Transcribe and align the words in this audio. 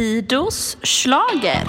Fidos 0.00 0.78
slager. 0.82 1.66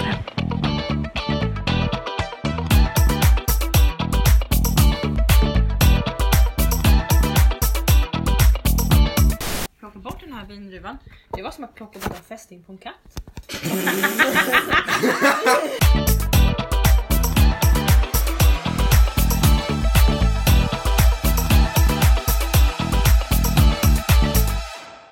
Plocka 9.78 9.98
bort 9.98 10.20
den 10.20 10.32
här 10.32 10.46
vindruvan. 10.48 10.98
Det 11.36 11.42
var 11.42 11.50
som 11.50 11.64
att 11.64 11.74
plocka 11.74 11.98
bort 11.98 12.18
en 12.18 12.24
fästing 12.24 12.62
på 12.62 12.72
en 12.72 12.78
katt. 12.78 12.94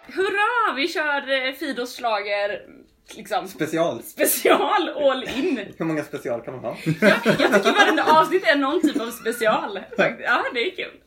Hurra! 0.07 0.75
Vi 0.77 0.89
kör 0.89 1.47
eh, 1.47 1.53
Fidos 1.53 1.95
slager 1.95 2.80
liksom 3.17 3.49
Special. 3.49 4.03
special 4.03 4.89
all 4.89 5.25
in. 5.25 5.61
Hur 5.79 5.85
många 5.85 6.05
special 6.05 6.41
kan 6.41 6.55
man 6.55 6.65
ha? 6.65 6.77
Jag 7.01 7.23
tycker 7.23 7.73
varenda 7.73 8.05
avsnitt 8.21 8.45
är 8.45 8.57
någon 8.57 8.81
typ 8.83 9.01
av 9.01 9.11
special. 9.11 9.81
Ja, 9.97 10.45
det 10.55 10.61
är 10.61 10.77
kul. 10.77 11.01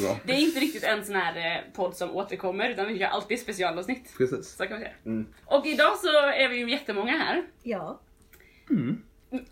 Bra. 0.00 0.16
Det 0.24 0.32
är 0.32 0.36
inte 0.36 0.60
riktigt 0.60 0.84
en 0.84 1.04
sån 1.04 1.14
här 1.14 1.36
eh, 1.36 1.72
podd 1.72 1.96
som 1.96 2.16
återkommer 2.16 2.70
utan 2.70 2.88
vi 2.88 2.98
kör 2.98 3.06
alltid 3.06 3.40
specialavsnitt. 3.40 4.14
Precis. 4.18 4.56
Så 4.56 4.62
kan 4.62 4.72
man 4.72 4.80
säga. 4.80 4.92
Mm. 5.06 5.26
Och 5.44 5.66
idag 5.66 5.98
så 5.98 6.08
är 6.26 6.48
vi 6.48 6.56
ju 6.56 6.70
jättemånga 6.70 7.12
här. 7.12 7.42
Ja. 7.62 8.00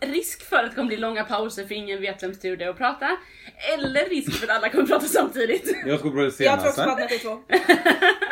Risk 0.00 0.48
för 0.48 0.56
att 0.56 0.70
det 0.70 0.74
kommer 0.74 0.88
bli 0.88 0.96
långa 0.96 1.24
pauser 1.24 1.64
för 1.66 1.74
ingen 1.74 2.00
vet 2.00 2.22
vems 2.22 2.40
tur 2.40 2.56
det 2.56 2.64
är 2.64 2.68
att 2.68 2.78
prata. 2.78 3.16
Eller 3.74 4.08
risk 4.08 4.32
för 4.32 4.46
att 4.46 4.56
alla 4.56 4.68
kommer 4.68 4.86
prata 4.86 5.06
samtidigt. 5.06 5.76
Jag 5.86 6.00
tror 6.00 6.32
Jag 6.38 6.58
också 6.58 6.84
på 6.84 6.90
att 6.90 6.96
det 7.08 7.14
är 7.14 7.18
två. 7.18 7.38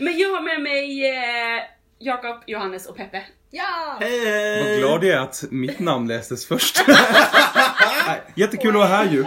Men 0.00 0.18
jag 0.18 0.28
har 0.28 0.40
med 0.42 0.60
mig 0.62 1.10
eh, 1.10 1.62
Jakob, 1.98 2.42
Johannes 2.46 2.86
och 2.86 2.96
Peppe. 2.96 3.22
Ja! 3.50 3.96
Hej! 4.00 4.62
Vad 4.70 4.78
glad 4.78 5.04
jag 5.04 5.16
är 5.18 5.20
att 5.20 5.44
mitt 5.50 5.78
namn 5.78 6.08
lästes 6.08 6.46
först. 6.46 6.84
Jättekul 8.34 8.68
att 8.70 8.74
vara 8.76 8.86
här 8.86 9.10
ju. 9.10 9.24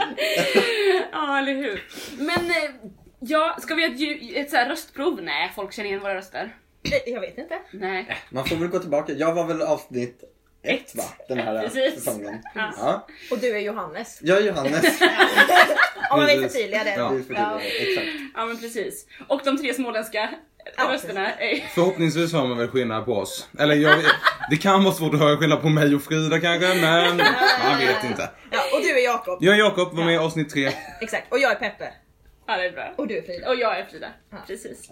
Ja, 1.11 1.37
eller 1.37 1.53
hur. 1.53 1.83
Men 2.17 2.45
eh, 2.49 2.71
ja, 3.19 3.57
ska 3.61 3.75
vi 3.75 3.85
ha 3.87 3.93
ett, 3.93 3.99
ju- 3.99 4.35
ett 4.35 4.49
så 4.49 4.55
här 4.57 4.69
röstprov? 4.69 5.19
Nej, 5.23 5.51
folk 5.55 5.73
känner 5.73 5.89
igen 5.89 6.01
våra 6.01 6.15
röster. 6.15 6.55
Eh, 6.83 7.13
Jag 7.13 7.21
vet 7.21 7.37
inte. 7.37 7.59
Nej. 7.71 8.17
Man 8.29 8.45
får 8.45 8.55
väl 8.55 8.67
gå 8.67 8.79
tillbaka. 8.79 9.11
Jag 9.13 9.33
var 9.33 9.45
väl 9.45 9.61
avsnitt 9.61 10.23
ett 10.63 10.95
va? 10.95 11.03
Den 11.27 11.39
här 11.39 11.61
Precis. 11.61 11.93
säsongen. 11.93 12.41
Ja. 12.55 12.73
Ja. 12.77 13.07
Och 13.31 13.39
du 13.39 13.55
är 13.55 13.59
Johannes. 13.59 14.19
Jag 14.21 14.37
är 14.37 14.41
Johannes. 14.41 15.01
Om 16.11 16.17
man 16.19 16.27
vill 16.27 16.41
förtydliga 16.49 16.83
det. 16.83 16.95
Ja. 16.95 17.13
Exakt. 17.19 18.07
Ja 18.35 18.45
men 18.45 18.57
precis. 18.59 19.05
Och 19.27 19.41
de 19.45 19.57
tre 19.57 19.73
småländska 19.73 20.29
Ja, 20.77 20.89
rösterna. 20.93 21.31
Förhoppningsvis 21.75 22.33
har 22.33 22.47
man 22.47 22.57
väl 22.57 22.67
skillnad 22.67 23.05
på 23.05 23.13
oss. 23.13 23.47
Eller 23.59 23.75
jag, 23.75 23.99
det 24.49 24.57
kan 24.57 24.83
vara 24.83 24.93
svårt 24.93 25.13
att 25.13 25.19
höra 25.19 25.37
skillnad 25.37 25.61
på 25.61 25.69
mig 25.69 25.95
och 25.95 26.01
Frida 26.01 26.39
kanske, 26.39 26.67
men 26.81 27.17
man 27.63 27.79
vet 27.79 28.03
inte. 28.03 28.29
Ja, 28.51 28.59
och 28.73 28.81
du 28.81 28.99
är 28.99 29.03
Jakob. 29.03 29.37
Jag 29.41 29.55
är 29.55 29.59
Jakob, 29.59 29.93
var 29.97 30.03
med 30.03 30.13
i 30.13 30.17
avsnitt 30.17 30.49
tre. 30.49 30.71
Exakt. 31.01 31.31
Och 31.31 31.39
jag 31.39 31.51
är 31.51 31.55
Peppe. 31.55 31.93
Ja 32.47 32.57
det 32.57 32.65
är 32.65 32.71
bra. 32.71 32.93
Och 32.95 33.07
du 33.07 33.17
är 33.17 33.21
Frida. 33.21 33.49
Och 33.49 33.55
jag 33.55 33.79
är 33.79 33.85
Frida. 33.85 34.07
Ja. 34.31 34.37
Precis. 34.47 34.89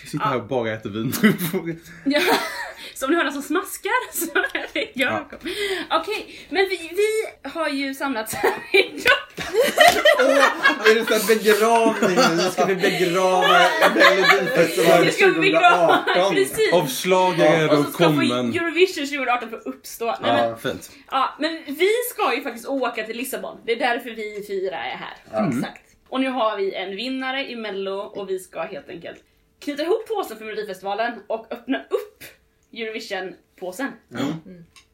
Jag 0.00 0.08
sitter 0.10 0.24
här 0.24 0.36
och 0.36 0.46
bara 0.46 0.72
äter 0.72 0.90
vindruvor. 0.90 1.76
Ja. 2.04 2.20
Så 2.94 3.04
om 3.06 3.10
ni 3.10 3.16
hör 3.16 3.24
någon 3.24 3.32
som 3.32 3.42
smaskar 3.42 4.12
så 4.12 4.38
är 4.58 4.66
det 4.72 4.88
Jakob. 4.94 5.40
Okej, 5.90 6.38
men 6.50 6.68
vi, 6.68 6.76
vi 6.96 7.48
har 7.48 7.68
ju 7.68 7.94
samlats 7.94 8.34
här 8.34 8.52
idag. 8.72 9.46
Åh, 10.18 10.90
är 10.90 10.94
det 10.94 11.20
så 11.20 11.26
begravning 11.26 12.16
nu? 12.30 12.36
Nu 12.44 12.50
ska 12.50 12.64
vi 12.64 12.74
begrava 12.76 13.58
Melodifestivalen 13.94 15.04
Nu 15.06 15.10
ska 15.12 15.26
vi 15.26 15.40
begrava, 15.40 16.04
2018. 16.06 16.34
precis. 16.34 16.72
Av 16.72 16.88
schlager 16.88 17.68
Och 17.68 17.74
så 17.74 17.80
och 17.80 17.86
ska 17.94 18.04
få 18.04 18.08
kommen. 18.10 18.50
Eurovision 18.54 19.06
2018 19.06 19.50
få 19.50 19.56
uppstå. 19.56 20.06
Nej, 20.06 20.16
men, 20.22 20.48
Ja. 20.50 20.56
Fint. 20.56 20.90
ja, 21.10 21.34
men 21.38 21.62
vi 21.66 21.90
ska 22.14 22.34
ju 22.34 22.42
faktiskt 22.42 22.66
åka 22.66 23.02
till 23.02 23.16
Lissabon. 23.16 23.58
Det 23.66 23.72
är 23.72 23.76
därför 23.76 24.10
vi 24.10 24.44
fyra 24.46 24.76
är 24.76 24.96
här. 24.96 25.16
Ja. 25.32 25.48
Exakt. 25.48 25.82
Och 26.08 26.20
nu 26.20 26.28
har 26.28 26.56
vi 26.56 26.74
en 26.74 26.96
vinnare 26.96 27.50
i 27.50 27.56
mello 27.56 27.92
och 27.96 28.30
vi 28.30 28.38
ska 28.38 28.60
helt 28.62 28.88
enkelt 28.88 29.24
knyta 29.58 29.82
ihop 29.82 30.08
påsen 30.08 30.36
för 30.38 30.44
Melodifestivalen 30.44 31.12
och 31.26 31.52
öppna 31.52 31.78
upp 31.90 32.24
Eurovision-påsen. 32.72 33.92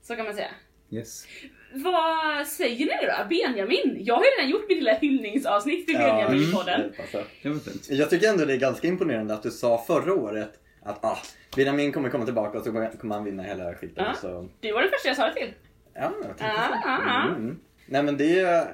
Så 0.03 0.17
kan 0.17 0.25
man 0.25 0.34
säga. 0.34 0.50
Yes. 0.91 1.27
Vad 1.75 2.47
säger 2.47 2.87
ni 2.87 3.06
då? 3.06 3.28
Benjamin? 3.28 3.97
Jag 4.00 4.15
har 4.15 4.23
ju 4.25 4.28
redan 4.39 4.50
gjort 4.50 4.69
mitt 4.69 4.78
lilla 4.78 4.95
hyllningsavsnitt 4.95 5.87
till 5.87 5.95
Ja, 5.95 6.00
Benjamin 6.15 6.49
i 6.49 6.53
podden. 6.53 6.81
det 6.81 6.97
passar. 7.03 7.25
Det 7.43 7.49
var 7.49 7.59
fint. 7.59 7.89
Jag 7.91 8.11
tycker 8.11 8.29
ändå 8.29 8.44
det 8.44 8.53
är 8.53 8.56
ganska 8.59 8.89
imponerande 8.89 9.34
att 9.34 9.43
du 9.43 9.50
sa 9.50 9.84
förra 9.87 10.15
året 10.15 10.53
att 10.83 11.05
ah, 11.05 11.19
Benjamin 11.56 11.93
kommer 11.93 12.11
komma 12.11 12.25
tillbaka 12.25 12.59
och 12.59 12.65
så 12.65 12.73
kommer 13.00 13.15
han 13.15 13.25
vinna 13.25 13.43
hela 13.43 13.75
skiten. 13.75 14.05
Ja. 14.05 14.15
Så, 14.15 14.49
Du 14.61 14.73
var 14.73 14.81
den 14.83 14.91
första 14.91 15.09
jag 15.09 15.17
sa 15.17 15.27
det 15.27 15.34
till. 15.34 15.53
ja, 15.94 16.00
jag 16.03 16.39
tänkte 16.39 16.44
Ja, 16.47 16.69
så. 16.69 16.89
ja, 16.89 17.00
ja. 17.06 17.29
Mm. 17.29 17.61
Nej 17.87 18.03
men 18.03 18.17
det, 18.17 18.67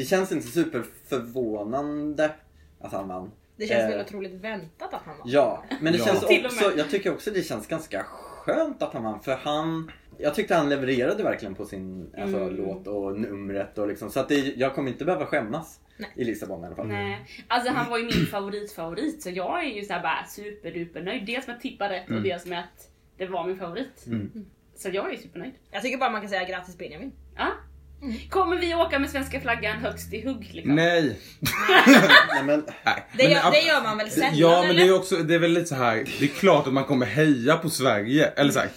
det 0.00 0.06
känns 0.06 0.32
inte 0.32 0.46
superförvånande 0.46 2.30
att 2.80 2.92
han 2.92 3.08
vann. 3.08 3.30
Det 3.56 3.66
känns 3.66 3.82
Eh, 3.82 3.88
väl 3.88 4.00
otroligt 4.06 4.32
väntat 4.32 4.94
att 4.94 5.02
han 5.04 5.18
var. 5.18 5.24
Ja, 5.26 5.64
men 5.80 5.92
det 5.92 5.98
Ja. 5.98 6.04
känns 6.04 6.22
också, 6.22 6.72
jag 6.76 6.90
tycker 6.90 7.12
också 7.12 7.30
det 7.30 7.42
känns 7.42 7.66
ganska 7.66 8.02
skönt 8.04 8.82
att 8.82 8.92
han 8.92 9.02
vann 9.04 9.20
för 9.20 9.32
han 9.36 9.92
jag 10.18 10.34
tyckte 10.34 10.54
han 10.54 10.68
levererade 10.68 11.22
verkligen 11.22 11.54
på 11.54 11.64
sin 11.64 12.10
alltså, 12.18 12.36
Mm. 12.38 12.56
låt 12.56 12.86
och 12.86 13.20
numret 13.20 13.78
och 13.78 13.88
liksom, 13.88 14.10
så 14.10 14.20
att 14.20 14.28
det, 14.28 14.34
jag 14.36 14.74
kommer 14.74 14.90
inte 14.90 15.04
behöva 15.04 15.26
skämmas 15.26 15.80
Nej. 15.96 16.10
i 16.16 16.24
Lissabon 16.24 16.62
i 16.64 16.66
alla 16.66 16.76
fall. 16.76 16.86
Nej, 16.88 17.26
alltså 17.48 17.72
han 17.72 17.90
var 17.90 17.98
ju 17.98 18.04
min 18.04 18.26
favoritfavorit 18.26 19.22
så 19.22 19.30
jag 19.30 19.64
är 19.64 19.68
ju 19.68 19.84
såhär 19.84 20.02
bara 20.02 20.24
superduper 20.28 21.02
nöjd. 21.02 21.26
Dels 21.26 21.46
med 21.46 21.56
att 21.56 21.62
tippa 21.62 21.88
rätt 21.88 22.10
och 22.10 22.22
dels 22.22 22.46
med 22.46 22.58
att 22.58 22.90
det 23.16 23.26
var 23.26 23.46
min 23.46 23.58
favorit. 23.58 24.06
Mm. 24.06 24.30
Så 24.76 24.88
jag 24.92 25.12
är 25.12 25.16
supernöjd. 25.16 25.52
Jag 25.70 25.82
tycker 25.82 25.98
bara 25.98 26.10
man 26.10 26.20
kan 26.20 26.30
säga 26.30 26.44
grattis 26.44 26.78
Benjamin. 26.78 27.12
Ja. 27.36 27.46
Kommer 28.30 28.56
vi 28.56 28.74
åka 28.74 28.98
med 28.98 29.10
svenska 29.10 29.40
flaggan 29.40 29.78
högst 29.78 30.12
i 30.14 30.26
hugg 30.26 30.50
liksom? 30.52 30.74
Nej. 30.74 31.18
Nej, 32.28 32.42
men, 32.44 32.64
Nej. 32.84 33.04
Det, 33.16 33.22
Men 33.22 33.32
gör, 33.32 33.50
det 33.50 33.60
gör 33.60 33.82
man 33.82 33.98
väl 33.98 34.10
sällan 34.10 34.30
Ja 34.38 34.62
men 34.66 34.76
det 34.76 34.82
eller? 34.82 34.92
är 34.94 34.96
också, 34.98 35.16
det 35.16 35.34
är 35.34 35.38
väl 35.38 35.52
lite 35.52 35.66
så 35.66 35.74
här. 35.74 35.94
det 36.18 36.24
är 36.24 36.28
klart 36.28 36.66
att 36.66 36.72
man 36.72 36.84
kommer 36.84 37.06
heja 37.06 37.56
på 37.56 37.70
Sverige. 37.70 38.26
Eller 38.36 38.52
så 38.52 38.58
här. 38.58 38.68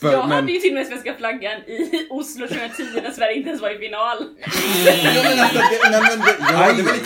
För, 0.00 0.12
Jag 0.12 0.28
men, 0.28 0.30
hade 0.36 0.52
ju 0.52 0.58
till 0.58 0.70
och 0.70 0.74
med 0.74 0.86
svenska 0.86 1.14
flaggan 1.14 1.60
i 1.60 2.06
Oslo 2.10 2.46
2010 2.46 2.82
när 3.02 3.10
Sverige 3.10 3.34
inte 3.36 3.48
ens 3.48 3.62
var 3.62 3.70
i 3.70 3.78
final. 3.78 4.16
men 4.84 6.18
det, 6.20 6.54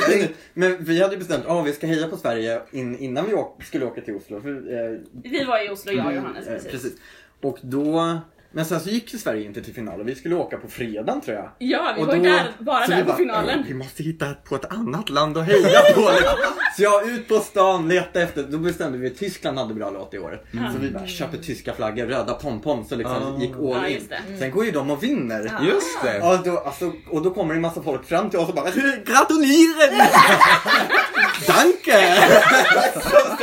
det, 0.06 0.28
det 0.54 0.77
vi 0.81 1.03
hade 1.03 1.15
ju 1.15 1.19
bestämt 1.19 1.47
att 1.47 1.66
vi 1.66 1.72
ska 1.72 1.87
heja 1.87 2.09
på 2.09 2.16
Sverige 2.16 2.60
in, 2.72 2.98
innan 2.98 3.27
vi 3.27 3.34
åk, 3.34 3.65
skulle 3.65 3.84
åka 3.87 4.00
till 4.00 4.15
Oslo. 4.15 4.41
För, 4.41 4.48
eh, 4.50 4.98
Vi 5.25 5.44
var 5.44 5.66
i 5.66 5.71
Oslo, 5.71 5.93
jag 5.93 6.06
och 6.06 6.12
Johannes. 6.15 6.47
eh, 6.47 6.71
Precis. 6.71 6.93
Och 7.43 7.59
då, 7.62 8.19
men 8.53 8.64
sen 8.64 8.81
så 8.81 8.88
gick 8.88 9.12
ju 9.12 9.19
Sverige 9.19 9.44
inte 9.44 9.62
till 9.62 9.75
final 9.75 10.00
och 10.00 10.09
vi 10.09 10.14
skulle 10.14 10.34
åka 10.34 10.56
på 10.56 10.69
fredagen 10.69 11.20
tror 11.20 11.36
jag. 11.36 11.50
Ja, 11.59 11.92
vi 11.97 12.03
Och 12.03 12.06
var 12.06 12.16
då- 12.16 12.22
där, 12.22 12.50
bara 12.59 12.84
så 12.84 12.91
där 12.91 12.97
vi 12.98 13.03
på 13.03 13.09
bara, 13.09 13.16
finalen. 13.16 13.59
"Äh, 13.59 13.64
Vi 13.69 13.75
måste 13.75 14.03
hitta 14.03 14.34
på 14.34 14.54
ett 14.56 14.72
annat 14.72 15.10
land 15.10 15.38
att 15.38 15.47
heja 15.47 15.81
på. 15.94 16.00
liksom. 16.00 16.38
så 16.76 16.82
jag 16.82 17.09
ut 17.09 17.28
på 17.28 17.41
stan, 17.41 17.88
leta 17.88 18.22
efter, 18.22 18.42
då 18.42 18.59
bestämde 18.59 18.98
vi 18.98 19.06
att 19.06 19.16
Tyskland 19.19 19.59
hade 19.59 19.75
bra 19.75 19.91
låt 19.91 20.14
i 20.14 20.19
år. 20.19 20.41
Så 20.53 20.78
vi 20.81 20.91
bara 20.91 21.06
köper 21.06 21.38
tyska 21.38 21.72
flaggor, 21.75 22.06
röda 22.06 22.34
pompom 22.34 22.84
så 22.84 22.97
liksom 22.97 23.36
Ah. 23.36 23.41
gick 23.41 23.50
all 23.54 23.82
Ja, 23.82 23.88
in. 23.88 24.09
det. 24.09 24.38
Sen 24.38 24.50
går 24.50 24.65
ju 24.65 24.70
de 24.70 24.91
och 24.91 25.03
vinner. 25.03 25.42
Just 25.66 26.03
det. 26.03 26.20
Och 26.20 26.38
då, 26.44 26.59
alltså, 26.59 26.92
och 27.10 27.22
då 27.22 27.30
kommer 27.30 27.54
det 27.54 27.59
en 27.59 27.62
massa 27.62 27.82
folk 27.82 28.04
fram 28.09 28.30
till 28.30 28.38
oss 28.38 28.48
och 28.48 28.54
bara 28.54 28.70
Gratulerar! 29.04 30.09
Danke! 31.47 32.15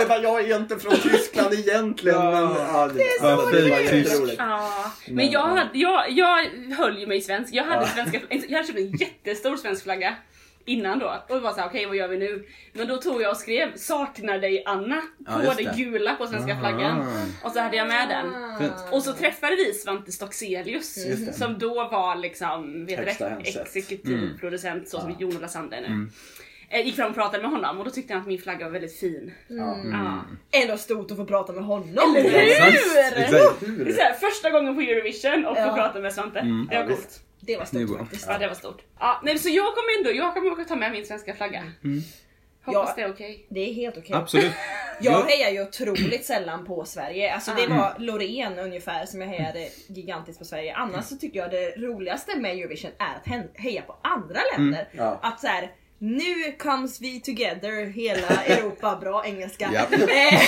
jag, 0.00 0.08
bara, 0.08 0.18
jag 0.18 0.50
är 0.50 0.56
inte 0.56 0.78
från 0.78 0.96
Tyskland 0.96 1.54
egentligen 1.54 2.18
men 2.18 2.34
ja, 2.34 2.90
det, 2.94 2.98
så 3.20 3.26
ja, 3.26 3.30
det 3.52 3.70
var 3.70 4.20
roligt. 4.20 4.34
Ja, 4.38 4.92
men 5.08 5.30
jag, 5.30 5.40
hade, 5.46 5.70
jag, 5.78 6.10
jag 6.10 6.46
höll 6.76 6.98
ju 6.98 7.06
mig 7.06 7.20
svensk. 7.20 7.54
Jag 7.54 7.64
hade, 7.64 7.86
svenska, 7.86 8.20
jag 8.28 8.56
hade 8.56 8.66
köpt 8.66 8.78
en 8.78 8.96
jättestor 8.96 9.56
svensk 9.56 9.82
flagga 9.82 10.14
innan 10.64 10.98
då. 10.98 11.24
Och 11.28 11.34
det 11.34 11.40
var 11.40 11.52
såhär, 11.52 11.68
okej 11.68 11.86
vad 11.86 11.96
gör 11.96 12.08
vi 12.08 12.18
nu? 12.18 12.46
Men 12.72 12.88
då 12.88 12.96
tog 12.96 13.22
jag 13.22 13.30
och 13.30 13.36
skrev 13.36 13.76
saknar 13.76 14.38
dig 14.38 14.62
Anna 14.66 15.02
Ja, 15.26 15.32
på 15.38 15.44
just 15.44 15.56
det 15.56 15.64
det. 15.64 15.76
gula 15.76 16.14
på 16.14 16.26
svenska 16.26 16.52
Aha. 16.52 16.60
flaggan. 16.60 17.06
Och 17.44 17.50
så 17.52 17.60
hade 17.60 17.76
jag 17.76 17.88
med 17.88 18.08
den. 18.08 18.58
Fint. 18.58 18.72
Och 18.90 19.02
så 19.02 19.12
träffade 19.12 19.56
vi 19.56 19.72
Svante 19.74 20.12
Stockselius 20.12 20.94
det. 20.94 21.32
som 21.38 21.58
då 21.58 21.74
var 21.74 22.16
liksom 22.16 22.86
vet 22.86 22.98
du 22.98 23.04
Högsta 23.04 23.28
det, 23.28 23.36
exekutiv 23.60 24.14
Mm. 24.18 24.38
producent 24.38 24.88
så 24.88 25.00
som 25.00 25.10
Ja. 25.10 25.16
Jon 25.20 25.38
Lassander 25.40 25.80
nu. 25.80 25.86
Eh, 25.86 26.08
Gick 26.72 26.96
fram 26.96 27.08
och 27.08 27.14
pratade 27.14 27.42
med 27.42 27.50
honom 27.50 27.78
och 27.78 27.84
då 27.84 27.90
tyckte 27.90 28.12
han 28.12 28.20
att 28.22 28.28
min 28.28 28.38
flagga 28.38 28.64
var 28.64 28.72
väldigt 28.72 28.98
fin. 29.00 29.32
Ja. 29.48 29.76
Ja. 29.92 30.24
Ändå 30.62 30.76
stort 30.76 31.10
att 31.10 31.16
få 31.16 31.24
prata 31.24 31.52
med 31.52 31.64
honom. 31.64 32.16
Eller 32.16 32.30
hur? 32.30 32.38
Exakt. 32.38 33.16
Exakt. 33.16 33.60
Det 33.60 33.66
är 33.66 33.70
Hur? 33.84 33.92
så 33.92 34.00
här, 34.00 34.14
första 34.14 34.50
gången 34.50 34.74
på 34.74 34.80
Eurovision 34.80 35.46
och 35.46 35.56
få 35.56 35.62
Ja. 35.62 35.74
prata 35.76 35.98
med 36.00 36.12
Svante. 36.12 36.38
Mm. 36.38 36.66
Det 36.70 36.76
var 36.76 36.82
Ja, 36.82 36.88
coolt. 36.88 37.20
Det 37.40 37.56
var 37.56 37.66
Det 37.72 37.86
stort 37.86 37.98
faktiskt. 37.98 38.26
Ja, 38.28 38.38
det 38.38 38.46
var 38.46 38.54
stort. 38.54 38.82
Ja, 38.98 39.20
nej, 39.24 39.38
så 39.38 39.48
jag 39.48 39.64
kommer 39.66 39.98
ändå, 39.98 40.24
jag 40.24 40.34
kommer 40.34 40.50
åka 40.52 40.64
ta 40.64 40.76
med 40.76 40.92
min 40.92 41.06
svenska 41.06 41.34
flagga. 41.34 41.62
Hoppas 42.64 42.84
Ja. 42.88 42.92
det 42.96 43.02
är 43.02 43.10
okej. 43.10 43.46
Det 43.48 43.60
är 43.70 43.74
helt 43.74 43.96
okej. 43.98 44.16
Absolut. 44.16 44.52
Jag 45.02 45.12
Ja. 45.12 45.26
hejar 45.28 45.50
ju 45.50 45.62
otroligt 45.62 46.24
sällan 46.24 46.64
på 46.66 46.84
Sverige. 46.84 47.34
Alltså 47.34 47.50
det 47.56 47.64
Mm. 47.64 47.78
var 47.78 47.94
Loreen 47.98 48.58
ungefär 48.58 49.06
som 49.06 49.20
jag 49.20 49.28
hejade 49.28 49.68
gigantiskt 49.88 50.38
på 50.38 50.44
Sverige. 50.44 50.74
Annars 50.74 51.04
så 51.04 51.16
tycker 51.16 51.38
jag 51.38 51.50
det 51.50 51.76
roligaste 51.76 52.36
med 52.36 52.56
Eurovision 52.58 52.90
är 52.98 53.16
att 53.16 53.56
heja 53.60 53.82
på 53.82 53.96
andra 54.02 54.40
länder. 54.56 54.88
Ja. 54.92 55.18
Att 55.22 55.40
så 55.40 55.46
här, 55.46 55.70
Nu 56.02 56.52
comes 56.58 57.00
we 57.00 57.20
together, 57.24 57.86
hela 57.86 58.26
Europa. 58.46 58.98
Bra 59.00 59.24
engelska. 59.26 59.64
Eh, 59.64 60.40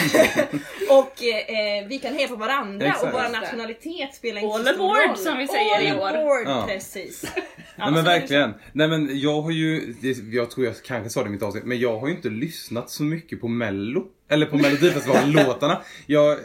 och 0.91 1.23
eh, 1.25 1.87
vi 1.89 1.99
kan 2.03 2.15
heja 2.15 2.29
på 2.29 2.37
varandra 2.37 2.87
Exakt. 2.87 3.05
och 3.05 3.13
vår 3.13 3.33
nationalitet 3.41 4.15
spelar 4.15 4.41
inte 4.41 4.55
All 4.55 4.65
så 4.67 4.73
stor 4.73 4.85
aboard, 4.85 5.09
roll. 5.09 5.17
som 5.17 5.39
vi 5.39 5.49
säger 5.49 5.75
All 5.77 5.83
i 5.87 5.93
år. 5.93 6.09
Aboard, 6.19 6.43
Ja. 6.47 6.65
precis. 6.69 7.23
Nej 7.35 7.45
Alltså, 7.77 7.95
men 7.95 8.05
verkligen. 8.05 8.55
Nej 8.73 8.89
men 8.89 9.19
jag 9.21 9.43
har 9.43 9.51
ju, 9.51 9.95
jag 10.33 10.51
tror 10.51 10.67
jag 10.67 10.75
kanske 10.85 11.11
sa 11.11 11.23
det 11.23 11.29
i 11.29 11.33
mitt 11.33 11.43
avsnitt, 11.43 11.65
men 11.65 11.79
jag 11.79 11.99
har 11.99 12.09
ju 12.09 12.15
inte 12.15 12.29
lyssnat 12.29 12.91
så 12.91 13.03
mycket 13.03 13.41
på 13.41 13.49
mello. 13.49 14.05
Eller 14.29 14.47
på 14.47 14.57
melodifestivalen-låtarna. 14.57 15.83
Jag 16.07 16.39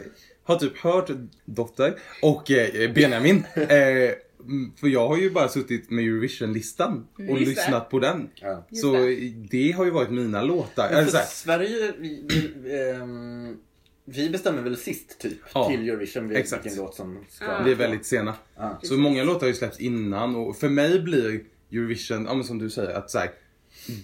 har 0.44 0.56
typ 0.56 0.78
hört 0.78 1.10
Dotter 1.44 1.94
och 2.22 2.50
eh, 2.50 2.90
Benjamin. 2.92 3.44
Eh, 3.56 4.10
för 4.80 4.88
jag 4.88 5.08
har 5.08 5.18
ju 5.18 5.30
bara 5.30 5.48
suttit 5.48 5.90
med 5.90 6.04
Eurovision-listan 6.04 7.06
och 7.14 7.20
Just 7.20 7.38
det. 7.38 7.46
lyssnat 7.46 7.90
på 7.90 7.98
den. 7.98 8.30
Ja. 8.34 8.66
Så 8.72 8.92
det 9.50 9.72
har 9.72 9.84
ju 9.84 9.90
varit 9.90 10.10
mina 10.10 10.42
låtar. 10.42 10.88
Eller 10.88 11.04
För 11.04 11.18
Sverige, 11.18 11.92
vi, 11.98 12.24
vi, 12.28 12.80
ehm, 12.90 13.56
vi 14.04 14.30
bestämmer 14.30 14.62
väl 14.62 14.76
sist 14.76 15.18
typ 15.18 15.38
Ja, 15.54 15.70
till 15.70 15.88
Eurovision 15.88 16.28
vilken 16.28 16.76
låt 16.76 16.94
som 16.94 17.24
ska... 17.28 17.44
Ja. 17.44 17.62
vi 17.64 17.70
är 17.70 17.76
väldigt 17.76 18.06
sena. 18.06 18.34
Ja. 18.56 18.78
Så 18.82 18.94
många 18.94 19.24
låtar 19.24 19.40
har 19.40 19.48
ju 19.48 19.54
släppts 19.54 19.80
innan 19.80 20.36
och 20.36 20.56
för 20.56 20.68
mig 20.68 21.00
blir 21.00 21.40
Eurovision, 21.72 22.24
ja 22.24 22.34
men 22.34 22.44
som 22.44 22.58
du 22.58 22.70
säger, 22.70 22.94
att 22.94 23.10
så 23.10 23.18
här, 23.18 23.30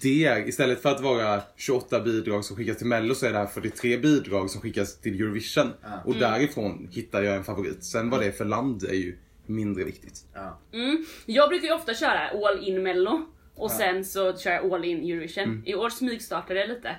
det 0.01 0.25
är 0.25 0.47
istället 0.47 0.81
för 0.81 0.89
att 0.89 1.01
vara 1.01 1.41
28 1.55 1.99
bidrag 2.01 2.45
som 2.45 2.57
skickas 2.57 2.77
till 2.77 2.87
Mello 2.87 3.15
så 3.15 3.25
är 3.25 3.31
det 3.31 3.37
här 3.37 3.45
43 3.45 3.97
bidrag 3.97 4.49
som 4.49 4.61
skickas 4.61 4.97
till 4.97 5.21
Eurovision. 5.21 5.67
Ja. 5.83 5.89
Och 6.05 6.15
därifrån 6.15 6.87
hittar 6.91 7.23
jag 7.23 7.35
en 7.35 7.43
favorit. 7.43 7.83
Sen 7.83 8.09
vad 8.09 8.19
det 8.19 8.25
är 8.25 8.31
för 8.31 8.45
land 8.45 8.83
är 8.83 8.93
ju 8.93 9.17
mindre 9.47 9.83
viktigt. 9.83 10.25
Ja. 10.33 10.59
Mm. 10.73 11.05
Jag 11.25 11.49
brukar 11.49 11.67
ju 11.67 11.73
ofta 11.73 11.93
köra 11.93 12.29
all 12.29 12.67
in 12.67 12.83
mello 12.83 13.25
och 13.55 13.71
sen 13.71 14.05
så 14.05 14.37
kör 14.37 14.51
jag 14.51 14.73
all 14.73 14.85
in 14.85 15.11
Eurovision. 15.11 15.43
Mm. 15.43 15.63
I 15.65 15.75
år 15.75 15.89
smygstartade 15.89 16.59
det 16.59 16.67
lite. 16.67 16.95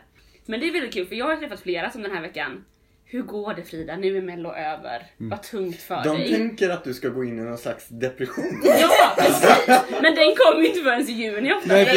Men 0.47 0.61
det 0.61 0.69
är 0.69 0.73
väldigt 0.73 0.95
kul 0.95 1.07
för 1.07 1.15
jag 1.15 1.27
har 1.27 1.37
träffat 1.37 1.61
flera 1.61 1.91
som 1.91 2.03
den 2.03 2.11
här 2.11 2.23
veckan. 2.23 2.65
Hur 3.09 3.23
går 3.23 3.55
det 3.55 3.63
Frida? 3.63 3.97
Nu 3.97 4.17
är 4.17 4.23
mello 4.23 4.49
över. 4.53 5.07
Mm. 5.21 5.31
Vad 5.31 5.43
tungt 5.43 5.83
för 5.83 6.05
De 6.05 6.17
dig. 6.19 6.33
tänker 6.33 6.71
att 6.71 6.85
du 6.85 6.95
ska 6.95 7.09
gå 7.09 7.25
in 7.25 7.39
i 7.39 7.43
någon 7.43 7.59
slags 7.59 7.89
depression. 7.89 8.61
Ja 8.81 9.15
precis! 9.19 9.69
Men 10.03 10.15
den 10.15 10.35
kommer 10.37 10.61
ju 10.63 10.67
inte 10.69 10.81
förrän 10.81 11.01
i 11.09 11.13
juni 11.13 11.53
ofta. 11.53 11.73
Nej, 11.73 11.87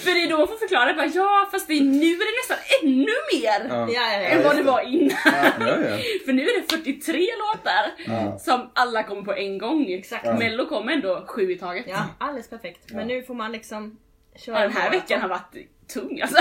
för 0.00 0.14
det 0.14 0.22
är 0.24 0.28
då 0.30 0.38
man 0.38 0.48
får 0.48 0.56
förklara 0.56 0.94
bara 0.94 1.06
ja 1.06 1.48
fast 1.52 1.68
det 1.68 1.74
är, 1.74 1.80
nu 1.80 2.06
är 2.06 2.26
det 2.30 2.36
nästan 2.40 2.56
ännu 2.82 3.12
mer 3.32 3.68
Ja. 3.76 3.88
Ja, 3.94 4.12
ja, 4.12 4.28
än 4.28 4.42
vad 4.44 4.56
det 4.56 4.62
var 4.62 4.80
innan. 4.80 5.16
Ja, 5.24 5.52
ja. 5.60 5.96
För 6.24 6.32
nu 6.32 6.42
är 6.42 6.60
det 6.60 6.66
43 6.76 7.26
låtar 7.38 7.90
Ja. 8.06 8.38
som 8.38 8.70
alla 8.74 9.02
kommer 9.02 9.22
på 9.22 9.34
en 9.34 9.58
gång. 9.58 9.92
Exakt. 9.92 10.26
Ja. 10.26 10.38
Mello 10.38 10.66
kommer 10.66 10.92
ändå 10.92 11.24
sju 11.28 11.52
i 11.52 11.58
taget. 11.58 11.84
ja, 11.88 12.04
alldeles 12.18 12.50
perfekt. 12.50 12.90
Men 12.92 13.06
nu 13.08 13.22
får 13.22 13.34
man 13.34 13.52
liksom 13.52 13.98
köra 14.36 14.56
Ja, 14.56 14.62
den 14.62 14.72
här 14.76 14.90
veckan 14.90 15.20
har 15.20 15.28
varit 15.28 15.54
tung 15.92 16.20
alltså. 16.20 16.36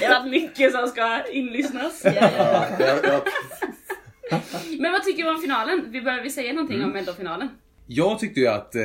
det 0.00 0.06
har 0.06 0.20
varit 0.20 0.30
mycket 0.30 0.72
som 0.72 0.88
ska 0.88 1.26
inlyssnas. 1.32 2.02
Ja, 2.04 2.12
ja, 2.12 2.30
ja. 2.78 2.96
Ja, 3.02 4.40
ja, 4.52 4.58
Men 4.78 4.92
vad 4.92 5.04
tycker 5.04 5.24
du 5.24 5.30
om 5.30 5.40
finalen? 5.40 5.84
Vi 5.90 6.00
behöver 6.00 6.22
vi 6.22 6.30
säga 6.30 6.52
någonting 6.52 6.84
om 6.84 6.90
Mellofinalen? 6.90 7.48
Jag 7.86 8.18
tyckte 8.18 8.40
ju 8.40 8.46
att 8.46 8.74
eh, 8.74 8.82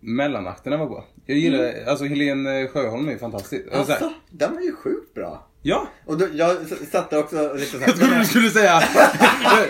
mellanakterna 0.00 0.76
var 0.76 0.86
bra. 0.86 1.04
Jag 1.26 1.38
gillar, 1.38 1.72
alltså 1.86 2.04
Helene 2.04 2.68
Sjöholm 2.68 3.08
är 3.08 3.12
ju 3.12 3.18
fantastisk. 3.18 3.66
Och 3.66 3.72
så 3.72 3.76
här, 3.76 3.90
alltså, 3.92 4.12
den 4.30 4.54
var 4.54 4.60
ju 4.60 4.72
sjukt 4.76 5.14
bra. 5.14 5.46
Ja, 5.66 5.88
Och 6.04 6.18
då, 6.18 6.26
jag 6.32 6.56
satte 6.90 7.18
också 7.18 7.54
lite 7.54 7.76
Jag 7.76 7.84
trodde 7.96 8.04
du 8.04 8.10
såhär... 8.10 8.24
skulle 8.24 8.50
säga, 8.50 8.80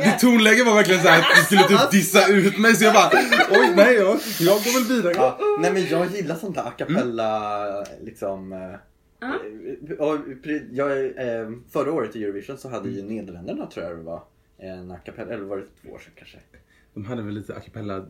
ditt 0.04 0.18
tonläge 0.20 0.64
var 0.64 0.74
verkligen 0.74 1.02
såhär 1.02 1.18
att 1.20 1.26
du 1.36 1.42
skulle 1.44 1.68
typ 1.68 1.90
dissa 1.90 2.28
ut 2.28 2.58
mig 2.58 2.74
så 2.74 2.84
jag 2.84 2.94
bara, 2.94 3.10
oj 3.50 3.72
nej 3.76 3.94
jag, 3.94 4.18
jag 4.40 4.56
går 4.64 4.80
väl 4.88 4.96
vidare. 4.96 5.14
Ja, 5.16 5.38
nej 5.60 5.72
men 5.72 5.86
jag 5.88 6.10
gillar 6.10 6.34
sånt 6.34 6.54
där 6.54 6.62
a 6.62 6.70
cappella 6.78 7.84
liksom. 8.02 8.52
eh, 8.52 8.74
och 9.98 10.16
pre- 10.44 10.68
jag, 10.72 10.90
eh, 11.04 11.50
förra 11.72 11.92
året 11.92 12.16
i 12.16 12.24
Eurovision 12.24 12.58
så 12.58 12.68
hade 12.68 12.88
ju 12.88 13.02
Nederländerna 13.02 13.66
tror 13.66 13.86
jag 13.86 13.96
det 13.96 14.02
var 14.02 14.22
en 14.58 14.90
a 14.90 14.96
cappella, 15.04 15.34
eller 15.34 15.44
var 15.44 15.56
det 15.56 15.64
två 15.82 15.92
år 15.94 15.98
sedan 15.98 16.12
kanske? 16.16 16.38
De 16.94 17.04
hade 17.04 17.22
väl 17.22 17.34
lite 17.34 17.54
a 17.56 17.60
cappella 17.64 18.06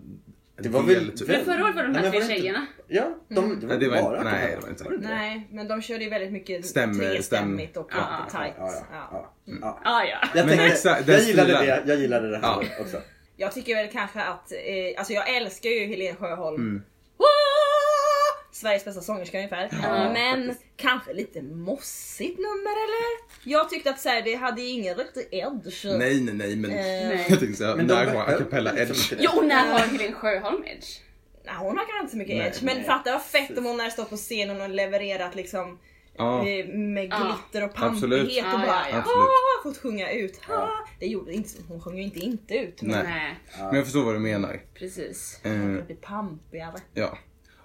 Det 0.56 0.68
var 0.68 0.82
väl- 0.82 1.18
typ. 1.18 1.28
Men 1.28 1.44
förra 1.44 1.64
året 1.64 1.76
var 1.76 1.82
de 1.82 1.92
Nej, 1.92 2.02
här 2.02 2.10
men 2.12 2.26
tre 2.26 2.36
tjejerna. 2.36 2.66
Ja, 2.88 3.18
de, 3.28 3.60
det 3.60 3.66
var, 3.66 3.76
det 3.76 3.88
var 3.88 4.02
bara 4.02 4.16
cappella. 4.16 4.30
nej, 4.36 4.56
det 4.56 4.62
var 4.62 4.68
inte. 4.94 5.08
Nej, 5.08 5.48
men 5.50 5.68
de 5.68 5.82
körde 5.82 6.04
ju 6.04 6.10
väldigt 6.10 6.32
mycket 6.32 6.64
Stäm- 6.64 6.98
trestämmigt 6.98 7.76
och 7.76 7.90
Ja, 7.92 8.26
tight. 8.30 8.54
Ja, 8.58 8.72
ja, 8.72 8.86
Ja. 8.92 9.08
ja, 9.44 9.58
ja. 9.60 9.80
Ah, 9.84 10.04
ja. 10.04 10.28
Jag, 10.34 10.48
tänkte, 10.48 10.66
exakt, 10.66 11.08
jag 11.08 11.20
gillade 11.22 11.52
det, 11.52 11.82
jag 11.86 11.98
gillade 11.98 12.30
det 12.30 12.36
här 12.36 12.42
Ja. 12.42 12.62
också. 12.80 12.96
Jag 13.36 13.52
tycker 13.52 13.74
väl 13.74 13.88
kanske 13.92 14.20
att, 14.22 14.52
eh, 14.52 14.98
alltså 14.98 15.12
jag 15.12 15.36
älskar 15.36 15.70
ju 15.70 15.86
Helene 15.86 16.16
Sjöholm. 16.16 16.56
Mm. 16.60 16.82
Sveriges 18.54 18.84
bästa 18.84 19.00
sångerska 19.00 19.36
ungefär. 19.38 19.68
Ja, 19.82 20.12
men 20.12 20.46
faktiskt. 20.46 20.66
kanske 20.76 21.12
lite 21.12 21.42
mossigt 21.42 22.38
nummer 22.38 22.70
eller? 22.84 23.04
Jag 23.44 23.70
tyckte 23.70 23.90
att 23.90 24.00
så 24.00 24.08
här, 24.08 24.22
det 24.22 24.34
hade 24.34 24.62
ingen 24.62 24.94
riktig 24.96 25.28
edge. 25.30 25.84
Nej 25.84 26.20
nej 26.20 26.34
nej 26.34 26.56
men 26.56 26.70
Eh, 26.70 27.10
jag 27.30 27.40
tänkte 27.40 27.54
såhär, 27.56 27.76
när 27.76 28.06
har 28.06 28.22
a 28.22 28.38
cappella 28.38 28.78
edge? 28.78 29.12
Jo, 29.18 29.42
när 29.42 29.72
har 29.72 29.78
Helene 29.78 30.12
Sjöholm 30.14 30.64
edge? 30.64 31.00
nej, 31.44 31.54
hon 31.58 31.78
har 31.78 31.84
kanske 31.84 32.00
inte 32.00 32.10
så 32.10 32.16
mycket 32.16 32.36
Nej, 32.36 32.46
edge. 32.46 32.62
Men 32.62 32.76
nej. 32.76 32.86
fatta 32.86 33.12
vad 33.12 33.22
fett 33.24 33.58
om 33.58 33.64
hon 33.64 33.78
hade 33.78 33.90
stått 33.90 34.10
på 34.10 34.16
scenen 34.16 34.60
och 34.60 34.68
levererat 34.68 35.34
liksom 35.34 35.78
Ja, 36.16 36.48
eh, 36.48 36.66
med 36.66 37.10
glitter 37.10 37.64
och 37.64 37.74
pampighet 37.74 38.44
och 38.44 38.50
Ja, 38.50 38.58
bara 38.66 38.90
ja, 38.90 38.98
ah, 38.98 39.62
fått 39.62 39.78
sjunga 39.78 40.10
ut. 40.12 40.40
Ah. 40.48 40.68
Det 41.00 41.06
gjorde 41.06 41.32
inte, 41.32 41.50
hon 41.68 41.80
sjöng 41.80 41.96
ju 41.96 42.02
inte 42.02 42.18
inte 42.18 42.54
ut. 42.54 42.82
Men 42.82 43.04
Nej. 43.04 43.04
Nej, 43.04 43.66
men 43.66 43.74
jag 43.74 43.84
förstår 43.84 44.04
vad 44.04 44.14
du 44.14 44.18
menar. 44.18 44.60
precis. 44.74 45.40
Eh, 45.44 45.52
det 45.52 45.86
blir 45.86 45.96
pampigare. 45.96 46.76
ja. 46.94 47.18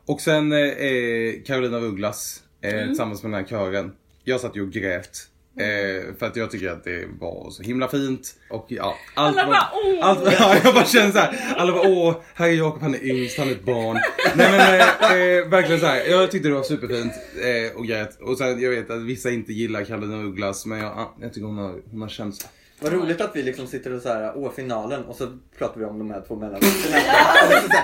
Och 0.10 0.22
sen 0.22 0.52
eh, 0.52 0.60
eh, 0.60 1.34
Carolina 1.46 1.78
af 1.78 1.84
Ugglas 1.84 2.44
eh, 2.62 2.88
tillsammans 2.88 3.24
med 3.24 3.32
den 3.32 3.42
här 3.42 3.50
kören. 3.50 3.92
Jag 4.24 4.40
satt 4.40 4.56
ju 4.56 4.62
och 4.62 4.72
grät. 4.72 5.28
Eh, 5.60 6.16
för 6.20 6.26
att 6.26 6.36
jag 6.36 6.52
tycker 6.52 6.70
att 6.70 6.84
det 6.84 7.06
var 7.20 7.50
så 7.52 7.64
himla 7.64 7.88
fint. 7.88 8.36
Och 8.50 8.66
ja, 8.70 8.96
allt 9.16 9.38
Alla 9.38 9.48
bara, 9.48 9.68
åh! 9.74 10.06
allt, 10.06 10.20
ja, 10.40 10.56
jag 10.64 10.74
bara 10.74 10.86
känner 10.86 11.12
såhär. 11.12 11.56
Alla 11.58 11.72
bara 11.72 11.90
åh, 11.90 12.16
här 12.34 12.48
är 12.48 12.54
Jakob, 12.54 12.82
han 12.82 12.96
är 12.96 13.04
yngst, 13.06 13.38
han 13.38 13.48
är 13.48 13.52
ett 13.52 13.66
barn. 13.66 14.00
Nej 14.36 14.52
men 14.52 14.60
eh, 14.60 15.12
eh, 15.12 15.48
verkligen 15.48 15.80
såhär. 15.82 16.10
Jag 16.10 16.32
tyckte 16.32 16.48
det 16.50 16.56
var 16.56 16.64
superfint 16.64 17.14
eh, 17.44 17.78
och 17.78 17.86
grät. 17.86 18.22
Och 18.22 18.38
sen 18.38 18.62
jag 18.62 18.70
vet 18.70 18.90
att 18.90 19.02
vissa 19.02 19.30
inte 19.30 19.54
gillar 19.54 19.84
Carolina 19.84 20.18
af 20.18 20.24
Ugglas 20.24 20.66
men 20.66 20.80
jag, 20.80 20.88
ja, 20.88 21.16
jag 21.22 21.34
tycker 21.34 21.48
hon 21.48 21.58
har, 21.58 21.76
hon 21.92 22.02
har 22.02 22.10
känsla. 22.10 22.50
Vad 22.80 22.94
roligt 22.94 23.22
att 23.22 23.36
vi 23.36 23.44
liksom 23.44 23.68
sitter 23.68 23.94
och 23.94 24.02
så 24.02 24.10
här, 24.10 24.34
åh 24.36 24.52
finalen 24.52 25.06
och 25.06 25.16
så 25.16 25.38
pratar 25.58 25.80
vi 25.80 25.86
om 25.86 26.00
de 26.00 26.12
här 26.12 26.24
två 26.28 26.36
mellanakterna. 26.36 26.98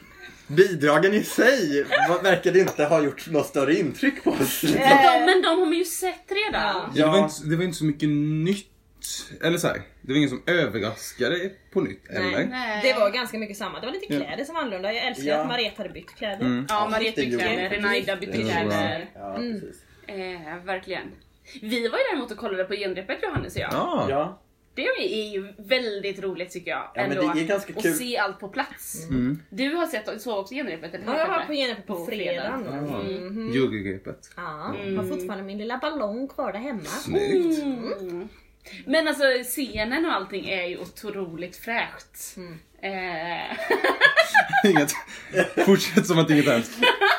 Så 0.46 0.52
här, 0.52 0.56
Bidragen 0.56 1.14
i 1.14 1.22
sig 1.24 1.84
verkade 2.22 2.58
inte 2.60 2.84
ha 2.84 3.02
gjort 3.02 3.26
något 3.30 3.46
större 3.46 3.74
intryck 3.74 4.24
på 4.24 4.30
oss. 4.30 4.62
Men 4.62 4.72
de, 4.72 5.24
men 5.26 5.42
de 5.42 5.48
har 5.48 5.66
man 5.66 5.72
ju 5.74 5.84
sett 5.84 6.32
redan. 6.46 6.62
Ja. 6.74 6.90
Ja. 6.94 7.06
Det, 7.06 7.10
var 7.12 7.18
inte, 7.18 7.44
det 7.44 7.56
var 7.56 7.64
inte 7.64 7.78
så 7.78 7.84
mycket 7.84 8.08
nytt. 8.08 8.70
Eller 9.42 9.58
såhär, 9.58 9.82
det 10.02 10.12
var 10.12 10.16
ingen 10.16 10.28
som 10.28 10.42
överraskade 10.46 11.50
på 11.72 11.80
nytt. 11.80 12.06
Eller? 12.10 12.46
Nej. 12.46 12.80
Det 12.82 12.92
var 13.00 13.10
ganska 13.10 13.38
mycket 13.38 13.56
samma. 13.56 13.80
Det 13.80 13.86
var 13.86 13.92
lite 13.92 14.14
Ja. 14.14 14.20
kläder 14.20 14.44
som 14.44 14.54
var 14.54 14.62
annorlunda. 14.62 14.92
Jag 14.92 15.06
älskar 15.06 15.24
Ja. 15.26 15.36
att 15.40 15.46
Mariette 15.46 15.82
hade 15.82 15.94
bytt 15.94 16.14
kläder. 16.16 16.40
Mm. 16.40 16.66
Ja, 16.68 16.88
Mariette 16.88 17.20
bytte 17.20 17.36
kläder, 17.38 17.70
de. 17.70 17.76
Renaida 17.76 18.16
bytte 18.16 18.32
kläder. 18.38 19.10
Ja, 19.14 19.36
Mm. 19.36 19.60
precis. 19.60 19.82
Eh, 20.06 20.64
verkligen. 20.64 21.06
Vi 21.62 21.88
var 21.88 21.98
ju 21.98 22.04
däremot 22.10 22.30
och 22.30 22.38
kollade 22.38 22.64
på 22.64 22.74
genrepet 22.74 23.18
Johannes 23.22 23.54
och 23.54 23.60
jag. 23.60 23.70
Ja. 23.72 24.42
Ja, 24.82 24.92
Det 24.98 25.14
är 25.14 25.28
ju 25.32 25.52
väldigt 25.58 26.22
roligt 26.22 26.50
tycker 26.50 26.70
jag. 26.70 26.90
Ja, 26.94 27.00
ändå, 27.02 27.32
det 27.34 27.40
är 27.40 27.44
ganska 27.46 27.72
att 27.76 27.82
kul. 27.82 27.94
se 27.94 28.18
allt 28.18 28.40
på 28.40 28.48
plats. 28.48 29.02
Mm. 29.10 29.42
Du 29.50 29.74
har 29.74 29.86
sett 29.86 30.22
så 30.22 30.38
också 30.38 30.54
genrepet 30.54 30.94
eller? 30.94 31.06
Ja, 31.06 31.18
jag 31.18 31.28
var 31.28 31.44
på 31.44 31.52
genrepet 31.52 31.86
på, 31.86 31.94
På 31.96 32.06
fredagen. 32.06 32.64
fredagen. 32.64 33.26
Mhm. 33.26 33.52
Jurygreppet. 33.52 34.30
Ja, 34.36 34.74
Mm. 34.80 34.96
har 34.98 35.04
fortfarande 35.04 35.44
min 35.44 35.58
lilla 35.58 35.78
ballong 35.78 36.28
kvar 36.28 36.52
där 36.52 36.58
hemma. 36.60 36.84
Snyggt. 36.84 37.62
Mm. 37.62 38.28
Men 38.86 39.08
alltså 39.08 39.24
scenen 39.44 40.04
och 40.06 40.12
allting 40.12 40.48
är 40.48 40.66
ju 40.66 40.78
otroligt 40.78 41.56
fräscht. 41.56 42.36
Mm. 42.36 42.58
Eh, 42.82 43.56
Inget. 44.70 44.90
Fortsätt 45.66 46.06
som 46.06 46.18
att 46.18 46.30
inget 46.30 46.46
hänt. 46.48 46.70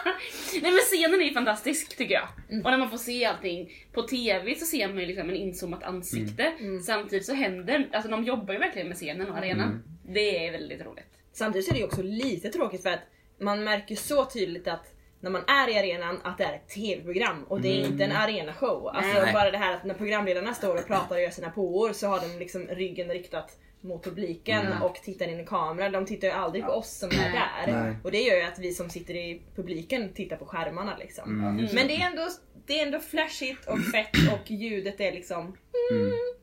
Nej 0.62 0.72
men 0.72 0.80
scenen 0.80 1.22
är 1.22 1.26
ju 1.26 1.34
fantastisk 1.34 1.98
tycker 1.98 2.14
jag. 2.14 2.28
Mm. 2.50 2.66
Och 2.66 2.72
när 2.72 2.78
man 2.78 2.90
får 2.90 2.98
se 2.98 3.26
allting. 3.26 3.72
På 3.94 4.02
TV 4.02 4.56
så 4.56 4.66
ser 4.66 4.88
man 4.88 4.98
ju 4.98 5.06
liksom 5.06 5.30
en 5.30 5.36
inzoomat 5.36 5.84
ansikte. 5.84 6.44
Mm. 6.60 6.82
Samtidigt 6.82 7.26
så 7.26 7.34
händer, 7.34 7.90
alltså 7.94 8.12
de 8.12 8.24
jobbar 8.24 8.54
ju 8.54 8.60
verkligen 8.60 8.88
med 8.88 8.98
scenen 8.98 9.30
och 9.30 9.38
arenan. 9.38 9.70
Mm. 9.70 9.84
Det 10.10 10.48
är 10.48 10.52
väldigt 10.52 10.86
roligt. 10.86 11.14
Samtidigt 11.34 11.70
är 11.70 11.74
det 11.74 11.80
ju 11.80 11.86
också 11.86 12.04
lite 12.04 12.50
tråkigt 12.50 12.84
för 12.84 12.90
att 12.90 13.04
man 13.40 13.64
märker 13.64 13.96
så 13.96 14.26
tydligt 14.26 14.68
att 14.68 14.94
när 15.20 15.30
man 15.30 15.44
är 15.48 15.70
i 15.70 15.80
arenan 15.80 16.20
att 16.24 16.38
det 16.38 16.44
är 16.44 16.54
ett 16.54 16.70
TV-program 16.70 17.44
och 17.44 17.62
det 17.62 17.68
är 17.68 17.86
inte 17.86 18.04
en 18.04 18.12
arenashow. 18.12 18.88
Alltså 18.88 19.22
Nej. 19.22 19.34
bara 19.34 19.52
det 19.52 19.58
här 19.58 19.74
att 19.74 19.84
när 19.84 19.94
programledarna 19.94 20.54
står 20.54 20.76
och 20.76 20.88
pratar 20.88 21.16
och 21.16 21.22
gör 21.22 21.30
sina 21.30 21.50
påor 21.50 21.94
så 21.94 22.08
har 22.08 22.20
de 22.20 22.40
liksom 22.40 22.68
ryggen 22.68 23.10
riktat 23.10 23.58
mot 23.82 24.04
publiken 24.04 24.66
Mm. 24.68 24.82
och 24.82 24.96
tittar 24.96 25.28
in 25.28 25.40
i 25.40 25.46
kameran. 25.46 25.92
De 25.92 26.06
tittar 26.06 26.28
ju 26.28 26.34
aldrig 26.34 26.66
på 26.66 26.72
oss 26.72 26.98
som 27.00 27.10
är 27.10 27.32
där. 27.32 27.84
Nej. 27.84 27.96
Och 28.04 28.12
det 28.12 28.22
gör 28.22 28.36
ju 28.36 28.44
att 28.44 28.60
vi 28.60 28.74
som 28.74 28.90
sitter 28.90 29.14
i 29.16 29.42
publiken 29.56 30.14
tittar 30.14 30.38
på 30.38 30.46
skärmarna 30.46 30.98
liksom. 30.98 31.40
Mm, 31.40 31.56
Men 31.74 31.88
det 31.88 31.96
är, 31.96 32.06
ändå, 32.10 32.28
det 32.66 32.80
är 32.80 32.86
ändå 32.86 33.00
flashigt 33.00 33.68
och 33.68 33.80
fett 33.92 34.34
och 34.34 34.52
ljudet 34.52 35.00
är 35.00 35.12
liksom... 35.12 35.58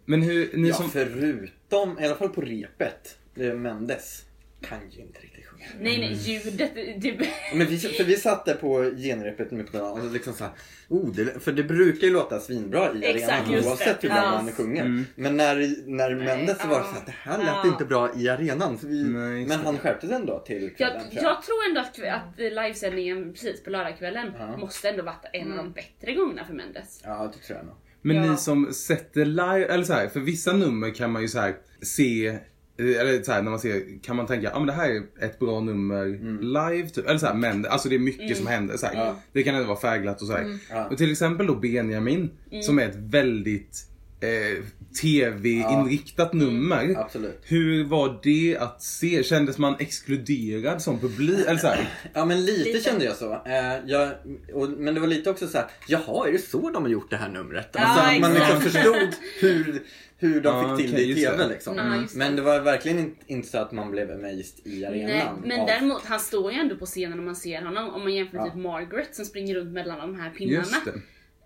Men 0.04 0.22
hur, 0.22 0.56
ni 0.56 0.68
ja 0.68 0.74
som... 0.74 0.90
förutom, 0.90 1.98
i 1.98 2.04
alla 2.06 2.14
fall 2.14 2.28
på 2.28 2.40
repet, 2.40 3.18
eh, 3.36 3.54
Mendes. 3.54 4.22
Kan 4.68 4.78
ju 4.90 5.00
inte 5.02 5.20
riktigt 5.20 5.46
sjunga. 5.46 5.64
Nej 5.80 5.98
nej, 5.98 6.12
ljudet. 6.12 6.74
Det, 7.02 7.28
Men 7.54 7.66
vi, 7.66 7.78
för 7.78 8.04
vi 8.04 8.16
satt 8.16 8.44
där 8.44 8.54
på 8.54 8.90
genrepet 8.96 9.50
med 9.50 9.72
på 9.72 9.78
och 9.78 10.12
liksom 10.12 10.32
så 10.32 10.44
här, 10.44 10.52
oh, 10.88 11.10
det, 11.14 11.40
för 11.40 11.52
det 11.52 11.62
brukar 11.64 12.06
ju 12.06 12.12
låta 12.12 12.40
svinbra 12.40 12.92
i 12.94 13.04
Exakt, 13.04 13.32
arenan 13.32 13.52
just 13.52 13.68
oavsett 13.68 14.00
det. 14.00 14.08
hur 14.08 14.14
bra 14.14 14.24
Ja. 14.24 14.42
man 14.42 14.52
sjunger. 14.52 14.80
Mm. 14.84 15.04
Men 15.14 15.36
när, 15.36 15.56
när 15.90 16.14
Mendes 16.14 16.60
så 16.62 16.68
var 16.68 16.78
det 16.80 16.84
så 16.86 16.96
att 16.96 17.06
det 17.06 17.14
här 17.22 17.38
lät 17.38 17.46
Ja. 17.46 17.66
inte 17.66 17.84
bra 17.84 18.10
i 18.16 18.28
arenan. 18.28 18.78
Så 18.78 18.86
vi, 18.86 19.02
Nej, 19.04 19.46
men 19.46 19.60
han 19.60 19.78
skärpte 19.78 20.06
sig 20.06 20.16
ändå 20.16 20.38
till 20.38 20.62
jag, 20.62 20.76
kvällen. 20.76 21.00
tror 21.10 21.14
jag. 21.14 21.24
jag 21.24 21.42
tror 21.42 21.56
ändå 21.68 21.80
att, 21.80 22.22
att 22.22 22.38
livesändningen 22.38 23.32
precis 23.32 23.62
på 23.64 23.70
lördagskvällen 23.70 24.32
Ja. 24.38 24.56
måste 24.56 24.88
ändå 24.88 25.02
varit 25.02 25.24
en 25.32 25.50
av 25.50 25.56
de 25.56 25.72
bättre 25.72 26.14
gångerna 26.14 26.44
för 26.44 26.54
Mendes. 26.54 27.00
Ja, 27.04 27.32
det 27.34 27.46
tror 27.46 27.58
jag 27.58 27.66
nog. 27.66 27.74
Men 28.02 28.16
Ja. 28.16 28.30
ni 28.30 28.36
som 28.36 28.72
sätter 28.72 29.24
live, 29.24 29.64
eller 29.64 29.84
så 29.84 29.92
här, 29.92 30.08
för 30.08 30.20
vissa 30.20 30.52
nummer 30.52 30.94
kan 30.94 31.12
man 31.12 31.22
ju 31.22 31.28
så 31.28 31.38
här 31.40 31.56
se 31.82 32.38
eller 32.78 33.22
så 33.22 33.32
här, 33.32 33.42
när 33.42 33.50
man 33.50 33.60
ser, 33.60 34.02
kan 34.02 34.16
man 34.16 34.26
tänka, 34.26 34.46
ja 34.48 34.52
ah, 34.54 34.58
men 34.58 34.66
det 34.66 34.72
här 34.72 34.90
är 34.90 35.24
ett 35.26 35.38
bra 35.38 35.60
nummer 35.60 36.06
live 36.40 36.88
typ. 36.88 37.06
Eller 37.08 37.18
så 37.18 37.26
här, 37.26 37.34
men 37.34 37.66
alltså 37.66 37.88
det 37.88 37.94
är 37.94 37.98
mycket 37.98 38.36
som 38.36 38.46
händer. 38.46 38.76
Så 38.76 38.86
här. 38.86 38.94
Ja. 38.94 39.16
Det 39.32 39.42
kan 39.42 39.54
ändå 39.54 39.68
vara 39.68 39.80
färgglatt 39.80 40.20
och 40.20 40.26
så 40.26 40.32
här. 40.32 40.58
Ja. 40.70 40.84
Och 40.90 40.98
till 40.98 41.12
exempel 41.12 41.46
då 41.46 41.54
Benjamin, 41.54 42.30
som 42.62 42.78
är 42.78 42.88
ett 42.88 42.96
väldigt 42.96 43.86
eh, 44.20 44.64
tv-inriktat 45.02 46.32
nummer. 46.32 46.94
Absolut. 46.98 47.40
Hur 47.42 47.84
var 47.84 48.20
det 48.22 48.56
att 48.60 48.82
se? 48.82 49.22
Kändes 49.24 49.58
man 49.58 49.74
exkluderad 49.78 50.82
som 50.82 50.98
publik? 50.98 51.46
Eller 51.46 51.58
så 51.58 51.66
här, 51.66 51.88
Ja 52.12 52.24
men 52.24 52.44
lite, 52.44 52.64
Lite. 52.64 52.80
kände 52.84 53.04
jag 53.04 53.16
så. 53.16 53.32
Eh, 53.32 53.76
jag, 53.86 54.10
och, 54.52 54.68
men 54.70 54.94
det 54.94 55.00
var 55.00 55.06
lite 55.08 55.30
också 55.30 55.46
så 55.46 55.58
här, 55.58 55.66
jaha 55.88 56.28
är 56.28 56.32
det 56.32 56.38
så 56.38 56.70
de 56.70 56.82
har 56.82 56.90
gjort 56.90 57.10
det 57.10 57.16
här 57.16 57.28
numret? 57.28 57.68
Ja, 57.72 57.80
Alltså 57.80 58.14
att 58.14 58.20
man 58.20 58.34
liksom 58.34 58.60
förstod 58.60 59.08
hur, 59.40 59.82
hur 60.16 60.40
de 60.40 60.56
Ja, 60.56 60.76
fick 60.76 60.86
till 60.86 60.94
okej, 60.94 61.06
det 61.06 61.12
i 61.20 61.24
TV 61.24 61.36
det. 61.36 61.48
liksom. 61.48 61.76
Ja, 61.76 61.96
just 62.00 62.12
det. 62.12 62.18
Men 62.18 62.36
det 62.36 62.42
var 62.42 62.60
verkligen 62.60 62.98
inte, 62.98 63.24
inte 63.26 63.48
så 63.48 63.58
att 63.58 63.72
man 63.72 63.90
blev 63.90 64.10
amazed 64.10 64.66
i 64.66 64.84
arenan. 64.84 65.08
Nej, 65.10 65.26
men 65.44 65.60
av- 65.60 65.66
däremot, 65.66 66.04
han 66.04 66.20
står 66.20 66.52
ju 66.52 66.58
ändå 66.58 66.76
på 66.76 66.86
scenen 66.86 67.18
om 67.18 67.24
man 67.24 67.36
ser 67.36 67.62
honom. 67.62 67.88
Om 67.94 68.00
man 68.02 68.14
jämför 68.14 68.36
med 68.36 68.46
Ja. 68.46 68.50
typ 68.50 68.62
Margaret 68.62 69.14
som 69.14 69.24
springer 69.24 69.54
runt 69.54 69.72
mellan 69.72 69.98
de 69.98 70.20
här 70.20 70.30
pinnarna 70.30 70.76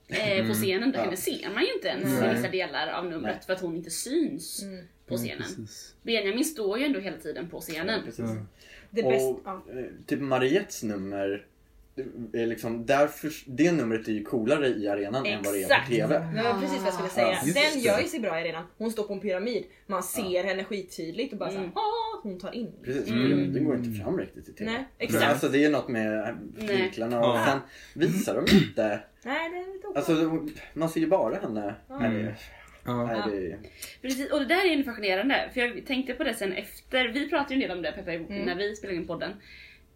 eh, 0.09 0.49
på 0.49 0.55
scenen. 0.55 0.93
Ja. 0.95 1.01
Henne 1.03 1.17
ser 1.17 1.51
man 1.55 1.63
ju 1.65 1.73
inte 1.75 1.89
ens 1.89 2.05
i 2.23 2.37
vissa 2.37 2.49
delar 2.51 2.89
av 2.89 3.05
numret 3.05 3.23
Nej. 3.23 3.41
för 3.47 3.53
att 3.53 3.61
hon 3.61 3.77
inte 3.77 3.91
syns 3.91 4.65
på 5.07 5.17
scenen. 5.17 5.39
Precis. 5.43 5.95
Benjamin 6.03 6.45
står 6.45 6.79
ju 6.79 6.85
ändå 6.85 7.01
hela 7.01 7.17
tiden 7.17 7.49
på 7.51 7.61
scenen. 7.61 8.01
Precis. 8.05 8.31
Det 8.91 9.03
och. 9.03 9.41
Ja. 9.45 9.65
eh, 9.73 9.85
typ 10.07 10.21
Mariettes 10.21 10.83
nummer, 10.83 11.45
liksom, 12.33 12.87
därför, 12.87 13.31
det 13.47 13.73
numret 13.73 14.09
är 14.09 14.13
ju 14.13 14.25
coolare 14.25 14.69
i 14.69 14.89
arenan 14.89 15.27
än 15.27 15.43
vad 15.43 15.55
det 15.55 15.63
är 15.63 15.67
på 15.69 15.73
Exakt. 15.75 15.89
TV. 15.91 16.19
Det 16.19 16.43
var 16.43 16.61
precis 16.61 16.79
vad 16.79 16.87
jag 16.87 16.95
skulle 16.95 17.09
säga. 17.09 17.27
Ja, 17.29 17.41
Den 17.45 17.55
det. 17.55 17.79
gör 17.79 18.01
ju 18.01 18.07
sig 18.09 18.21
bra 18.21 18.39
i 18.39 18.43
arenan. 18.43 18.65
Hon 18.79 18.91
står 18.91 19.05
på 19.05 19.13
en 19.13 19.21
pyramid. 19.21 19.65
Man 19.87 20.03
ser 20.03 20.45
henne 20.45 20.65
skittydligt 20.65 21.33
och 21.33 21.39
bara 21.39 21.51
Mm. 21.51 21.63
såhär, 21.63 21.73
ah, 21.75 22.21
hon 22.23 22.39
tar 22.39 22.55
in. 22.55 22.73
Precis, 22.85 23.09
Mm. 23.09 23.29
pyramiden 23.29 23.65
går 23.65 23.77
inte 23.77 24.01
fram 24.03 24.19
riktigt 24.19 24.49
i 24.49 24.53
TV. 24.53 24.71
Nej, 24.71 24.81
Men 24.99 25.07
exakt. 25.07 25.25
alltså 25.25 25.49
det 25.49 25.65
är 25.65 25.71
något 25.71 25.89
med 25.89 26.37
vinklarna 26.55 27.19
och 27.19 27.37
Ja. 27.39 27.45
sen 27.47 27.59
visar 27.95 28.35
de 28.35 28.57
inte. 28.57 29.01
Nej, 29.23 29.51
det 29.51 29.57
är 29.57 29.73
lite. 29.75 29.89
Alltså 29.99 30.41
man 30.75 30.89
ser 30.89 31.01
ju 31.01 31.07
bara 31.07 31.35
henne. 31.35 31.75
Det, 31.89 32.35
Ja. 32.85 33.27
det, 33.31 33.57
Precis, 34.03 34.33
och 34.33 34.39
det 34.39 34.45
där 34.47 34.67
är 34.73 34.77
ju 34.77 34.85
fascinerande. 34.85 35.51
För 35.55 35.61
jag 35.61 35.87
tänkte 35.87 36.13
på 36.15 36.25
det 36.25 36.35
sen 36.35 36.53
efter, 36.53 37.09
vi 37.09 37.29
pratade 37.29 37.55
ju 37.55 37.63
en 37.63 37.69
del 37.69 37.77
om 37.77 37.83
det 37.83 37.93
Peppe 37.93 38.13
Mm. 38.15 38.43
när 38.45 38.55
vi 38.55 38.77
spelade 38.77 38.97
in 38.99 39.07
podden. 39.07 39.31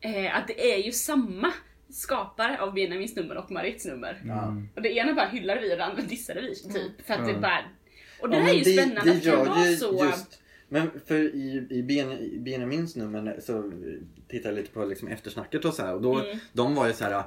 Eh, 0.01 0.37
att 0.37 0.49
det 0.49 0.73
är 0.75 0.79
ju 0.79 0.93
samma 0.93 1.53
skapare 1.93 2.61
av 2.61 2.75
Benjamins 2.75 3.17
nummer 3.17 3.37
och 3.37 3.51
Marits 3.51 3.85
nummer. 3.87 4.23
ja. 4.27 4.57
Och 4.77 4.83
det 4.83 4.89
ena 4.97 5.15
bara 5.15 5.27
hyllade 5.29 5.61
vi 5.61 5.73
och 5.75 5.79
det 5.79 5.85
andra 5.85 6.03
dissade 6.03 6.41
vi 6.41 6.55
typ. 6.55 7.07
För 7.07 7.15
att 7.15 7.27
det 7.27 7.35
bara... 7.35 7.59
Och 8.21 8.31
det 8.31 8.37
Ja, 8.37 8.43
där 8.43 8.51
är 8.51 8.55
ju 8.55 8.65
spännande 8.65 9.01
att 9.01 9.23
det 9.23 9.31
kan 9.31 9.39
vara 9.47 9.65
så... 9.65 10.05
just- 10.05 10.41
Men 10.69 10.91
för 11.07 11.15
i, 11.19 11.67
i, 11.71 11.83
ben, 11.83 12.19
Benjamins 12.45 12.97
nummer 12.97 13.37
så 13.43 13.73
tittade 14.29 14.55
jag 14.55 14.61
lite 14.61 14.73
på 14.73 14.85
liksom 14.85 15.09
eftersnacket 15.09 15.65
och 15.65 15.75
så 15.75 15.83
här 15.83 15.95
och 15.95 16.03
då, 16.03 16.19
Mm. 16.21 16.39
de 16.53 16.75
var 16.75 16.87
ju 16.87 16.93
så 16.93 17.05
här 17.05 17.23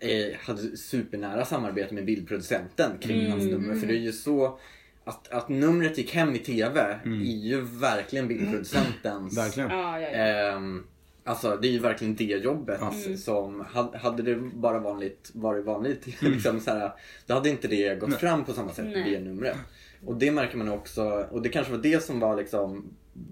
eh, 0.00 0.36
hade 0.46 0.76
supernära 0.76 1.44
samarbete 1.44 1.94
med 1.94 2.04
bildproducenten 2.04 2.98
kring 2.98 3.20
Mm. 3.20 3.32
hans 3.32 3.44
nummer 3.44 3.74
för 3.74 3.86
det 3.86 3.94
är 3.94 4.00
ju 4.00 4.12
så 4.12 4.58
att, 5.04 5.28
att 5.32 5.48
numret 5.48 5.98
gick 5.98 6.14
hem 6.14 6.34
i 6.34 6.38
TV 6.38 6.98
Mm. 7.04 7.20
är 7.20 7.24
ju 7.46 7.60
verkligen 7.60 8.28
bildproducentens 8.28 9.38
Verkligen. 9.38 9.70
Ja, 9.70 10.00
ja, 10.00 10.08
ja. 10.08 10.16
Ehm, 10.56 10.84
alltså 11.26 11.56
det 11.56 11.68
är 11.68 11.72
ju 11.72 11.78
verkligen 11.78 12.14
det 12.16 12.24
jobbet 12.24 12.78
Ja. 12.80 12.92
Mm. 13.06 13.16
som, 13.16 13.64
hade 13.94 14.22
det 14.22 14.36
bara 14.36 14.78
vanligt, 14.78 15.30
varit 15.34 15.64
vanligt, 15.64 16.06
liksom 16.22 16.60
så 16.60 16.70
här, 16.70 16.92
då 17.26 17.34
hade 17.34 17.48
inte 17.50 17.68
det 17.68 18.00
gått 18.00 18.08
Nej. 18.10 18.18
fram 18.18 18.44
på 18.44 18.52
samma 18.52 18.72
sätt 18.72 18.84
Nej. 18.84 19.10
via 19.10 19.20
numret. 19.20 19.56
Och 20.04 20.16
det 20.16 20.30
märker 20.30 20.56
man 20.56 20.68
också, 20.68 21.04
och 21.30 21.42
det 21.42 21.48
kanske 21.48 21.72
var 21.72 21.78
det 21.82 22.02
som 22.02 22.20
var 22.20 22.36
liksom 22.36 22.84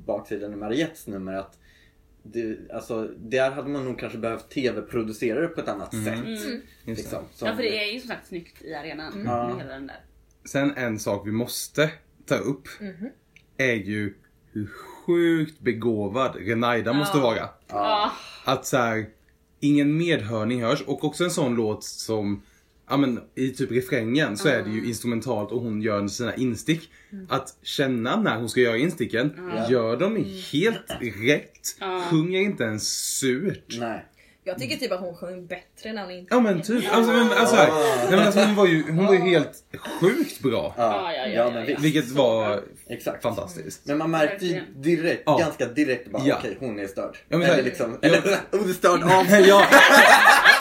baksidan 0.07 0.53
i 0.53 0.57
Mariettes 0.57 1.07
nummer 1.07 1.33
att 1.33 1.59
det, 2.23 2.59
alltså, 2.73 3.09
där 3.19 3.51
hade 3.51 3.69
man 3.69 3.85
nog 3.85 3.99
kanske 3.99 4.19
behövt 4.19 4.51
tv-producera 4.51 5.41
det 5.41 5.49
på 5.49 5.61
ett 5.61 5.69
annat 5.69 5.93
Mm. 5.93 6.05
sätt. 6.05 6.25
Mm. 6.47 6.61
Det. 6.85 6.91
Liksom, 6.95 7.23
som- 7.33 7.49
Ja 7.49 7.55
för 7.57 7.63
det 7.63 7.79
är 7.79 7.93
ju 7.93 8.01
som 8.01 8.09
sagt 8.09 8.27
snyggt 8.27 8.63
i 8.63 8.75
arenan. 8.75 9.23
Ja. 9.27 9.49
Med 9.49 9.57
hela 9.59 9.75
den 9.75 9.87
där. 9.87 10.01
Sen 10.45 10.73
en 10.77 10.99
sak 10.99 11.27
vi 11.27 11.33
måste 11.33 11.91
ta 12.27 12.35
upp 12.37 12.69
Mhm. 12.81 13.09
är 13.57 13.75
ju 13.75 14.15
hur 14.53 14.71
sjukt 15.07 15.61
begåvad 15.61 16.37
Renaida 16.37 16.93
måste 16.93 17.19
Ja. 17.19 17.23
vara. 17.23 17.49
Ja. 17.69 18.13
Att 18.45 18.67
så 18.67 18.77
här, 18.77 19.07
ingen 19.61 19.97
medhörning 19.97 20.63
hörs 20.63 20.83
och 20.83 21.05
också 21.05 21.25
en 21.25 21.31
sån 21.31 21.55
låt 21.55 21.85
som 21.85 22.43
Ja 22.89 22.97
men 22.97 23.21
i 23.35 23.51
typ 23.51 23.71
refrängen 23.71 24.37
så 24.37 24.49
är 24.49 24.63
det 24.63 24.71
ju 24.71 24.87
instrumentalt 24.87 25.51
och 25.53 25.61
hon 25.61 25.83
gör 25.83 26.09
sina 26.09 26.35
instick. 26.35 26.91
Att 27.29 27.57
känna 27.63 28.17
när 28.21 28.37
hon 28.37 28.49
ska 28.49 28.61
göra 28.61 28.77
insticken, 28.77 29.33
Ja. 29.57 29.71
gör 29.71 29.97
dem 29.97 30.25
helt 30.53 30.91
rätt. 31.01 31.77
Sjunger 32.11 32.41
inte 32.41 32.65
ens 32.65 32.89
surt. 33.19 33.77
Nej. 33.79 34.05
Jag 34.47 34.59
tycker 34.59 34.77
typ 34.77 34.93
att 34.93 35.01
hon 35.01 35.15
sjöng 35.17 35.47
bättre 35.47 35.93
när 35.93 36.03
hon 36.03 36.11
inte 36.11 36.35
Ja 36.35 36.41
men 36.41 36.63
typ, 36.63 36.85
alltså, 36.93 37.13
men, 37.13 37.33
alltså, 37.33 37.57
här, 37.57 37.69
nej, 37.99 38.11
men 38.11 38.19
alltså 38.27 38.41
hon 38.41 38.55
var 38.55 38.67
ju, 38.67 38.83
hon 38.93 39.07
var 39.07 39.15
ju 39.15 39.21
helt 39.21 39.53
sjukt 40.01 40.41
bra. 40.43 40.75
Ja, 40.77 41.13
ja, 41.13 41.19
ja, 41.19 41.27
ja, 41.29 41.45
men 41.51 41.61
ja. 41.61 41.67
visst. 41.67 41.81
Vilket 41.81 42.11
var 42.11 42.63
Exakt. 42.87 43.23
fantastiskt. 43.23 43.81
Men 43.87 43.99
man 43.99 44.11
märkte 44.11 44.47
ju 44.47 44.63
direkt, 44.75 45.23
Ja. 45.27 45.39
ganska 45.39 45.67
direkt 45.67 46.11
bara 46.11 46.23
Ja. 46.27 46.37
okej 46.39 46.57
hon 46.61 46.79
är 46.79 46.87
störd. 46.87 47.17
Ja, 47.29 47.39
men 47.39 47.47
så 47.47 47.53
eller 47.53 47.63
liksom, 47.63 47.99
eller 48.03 48.23
ostörd 48.53 49.03
av 49.03 49.09
ja, 49.47 49.63
att 49.65 49.71
hon 49.71 50.54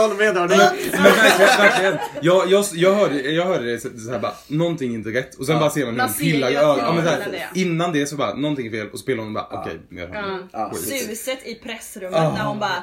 inte 0.00 0.14
håller 0.14 0.14
med 0.14 0.34
där. 0.34 0.48
men 0.92 1.02
verkligen, 1.02 1.58
verkligen. 1.58 1.98
Jag, 2.22 2.50
jag, 2.50 2.64
jag, 2.74 2.94
hörde, 2.94 3.20
jag 3.30 3.44
hörde 3.44 3.72
det 3.72 3.78
så, 3.80 3.88
så 3.98 4.10
här 4.12 4.18
bara, 4.18 4.32
någonting 4.48 4.90
är 4.90 4.94
inte 4.94 5.08
rätt. 5.10 5.34
Och 5.34 5.46
sen 5.46 5.54
Ja. 5.54 5.60
bara 5.60 5.70
ser 5.70 5.80
man 5.84 5.90
hur 5.90 5.96
Man 5.98 6.06
hon 6.08 6.14
ser 6.14 6.24
pillar 6.24 6.50
i 6.50 6.56
att 6.56 6.62
öronen. 6.62 6.84
hon 6.84 6.96
Ja, 6.96 7.02
men 7.02 7.04
så 7.04 7.10
pillar 7.24 7.38
här, 7.38 7.48
det. 7.54 7.60
innan 7.60 7.92
det 7.92 8.06
så 8.06 8.16
bara, 8.16 8.34
någonting 8.34 8.66
är 8.66 8.70
fel. 8.70 8.88
Och 8.92 8.98
så 8.98 9.04
pillar 9.04 9.22
hon 9.24 9.32
bara, 9.34 9.46
okej. 9.50 9.80
jag 9.90 10.06
hör 10.06 10.14
Ja. 10.14 10.38
Ja. 10.52 10.70
Skit. 10.74 11.06
Suset 11.08 11.46
i 11.46 11.54
pressrummet 11.54 12.14
Ah. 12.20 12.32
när 12.32 12.44
hon 12.44 12.58
bara 12.58 12.82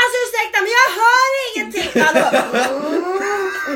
Alltså 0.00 0.16
ursäkta 0.24 0.58
men 0.64 0.70
jag 0.80 0.88
hör 1.00 1.30
ingenting! 1.56 2.02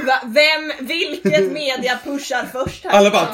Va- 0.07 0.21
Vem, 0.27 0.87
vilket 0.87 1.53
media 1.53 1.99
pushar 2.05 2.45
först 2.53 2.85
här? 2.85 2.91
Alla 2.91 3.11
bara, 3.11 3.29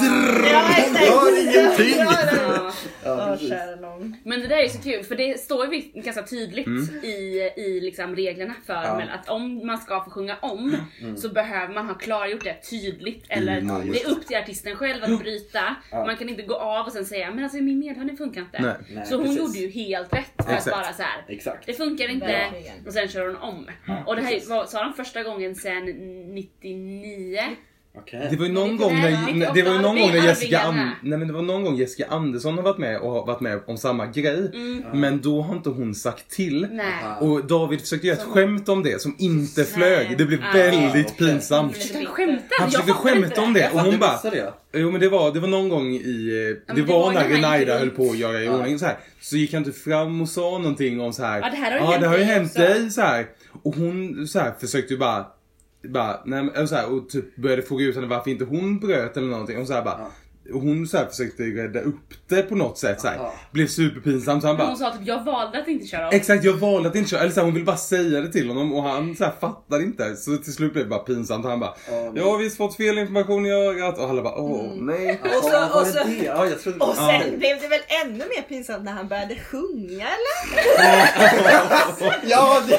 Ja, 0.53 0.65
exakt. 0.79 1.09
Hör 1.09 1.41
ingenting! 1.43 1.95
Ja, 1.99 2.15
ja, 2.27 2.33
ja. 2.33 2.53
Ja. 2.55 2.71
Ja, 3.05 3.17
Åh, 3.21 3.33
precis. 3.33 3.49
kära 3.49 3.77
nån. 3.77 4.17
Men 4.25 4.41
det 4.41 4.47
där 4.47 4.57
är 4.57 4.69
så 4.69 4.79
kul 4.79 5.05
för 5.05 5.15
det 5.17 5.41
står 5.41 5.75
ju 5.75 5.83
ganska 5.95 6.23
tydligt 6.23 6.67
Mm. 6.67 6.89
i, 7.05 7.51
i 7.57 7.81
liksom 7.81 8.17
reglerna 8.17 8.55
för 8.67 8.75
Ja. 8.75 8.97
men 8.97 9.09
att 9.09 9.29
om 9.35 9.67
man 9.67 9.79
ska 9.79 10.05
få 10.05 10.11
sjunga 10.11 10.37
om 10.43 10.77
så 11.17 11.29
behöver 11.29 11.75
man 11.75 11.87
ha 11.87 11.95
klargjort 11.95 12.45
det 12.45 12.71
tydligt 12.71 13.25
eller 13.29 13.59
Mm, 13.59 13.93
det 13.93 14.03
är 14.03 14.11
upp 14.11 14.27
till 14.27 14.37
artisten 14.37 14.77
själv 14.77 15.05
att 15.05 15.19
bryta. 15.19 15.77
Ja. 15.91 16.07
Man 16.07 16.17
kan 16.17 16.29
inte 16.29 16.43
gå 16.43 16.55
av 16.55 16.87
och 16.87 16.93
sen 16.93 17.05
säga 17.05 17.31
men 17.31 17.45
alltså 17.45 17.59
min 17.59 17.79
medhörning 17.79 18.17
funkar 18.17 18.41
inte. 18.41 18.63
Nej. 18.63 18.75
Nej, 18.95 19.07
så 19.07 19.15
hon 19.17 19.25
precis. 19.25 19.39
gjorde 19.41 19.59
ju 19.59 19.71
helt 19.71 20.13
rätt 20.15 20.33
för 20.47 20.53
Exakt. 20.53 20.67
att 20.67 20.73
bara 20.83 20.93
så 20.93 21.03
här. 21.03 21.25
Exakt. 21.29 21.67
Det 21.67 21.73
funkar 21.73 22.09
inte 22.09 22.27
Verkligen. 22.27 22.87
och 22.87 22.93
sen 22.93 23.09
kör 23.09 23.27
hon 23.27 23.37
om. 23.37 23.67
och 24.07 24.17
det 24.17 24.23
här 24.23 24.49
var, 24.49 24.65
sa 24.67 24.85
de 24.85 24.93
första 24.93 25.23
gången 25.23 25.55
sen 25.55 25.85
99. 26.35 27.41
Okej. 27.97 28.29
Det 28.31 28.37
var 28.37 28.47
ju 28.47 28.53
någon 28.53 28.77
gång 28.77 28.93
när, 28.95 29.55
det 29.55 29.63
var 29.63 29.73
ju 29.73 29.81
någon 29.81 30.01
gång 30.01 30.11
när. 30.11 30.25
Jessica, 30.25 30.61
An, 30.61 30.91
nej, 31.03 31.19
men 31.19 31.29
det 31.29 31.35
var 31.35 31.43
någon 31.43 31.65
gång 31.65 31.77
Jessica 31.77 32.07
Andersson 32.09 32.55
har 32.57 32.63
varit 32.63 32.79
med 32.79 32.99
och 33.01 33.11
har 33.13 33.27
varit 33.27 33.41
med 33.41 33.61
om 33.67 33.77
samma 33.77 34.07
grej. 34.07 34.51
Men 34.93 35.21
då 35.21 35.43
har 35.43 35.55
inte 35.57 35.69
hon 35.69 35.95
sagt 35.95 36.31
till. 36.31 36.69
Nej. 36.71 36.87
Och 37.21 37.45
David 37.47 37.81
försökte 37.81 38.07
göra 38.07 38.19
ett 38.19 38.25
skämt 38.25 38.69
om 38.69 38.83
det 38.83 39.03
som 39.03 39.17
inte 39.19 39.65
flög. 39.65 40.19
Det 40.19 40.25
blev 40.25 40.41
Ah. 40.43 40.53
väldigt 40.53 41.07
Okej. 41.07 41.17
pinsamt. 41.29 41.77
Han 41.95 42.07
skämta? 42.07 42.45
Han 42.61 42.71
försökte 42.71 42.93
skämta 42.93 43.43
om 43.43 43.53
det 43.53 43.71
och 43.73 43.81
hon 43.81 43.99
bara. 43.99 44.19
Jo 44.75 44.91
men 44.91 45.01
det 45.01 45.09
var, 45.09 45.33
det 45.33 45.41
var 45.41 45.49
någon 45.49 45.69
gång 45.69 45.95
i, 45.95 46.57
eh, 46.69 46.75
det 46.75 46.81
det 46.81 46.93
var 46.93 47.01
var 47.01 47.13
när 47.13 47.29
Renaida 47.29 47.79
höll 47.79 47.91
på 47.91 48.11
att 48.11 48.19
göra 48.19 48.43
i 48.43 48.49
ordning 48.49 48.79
så 48.79 48.87
här. 48.87 48.97
Så 49.21 49.37
gick 49.37 49.53
han 49.53 49.65
inte 49.65 49.79
fram 49.79 50.21
och 50.21 50.29
sa 50.29 50.59
någonting 50.59 51.01
om 51.01 51.13
så 51.13 51.25
här. 51.25 51.41
Ja, 51.41 51.51
det 51.51 51.57
här 51.57 51.79
har 51.79 51.79
ju 51.79 51.85
ja, 51.85 51.91
hänt 51.91 52.01
det 52.03 52.07
har 52.09 52.15
ju 52.19 52.25
dig 52.25 52.35
hänt 52.35 52.51
också." 52.51 52.59
dig 52.59 52.91
så 52.91 53.01
här. 53.01 53.27
Och 53.63 53.75
hon 53.77 54.27
så 54.29 54.39
här 54.39 54.53
försökte 54.61 54.95
ju 54.95 54.99
bara 54.99 55.27
bara, 55.89 56.21
nej, 56.25 56.43
men, 56.43 56.69
så 56.69 56.75
här, 56.75 56.93
och 56.93 57.09
typ 57.09 57.37
började 57.37 57.63
fråga 57.63 57.85
ut 57.85 57.95
henne 57.95 58.07
varför 58.07 58.31
inte 58.31 58.45
hon 58.45 58.79
bröt 58.79 59.17
eller 59.17 59.29
någonting 59.29 59.59
och 59.59 59.67
så 59.67 59.73
här 59.73 59.85
bara 59.85 59.99
Ja 59.99 60.11
hon 60.53 60.87
så 60.87 60.97
här 60.99 61.07
försökte 61.07 61.43
rädda 61.43 61.81
upp 61.81 61.95
det 62.29 62.43
på 62.43 62.55
något 62.55 62.79
sätt 62.79 63.01
så 63.01 63.09
här. 63.09 63.17
Ja. 63.17 63.35
Blev 63.53 63.67
superpinsam 63.67 64.41
så 64.41 64.47
han 64.47 64.57
bara 64.57 64.69
Hon 64.69 64.77
sa 64.77 64.91
typ 64.91 65.01
jag 65.07 65.25
valde 65.25 65.59
att 65.59 65.69
inte 65.69 65.87
köra 65.87 66.09
om. 66.09 66.15
Exakt, 66.15 66.45
jag 66.45 66.53
valde 66.53 66.89
att 66.89 66.95
inte 66.95 67.11
köra. 67.11 67.21
Eller 67.21 67.31
så 67.33 67.41
här, 67.41 67.45
hon 67.45 67.55
ville 67.55 67.67
bara 67.67 67.77
säga 67.77 68.21
det 68.21 68.33
till 68.33 68.49
honom 68.49 68.73
och 68.75 68.83
han 68.83 69.17
så 69.17 69.25
här, 69.25 69.33
fattar 69.41 69.83
inte. 69.83 70.17
Så 70.17 70.37
till 70.37 70.53
slut 70.53 70.73
blev 70.73 70.85
det 70.85 70.91
bara 70.91 70.99
pinsamt. 71.01 71.45
Han 71.47 71.61
bara, 71.61 71.75
Ja, 71.91 71.93
men- 72.05 72.17
jag 72.17 72.25
har 72.31 72.39
visst 72.39 72.57
fått 72.57 72.77
fel 72.77 72.99
information 72.99 73.47
i 73.47 73.51
ögat. 73.53 73.99
Och 73.99 74.09
alla 74.11 74.23
bara, 74.23 74.35
åh 74.35 74.73
nej. 74.77 75.21
Och 75.25 75.45
så- 75.45 75.51
Ja, 75.53 75.69
var 75.75 75.81
och 75.81 75.87
det 75.87 75.93
så- 75.93 75.99
det? 76.09 76.25
Ja, 76.25 76.47
jag 76.47 76.61
trodde... 76.63 76.79
Och 76.85 76.97
sen 76.97 77.05
Ja. 77.07 77.21
blev 77.39 77.61
det 77.61 77.69
väl 77.69 77.81
ännu 78.05 78.19
mer 78.19 78.43
pinsamt 78.49 78.85
när 78.85 78.93
han 78.93 79.09
började 79.09 79.35
sjunga 79.51 80.07
eller? 80.07 80.65
Ja, 82.27 82.63
det... 82.69 82.75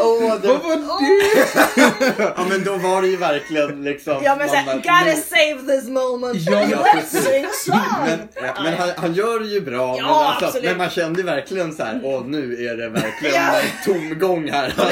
Åh, 0.00 0.36
det... 0.42 0.48
Vad 0.48 0.62
var 0.62 1.00
det? 1.00 2.22
Ja, 2.36 2.46
men 2.48 2.64
då 2.64 2.76
var 2.76 3.02
det 3.02 3.08
ju 3.08 3.16
verkligen 3.16 3.84
liksom... 3.84 4.14
Ja 4.24 4.36
men 4.36 4.48
såhär, 4.48 4.74
gotta 4.74 5.16
save 5.16 5.74
this 5.76 5.88
moment. 5.88 6.36
Ja, 6.40 6.63
ja, 6.70 6.78
Let's 6.78 6.92
precis. 7.00 7.24
sing 7.24 7.44
a 7.44 7.48
song! 7.64 8.06
Men, 8.06 8.18
men 8.64 8.74
han, 8.74 8.88
han 8.96 9.14
gör 9.14 9.40
det 9.40 9.46
ju 9.46 9.60
bra. 9.60 9.96
Ja, 9.98 10.02
men, 10.02 10.10
alltså, 10.10 10.46
absolut. 10.46 10.64
men 10.68 10.78
man 10.78 10.90
kände 10.90 11.22
verkligen 11.22 11.72
så 11.72 11.82
här, 11.84 12.00
åh 12.04 12.26
nu 12.26 12.66
är 12.66 12.76
det 12.76 12.88
verkligen 12.88 13.34
Ja. 13.34 13.60
tomgång 13.84 14.50
här. 14.50 14.74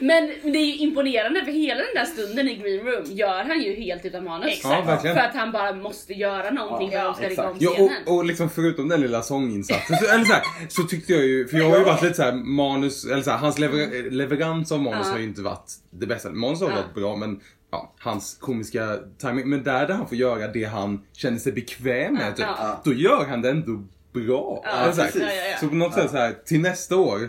Men 0.00 0.26
det 0.42 0.58
är 0.58 0.64
ju 0.64 0.76
imponerande 0.76 1.44
för 1.44 1.52
hela 1.52 1.80
den 1.80 1.94
där 1.94 2.04
stunden 2.04 2.48
i 2.48 2.54
green 2.56 2.80
room 2.86 3.04
gör 3.04 3.44
han 3.44 3.62
ju 3.62 3.74
helt 3.74 4.04
utan 4.04 4.24
manus. 4.24 4.52
Exakt. 4.52 4.88
Ja. 4.88 4.98
För 4.98 5.16
att 5.20 5.34
han 5.34 5.52
bara 5.52 5.72
måste 5.72 6.12
göra 6.14 6.50
någonting 6.50 6.90
Ja, 6.92 7.14
för 7.14 7.24
att 7.24 7.30
de 7.30 7.34
ska 7.34 7.42
rigga 7.42 7.48
om 7.50 7.56
exakt. 7.56 7.62
Ja, 7.62 7.70
scenen. 7.86 8.02
och, 8.06 8.16
och 8.16 8.24
liksom 8.24 8.50
förutom 8.50 8.88
den 8.88 9.00
lilla 9.00 9.22
sånginsatsen 9.22 9.96
så, 9.96 10.06
eller 10.14 10.24
så, 10.24 10.32
här, 10.32 10.42
så 10.68 10.82
tyckte 10.82 11.12
jag 11.12 11.22
ju, 11.24 11.48
för 11.48 11.58
jag 11.58 11.70
har 11.70 11.78
ju 11.78 11.84
varit 11.84 12.02
lite 12.02 12.14
så 12.14 12.22
här 12.22 12.32
manus, 12.32 13.04
eller 13.04 13.22
så 13.22 13.30
här, 13.30 13.38
hans 13.38 13.58
lever, 13.58 14.10
leverans 14.10 14.72
av 14.72 14.80
manus 14.82 15.06
Ja. 15.06 15.12
har 15.12 15.18
ju 15.18 15.24
inte 15.24 15.42
varit 15.42 15.72
det 15.90 16.06
bästa. 16.06 16.30
Manus 16.30 16.60
har 16.60 16.68
Ja. 16.70 16.74
varit 16.76 16.94
bra 16.94 17.16
men 17.16 17.40
ja, 17.70 17.94
hans 17.98 18.36
komiska 18.40 18.98
timing. 19.18 19.48
Men 19.48 19.62
där, 19.62 19.86
där 19.86 19.94
han 19.94 20.08
får 20.08 20.16
göra 20.18 20.48
det 20.48 20.64
han 20.64 21.02
känner 21.12 21.38
sig 21.38 21.52
bekväm 21.52 22.14
med 22.14 22.36
typ, 22.36 22.46
Ja. 22.58 22.80
då 22.84 22.92
gör 22.92 23.26
han 23.26 23.42
det 23.42 23.50
ändå 23.50 23.84
bra. 24.12 24.62
Ja, 24.64 24.70
Eller 24.70 24.92
så, 24.92 25.02
här, 25.02 25.56
så 25.60 25.68
på 25.68 25.74
något 25.74 25.94
sätt 25.94 26.10
så 26.10 26.16
här, 26.16 26.32
till 26.44 26.60
nästa 26.60 26.96
år 26.96 27.20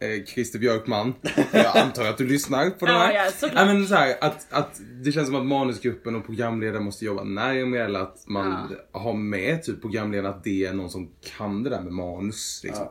eh, 0.00 0.24
Christer 0.26 0.58
Björkman, 0.58 1.14
jag 1.52 1.76
antar 1.76 2.04
att 2.04 2.18
du 2.18 2.26
lyssnar 2.26 2.70
på 2.70 2.86
den 2.86 2.94
Ja, 2.94 3.00
här. 3.00 3.32
ja, 3.54 3.64
men 3.64 3.86
så 3.88 3.94
här, 3.94 4.16
att, 4.20 4.46
att 4.50 4.80
det 5.04 5.12
känns 5.12 5.26
som 5.26 5.36
att 5.36 5.46
manusgruppen 5.46 6.14
och 6.16 6.26
programledaren 6.26 6.84
måste 6.84 7.04
jobba 7.04 7.24
närmare 7.24 7.84
eller 7.84 8.00
att 8.00 8.24
man 8.26 8.74
har 8.92 9.12
med 9.14 9.62
typ 9.62 9.80
programledaren 9.80 10.34
att 10.34 10.44
det 10.44 10.64
är 10.66 10.72
någon 10.72 10.90
som 10.90 11.10
kan 11.36 11.62
det 11.62 11.70
där 11.70 11.80
med 11.80 11.92
manus. 11.92 12.60
Liksom. 12.64 12.86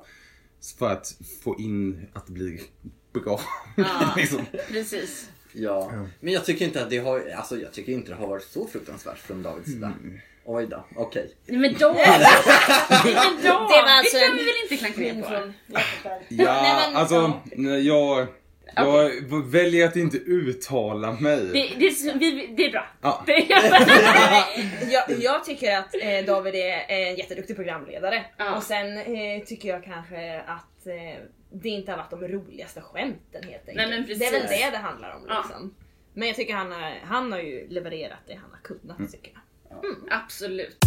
För 0.79 0.89
att 0.91 1.13
få 1.43 1.60
in 1.60 2.08
att 2.13 2.27
det 2.27 2.34
blir 2.34 2.60
bra. 3.13 3.39
Liksom. 4.17 4.46
Precis. 4.67 5.29
Ja, 5.53 5.91
men 6.20 6.34
jag 6.34 6.46
tycker 6.46 6.65
inte 6.65 6.84
att 6.84 6.89
det 6.89 6.98
har, 6.98 7.24
alltså 7.38 7.58
jag 7.58 7.74
tycker 7.74 7.91
inte 7.91 8.12
det 8.12 8.17
har 8.17 8.27
varit 8.27 8.43
så 8.43 8.67
fruktansvärt 8.67 9.17
från 9.17 9.43
Davids 9.43 9.67
sida. 9.72 9.88
Mm. 10.03 10.20
Oj 10.46 10.67
då, 10.67 10.86
okej. 10.96 11.31
Nej, 11.46 11.60
Men 11.60 11.74
då... 11.79 11.93
Nej, 11.93 12.20
men 13.03 13.36
då... 13.36 13.41
Det 13.43 13.81
var 13.81 13.98
alltså 13.98 14.17
det 14.17 14.24
kan 14.24 14.31
en- 14.31 14.38
vi 14.38 14.43
väl 14.43 14.53
inte 14.63 14.77
klanka 14.77 15.00
ner 15.00 15.22
på? 15.22 15.53
Ja, 16.29 16.62
Nej, 16.62 16.88
men, 16.88 16.96
alltså 16.96 17.34
jag, 17.84 18.27
jag 18.75 19.12
väljer 19.51 19.88
att 19.88 19.96
inte 19.96 20.17
uttala 20.17 21.12
mig. 21.12 21.38
Det, 21.38 21.70
det, 21.79 22.13
vi, 22.20 22.53
det 22.58 22.65
är 22.65 22.72
bra. 22.72 22.88
Ja. 23.01 23.25
Jag, 24.91 25.03
jag 25.22 25.46
tycker 25.46 25.77
att 25.77 25.96
eh, 25.96 26.25
David 26.25 26.55
är 26.55 26.86
en 26.88 27.15
jätteduktig 27.15 27.55
programledare. 27.55 28.25
Ja. 28.38 28.55
Och 28.55 28.63
sen 28.63 28.98
eh, 28.98 29.43
tycker 29.46 29.70
jag 29.70 29.84
kanske 29.84 30.39
att 30.39 30.88
eh, 30.88 31.24
det 31.51 31.70
inte 31.70 31.91
har 31.91 31.98
varit 31.98 32.10
de 32.10 32.27
roligaste 32.27 32.81
skämten 32.81 33.43
helt 33.43 33.70
enkelt. 33.70 33.89
Nej, 33.89 34.15
det 34.20 34.25
är 34.25 34.31
väl 34.31 34.41
det 34.50 34.70
det 34.72 34.77
handlar 34.77 35.15
om 35.15 35.25
Ja. 35.27 35.43
liksom. 35.48 35.75
Men 36.13 36.27
jag 36.27 36.38
tycker 36.38 36.53
han 36.53 36.72
har, 36.72 37.00
han 37.03 37.31
har 37.31 37.39
ju 37.39 37.67
levererat 37.70 38.20
det 38.27 38.34
han 38.36 38.51
har 38.51 38.60
kunnat 38.62 39.00
Mm. 39.00 39.12
tycker 39.12 39.31
jag. 39.34 39.96
Absolut. 40.10 40.77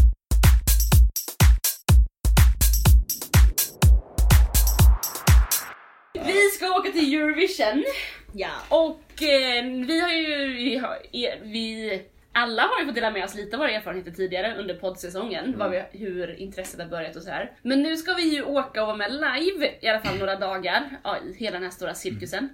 Vi 6.26 6.40
ska 6.56 6.70
åka 6.76 6.90
till 6.90 7.14
Eurovision 7.14 7.84
Ja. 8.32 8.50
och 8.68 9.22
eh, 9.22 9.64
vi 9.86 10.00
har 10.00 10.10
ju, 10.12 10.54
vi, 10.54 10.76
har, 10.76 10.98
vi 11.42 12.02
alla 12.34 12.62
har 12.62 12.80
ju 12.80 12.86
fått 12.86 12.94
dela 12.94 13.10
med 13.10 13.24
oss 13.24 13.34
lite 13.34 13.56
av 13.56 13.60
våra 13.60 13.70
erfarenheter 13.70 14.10
tidigare 14.10 14.56
under 14.58 14.74
poddsäsongen, 14.74 15.58
vad 15.58 15.70
vi, 15.70 15.82
hur 15.90 16.40
intresset 16.40 16.80
har 16.80 16.86
börjat 16.86 17.16
och 17.16 17.22
så 17.22 17.30
här. 17.30 17.52
Men 17.62 17.82
nu 17.82 17.96
ska 17.96 18.14
vi 18.14 18.34
ju 18.34 18.42
åka 18.42 18.80
och 18.80 18.86
vara 18.86 18.96
med 18.96 19.12
live 19.12 19.70
i 19.80 19.88
alla 19.88 20.00
fall 20.00 20.18
några 20.18 20.36
dagar 20.36 21.00
ja, 21.04 21.18
i 21.18 21.32
hela 21.32 21.54
den 21.54 21.62
här 21.62 21.70
stora 21.70 21.94
cirkusen. 21.94 22.48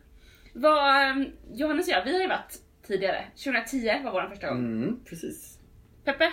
Vad, 0.53 1.03
eh, 1.03 1.27
Johannes 1.53 1.87
och 1.87 1.93
jag, 1.93 2.05
vi 2.05 2.13
har 2.13 2.21
ju 2.21 2.29
varit 2.29 2.59
tidigare. 2.87 3.25
2010 3.45 4.05
var 4.05 4.13
vår 4.13 4.29
första 4.29 4.49
gång. 4.49 4.59
Mm, 4.59 5.05
precis. 5.05 5.59
Peppe? 6.05 6.33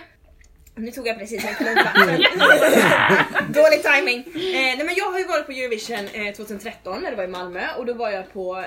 Nu 0.76 0.92
tog 0.92 1.08
jag 1.08 1.20
precis 1.20 1.46
en 1.46 1.56
klunk 1.56 1.78
vatten. 1.78 2.08
Dålig 3.54 3.84
timing. 3.84 4.20
Eh, 4.20 4.78
nej 4.78 4.84
men 4.86 4.96
jag 4.96 5.12
har 5.12 5.20
ju 5.20 5.26
varit 5.26 5.46
på 5.46 5.52
Eurovision 5.52 6.08
eh, 6.14 6.34
2013 6.34 7.02
när 7.02 7.12
det 7.12 7.18
var 7.18 7.24
i 7.24 7.28
Malmö 7.28 7.68
och 7.78 7.86
då 7.86 7.94
var 7.94 8.10
jag 8.10 8.34
på 8.34 8.66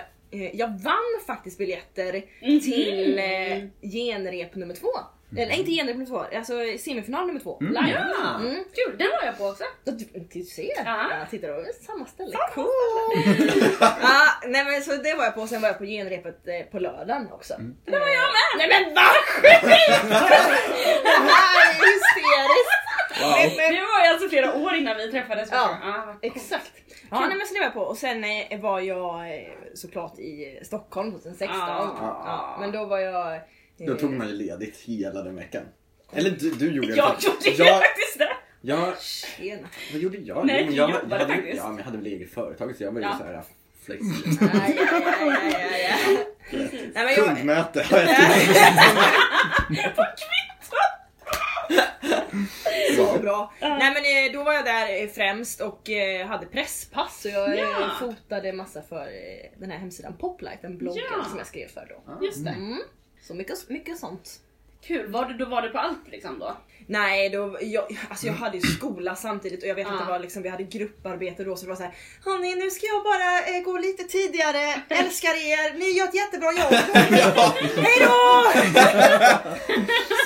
jag 0.52 0.68
vann 0.84 1.20
faktiskt 1.26 1.58
biljetter 1.58 2.22
Mhm. 2.42 2.60
till 2.60 3.18
eh, 3.18 3.90
genrep 3.90 4.54
nummer 4.54 4.74
två. 4.74 4.88
Eller 5.36 5.54
inte 5.54 5.70
genrep 5.70 5.96
nummer 5.96 6.06
två, 6.06 6.36
alltså 6.38 6.52
semifinal 6.78 7.26
nummer 7.26 7.40
två. 7.40 7.58
Live. 7.60 8.06
Ja, 8.22 8.34
Mm. 8.40 8.54
kul. 8.74 8.98
Den 8.98 9.08
var 9.10 9.24
jag 9.24 9.38
på 9.38 9.44
också. 9.46 9.64
Du, 9.84 9.92
du 10.32 10.42
ser, 10.44 10.82
Ja. 10.84 11.06
jag 11.18 11.30
tittar 11.30 11.48
över 11.48 11.66
samma 11.86 12.06
ställe. 12.06 12.36
Cool. 12.54 12.66
ja, 13.80 14.26
nej 14.46 14.64
men 14.64 14.82
så 14.82 14.90
det 15.02 15.14
var 15.14 15.24
jag 15.24 15.34
på, 15.34 15.46
sen 15.46 15.60
var 15.60 15.68
jag 15.68 15.78
på 15.78 15.84
genrepet 15.84 16.48
eh, 16.48 16.70
på 16.72 16.78
lördagen 16.78 17.28
också. 17.32 17.54
Det 17.84 17.90
var 17.98 18.08
jag 18.08 18.28
med! 18.36 18.50
Nej 18.58 18.68
men 18.84 18.94
vad 18.94 19.04
sjukt! 19.04 19.62
Det 19.62 21.08
här 21.08 21.54
är 21.60 21.74
hysteriskt! 21.74 22.80
Men- 23.20 23.56
men- 23.56 23.74
Det 23.74 23.80
var 23.80 24.04
ju 24.04 24.08
alltså 24.12 24.28
flera 24.28 24.54
år 24.54 24.74
innan 24.74 24.96
vi 24.96 25.10
träffades. 25.10 25.48
Ja, 25.52 25.78
coolt. 25.82 26.18
Exakt. 26.36 26.72
Ja, 27.10 27.20
nej, 27.28 27.36
men 27.38 27.46
så 27.46 27.54
det 27.54 27.60
var 27.60 27.64
jag 27.66 27.74
på 27.74 27.80
och 27.80 27.96
sen 27.96 28.24
eh, 28.24 28.60
var 28.60 28.80
jag 28.80 29.34
eh, 29.34 29.48
såklart 29.74 30.18
i 30.18 30.60
Stockholm 30.62 31.12
2016. 31.12 31.58
Ah. 31.60 31.96
Ja, 32.26 32.56
men 32.60 32.72
då 32.72 32.84
var 32.84 32.98
jag... 32.98 33.34
eh, 33.34 33.40
Då 33.86 33.94
tog 33.94 34.10
man 34.12 34.28
ju 34.28 34.32
ledigt 34.34 34.76
hela 34.76 35.22
den 35.22 35.36
veckan. 35.36 35.62
Eller 36.12 36.30
du, 36.30 36.50
du 36.50 36.70
gjorde 36.72 36.88
det. 36.88 36.96
Jag 36.96 37.08
faktiskt. 37.08 37.28
gjorde 37.28 37.50
ju 37.50 37.64
jag, 37.64 37.82
faktiskt 37.82 38.18
det. 38.18 38.30
jag, 38.60 39.00
Tjena. 39.00 39.68
Vad 39.92 40.00
gjorde 40.02 40.18
jag? 40.18 40.46
Nej, 40.46 40.56
Jo, 40.58 40.64
men 40.66 40.70
du 40.72 40.76
jag, 40.76 40.90
jobbade 40.90 41.06
jag 41.10 41.18
hade, 41.20 41.34
faktiskt. 41.34 41.56
Ja, 41.56 41.68
men 41.68 41.76
jag 41.76 41.84
hade 41.84 41.96
väl 41.98 42.06
eget 42.06 42.30
företag 42.34 42.76
så 42.76 42.82
jag 42.84 42.92
var 42.92 43.00
ju 43.00 43.06
Ja. 43.06 43.16
så 43.18 43.24
här 43.24 43.42
flexibel. 43.84 44.48
Aj, 44.60 44.78
aj, 44.78 45.02
aj, 45.04 45.28
aj, 45.30 45.54
aj, 45.54 45.86
aj. 45.86 46.26
Nej, 46.94 47.04
men 47.04 47.06
jag, 47.06 47.14
Kundmöte 47.14 47.82
har 47.90 47.98
jag 47.98 48.08
till. 48.08 48.54
så 52.96 53.18
bra. 53.18 53.52
Nej 53.60 53.94
men 53.94 53.96
eh, 54.26 54.32
då 54.38 54.44
var 54.44 54.52
jag 54.52 54.64
där 54.64 55.02
eh, 55.02 55.08
främst 55.08 55.60
och 55.60 55.90
eh, 55.90 56.26
hade 56.26 56.46
presspass 56.46 57.24
och 57.24 57.30
jag 57.30 57.58
Ja. 57.58 57.90
fotade 58.00 58.52
massa 58.52 58.82
för 58.82 59.08
den 59.60 59.70
här 59.70 59.78
hemsidan 59.78 60.16
Poplight, 60.18 60.62
den 60.62 60.78
bloggen 60.78 61.02
Ja. 61.18 61.24
som 61.24 61.38
jag 61.38 61.46
skrev 61.46 61.68
för 61.68 61.86
då. 61.88 62.24
Just 62.26 62.44
det. 62.44 62.50
Mm. 62.50 62.78
Så 63.22 63.34
mycket, 63.34 63.68
mycket 63.68 63.98
sånt. 63.98 64.40
Kul. 64.82 65.10
Var 65.10 65.24
du, 65.24 65.34
då 65.34 65.44
var 65.44 65.62
du 65.62 65.70
på 65.70 65.78
allt 65.78 66.08
liksom 66.10 66.38
då? 66.38 66.56
Nej, 66.86 67.28
då, 67.30 67.58
jag, 67.60 67.98
alltså 68.10 68.26
jag 68.26 68.34
hade 68.34 68.56
ju 68.56 68.62
skola 68.78 69.16
samtidigt 69.16 69.62
och 69.62 69.68
jag 69.68 69.74
vet 69.74 69.86
att 69.86 69.92
Ja. 69.92 70.04
det 70.04 70.10
var 70.10 70.18
liksom, 70.18 70.42
vi 70.42 70.48
hade 70.48 70.64
grupparbete 70.64 71.44
då 71.44 71.56
så 71.56 71.64
det 71.64 71.68
var 71.68 71.76
såhär 71.76 71.94
Hörni 72.24 72.54
nu 72.54 72.70
ska 72.70 72.86
jag 72.86 73.04
bara 73.04 73.56
eh, 73.56 73.62
gå 73.64 73.78
lite 73.78 74.04
tidigare, 74.04 74.82
älskar 74.88 75.28
er, 75.28 75.78
ni 75.78 75.90
gör 75.90 76.04
ett 76.08 76.14
jättebra 76.14 76.52
jobb. 76.52 76.72
Hejdå! 77.86 78.20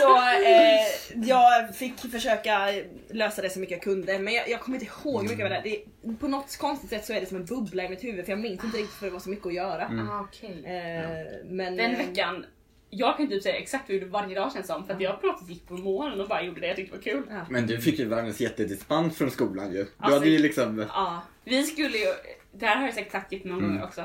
så 0.00 0.16
eh, 0.18 1.28
jag 1.28 1.76
fick 1.76 2.00
försöka 2.12 2.72
lösa 3.10 3.42
det 3.42 3.50
så 3.50 3.58
mycket 3.58 3.72
jag 3.72 3.82
kunde 3.82 4.18
men 4.18 4.34
jag, 4.34 4.48
jag 4.48 4.60
kommer 4.60 4.78
inte 4.78 4.90
ihåg 5.02 5.22
mycket 5.22 5.38
jag 5.38 5.48
var 5.48 5.56
där. 5.56 5.62
Det, 6.02 6.16
på 6.20 6.28
något 6.28 6.56
konstigt 6.56 6.90
sätt 6.90 7.04
så 7.06 7.12
är 7.12 7.20
det 7.20 7.26
som 7.26 7.36
en 7.36 7.44
bubbla 7.44 7.84
i 7.84 7.88
mitt 7.88 8.04
huvud 8.04 8.24
för 8.24 8.32
jag 8.32 8.40
minns 8.40 8.64
inte 8.64 8.78
riktigt 8.78 8.98
för 8.98 9.06
det 9.06 9.12
var 9.12 9.20
så 9.20 9.30
mycket 9.30 9.46
att 9.46 9.54
göra. 9.54 10.08
Ah, 10.10 10.20
okej. 10.20 10.62
Eh, 10.64 11.26
men, 11.44 11.76
Den 11.76 11.90
eh, 11.92 11.98
veckan, 11.98 12.46
jag 12.94 13.16
kan 13.16 13.28
typ 13.28 13.42
säga 13.42 13.56
exakt 13.56 13.88
jag 13.88 13.94
gjorde 13.98 14.10
varje 14.10 14.34
dag 14.34 14.52
känns 14.52 14.66
som. 14.66 14.86
För 14.86 14.94
att 14.94 15.00
jag 15.00 15.20
sätt 15.20 15.48
gick 15.48 15.68
på 15.68 15.74
moln 15.74 16.20
och 16.20 16.28
bara 16.28 16.42
gjorde 16.42 16.60
det 16.60 16.66
jag 16.66 16.76
tyckte 16.76 16.96
var 16.96 17.02
kul. 17.02 17.22
Ja. 17.30 17.46
Men 17.50 17.66
du 17.66 17.80
fick 17.80 17.98
ju 17.98 18.04
världens 18.08 18.40
jättedispens 18.40 19.18
från 19.18 19.30
skolan 19.30 19.72
ju. 19.72 19.84
Du 19.84 19.88
Alltså- 19.98 20.18
hade 20.18 20.30
ju 20.30 20.38
liksom... 20.38 20.78
Ja, 20.88 21.22
vi 21.44 21.62
skulle 21.62 21.98
ju, 21.98 22.06
det 22.52 22.66
här 22.66 22.76
har 22.76 22.84
jag 22.84 22.94
säkert 22.94 23.12
sagt 23.12 23.32
jättemånga 23.32 23.58
Mm. 23.64 23.70
gånger 23.72 23.86
också. 23.86 24.04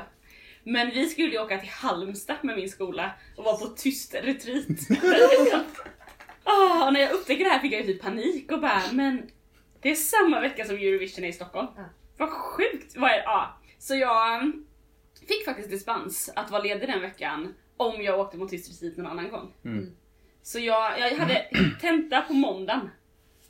Men 0.64 0.90
vi 0.90 1.06
skulle 1.06 1.28
ju 1.28 1.38
åka 1.38 1.58
till 1.58 1.68
Halmstad 1.70 2.36
med 2.42 2.56
min 2.56 2.68
skola 2.70 3.10
och 3.36 3.44
vara 3.44 3.56
på 3.56 3.66
tyst 3.66 4.14
retreat. 4.14 4.66
Och 6.86 6.92
när 6.92 7.00
jag 7.00 7.12
upptäckte 7.12 7.44
det 7.44 7.50
här 7.50 7.58
fick 7.58 7.72
jag 7.72 7.80
ju 7.80 7.86
typ 7.86 8.02
panik 8.02 8.52
och 8.52 8.60
bara, 8.60 8.82
men 8.92 9.22
det 9.82 9.90
är 9.90 9.94
samma 9.94 10.40
vecka 10.40 10.64
som 10.64 10.76
Eurovision 10.76 11.24
är 11.24 11.28
i 11.28 11.32
Stockholm. 11.32 11.68
Ja. 11.76 11.84
Vad 12.18 12.30
sjukt! 12.30 12.96
Vad 12.96 13.10
är, 13.10 13.16
ja. 13.22 13.58
Så 13.78 13.94
jag 13.94 14.34
mm, 14.34 14.66
fick 15.28 15.44
faktiskt 15.44 15.70
dispens 15.70 16.32
att 16.36 16.50
vara 16.50 16.62
ledig 16.62 16.88
den 16.88 17.00
veckan 17.00 17.54
om 17.80 18.02
jag 18.02 18.20
åkte 18.20 18.36
mot 18.36 18.50
tyst 18.50 18.82
retreat 18.82 18.96
någon 18.96 19.06
annan 19.06 19.30
gång. 19.30 19.52
Mm. 19.64 19.92
Så 20.42 20.58
jag, 20.58 20.98
jag 21.00 21.16
hade 21.16 21.44
tenta 21.80 22.20
på 22.22 22.32
måndagen. 22.32 22.90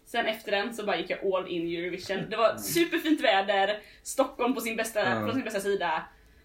Sen 0.07 0.27
efter 0.27 0.51
den 0.53 0.75
så 0.75 0.85
bara 0.85 0.97
gick 0.97 1.11
jag 1.11 1.35
all 1.35 1.49
in 1.49 1.77
Eurovision. 1.79 2.31
Det 2.31 2.37
var 2.37 2.57
superfint 2.57 3.21
väder, 3.21 3.79
Stockholm 4.03 4.55
på 4.55 4.61
sin 4.61 4.77
bästa, 4.77 5.01
Ja. 5.21 5.27
på 5.27 5.33
sin 5.33 5.45
bästa 5.45 5.61
sida. 5.61 6.03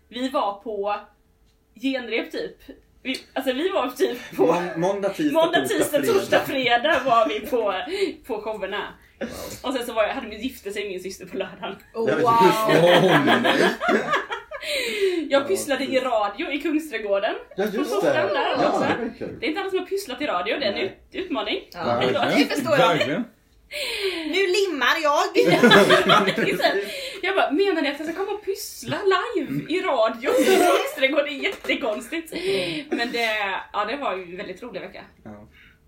Vi 0.10 0.30
var 0.30 0.54
på 0.64 0.96
genrep 1.82 2.32
typ 2.32 2.58
Vi, 3.04 3.18
alltså 3.34 3.54
vi 3.54 3.70
var 3.70 3.90
typ 3.90 4.36
på 4.36 4.46
Mån- 4.46 4.80
Måndag, 4.80 5.10
tisdag, 5.10 5.34
måndag, 5.40 5.66
tisdag, 5.68 6.02
torsdag, 6.02 6.40
fredag 6.40 7.02
var 7.06 7.30
vi 7.30 7.40
på, 7.40 7.74
på 8.28 8.42
showerna. 8.42 8.94
Och 9.64 9.74
sen 9.74 9.86
så 9.86 9.94
var 9.94 10.04
jag, 10.04 10.14
hade 10.14 10.28
min 10.28 10.42
gifte 10.42 10.72
sig 10.72 10.90
min 10.90 11.04
syster 11.04 11.26
på 11.26 11.38
lördagen. 11.38 11.76
Oh, 11.94 12.22
wow! 12.22 12.22
Jag 15.30 15.48
pysslade 15.48 15.84
i 15.84 16.00
radio 16.00 16.52
i 16.52 16.62
Kungsträdgården. 16.62 17.36
Ja, 17.58 17.66
På 17.68 17.78
just 17.78 18.02
det. 18.02 18.14
där 18.14 18.30
Ja, 18.34 18.68
också. 18.70 18.80
det. 19.20 19.26
Det 19.40 19.46
är 19.46 19.50
inte 19.50 19.62
alla 19.62 19.70
som 19.70 19.80
har 19.80 19.86
pysslat 19.86 20.22
i 20.22 20.26
radio, 20.28 20.58
det 20.60 20.66
är 20.66 20.72
en 20.74 20.78
ut, 20.78 20.92
utmaning. 21.12 21.60
Ja, 21.74 22.02
det 22.38 22.46
förstår 22.46 22.78
jag. 22.78 23.24
Nu 24.28 24.48
limmar 24.58 24.96
jag. 25.04 25.24
Jag 27.22 27.36
bara, 27.36 27.52
menar 27.52 27.82
ni 27.82 27.90
att 27.90 28.00
jag 28.00 28.08
ska 28.08 28.18
komma 28.18 28.32
och 28.32 28.46
pyssla 28.46 28.98
live 29.06 29.64
i 29.74 29.82
radio 29.82 30.30
i 30.32 30.46
Kungsträdgården? 30.46 31.26
Det 31.26 31.32
är 31.32 31.44
jättekonstigt. 31.44 32.34
Men 32.90 33.12
det, 33.12 33.30
ja, 33.74 33.86
det 33.86 33.96
var 33.98 34.16
ju 34.18 34.24
en 34.24 34.38
väldigt 34.38 34.64
rolig 34.64 34.82
vecka. 34.82 35.04
Ja. 35.24 35.48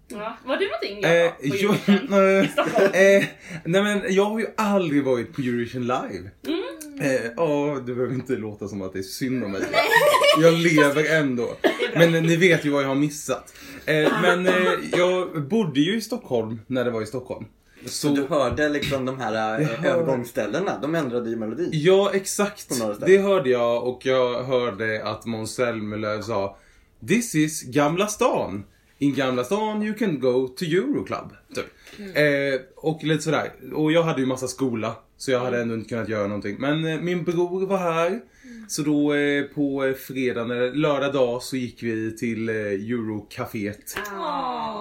Ja, 0.09 0.37
var 0.45 0.57
du 0.57 0.65
någonting 0.67 1.03
Eh, 1.03 1.11
Jakob, 1.15 1.39
på 1.39 1.45
jag, 1.87 1.89
Eurovision 1.89 2.43
i 2.43 2.47
Stockholm? 2.47 2.85
eh, 2.93 3.23
nej 3.65 3.83
men 3.83 4.01
jag 4.15 4.25
har 4.25 4.39
ju 4.39 4.47
aldrig 4.57 5.03
varit 5.03 5.33
på 5.33 5.41
Eurovision 5.41 5.81
live. 5.81 6.29
Mm. 6.47 6.63
Eh, 7.01 7.31
Ja, 7.37 7.81
det 7.85 7.93
behöver 7.93 8.13
inte 8.13 8.33
låta 8.35 8.67
som 8.67 8.81
att 8.81 8.93
det 8.93 8.99
är 8.99 9.03
synd 9.03 9.43
om 9.43 9.51
mig. 9.51 9.61
Jag 10.41 10.53
lever 10.53 11.15
ändå. 11.19 11.49
Men 11.95 12.15
eh, 12.15 12.21
ni 12.21 12.35
vet 12.35 12.65
ju 12.65 12.69
vad 12.69 12.83
jag 12.83 12.87
har 12.87 12.95
missat. 12.95 13.53
Eh, 13.85 14.11
men 14.21 14.47
eh, 14.47 14.53
jag 14.97 15.43
bodde 15.47 15.79
ju 15.79 15.97
i 15.97 16.01
Stockholm 16.01 16.59
när 16.67 16.85
det 16.85 16.91
var 16.91 17.01
i 17.01 17.05
Stockholm. 17.05 17.45
Så 17.85 18.07
du 18.09 18.23
hörde 18.29 18.69
liksom 18.69 19.05
de 19.05 19.19
här 19.19 19.59
eh, 19.61 19.67
Jag 19.67 19.77
hör- 19.77 19.89
övergångsställena, 19.89 20.79
de 20.81 20.95
ändrade 20.95 21.29
ju 21.29 21.35
melodi. 21.35 21.69
Ja, 21.71 22.11
exakt. 22.13 22.67
Det 23.05 23.17
hörde 23.17 23.49
jag 23.49 23.87
och 23.87 24.05
jag 24.05 24.43
hörde 24.43 25.01
att 25.05 25.25
Måns 25.25 25.55
Zelmerlöw 25.55 26.21
sa 26.21 26.57
This 27.07 27.35
is 27.35 27.63
Gamla 27.63 28.07
stan. 28.07 28.63
In 28.97 29.15
Gamla 29.15 29.43
stan 29.43 29.83
you 29.83 29.95
can 29.95 30.19
go 30.19 30.47
to 30.47 30.65
Euroclub. 30.65 31.33
Typ. 31.55 31.65
Eh, 32.17 32.61
och 32.75 33.03
lite 33.03 33.23
sådär. 33.23 33.51
Och 33.73 33.91
jag 33.91 34.03
hade 34.03 34.21
ju 34.21 34.27
massa 34.27 34.47
skola. 34.47 34.95
Så 35.17 35.31
jag 35.31 35.39
hade 35.39 35.61
ändå 35.61 35.75
inte 35.75 35.89
kunnat 35.89 36.09
göra 36.09 36.27
någonting. 36.27 36.55
Men 36.59 36.85
eh, 36.85 36.99
min 36.99 37.23
bror 37.23 37.67
var 37.67 37.77
här. 37.77 38.21
Så 38.67 38.81
då 38.81 39.13
eh, 39.13 39.43
på 39.43 39.85
eh, 39.85 39.93
fredagen, 39.93 40.51
eller 40.51 40.71
lördag 40.73 41.13
dag, 41.13 41.43
så 41.43 41.57
gick 41.57 41.83
vi 41.83 42.17
till 42.17 42.49
eh, 42.49 42.55
Eurocaféet. 42.55 43.97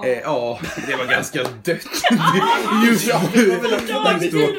Eh, 0.05 0.19
ja, 0.23 0.59
det 0.87 0.95
var 0.95 1.05
ganska 1.05 1.43
dött. 1.43 1.87
Just, 2.87 3.11
dumt. 4.31 4.57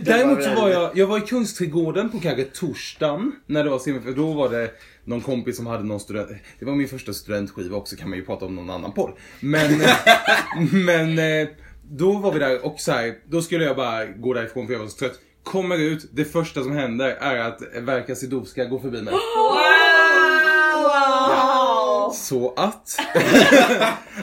Däremot 0.00 0.42
så 0.44 0.54
var 0.54 0.68
jag, 0.68 0.98
jag 0.98 1.06
var 1.06 1.18
i 1.18 1.20
Kungsträdgården 1.20 2.10
på 2.10 2.20
kanske 2.20 2.44
torsdagen 2.44 3.32
när 3.46 3.64
det 3.64 3.70
var 3.70 3.78
semifinal. 3.78 4.16
Då 4.16 4.32
var 4.32 4.48
det 4.48 4.70
någon 5.04 5.20
kompis 5.20 5.56
som 5.56 5.66
hade 5.66 5.84
någon 5.84 6.00
student... 6.00 6.28
Det 6.58 6.64
var 6.64 6.74
min 6.74 6.88
första 6.88 7.12
studentskiva 7.12 7.76
också 7.76 7.96
kan 7.96 8.08
man 8.08 8.18
ju 8.18 8.24
prata 8.24 8.46
om 8.46 8.56
någon 8.56 8.70
annan 8.70 8.92
podd. 8.92 9.12
Men, 9.40 9.82
men 10.84 11.18
eh, 11.18 11.48
då 11.90 12.12
var 12.12 12.32
vi 12.32 12.38
där 12.38 12.66
och 12.66 12.80
så 12.80 12.92
här, 12.92 13.14
då 13.28 13.42
skulle 13.42 13.64
jag 13.64 13.76
bara 13.76 14.04
gå 14.04 14.34
därifrån 14.34 14.66
för 14.66 14.74
jag 14.74 14.80
var 14.80 14.88
så 14.88 14.98
trött. 14.98 15.20
Kommer 15.44 15.78
ut, 15.78 16.08
det 16.12 16.24
första 16.24 16.62
som 16.62 16.72
händer 16.72 17.08
är 17.08 17.38
att 17.38 17.62
Verka 17.80 18.14
Sidowska 18.14 18.64
går 18.64 18.78
förbi 18.78 19.02
mig. 19.02 19.14
Wow! 20.74 22.10
Så 22.10 22.54
att... 22.56 22.98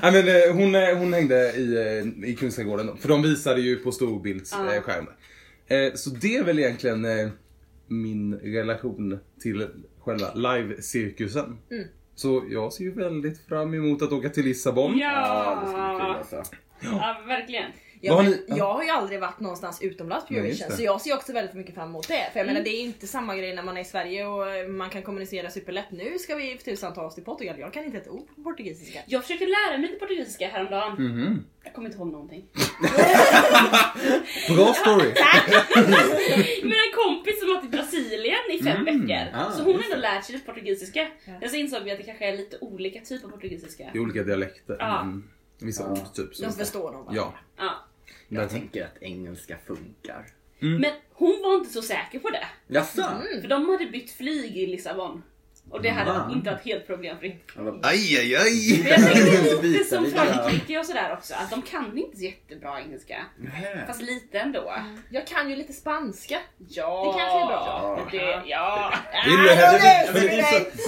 Nej, 0.02 0.12
men, 0.12 0.28
eh, 0.28 0.54
hon, 0.56 0.76
eh, 0.76 0.98
hon 0.98 1.14
hängde 1.14 1.52
i, 1.52 1.76
eh, 2.24 2.30
i 2.30 2.36
Kungsträdgården 2.36 2.98
för 2.98 3.10
de 3.10 3.22
visade 3.22 3.62
ju 3.62 3.76
på 3.76 3.92
storbildsskärm. 3.92 5.08
Eh, 5.68 5.94
så 5.96 6.10
det 6.10 6.38
är 6.38 6.44
väl 6.44 6.60
egentligen 6.60 7.08
min 7.88 8.36
relation 8.36 9.20
till 9.42 9.68
själva 10.00 10.34
live-cirkusen. 10.34 11.58
Så 12.16 12.44
jag 12.50 12.74
ser 12.74 12.84
ju 12.84 12.92
väldigt 12.94 13.48
fram 13.48 13.74
emot 13.74 14.02
att 14.02 14.12
åka 14.12 14.30
till 14.30 14.46
Lissabon. 14.46 14.98
Ja, 14.98 15.62
det 15.66 15.72
ska 15.72 15.78
bli 15.78 16.00
kul 16.00 16.08
Ja, 16.10 16.18
alltså. 16.18 16.44
ja 16.82 17.22
verkligen. 17.28 17.72
Ja, 18.04 18.22
men 18.22 18.32
ni- 18.32 18.44
jag 18.48 18.74
har 18.74 18.84
ju 18.84 18.90
aldrig 18.90 19.20
varit 19.20 19.40
någonstans 19.40 19.82
utomlands 19.82 20.28
på 20.28 20.34
Eurovision 20.34 20.70
det. 20.70 20.76
så 20.76 20.84
jag 20.84 21.02
ser 21.02 21.14
också 21.16 21.34
väldigt 21.34 21.56
mycket 21.56 21.76
fram 21.76 21.90
emot 21.90 22.08
det. 22.08 22.14
För 22.34 22.40
jag 22.40 22.44
Mm. 22.44 22.54
menar 22.54 22.64
det 22.64 22.70
är 22.70 22.82
inte 22.82 23.08
samma 23.08 23.36
grej 23.36 23.56
när 23.56 23.64
man 23.64 23.78
är 23.78 23.82
i 23.82 23.86
Sverige 23.86 24.26
och 24.26 24.52
eh, 24.52 24.68
man 24.68 24.90
kan 24.90 25.02
kommunicera 25.04 25.50
superlätt. 25.50 25.92
Nu 25.92 26.20
ska 26.20 26.36
vi 26.36 26.58
för 26.58 26.64
tusan 26.72 26.94
ta 26.94 27.02
oss 27.06 27.16
till 27.16 27.24
Portugal. 27.24 27.56
Jag 27.60 27.74
kan 27.74 27.84
inte 27.86 27.98
ett 27.98 28.08
ord 28.08 28.28
på 28.36 28.42
portugisiska. 28.44 29.00
Jag 29.08 29.22
försökte 29.22 29.46
lära 29.46 29.78
mig 29.78 29.88
lite 29.88 30.00
portugisiska 30.00 30.48
häromdagen. 30.48 30.94
Mhm. 30.94 31.46
Jag 31.64 31.74
kommer 31.74 31.90
inte 31.90 31.98
ihåg 31.98 32.12
någonting. 32.12 32.46
Bra 34.56 34.74
story! 34.74 35.14
Men 36.64 36.72
en 36.72 36.94
kompis 37.06 37.40
som 37.40 37.50
var 37.50 37.62
till 37.62 37.70
Brasilien 37.70 38.38
i 38.52 38.64
fem 38.64 38.88
Mm. 38.88 39.08
veckor. 39.08 39.28
Ah, 39.40 39.52
så 39.52 39.64
hon 39.64 39.76
har 39.76 39.84
ändå 39.84 39.96
lärt 39.98 40.26
sig 40.26 40.34
lite 40.36 40.46
portugisiska. 40.46 41.08
Men 41.42 41.50
så 41.50 41.56
insåg 41.56 41.84
vi 41.84 41.92
att 41.92 41.98
det 41.98 42.04
kanske 42.04 42.26
är 42.28 42.38
lite 42.38 42.58
olika 42.62 43.00
typer 43.02 43.28
av 43.28 43.32
portugisiska. 43.32 43.84
I 43.94 44.00
olika 44.00 44.24
dialekter. 44.24 44.76
Ja. 44.80 45.02
Mm. 45.02 45.30
Vissa 45.62 45.84
Ja. 45.84 45.92
ord 45.92 46.14
typ. 46.14 46.38
De 46.40 46.52
förstår 46.54 46.92
nog 46.92 47.08
Ja. 47.12 47.34
Ja. 47.58 47.72
Jag 48.34 48.50
tänker 48.50 48.84
att 48.86 49.02
engelska 49.02 49.58
funkar. 49.68 50.26
Men 50.60 50.92
hon 51.14 51.42
var 51.44 51.56
inte 51.56 51.70
så 51.70 51.82
säker 51.82 52.20
på 52.20 52.30
det. 52.30 52.46
Jaså? 52.68 53.04
För 53.42 53.48
de 53.48 53.70
hade 53.70 53.86
bytt 53.86 54.12
flyg 54.12 54.58
i 54.58 54.68
Lissabon. 54.68 55.24
Och 55.70 55.82
det 55.82 55.90
hade 55.90 56.34
inte 56.34 56.52
varit 56.52 56.66
helt 56.66 56.88
problemfritt. 56.88 57.52
Aj, 57.84 58.18
aj, 58.18 58.36
aj! 58.36 58.80
Men 58.84 58.88
jag 58.92 59.12
tänkte 59.12 59.62
lite 59.68 59.84
som. 59.84 60.06
Frankrike 60.06 60.80
och 60.80 60.86
sådär 60.86 61.14
också, 61.14 61.34
att 61.34 61.50
de 61.50 61.62
kan 61.62 61.98
inte 61.98 62.18
så 62.18 62.24
jättebra 62.24 62.82
engelska. 62.82 63.26
Nähä. 63.38 63.84
Fast 63.88 64.02
lite 64.02 64.40
ändå. 64.40 64.74
Jag 65.10 65.28
kan 65.28 65.50
ju 65.50 65.56
lite 65.56 65.74
spanska. 65.74 66.40
Ja, 66.70 67.14
Det 67.14 67.20
kanske 67.20 67.40
är 67.40 67.48
bra. 67.48 68.00
Ja, 68.02 68.08
det, 68.12 68.50
ja. 68.50 68.94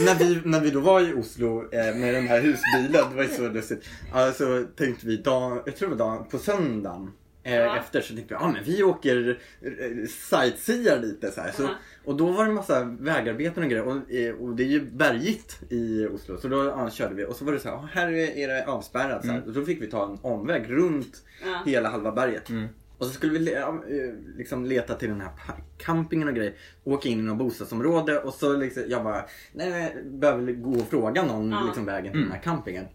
När, 0.06 0.16
vi, 0.16 0.42
när 0.50 0.60
vi 0.60 0.72
då 0.72 0.80
var 0.80 1.02
i 1.02 1.14
Oslo 1.14 1.74
eh, 1.74 1.96
med 1.96 2.14
den 2.14 2.28
här 2.28 2.42
husbilen, 2.42 3.10
det 3.10 3.16
var 3.16 3.24
ju 3.24 3.30
så 3.30 3.50
lustigt. 3.50 3.86
Ja, 4.14 4.32
så 4.32 4.66
tänkte 4.78 5.08
vi, 5.08 5.18
dag, 5.18 5.62
jag 5.66 5.76
tror 5.76 5.90
det 5.90 5.96
var 5.96 6.10
dag, 6.18 6.30
på 6.30 6.38
söndagen 6.38 7.12
Ja. 7.44 7.78
efter 7.78 8.02
så 8.02 8.16
tänkte 8.16 8.34
vi, 8.34 8.40
ja 8.42 8.48
men 8.52 8.64
vi 8.64 8.84
åker 8.84 9.40
eh, 9.62 10.08
sightseear 10.08 11.00
lite 11.00 11.32
så 11.32 11.42
här. 11.42 11.52
Så, 11.52 11.70
och 12.06 12.16
då 12.18 12.32
var 12.32 12.44
det 12.44 12.50
en 12.50 12.56
massa 12.56 12.84
vägarbeten 12.84 13.64
och 13.64 13.70
grejer 13.70 13.84
och, 13.88 14.12
eh, 14.12 14.36
och 14.36 14.56
det 14.56 14.64
är 14.64 14.68
ju 14.68 14.82
bergigt 14.92 15.60
i 15.70 16.08
Oslo. 16.08 16.38
Så 16.38 16.48
då 16.48 16.66
ja, 16.66 16.90
körde 16.90 17.16
vi 17.16 17.26
och 17.26 17.36
så 17.36 17.46
var 17.46 17.54
det 17.54 17.60
så 17.60 17.70
här, 17.70 17.76
"Ja, 17.76 17.90
här 17.92 18.12
är 18.12 18.48
det 18.48 18.66
avspärrat 18.66 19.26
så 19.26 19.32
här. 19.32 19.44
Och 19.48 19.54
då 19.54 19.66
fick 19.66 19.82
vi 19.82 19.88
ta 19.88 20.06
en 20.12 20.18
omväg 20.22 20.66
runt 20.70 21.24
Ja. 21.46 21.62
hela 21.66 21.90
halva 21.90 22.12
berget. 22.12 22.50
Mm. 22.50 22.68
Och 22.98 23.06
så 23.06 23.12
skulle 23.14 23.40
vi 23.40 23.54
eh, 23.54 23.74
liksom 24.38 24.66
leta 24.66 24.94
till 24.96 25.10
den 25.10 25.22
här 25.22 25.30
campingen 25.78 26.28
och 26.28 26.36
grejer. 26.36 26.54
Åka 26.84 27.10
in 27.10 27.20
i 27.20 27.22
något 27.22 27.38
bostadsområde 27.38 28.20
och 28.20 28.34
så 28.34 28.58
liksom, 28.58 28.84
jag 28.88 29.04
bara, 29.04 29.26
nej, 29.54 29.70
nej 29.70 30.04
behöver 30.06 30.52
gå 30.52 30.72
och 30.72 30.88
fråga 30.90 31.24
någon 31.24 31.52
Ja. 31.52 31.64
liksom, 31.66 31.86
vägen 31.86 32.12
till 32.12 32.22
den 32.22 32.32
här 32.32 32.42
campingen. 32.42 32.86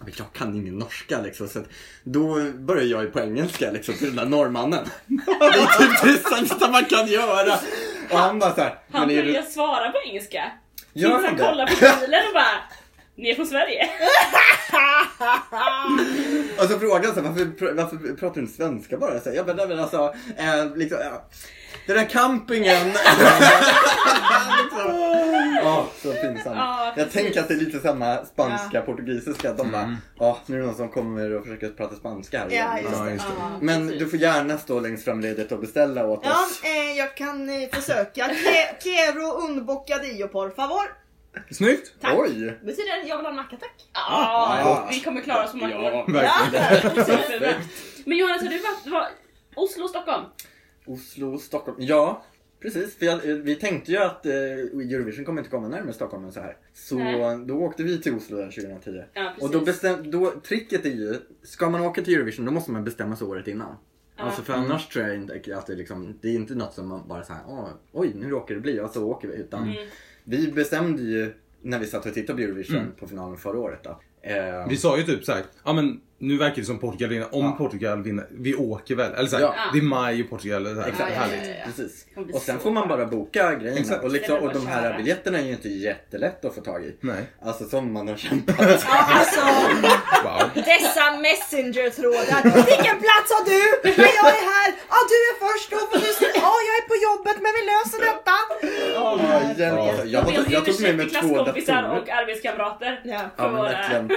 Men 0.00 0.12
jag 0.16 0.32
kan 0.32 0.54
ingen 0.54 0.78
norska 0.78 1.20
liksom, 1.20 1.48
så 1.48 1.60
då 2.04 2.34
börjar 2.54 2.84
jag 2.84 3.02
ju 3.02 3.10
på 3.10 3.20
engelska 3.20 3.70
liksom 3.70 3.94
till 3.94 4.06
den 4.06 4.16
där 4.16 4.26
norrmannen. 4.26 4.84
det 5.06 5.44
är 5.44 5.78
typ 5.78 6.02
det 6.02 6.28
sämsta 6.30 6.70
man 6.70 6.84
kan 6.84 7.06
göra. 7.06 7.58
Och 8.10 8.18
han 8.18 8.38
bara 8.38 8.54
såhär, 8.54 8.78
Han 8.92 9.08
börjar 9.08 9.22
du... 9.22 9.42
svara 9.42 9.90
på 9.90 9.98
engelska. 10.06 10.52
Gör 10.92 11.10
han 11.10 11.22
det? 11.36 11.42
kollar 11.44 11.66
på 11.66 11.74
bilen 12.00 12.26
och 12.28 12.34
bara 12.34 12.54
Ni 13.16 13.30
är 13.30 13.34
från 13.34 13.46
Sverige? 13.46 13.88
Och 16.58 16.64
så 16.70 16.78
frågade 16.78 17.06
han 17.06 17.14
så 17.14 17.20
här, 17.20 17.28
varför, 17.28 17.72
varför 17.74 18.16
pratar 18.16 18.34
du 18.34 18.40
inte 18.40 18.56
svenska 18.56 18.96
bara? 18.98 19.20
Så 19.20 19.28
här, 19.28 19.36
jag 19.36 19.46
bara, 19.46 19.66
men 19.66 19.78
alltså, 19.80 20.14
eh, 20.36 20.76
liksom, 20.76 20.98
ja. 21.02 21.28
Den 21.86 21.96
där 21.96 22.04
campingen. 22.04 22.86
liksom. 24.62 24.90
Åh, 25.68 25.84
så 26.02 26.12
pinsamt. 26.12 26.56
Ja, 26.56 26.92
jag 26.96 27.10
tänker 27.12 27.40
att 27.40 27.48
det 27.48 27.54
är 27.54 27.58
lite 27.58 27.78
samma 27.80 28.24
spanska, 28.24 28.80
portugisiska. 28.82 29.50
Att 29.50 29.56
de 29.56 29.70
bara, 29.70 29.96
ja 30.18 30.38
nu 30.46 30.56
är 30.56 30.60
det 30.60 30.66
någon 30.66 30.74
som 30.76 30.88
kommer 30.88 31.32
och 31.34 31.44
försöker 31.44 31.68
prata 31.68 31.96
spanska 31.96 32.38
här. 32.38 32.46
Ja, 32.50 32.78
just 32.78 32.92
Ja, 32.98 33.10
just 33.10 33.26
det. 33.26 33.32
Ja. 33.38 33.58
Men 33.62 33.86
precis. 33.88 33.98
du 34.02 34.08
får 34.10 34.18
gärna 34.18 34.58
stå 34.58 34.80
längst 34.80 35.04
fram 35.04 35.20
ledet 35.20 35.52
och 35.52 35.58
beställa 35.60 36.06
åt 36.06 36.20
Ja, 36.24 36.30
oss. 36.30 36.62
eh, 36.64 36.98
jag 36.98 37.16
kan 37.16 37.48
eh, 37.62 37.68
försöka. 37.72 38.30
Quiero 38.82 39.44
un 39.48 39.66
bocadillo 39.66 40.28
por 40.28 40.50
favor. 40.50 40.82
Snyggt! 41.50 41.92
Tack. 42.00 42.14
Oj! 42.18 42.58
Betyder 42.64 43.02
det 43.02 43.08
jag 43.08 43.16
vill 43.16 43.24
ha 43.26 43.30
en 43.30 43.36
macka 43.36 43.56
tack? 43.56 43.74
Ja, 43.94 44.56
Ja. 44.60 44.88
vi 44.90 45.00
kommer 45.00 45.20
klara 45.20 45.44
oss 45.44 45.50
på 45.50 45.56
marknaden. 45.56 46.12
Verkligen. 46.12 47.04
Superbra. 47.06 47.48
Men 48.06 48.18
Johannes, 48.18 48.42
har 48.42 48.48
du 48.48 48.58
varit, 48.58 48.86
var, 48.86 49.08
Oslo 49.54 49.88
Stockholm? 49.88 50.24
Oslo, 50.86 51.38
Stockholm. 51.38 51.76
Ja, 51.80 52.22
precis. 52.60 52.96
För 52.98 53.06
jag, 53.06 53.16
vi 53.18 53.54
tänkte 53.54 53.92
ju 53.92 53.98
att 53.98 54.26
eh, 54.26 54.32
Eurovision 54.32 55.24
kommer 55.24 55.40
inte 55.40 55.50
komma 55.50 55.68
närmare 55.68 55.92
Stockholm 55.92 56.24
än 56.24 56.32
så 56.32 56.40
här. 56.40 56.56
Så 56.74 56.94
Nej. 56.98 57.44
då 57.46 57.54
åkte 57.54 57.82
vi 57.82 57.98
till 58.00 58.14
Oslo 58.14 58.36
den 58.38 58.50
2010. 58.50 59.02
Ja. 59.14 59.32
Och 59.40 59.50
då 59.50 59.60
bestäm, 59.60 60.10
då, 60.10 60.30
tricket 60.30 60.84
är 60.86 60.90
ju, 60.90 61.14
ska 61.42 61.70
man 61.70 61.80
åka 61.80 62.02
till 62.02 62.14
Eurovision 62.14 62.44
då 62.46 62.52
måste 62.52 62.70
man 62.70 62.84
bestämma 62.84 63.16
sig 63.16 63.26
året 63.26 63.48
innan. 63.48 63.74
Ja. 64.16 64.22
Alltså 64.24 64.42
för 64.42 64.52
annars 64.52 64.88
tror 64.88 65.04
jag 65.06 65.14
inte 65.16 65.56
att 65.56 65.66
det, 65.66 65.74
liksom, 65.74 66.18
det 66.20 66.28
är 66.28 66.34
inte 66.34 66.54
något 66.54 66.74
som 66.74 66.88
man 66.88 67.08
bara 67.08 67.24
såhär, 67.24 67.42
oj 67.92 68.12
nu 68.14 68.28
råkar 68.30 68.54
det 68.54 68.60
bli 68.60 68.80
och 68.80 68.90
så 68.90 69.04
åker 69.06 69.28
vi. 69.28 69.34
Utan 69.34 69.62
Mm. 69.62 69.74
vi 70.24 70.52
bestämde 70.52 71.02
ju 71.02 71.32
när 71.62 71.78
vi 71.78 71.86
satt 71.86 72.06
och 72.06 72.14
tittade 72.14 72.36
på 72.36 72.42
Eurovision 72.48 72.76
Mm. 72.76 72.92
på 73.00 73.06
finalen 73.06 73.36
förra 73.36 73.58
året 73.58 73.80
då. 73.84 74.00
Eh, 74.22 74.68
Vi 74.68 74.76
sa 74.76 74.98
ju 74.98 75.02
typ 75.02 75.24
så 75.24 75.32
här, 75.32 75.42
ja 75.64 75.72
men 75.72 76.00
nu 76.20 76.36
verkar 76.38 76.56
det 76.56 76.64
som 76.64 76.78
Portugal 76.78 77.10
vinner. 77.10 77.34
Om 77.34 77.44
Ja. 77.44 77.52
Portugal 77.58 78.02
vinner, 78.02 78.26
vi 78.30 78.54
åker 78.54 78.94
väl. 78.94 79.12
Eller 79.14 79.28
så 79.28 79.36
här, 79.36 79.42
Ja. 79.42 79.54
det 79.72 79.78
är 79.78 79.82
maj 79.82 80.22
och 80.22 80.30
Portugal. 80.30 80.66
eller 80.66 80.74
Så 80.74 80.80
här, 80.80 80.88
Exakt, 80.88 81.12
ja, 81.14 81.20
härligt. 81.20 81.48
ja, 81.48 81.54
ja. 81.58 81.64
precis. 81.66 82.06
Och 82.34 82.42
sen 82.42 82.58
får 82.58 82.70
man 82.70 82.88
bara 82.88 83.06
boka 83.06 83.54
grejerna. 83.54 83.80
Exakt. 83.80 84.04
Och, 84.04 84.10
liksom, 84.10 84.38
och 84.38 84.52
de 84.52 84.66
här 84.66 84.96
biljetterna 84.96 85.38
är 85.38 85.42
ju 85.44 85.52
inte 85.52 85.68
jättelätt 85.68 86.44
att 86.44 86.54
få 86.54 86.60
tag 86.60 86.84
i. 86.84 86.96
Nej. 87.00 87.22
Alltså 87.42 87.64
som 87.64 87.92
man 87.92 88.08
har 88.08 88.16
kämpat. 88.16 88.56
Ja, 88.58 89.04
alltså 89.18 89.40
Wow. 90.24 90.50
dessa 90.54 91.04
messenger-trådar. 91.26 92.42
Vilken 92.70 92.96
plats 93.06 93.28
har 93.36 93.44
du? 93.52 93.62
Men 93.82 94.08
jag 94.20 94.28
är 94.38 94.44
här. 94.54 94.68
Ja, 94.92 94.96
du 95.12 95.16
är 95.30 95.34
först. 95.46 95.70
Då 95.70 95.76
får 95.78 95.98
du. 95.98 96.26
Ja, 96.40 96.52
jag 96.68 96.74
är 96.80 96.86
på 96.92 96.96
jobbet 97.08 97.36
men 97.44 97.52
vi 97.58 97.62
löser 97.72 98.00
detta. 98.10 98.34
Ja, 98.94 99.20
hjälp. 99.58 100.10
Jag, 100.14 100.34
jag, 100.34 100.44
jag 100.50 100.64
tog 100.64 100.80
med 100.82 100.96
mig 100.96 101.06
två 101.10 101.18
klasskompisar 101.28 101.82
datorer. 101.82 102.02
och 102.02 102.08
arbetskamrater. 102.08 103.00
Ja. 103.04 103.20
Ja, 103.36 103.42
men 103.42 103.56
våra- 103.56 103.68
verkligen. 103.68 104.10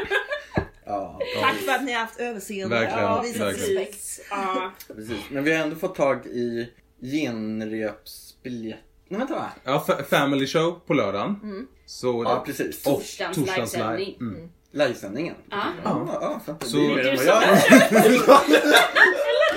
Ja, 0.92 1.20
Tack 1.42 1.56
för 1.56 1.72
att 1.72 1.84
ni 1.84 1.92
har 1.94 2.00
haft 2.00 2.20
överseende. 2.20 2.76
Verkligen, 2.80 3.04
Ja, 3.04 3.22
visat 3.22 3.48
respekt. 3.54 4.20
Ja. 4.30 4.72
precis. 4.96 5.18
Men 5.30 5.44
vi 5.44 5.54
har 5.54 5.64
ändå 5.64 5.76
fått 5.76 5.96
tag 5.96 6.26
i 6.26 6.70
genrepsbiljett. 7.02 8.80
Nej, 9.08 9.18
vänta 9.20 9.34
va? 9.36 9.52
Ja, 9.64 9.84
fa- 9.88 10.04
family 10.04 10.48
show 10.48 10.80
på 10.88 10.94
lördagen. 10.94 11.68
Så, 11.86 12.24
Ja, 12.28 12.44
precis. 12.46 12.86
Och 12.88 12.94
Torsdagens 13.00 13.38
torsdagens 13.38 13.74
live. 13.74 13.98
livesändning. 13.98 14.18
Mm. 14.36 14.50
Livesändningen. 14.72 15.36
Ja. 15.50 16.42
Så- 16.62 16.78
det 16.78 16.84
är 17.02 17.12
Du 17.12 17.18
som 17.18 17.26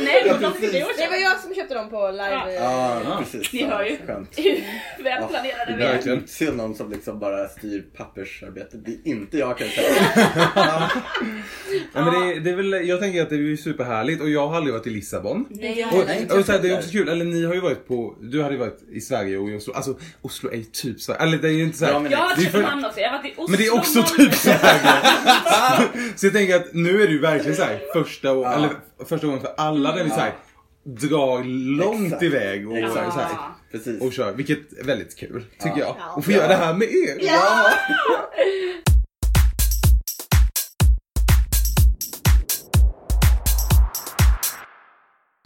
Nej, 0.01 0.23
Ja, 0.27 0.33
men 0.33 0.43
de 0.43 0.53
precis. 0.53 0.73
det 0.73 0.81
var 0.85 0.93
Det 0.99 1.09
var 1.09 1.17
jag 1.17 1.41
som 1.41 1.55
köpte 1.55 1.75
dem 1.75 1.91
på 1.91 2.11
live. 2.11 2.55
Ja, 2.55 3.01
Ja. 3.05 3.23
precis. 3.25 3.53
Ni 3.53 3.65
hör 3.65 3.85
ju. 3.85 3.97
Skönt. 4.07 4.39
välplanerade 5.05 5.71
Ja, 5.71 5.77
vi 5.77 5.85
är. 5.85 5.93
verkligen. 5.93 6.27
Se 6.27 6.51
någon 6.51 6.75
som 6.75 6.91
liksom 6.91 7.19
bara 7.19 7.49
styr 7.49 7.85
pappersarbetet. 7.97 8.85
Det 8.85 8.91
är 8.93 8.99
inte 9.05 9.39
jag 9.39 9.59
kan 9.59 9.67
jag 9.67 9.77
säga. 9.77 10.91
Ja, 11.95 12.05
men 12.05 12.29
det, 12.29 12.41
det 12.41 12.51
är 12.51 12.57
väl, 12.57 12.89
jag 12.89 13.01
tänker 13.01 13.23
att 13.23 13.31
det 13.31 13.37
är 13.37 13.57
superhärligt 13.57 14.23
och 14.23 14.31
jag 14.31 14.49
har 14.49 14.57
aldrig 14.57 14.75
varit 14.75 14.87
i 14.87 14.91
Lissabon. 14.91 15.47
Nej, 15.51 15.81
jag 15.81 15.95
Och, 15.95 16.05
Nej, 16.07 16.21
inte 16.21 16.35
och 16.35 16.45
så 16.45 16.53
här, 16.53 16.59
det 16.59 16.69
är 16.71 16.79
också 16.79 16.91
kul, 16.91 17.09
eller 17.09 17.25
ni 17.25 17.45
har 17.45 17.55
ju 17.55 17.61
varit 17.61 17.89
på, 17.89 18.17
du 18.21 18.43
hade 18.43 18.55
ju 18.55 18.61
varit 18.61 18.79
i 18.93 19.01
Sverige 19.01 19.39
och 19.39 19.51
i 19.51 19.57
Oslo. 19.57 19.73
Alltså 19.75 19.99
Oslo 20.23 20.51
är 20.53 20.57
ju 20.57 20.65
typ 20.65 21.01
Sverige, 21.01 21.21
eller 21.21 21.39
det 21.39 21.49
är 21.49 21.53
ju 21.53 21.63
inte 21.63 21.79
så 21.79 21.85
här, 21.85 21.93
Ja, 21.93 21.99
men 21.99 22.13
Jag 22.13 22.19
har 22.19 22.29
det 22.29 22.33
är 22.33 22.37
varit 22.37 22.49
i 22.49 22.53
Köpenhamn 22.53 22.85
också, 22.85 23.01
jag 23.01 23.11
har 23.11 23.19
varit 23.19 23.27
i 23.27 23.35
Oslo. 23.37 23.47
Men 23.49 23.59
det 23.61 23.67
är 23.67 23.75
också 23.75 24.03
typ 24.03 24.35
Sverige. 24.35 24.81
så 26.17 26.27
jag 26.27 26.33
tänker 26.33 26.57
att 26.57 26.75
nu 26.75 27.03
är 27.03 27.07
det 27.07 27.13
ju 27.13 27.21
verkligen 27.21 27.57
så 27.57 27.63
här, 27.63 27.81
första, 27.93 28.29
Ja. 28.29 28.55
eller, 28.55 28.71
första 29.07 29.27
gången 29.27 29.41
för 29.43 29.55
alla 29.57 29.93
där 29.93 30.05
vi 30.05 30.11
så 30.11 30.17
här, 30.17 30.35
drar 30.85 31.45
långt 31.79 32.07
Exakt. 32.07 32.23
iväg 32.23 32.71
och, 32.71 32.79
Exakt. 32.79 33.15
så 33.15 33.21
här, 33.21 33.37
Precis. 33.73 34.03
och 34.03 34.13
kör. 34.13 34.33
Vilket 34.33 34.79
är 34.79 34.85
väldigt 34.85 35.17
kul, 35.17 35.45
tycker 35.59 35.79
jag. 35.79 35.97
Ja. 35.99 36.13
Och 36.17 36.25
få 36.25 36.31
göra 36.33 36.49
det 36.49 36.55
här 36.55 36.75
med 36.75 36.89
er. 36.89 37.19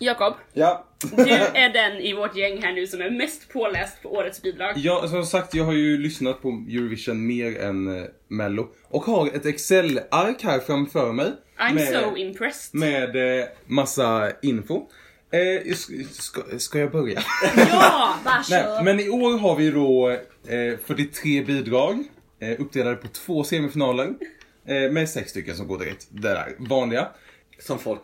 Jakob, 0.00 0.34
Ja. 0.52 0.84
du 1.16 1.22
är 1.32 1.72
den 1.72 1.92
i 2.00 2.12
vårt 2.14 2.36
gäng 2.36 2.62
här 2.62 2.72
nu 2.72 2.86
som 2.86 3.00
är 3.00 3.10
mest 3.10 3.48
påläst 3.52 4.02
på 4.02 4.08
årets 4.14 4.42
bidrag. 4.42 4.72
Ja, 4.76 5.08
som 5.08 5.26
sagt, 5.26 5.54
jag 5.54 5.64
har 5.64 5.72
ju 5.72 5.98
lyssnat 5.98 6.42
på 6.42 6.48
Eurovision 6.48 7.26
mer 7.26 7.60
än 7.60 7.98
eh, 7.98 8.04
Mello. 8.28 8.68
Och 8.88 9.02
har 9.02 9.26
ett 9.26 9.46
Excel-ark 9.46 10.42
här 10.42 10.58
framför 10.58 11.12
mig. 11.12 11.32
I'm 11.58 11.74
med, 11.74 11.88
so 11.88 12.16
impressed. 12.16 12.80
Med 12.80 13.40
eh, 13.40 13.46
massa 13.66 14.32
info. 14.42 14.82
Eh, 15.30 15.74
ska, 16.10 16.40
ska, 16.58 16.78
jag 16.78 16.90
börja? 16.90 17.22
Ja, 17.56 18.14
Nej, 18.24 18.34
Varsågod. 18.64 18.84
men 18.84 19.00
i 19.00 19.08
år 19.08 19.38
har 19.38 19.56
vi 19.56 19.70
då 19.70 20.10
eh, 20.10 20.78
43 20.86 21.42
bidrag. 21.42 22.04
Eh, 22.40 22.60
uppdelade 22.60 22.96
på 22.96 23.08
två 23.08 23.44
semifinaler. 23.44 24.08
Eh, 24.68 24.90
med 24.92 25.08
sex 25.08 25.30
stycken 25.30 25.56
som 25.56 25.66
går 25.68 25.78
direkt. 25.78 26.06
Det 26.10 26.28
där 26.28 26.54
vanliga. 26.58 27.08
Som 27.62 27.78
folk 27.78 28.00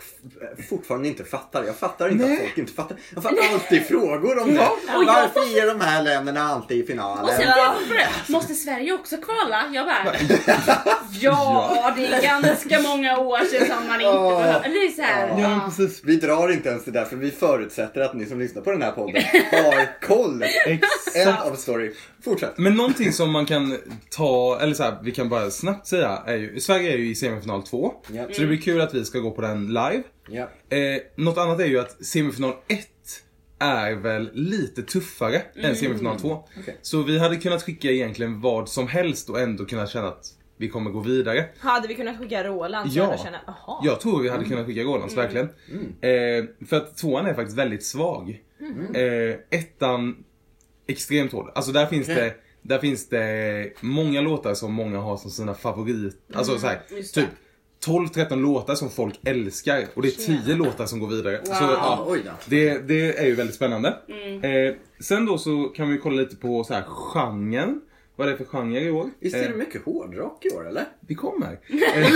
fortfarande 0.68 1.08
inte 1.08 1.24
fattar. 1.24 1.64
Jag 1.64 1.76
fattar 1.76 2.08
inte 2.08 2.24
Nej. 2.26 2.34
att 2.34 2.40
folk 2.42 2.58
inte 2.58 2.72
fattar. 2.72 2.96
Jag 3.14 3.22
får 3.22 3.30
alltid 3.52 3.86
frågor 3.86 4.38
om 4.42 4.54
det. 4.54 4.60
Och 4.60 4.78
jag- 4.86 5.06
Varför 5.06 5.58
är 5.58 5.66
de 5.66 5.80
här 5.80 6.02
länderna 6.02 6.40
alltid 6.42 6.84
i 6.84 6.86
finalen? 6.86 7.24
Och 7.24 7.30
sen 7.30 7.40
det? 7.46 8.32
Måste 8.32 8.54
Sverige 8.54 8.92
också 8.92 9.16
kvala? 9.16 9.64
Jag 9.72 9.86
bara... 9.86 10.14
Ja, 11.20 11.92
det 11.96 12.06
är 12.06 12.22
ganska 12.42 12.80
många 12.80 13.18
år 13.18 13.38
sedan 13.38 13.66
som 13.66 13.88
man 13.88 14.00
inte 14.00 14.12
behöver... 14.12 14.68
Det 14.68 14.76
är 14.86 14.90
så 14.90 15.02
här, 15.02 15.28
Ja. 15.28 15.34
Ja, 15.40 15.50
ja. 15.50 15.60
precis. 15.76 16.00
Vi 16.04 16.16
drar 16.16 16.48
inte 16.52 16.68
ens 16.68 16.84
det 16.84 16.90
där 16.90 17.04
för 17.04 17.16
vi 17.16 17.30
förutsätter 17.30 18.00
att 18.00 18.14
ni 18.14 18.26
som 18.26 18.38
lyssnar 18.40 18.62
på 18.62 18.70
den 18.70 18.82
här 18.82 18.92
podden 18.92 19.22
har 19.52 20.00
koll. 20.00 20.42
End 20.42 20.80
Exakt. 21.14 21.46
of 21.50 21.58
story. 21.58 21.94
Fortsätt. 22.24 22.58
Men 22.58 22.74
någonting 22.74 23.12
som 23.12 23.30
man 23.30 23.46
kan 23.46 23.76
ta, 24.10 24.58
eller 24.60 24.74
så 24.74 24.82
här, 24.82 24.98
vi 25.02 25.12
kan 25.12 25.28
bara 25.28 25.50
snabbt 25.50 25.86
säga, 25.86 26.22
är 26.26 26.36
ju, 26.36 26.60
Sverige 26.60 26.92
är 26.92 26.96
ju 26.98 27.10
i 27.10 27.14
semifinal 27.14 27.62
2. 27.62 27.94
Ja. 28.12 28.24
Så 28.32 28.40
det 28.40 28.46
blir 28.46 28.58
kul 28.60 28.80
att 28.80 28.94
vi 28.94 29.04
ska 29.04 29.18
gå 29.18 29.30
på 29.30 29.40
den 29.42 29.66
live. 29.66 30.02
Ja. 30.28 30.48
Eh, 30.76 31.00
något 31.16 31.38
annat 31.38 31.60
är 31.60 31.66
ju 31.66 31.78
att 31.80 32.04
semifinal 32.04 32.52
1 32.68 32.86
är 33.58 33.92
väl 33.94 34.30
lite 34.32 34.82
tuffare 34.82 35.42
än 35.56 35.76
semifinal 35.76 36.20
2. 36.20 36.44
Okej. 36.60 36.78
Så 36.82 37.02
vi 37.02 37.18
hade 37.18 37.36
kunnat 37.36 37.62
skicka 37.62 37.90
egentligen 37.90 38.40
vad 38.40 38.68
som 38.68 38.88
helst 38.88 39.30
och 39.30 39.40
ändå 39.40 39.64
kunna 39.64 39.86
känna 39.86 40.08
att 40.08 40.26
vi 40.56 40.68
kommer 40.68 40.90
gå 40.90 41.00
vidare. 41.00 41.44
Hade 41.58 41.88
vi 41.88 41.94
kunnat 41.94 42.18
skicka 42.18 42.44
Roland 42.44 42.92
så 42.92 42.98
Ja. 42.98 43.02
hade 43.04 43.14
jag 43.16 43.22
känt, 43.24 43.36
jaha. 43.46 43.80
Jag 43.84 44.00
tror 44.00 44.22
vi 44.22 44.28
hade 44.28 44.44
kunnat 44.44 44.66
skicka 44.66 44.80
Rolands, 44.82 45.16
verkligen. 45.16 45.46
Eh, 46.00 46.66
för 46.68 46.76
att 46.76 46.96
tvåan 46.96 47.26
är 47.26 47.34
faktiskt 47.34 47.58
väldigt 47.58 47.84
svag. 47.84 48.40
Eh, 48.94 49.58
ettan, 49.58 50.23
extremt 50.86 51.32
hård. 51.32 51.50
Alltså 51.54 51.72
där 51.72 51.86
finns 51.86 52.08
Okej. 52.08 52.16
det 52.16 52.34
där 52.74 52.78
finns 52.78 53.08
det 53.08 53.72
många 53.80 54.20
låtar 54.20 54.54
som 54.54 54.72
många 54.72 54.98
har 54.98 55.16
som 55.16 55.30
sina 55.30 55.54
favoriter. 55.54 56.18
Alltså 56.34 56.58
så 56.58 56.66
här, 56.66 56.80
just 56.90 57.14
det. 57.14 57.20
typ 57.20 57.30
12-13 57.86 58.36
låtar 58.42 58.74
som 58.74 58.90
folk 58.90 59.20
älskar 59.24 59.84
och 59.94 60.02
det 60.02 60.08
är 60.08 60.42
10 60.44 60.54
låtar 60.54 60.86
som 60.86 60.98
går 61.00 61.08
vidare. 61.08 61.40
Så, 61.44 61.52
Wow. 61.52 61.70
ja, 61.72 62.04
Oj 62.08 62.22
då. 62.24 62.30
det, 62.46 62.78
det 62.88 63.18
är 63.18 63.26
ju 63.26 63.34
väldigt 63.34 63.56
spännande. 63.56 63.88
Eh, 64.42 64.74
sen 65.00 65.26
då 65.26 65.38
så 65.38 65.64
kan 65.64 65.90
vi 65.90 65.98
kolla 65.98 66.20
lite 66.22 66.36
på 66.36 66.64
så 66.64 66.74
här 66.74 66.82
genren. 66.82 67.80
Vad 68.16 68.28
det 68.28 68.32
är 68.32 68.36
för 68.36 68.44
genre 68.44 68.80
i 68.80 68.90
år. 68.90 69.10
Visst 69.20 69.36
är 69.36 69.42
Eh, 69.42 69.48
det 69.48 69.56
mycket 69.56 69.84
hårdrock 69.84 70.44
i 70.44 70.50
år 70.50 70.68
eller? 70.68 70.84
vi 71.08 71.14
kommer. 71.14 71.58
Eh, 71.94 72.10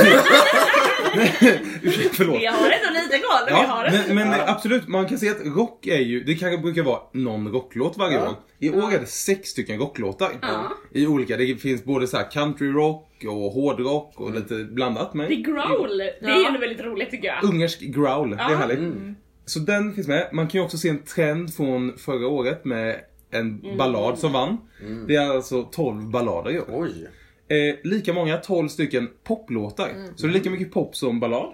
Ursäkta, 1.83 2.11
Förlåt. 2.15 2.41
Vi 2.41 2.47
har 2.47 2.57
ändå 2.71 3.01
lite 3.03 3.19
koll. 3.19 3.47
vi 3.47 3.53
har 3.53 3.85
Ja, 3.85 3.91
det. 3.91 4.15
men, 4.15 4.29
men 4.31 4.41
absolut, 4.47 4.89
man 4.89 5.07
kan 5.09 5.19
se 5.19 5.29
att 5.31 5.47
rock 5.57 5.87
är 5.87 5.99
ju, 5.99 6.25
det 6.25 6.35
kanske 6.35 6.59
brukar 6.59 6.83
vara 6.83 7.01
någon 7.13 7.49
rocklåt 7.53 7.97
varje 7.97 8.17
Ja. 8.17 8.29
år. 8.29 8.35
I 8.59 8.71
år 8.71 8.93
är 8.95 9.01
det 9.01 9.07
sex 9.07 9.49
stycken 9.49 9.79
rocklåtar. 9.79 10.31
Ja. 10.43 10.73
I 10.93 11.07
olika, 11.07 11.37
det 11.37 11.57
finns 11.57 11.85
både 11.85 12.07
så 12.07 12.17
här 12.17 12.31
country 12.31 12.69
rock 12.73 13.25
och 13.29 13.33
hårdrock 13.53 14.21
och 14.21 14.35
lite 14.35 14.55
blandat. 14.55 15.15
Men 15.15 15.29
Det 15.29 15.35
är 15.35 15.43
growl. 15.43 15.99
Det 15.99 16.05
är 16.05 16.41
Ja. 16.41 16.47
ändå 16.49 16.61
väldigt 16.61 16.81
roligt 16.81 17.11
tycker 17.11 17.29
jag. 17.29 17.45
ungersk 17.45 17.81
growl, 17.81 18.31
det 18.31 18.37
är 18.37 18.51
Ja. 18.51 18.57
härligt. 18.57 18.79
Mm. 18.79 19.15
Så 19.47 19.59
den 19.59 19.95
finns 19.95 20.09
med. 20.09 20.29
Man 20.33 20.49
kan 20.49 20.61
ju 20.61 20.65
också 20.65 20.79
se 20.79 20.89
en 20.89 21.03
trend 21.03 21.55
från 21.55 21.99
förra 21.99 22.29
året 22.29 22.65
med 22.65 22.97
en 23.31 23.61
Mm. 23.65 23.77
ballad 23.77 24.19
som 24.19 24.33
vann. 24.33 24.57
Det 25.09 25.17
är 25.17 25.31
alltså 25.31 25.63
12 25.63 26.11
ballader 26.11 26.59
år. 26.61 26.65
Oj. 26.69 27.09
Eh, 27.57 27.77
lika 27.85 28.13
många, 28.13 28.37
12 28.37 28.69
stycken 28.69 29.09
poplåtar. 29.25 29.89
Så 30.17 30.27
det 30.27 30.33
är 30.33 30.35
lika 30.35 30.51
mycket 30.51 30.73
pop 30.73 30.97
som 30.97 31.21
ballad. 31.21 31.47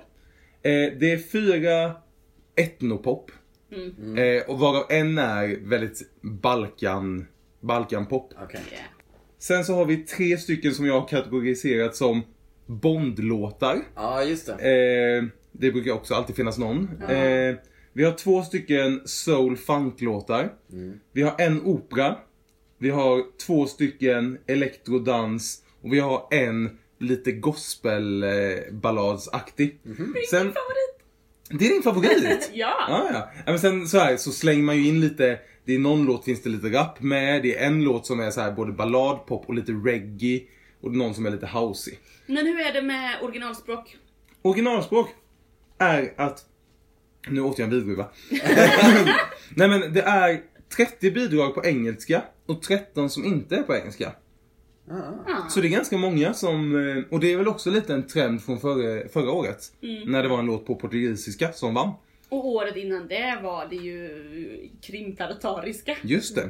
Eh, 0.62 0.70
det 1.00 1.12
är 1.12 1.18
fyra 1.32 1.92
etnopop. 2.56 3.30
Eh, 4.18 4.50
och 4.50 4.58
varav 4.58 4.84
en 4.88 5.18
är 5.18 5.68
väldigt 5.68 6.02
Balkan, 6.20 7.26
Balkanpop. 7.60 8.32
Yeah. 8.32 8.64
Sen 9.38 9.64
så 9.64 9.74
har 9.74 9.84
vi 9.84 9.96
tre 9.96 10.38
stycken 10.38 10.74
som 10.74 10.87
jag 10.87 11.00
har 11.00 11.08
kategoriserat 11.08 11.96
som 11.96 12.22
Bondlåtar. 12.66 13.76
Ja, 13.94 14.22
just 14.22 14.46
det. 14.46 14.52
Eh, 14.52 15.24
det 15.52 15.72
brukar 15.72 15.92
också 15.92 16.14
alltid 16.14 16.37
finnas 16.37 16.58
någon. 16.58 16.90
Eh, 17.08 17.54
vi 17.96 18.04
har 18.04 18.12
två 18.12 18.42
stycken 18.42 19.00
soul 19.04 19.57
funk-låtar. 19.57 20.52
Vi 21.12 21.22
har 21.22 21.35
en 21.38 21.62
opera. 21.62 22.16
Vi 22.78 22.90
har 22.90 23.22
två 23.46 23.66
stycken 23.66 24.38
elektrodans. 24.46 25.62
Och 25.83 25.92
vi 25.92 26.00
har 26.00 26.28
en 26.30 26.78
lite 26.98 27.33
gospelballadsaktig. 27.33 29.78
Sen, 30.30 30.52
Favorit. 30.52 30.98
det 31.48 31.66
är 31.66 31.70
din 31.70 31.83
favorit? 31.83 32.50
Ja. 32.52 32.74
Ja. 32.88 33.09
ja 33.12 33.28
men 33.46 33.59
sen 33.59 33.88
så, 33.88 33.98
här, 33.98 34.16
så 34.16 34.33
slänger 34.33 34.62
man 34.62 34.76
ju 34.76 34.88
in 34.88 35.00
lite, 35.00 35.38
det 35.64 35.74
är 35.74 35.78
någon 35.78 36.04
låt 36.04 36.24
finns 36.24 36.42
det 36.42 36.50
lite 36.50 36.68
rap 36.68 37.00
med, 37.00 37.42
det 37.42 37.59
är 37.59 37.66
en 37.66 37.85
låt 37.85 38.07
som 38.07 38.20
är 38.20 38.30
så 38.30 38.40
här 38.40 38.52
både 38.52 38.72
ballad, 38.72 39.26
pop 39.26 39.44
och 39.48 39.54
lite 39.54 39.72
reggae. 39.72 40.40
Och 40.80 40.92
någon 40.96 41.14
som 41.14 41.26
är 41.26 41.30
lite 41.30 41.46
housey. 41.46 41.94
Men 42.26 42.46
hur 42.46 42.61
är 42.61 42.72
det 42.72 42.83
med 42.83 43.18
originalspråk? 43.22 43.96
Originalspråk 44.42 45.09
är 45.78 46.14
att... 46.16 46.44
Nu 47.28 47.40
åt 47.40 47.58
jag 47.58 47.66
en 47.66 47.70
vindruva. 47.74 48.06
Nej 49.56 49.68
men 49.68 49.92
det 49.92 50.02
är 50.02 50.40
30 50.76 51.10
bidrag 51.10 51.54
på 51.54 51.64
engelska 51.64 52.22
och 52.46 52.62
13 52.62 53.10
som 53.10 53.24
inte 53.24 53.56
är 53.56 53.62
på 53.62 53.74
engelska. 53.76 54.12
Ah. 54.90 55.48
Så 55.48 55.60
det 55.60 55.66
är 55.66 55.70
ganska 55.70 55.98
många 55.98 56.34
som... 56.34 56.88
eh, 56.88 57.04
Och 57.10 57.20
det 57.20 57.32
är 57.32 57.37
väl 57.37 57.48
också 57.48 57.70
lite 57.70 57.94
en 57.94 58.06
trend 58.06 58.42
från 58.42 58.60
förra, 58.60 59.08
förra 59.08 59.30
året. 59.32 59.72
När 60.06 60.22
det 60.22 60.28
var 60.28 60.38
en 60.38 60.46
låt 60.46 60.66
på 60.66 60.74
portugisiska 60.74 61.52
som 61.52 61.74
vann. 61.74 61.90
Och 62.28 62.46
året 62.46 62.76
innan 62.76 63.08
det 63.08 63.40
var 63.42 63.66
det 63.66 63.76
ju 63.76 64.70
krimtaratariska. 64.82 65.96
Just 66.02 66.34
det. 66.34 66.48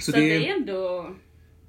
Så, 0.00 0.02
Så 0.02 0.12
det 0.12 0.20
det 0.20 0.48
är... 0.48 0.54
ändå... 0.56 1.10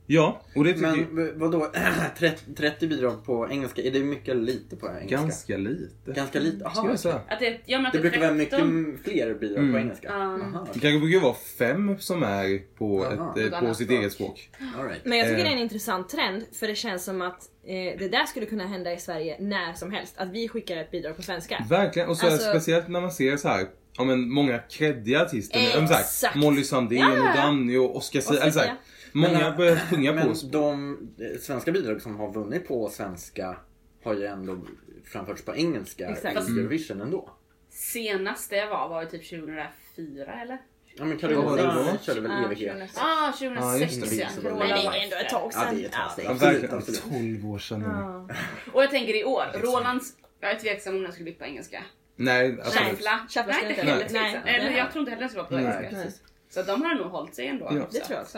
Ja, 0.07 0.41
och 0.55 0.63
det 0.63 0.73
tycker 0.73 1.07
Men 1.11 1.39
vadå, 1.39 1.71
30, 2.17 2.53
30 2.57 2.87
bidrag 2.87 3.25
på 3.25 3.49
engelska, 3.51 3.81
är 3.81 3.91
det 3.91 3.99
mycket 3.99 4.29
eller 4.29 4.41
lite 4.41 4.75
på 4.75 4.87
engelska? 4.87 5.15
ganska 5.17 5.57
lite. 5.57 6.11
Ganska 6.11 6.39
lite? 6.39 6.57
Ska 6.59 6.67
Aha, 6.67 6.89
jag 6.89 6.99
säga. 6.99 7.21
Att 7.27 7.39
det, 7.39 7.59
ja, 7.65 7.87
att 7.87 7.93
Det 7.93 7.99
brukar 7.99 8.19
vara 8.19 8.35
13 8.35 8.81
mycket 8.89 9.03
fler 9.03 9.33
bidrag 9.33 9.57
Mm. 9.59 9.73
på 9.73 9.79
engelska? 9.79 10.07
Ja. 10.07 10.15
Aha, 10.15 10.67
Det 10.73 10.79
kanske 10.79 10.99
brukar 10.99 11.19
vara 11.19 11.35
fem 11.59 11.99
som 11.99 12.23
är 12.23 12.61
på, 12.77 13.05
ett, 13.05 13.37
eh, 13.39 13.45
Ett 13.45 13.59
på 13.59 13.73
sitt 13.73 13.87
språk. 13.87 13.99
eget 13.99 14.11
språk. 14.13 14.49
all 14.77 14.85
right. 14.87 15.01
Men 15.05 15.17
jag 15.17 15.27
tycker 15.27 15.39
Eh. 15.39 15.43
det 15.45 15.49
är 15.49 15.55
en 15.55 15.61
intressant 15.61 16.09
trend 16.09 16.43
för 16.59 16.67
det 16.67 16.75
känns 16.75 17.03
som 17.03 17.21
att 17.21 17.41
eh, 17.63 17.99
det 17.99 18.09
där 18.09 18.25
skulle 18.25 18.45
kunna 18.45 18.67
hända 18.67 18.93
i 18.93 18.97
Sverige 18.97 19.35
när 19.39 19.73
som 19.73 19.91
helst. 19.91 20.13
Att 20.17 20.29
vi 20.29 20.47
skickar 20.47 20.77
ett 20.77 20.91
bidrag 20.91 21.15
på 21.15 21.21
svenska. 21.21 21.65
Verkligen, 21.69 22.09
och 22.09 22.17
så 22.17 22.25
det 22.25 22.31
Alltså- 22.31 22.49
speciellt 22.49 22.87
när 22.87 23.01
man 23.01 23.11
ser 23.11 23.37
så 23.37 23.47
här, 23.47 23.67
ja 23.97 24.03
men 24.03 24.29
många 24.29 24.57
creddiga 24.59 25.21
artister. 25.21 25.59
här, 25.59 25.83
Exakt. 25.83 26.35
Molly 26.35 26.63
Sandén 26.63 26.99
Ja, 26.99 27.15
ja. 27.17 27.41
Danny 27.41 27.77
och 27.77 27.95
Oscar 27.97 28.19
Sia. 28.19 28.77
Många 29.15 29.39
Men, 29.39 29.57
börjar 29.57 29.75
sjunga 29.75 30.21
på 30.23 30.29
oss. 30.29 30.41
de 30.51 30.97
eh, 31.19 31.39
svenska 31.39 31.71
bidrag 31.71 32.01
som 32.01 32.15
har 32.19 32.33
vunnit 32.33 32.67
på 32.67 32.89
svenska 32.89 33.55
har 34.03 34.13
ju 34.13 34.25
ändå 34.25 34.57
framförts 35.05 35.41
på 35.45 35.55
engelska 35.55 36.09
Exakt. 36.09 36.49
i 36.49 36.51
Eurovision 36.51 37.01
ändå. 37.01 37.29
Senast 37.69 38.49
det 38.49 38.65
var 38.65 38.89
var 38.89 39.01
ju 39.01 39.07
typ 39.09 39.29
2004 39.29 40.41
eller? 40.41 40.57
Ja 40.97 41.05
men 41.05 41.19
Ja, 41.21 41.27
var- 41.41 41.57
Carolina 41.57 41.97
körde 42.01 42.21
väl 42.21 42.31
Ja, 42.31 42.45
evighet? 42.45 42.71
2006. 42.73 42.97
Ah, 43.01 43.25
Ja, 43.25 43.31
2006 43.31 43.95
just 43.95 44.09
det. 44.09 44.15
ja. 44.15 44.27
Men 44.43 44.43
Carola 44.51 44.65
det 44.65 44.97
är 44.97 45.03
ändå 45.03 45.15
ett 45.15 45.29
tag 45.29 45.51
Ja 45.53 45.59
sedan. 45.59 45.75
det 45.75 45.81
är 45.81 45.85
ett 45.85 45.91
tag 45.91 46.11
sedan. 46.11 46.25
Ja, 46.25 46.31
Absolut, 46.31 46.53
verkligen. 46.53 46.77
absolut. 46.77 47.03
12 47.41 47.51
år 47.51 47.59
sedan. 47.59 47.79
nu. 47.79 47.85
Ja. 47.87 48.27
Och 48.73 48.83
jag 48.83 48.89
tänker 48.91 49.13
i 49.15 49.23
år, 49.23 49.45
Rolands, 49.53 50.13
jag 50.39 50.51
är 50.51 50.59
tveksam 50.59 50.95
om 50.95 51.03
den 51.03 51.11
skulle 51.11 51.23
bli 51.23 51.33
på 51.33 51.45
engelska. 51.45 51.83
Nej, 52.15 52.57
alltså, 52.61 52.79
Nej. 52.79 52.95
Jag 53.35 53.45
inte 53.69 53.81
heller 53.81 53.97
tveksam. 54.07 54.21
Nej. 54.21 54.55
Eller 54.55 54.77
jag 54.77 54.91
tror 54.91 54.99
inte 54.99 55.11
heller 55.11 55.21
den 55.21 55.29
skulle 55.29 55.43
vara 55.43 55.49
på 55.49 55.55
Nej. 55.69 55.85
engelska. 55.93 56.21
Så 56.55 56.61
de 56.61 56.81
har 56.81 56.95
nog 56.95 57.05
hållit 57.07 57.35
sig 57.35 57.47
ändå. 57.47 57.65
Ja. 57.71 57.87
Det 57.91 57.99
tror 57.99 58.15
jag 58.17 58.21
också. 58.21 58.37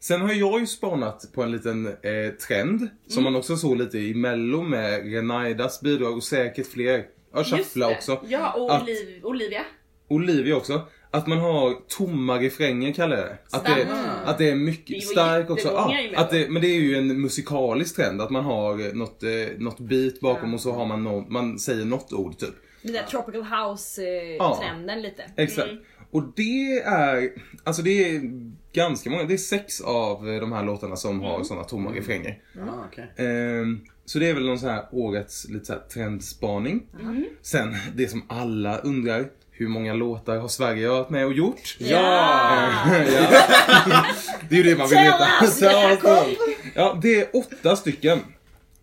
Sen 0.00 0.20
har 0.20 0.32
jag 0.32 0.60
ju 0.60 0.66
spanat 0.66 1.32
på 1.34 1.42
en 1.42 1.50
liten 1.52 1.86
eh, 1.86 2.32
trend 2.48 2.88
som 3.06 3.18
Mm. 3.20 3.32
man 3.32 3.36
också 3.38 3.56
såg 3.56 3.76
lite 3.76 3.98
i 3.98 4.14
mello 4.14 4.62
med 4.62 5.12
Renaidas 5.12 5.80
bidrag 5.80 6.16
och 6.16 6.22
säkert 6.24 6.66
fler. 6.66 7.04
Ja, 7.32 7.38
Just 7.38 7.50
Shuffla 7.50 7.90
också. 7.90 8.20
Ja, 8.28 8.52
och 8.52 8.74
Att- 8.74 8.82
Oliv, 8.82 9.20
Olivia. 9.24 9.62
Olivia 10.08 10.56
också. 10.56 10.80
Att 11.10 11.26
man 11.26 11.38
har 11.38 11.74
tomma 11.88 12.38
refränger 12.38 12.92
kallar 12.92 13.16
jag 13.16 13.26
det. 13.26 13.38
Att 13.50 13.64
det, 13.64 13.86
att 14.24 14.38
det 14.38 14.50
är 14.50 14.54
mycket 14.54 15.02
stark 15.06 15.50
också. 15.50 15.68
Ja, 15.68 15.96
att 16.16 16.30
det, 16.30 16.48
men 16.50 16.62
det 16.62 16.68
är 16.68 16.80
ju 16.80 16.96
en 16.96 17.20
musikalisk 17.20 17.96
trend. 17.96 18.20
Att 18.20 18.30
man 18.30 18.44
har 18.44 18.86
eh, 18.86 18.92
något, 18.92 19.22
eh, 19.22 19.30
något 19.58 19.80
beat 19.80 20.20
bakom 20.20 20.54
och 20.54 20.60
så 20.60 20.72
har 20.72 20.86
man 20.86 21.04
något, 21.04 21.28
man 21.30 21.58
säger 21.58 21.84
något 21.84 22.12
ord 22.12 22.38
typ. 22.38 22.54
Det 22.82 22.92
där 22.92 23.02
tropical 23.02 23.42
house 23.42 24.02
eh, 24.02 24.08
Ja. 24.36 24.58
trenden 24.62 25.02
lite. 25.02 25.24
Exakt. 25.36 25.70
Mm. 25.70 25.82
Och 26.12 26.22
det 26.36 26.78
är, 26.84 27.30
alltså 27.64 27.82
det 27.82 27.90
är 28.14 28.20
ganska 28.72 29.10
många, 29.10 29.24
det 29.24 29.34
är 29.34 29.38
sex 29.38 29.80
av 29.80 30.24
de 30.26 30.52
här 30.52 30.64
låtarna 30.64 30.96
som 30.96 31.10
Mm. 31.10 31.22
har 31.24 31.44
sådana 31.44 31.64
tomma 31.64 31.90
refränger. 31.90 32.38
Ah, 32.60 32.84
okej. 32.86 33.12
Ehm, 33.26 33.80
så 34.04 34.18
det 34.18 34.28
är 34.28 34.34
väl 34.34 34.46
någon 34.46 34.58
sån 34.58 34.68
här 34.70 34.84
årets 34.92 35.48
lite 35.48 35.64
så 35.64 35.72
här 35.72 35.80
trendspaning. 35.80 36.82
Mm. 37.00 37.24
Sen 37.42 37.74
det 37.96 38.08
som 38.08 38.22
alla 38.28 38.78
undrar, 38.78 39.26
hur 39.50 39.68
många 39.68 39.94
låtar 39.94 40.38
har 40.38 40.48
Sverige 40.48 40.88
varit 40.88 41.10
med 41.10 41.26
och 41.26 41.32
gjort? 41.32 41.76
Ja! 41.78 42.68
ja. 43.90 44.04
Det 44.48 44.54
är 44.54 44.64
ju 44.64 44.70
det 44.70 44.78
man 44.78 44.88
vill 44.88 44.98
veta. 44.98 45.26
Tell 45.58 46.08
us. 46.08 46.38
Ja, 46.74 46.98
det 47.02 47.20
är 47.20 47.26
åtta 47.36 47.76
stycken. 47.76 48.18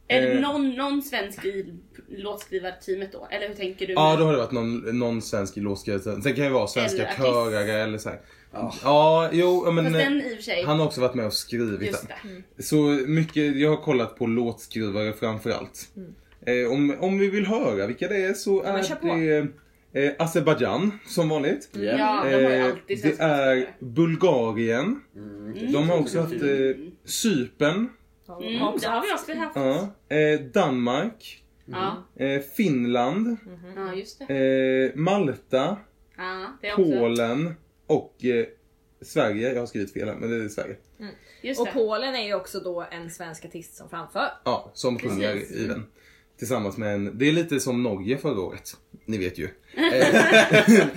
Är 0.07 0.21
det 0.21 0.31
Eh. 0.33 0.39
någon, 0.41 0.69
någon 0.75 1.01
svensk 1.01 1.45
i 1.45 1.73
låtskrivarteamet 2.17 3.12
då? 3.12 3.28
Eller 3.32 3.48
hur 3.48 3.56
tänker 3.56 3.88
du? 3.88 3.93
Ja, 3.93 4.15
då 4.19 4.26
har 4.26 4.32
det 4.32 4.38
varit 4.38 4.52
någon, 4.52 5.00
någon 5.00 5.22
svensk 5.22 5.58
låtskrivare. 5.58 6.22
Sen 6.22 6.36
kan 6.36 6.45
det 6.45 6.50
vara 6.50 6.67
svenska 6.67 7.08
Eller 7.08 7.17
körare 7.17 7.84
eller 7.84 7.98
så 7.98 8.10
här. 8.10 8.19
Ja. 8.52 8.74
Ja, 8.84 9.30
jo, 9.32 9.72
men 9.72 9.86
eh, 9.86 9.91
den 9.91 10.22
i 10.22 10.34
och 10.34 10.36
för 10.36 10.43
sig. 10.43 10.63
han 10.63 10.80
har 10.80 10.86
också 10.86 11.02
varit 11.02 11.13
med 11.15 11.26
och 11.26 11.34
skrivit 11.34 11.82
Just 11.82 12.08
den. 12.08 12.43
det. 12.56 12.63
Så 12.63 12.78
mycket, 13.08 13.56
jag 13.56 13.69
har 13.69 13.78
kollat 13.78 14.17
på 14.17 14.28
låtskrivare 14.28 15.13
framförallt. 15.13 15.89
Mm. 15.95 16.15
Eh, 16.45 16.72
om, 16.72 16.95
om 17.00 17.19
vi 17.19 17.30
vill 17.30 17.45
höra 17.45 17.88
vilka 17.88 18.08
det 18.08 18.26
är 18.26 18.34
så 18.34 18.63
är 18.63 18.84
det 19.17 19.48
eh, 19.93 20.12
Azerbajdzjan 20.19 21.00
som 21.08 21.30
vanligt. 21.30 21.69
Ja. 21.72 21.82
Ja, 21.82 22.24
de 22.24 22.34
har 22.34 22.52
ju 22.52 22.56
Eh, 22.56 22.65
alltid 22.65 23.00
det 23.04 23.19
är. 23.19 23.76
Bulgarien. 23.80 25.02
Mm. 25.15 25.72
De 25.72 25.89
har 25.89 26.00
också 26.00 26.19
haft 26.19 26.34
eh, 26.34 26.76
Cypern. 27.06 27.89
Mm, 28.41 28.54
det 28.82 28.88
har 28.88 29.02
vi 29.02 29.13
också 29.13 29.34
haft. 29.34 29.56
Ja, 29.56 30.15
eh, 30.15 30.39
Danmark. 30.39 31.43
Eh, 32.15 32.41
Finland. 32.41 33.38
ja 33.75 33.93
just 33.95 34.21
det. 34.27 34.91
Eh, 34.93 34.99
Malta. 34.99 35.77
Ja, 36.17 36.58
det 36.62 36.67
är 36.67 36.71
också. 36.71 36.84
Polen. 36.84 37.53
Och 37.88 38.25
eh, 38.25 38.45
Sverige. 39.01 39.53
Jag 39.53 39.60
har 39.60 39.67
skrivit 39.67 39.93
fel 39.93 40.08
här, 40.08 40.15
men 40.15 40.29
det 40.29 40.45
är 40.45 40.49
Sverige. 40.49 40.75
Just 41.41 41.60
Och 41.60 41.65
det. 41.65 41.71
Polen 41.73 42.15
är 42.15 42.25
ju 42.25 42.34
också 42.34 42.60
då 42.60 42.86
en 42.91 43.12
svensk 43.12 43.45
artist 43.45 43.75
som 43.75 43.89
framför. 43.89 44.27
Ja, 44.43 44.71
som 44.73 44.99
sjunger 44.99 45.36
i 45.36 45.67
den. 45.67 45.86
Tillsammans 46.38 46.77
med 46.77 46.93
en, 46.93 47.17
det 47.17 47.27
är 47.27 47.32
lite 47.32 47.60
som 47.60 47.84
Norge 47.84 48.17
förra 48.17 48.41
året. 48.41 48.77
Ni 49.05 49.17
vet 49.17 49.38
ju. 49.38 49.49
Eh, 49.75 50.15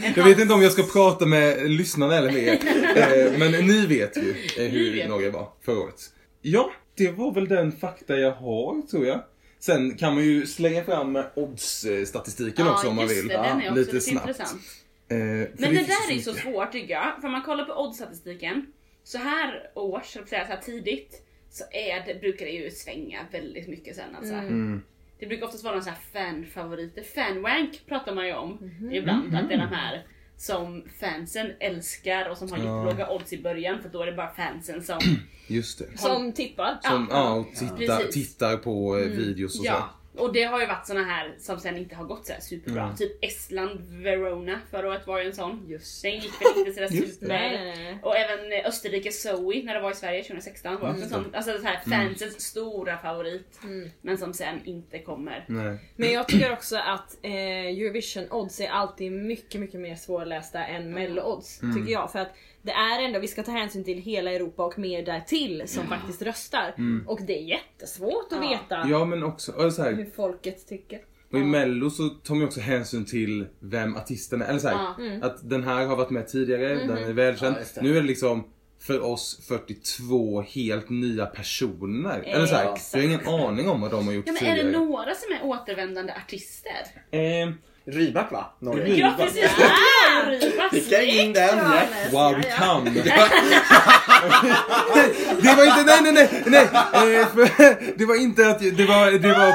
jag 0.17 0.25
vet 0.25 0.39
inte 0.39 0.55
om 0.55 0.63
jag 0.63 0.73
ska 0.73 0.83
prata 0.83 1.27
med 1.27 1.71
lyssnarna 1.71 2.17
eller 2.17 2.33
med 2.33 2.43
er. 2.43 2.53
Eh, 2.53 3.39
Men 3.39 3.53
ni 3.53 3.87
vet 3.87 4.17
ju 4.17 4.35
hur 4.57 4.93
vet. 4.93 5.09
Norge 5.09 5.31
var 5.31 5.49
förra 5.61 5.81
året. 5.81 6.13
Ja, 6.43 6.73
det 6.95 7.11
var 7.11 7.35
väl 7.35 7.49
den 7.49 7.73
fakta 7.73 8.17
jag 8.17 8.33
har 8.33 8.83
tror 8.91 9.07
jag. 9.07 9.21
Sen 9.65 9.97
kan 9.97 10.15
man 10.15 10.25
ju 10.25 10.47
slänga 10.47 10.85
fram 10.85 11.19
odds-statistiken 11.35 12.67
också 12.69 12.89
om 12.89 12.97
man 12.97 13.05
just 13.05 13.17
vill. 13.19 13.29
Det, 13.29 13.35
den 13.35 13.45
är 13.61 13.69
också 13.69 13.75
Lite 13.75 13.93
lite 13.93 14.01
snabbt. 14.07 14.29
intressant. 14.29 14.63
Eh, 15.09 15.17
Men 15.19 15.49
det 15.59 15.69
där 15.87 16.11
är 16.11 16.15
ju 16.15 16.21
så 16.21 16.35
svårt 16.35 16.73
tycker 16.73 16.95
jag. 16.95 17.13
För 17.21 17.27
om 17.27 17.33
man 17.33 17.43
kollar 17.43 17.65
på 17.65 17.73
oddsstatistiken, 17.85 18.67
så 19.05 19.19
här 19.19 19.71
års, 19.75 20.07
så 20.07 20.21
här 20.31 20.57
tidigt, 20.57 21.23
så 21.51 21.65
är 21.71 22.07
det, 22.07 22.21
brukar 22.21 22.47
det 22.47 22.53
ju 22.53 22.71
svänga 22.71 23.27
väldigt 23.33 23.69
mycket 23.69 23.97
sen 23.97 24.17
alltså. 24.17 24.35
Mm. 24.35 24.83
Det 25.19 25.27
brukar 25.27 25.47
oftast 25.47 25.65
vara 25.65 25.75
någon 25.75 25.85
sån 25.85 25.93
här 25.93 26.23
fanfavoriter. 26.33 27.03
Fanwank 27.03 27.83
pratar 27.87 28.15
man 28.15 28.27
ju 28.27 28.35
om 28.35 28.59
Mhm. 28.61 28.93
ibland. 28.93 29.35
Att 29.37 29.49
det 29.49 29.55
är 29.55 29.59
de 29.59 29.75
här 29.75 30.07
som 30.37 30.83
fansen 31.01 31.51
älskar 31.61 32.29
och 32.31 32.37
som 32.39 32.51
har 32.51 32.59
Ja. 32.59 32.65
jättelåga 32.65 33.11
odds 33.11 33.33
i 33.33 33.43
början 33.43 33.83
för 33.83 33.89
då 33.89 34.03
är 34.03 34.07
det 34.07 34.13
bara 34.13 34.35
fansen 34.35 34.83
som... 34.83 34.99
Just 35.47 35.79
det. 35.79 35.99
Som 35.99 36.33
tippar. 36.33 36.79
Som, 36.83 37.09
Ja, 37.11 37.17
ja, 37.17 37.33
och 37.33 37.47
tittar, 37.79 38.03
tittar 38.13 38.57
på 38.57 38.99
eh, 38.99 39.05
videos 39.07 39.59
och 39.59 39.65
Ja, 39.65 39.91
och 40.17 40.33
det 40.33 40.43
har 40.43 40.61
ju 40.61 40.67
varit 40.67 40.87
såna 40.87 41.05
här 41.05 41.35
som 41.39 41.61
sen 41.61 41.77
inte 41.77 41.95
har 41.95 42.05
gått 42.05 42.27
så 42.27 42.33
här 42.33 42.41
superbra. 42.41 42.83
Mm. 42.83 42.97
Typ 42.97 43.25
Estland, 43.25 43.81
Verona 44.03 44.61
förra 44.71 44.89
året 44.89 45.07
var 45.07 45.19
ju 45.21 45.27
en 45.27 45.35
sån. 45.35 45.67
Just 45.69 46.03
Den 46.03 46.15
gick 46.15 46.41
väl 46.41 46.59
inte 46.59 46.73
sådär 46.73 46.89
Just 46.91 47.15
super. 47.15 47.29
Nej, 47.29 47.65
nej, 47.65 47.85
nej. 47.85 47.99
Och 48.03 48.17
även 48.17 48.53
eh, 48.53 48.67
Österrike 48.67 49.13
Zoe 49.13 49.63
när 49.65 49.75
det 49.75 49.81
var 49.81 49.91
i 49.91 49.95
Sverige 49.95 50.23
2016 50.23 50.81
var 50.81 50.91
också 50.91 51.03
en 51.03 51.09
sån, 51.09 51.35
alltså 51.35 51.59
så 51.59 51.67
här 51.67 51.81
fansens 51.91 52.41
stora 52.41 52.99
favorit. 52.99 53.61
Mm. 53.65 53.91
Men 54.01 54.19
som 54.19 54.35
sen 54.35 54.61
inte 54.65 54.99
kommer. 54.99 55.45
Nej. 55.49 55.79
Men 55.97 56.13
jag 56.13 56.29
tycker 56.29 56.53
också 56.53 56.77
att 56.77 57.19
eh, 57.23 57.33
Eurovision 57.67 58.27
odds 58.31 58.61
är 58.61 58.69
alltid 58.69 59.13
mycket, 59.13 59.61
mycket 59.61 59.81
mer 59.81 59.97
svårlästa 59.97 60.65
än 60.65 60.91
mello 60.91 61.23
odds. 61.23 61.59
Tycker 61.59 61.93
jag. 61.93 62.13
För 62.13 62.19
att 62.19 62.35
det 62.63 62.71
är 62.73 63.03
ändå, 63.05 63.19
vi 63.19 63.29
ska 63.29 63.43
ta 63.43 63.53
hänsyn 63.53 63.85
till 63.85 63.99
hela 63.99 64.33
Europa 64.33 64.65
och 64.65 64.79
mer 64.79 65.03
därtill 65.05 65.63
som 65.67 65.87
faktiskt 65.87 66.23
röstar. 66.23 66.75
Och 67.07 67.21
det 67.27 67.39
är 67.39 67.43
jättesvårt 67.43 68.33
att 68.33 68.39
Ja. 68.45 68.49
veta 68.51 68.87
Ja 68.91 69.05
men 69.05 69.23
också, 69.23 69.71
så 69.71 69.83
här, 69.83 69.93
hur 69.93 70.05
folket 70.17 70.69
tycker. 70.69 71.01
Och 71.33 71.39
i 71.39 71.45
mello 71.45 71.91
så 71.91 72.09
tar 72.09 72.35
man 72.35 72.45
också 72.45 72.61
hänsyn 72.61 73.05
till 73.05 73.47
vem 73.61 73.97
artisten 73.97 74.43
är. 74.43 74.47
Eller 74.49 74.59
så 74.59 74.69
här, 74.69 74.75
Ja. 74.77 74.97
Mm. 75.05 75.23
att 75.23 75.51
den 75.51 75.63
här 75.65 75.87
har 75.87 75.97
varit 75.97 76.11
med 76.11 76.29
tidigare, 76.29 76.75
den 76.75 76.91
är 77.05 77.13
välkänd. 77.13 77.57
Ja, 77.77 77.83
nu 77.83 77.91
är 77.97 78.01
det 78.01 78.07
liksom 78.07 78.45
för 78.81 79.05
oss 79.05 79.41
42 79.49 80.41
helt 80.43 80.89
nya 80.91 81.27
personer. 81.27 82.23
Eller 82.27 82.47
så 82.47 82.55
här, 82.55 82.65
jag 82.65 83.01
har 83.01 83.07
ingen 83.07 83.27
aning 83.29 83.69
om 83.69 83.81
vad 83.81 83.91
de 83.91 84.07
har 84.07 84.15
gjort 84.15 84.25
Ja 84.27 84.33
men 84.33 84.43
är 84.45 84.55
tidigare. 84.55 84.71
det 84.73 84.79
några 84.79 85.15
som 85.15 85.33
är 85.33 85.45
återvändande 85.45 86.13
artister? 86.13 86.83
Eh, 87.11 87.51
Rybak 87.87 88.33
va? 88.33 88.45
Norge. 88.59 88.95
Ja 88.97 89.15
precis, 89.19 89.41
det 89.57 89.63
var 89.63 90.33
ju 90.33 90.39
Rybak. 90.39 90.71
Skicka 90.71 91.03
in 91.03 91.33
den! 91.33 91.59
Ja. 91.59 91.83
wow, 92.13 92.37
vi 92.37 92.43
kan! 92.43 92.85
det 95.43 95.55
var 95.57 95.65
inte, 95.65 95.85
nej 95.85 96.01
nej 96.03 96.13
nej! 96.13 96.29
nej. 96.47 96.63
Eh, 97.21 97.29
för, 97.29 97.49
det 97.99 98.05
var 98.07 98.15
inte 98.23 98.49
att, 98.49 98.59
det 98.77 98.85
var, 98.87 99.11
det 99.11 99.29
var 99.33 99.53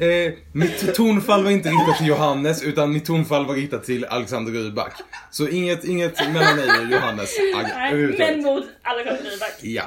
Eh, 0.00 0.32
mitt 0.52 0.94
tonfall 0.94 1.44
var 1.44 1.50
inte 1.50 1.68
riktat 1.68 1.98
till 1.98 2.06
Johannes 2.06 2.62
utan 2.62 2.92
mitt 2.92 3.04
tonfall 3.04 3.46
var 3.46 3.54
riktat 3.54 3.84
till 3.84 4.04
Alexander 4.04 4.52
Rybak. 4.52 4.92
Så 5.30 5.48
inget, 5.48 5.84
inget 5.84 6.18
mellan 6.32 6.56
mig 6.56 6.68
och 6.70 6.90
Johannes 6.92 7.34
ag- 7.56 7.66
Nej, 7.76 8.14
men 8.18 8.42
mot 8.42 8.64
Alexander 8.82 9.30
Rybak. 9.30 9.52
Ja. 9.60 9.82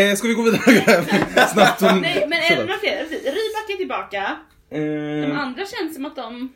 Eh, 0.00 0.14
ska 0.16 0.28
vi 0.28 0.34
gå 0.34 0.42
vidare? 0.42 1.04
Snabbt 1.52 1.82
om... 1.82 2.00
Nej 2.00 2.26
men 2.28 2.38
är 2.38 2.42
det 2.42 2.48
Sådär. 2.48 2.64
några 2.64 2.78
fler? 2.78 3.06
Rybak 3.10 3.70
är 3.70 3.76
tillbaka. 3.76 4.36
De 4.70 4.76
Eh, 5.32 5.38
andra 5.40 5.62
känns 5.66 5.94
som 5.94 6.04
att 6.06 6.16
de... 6.16 6.52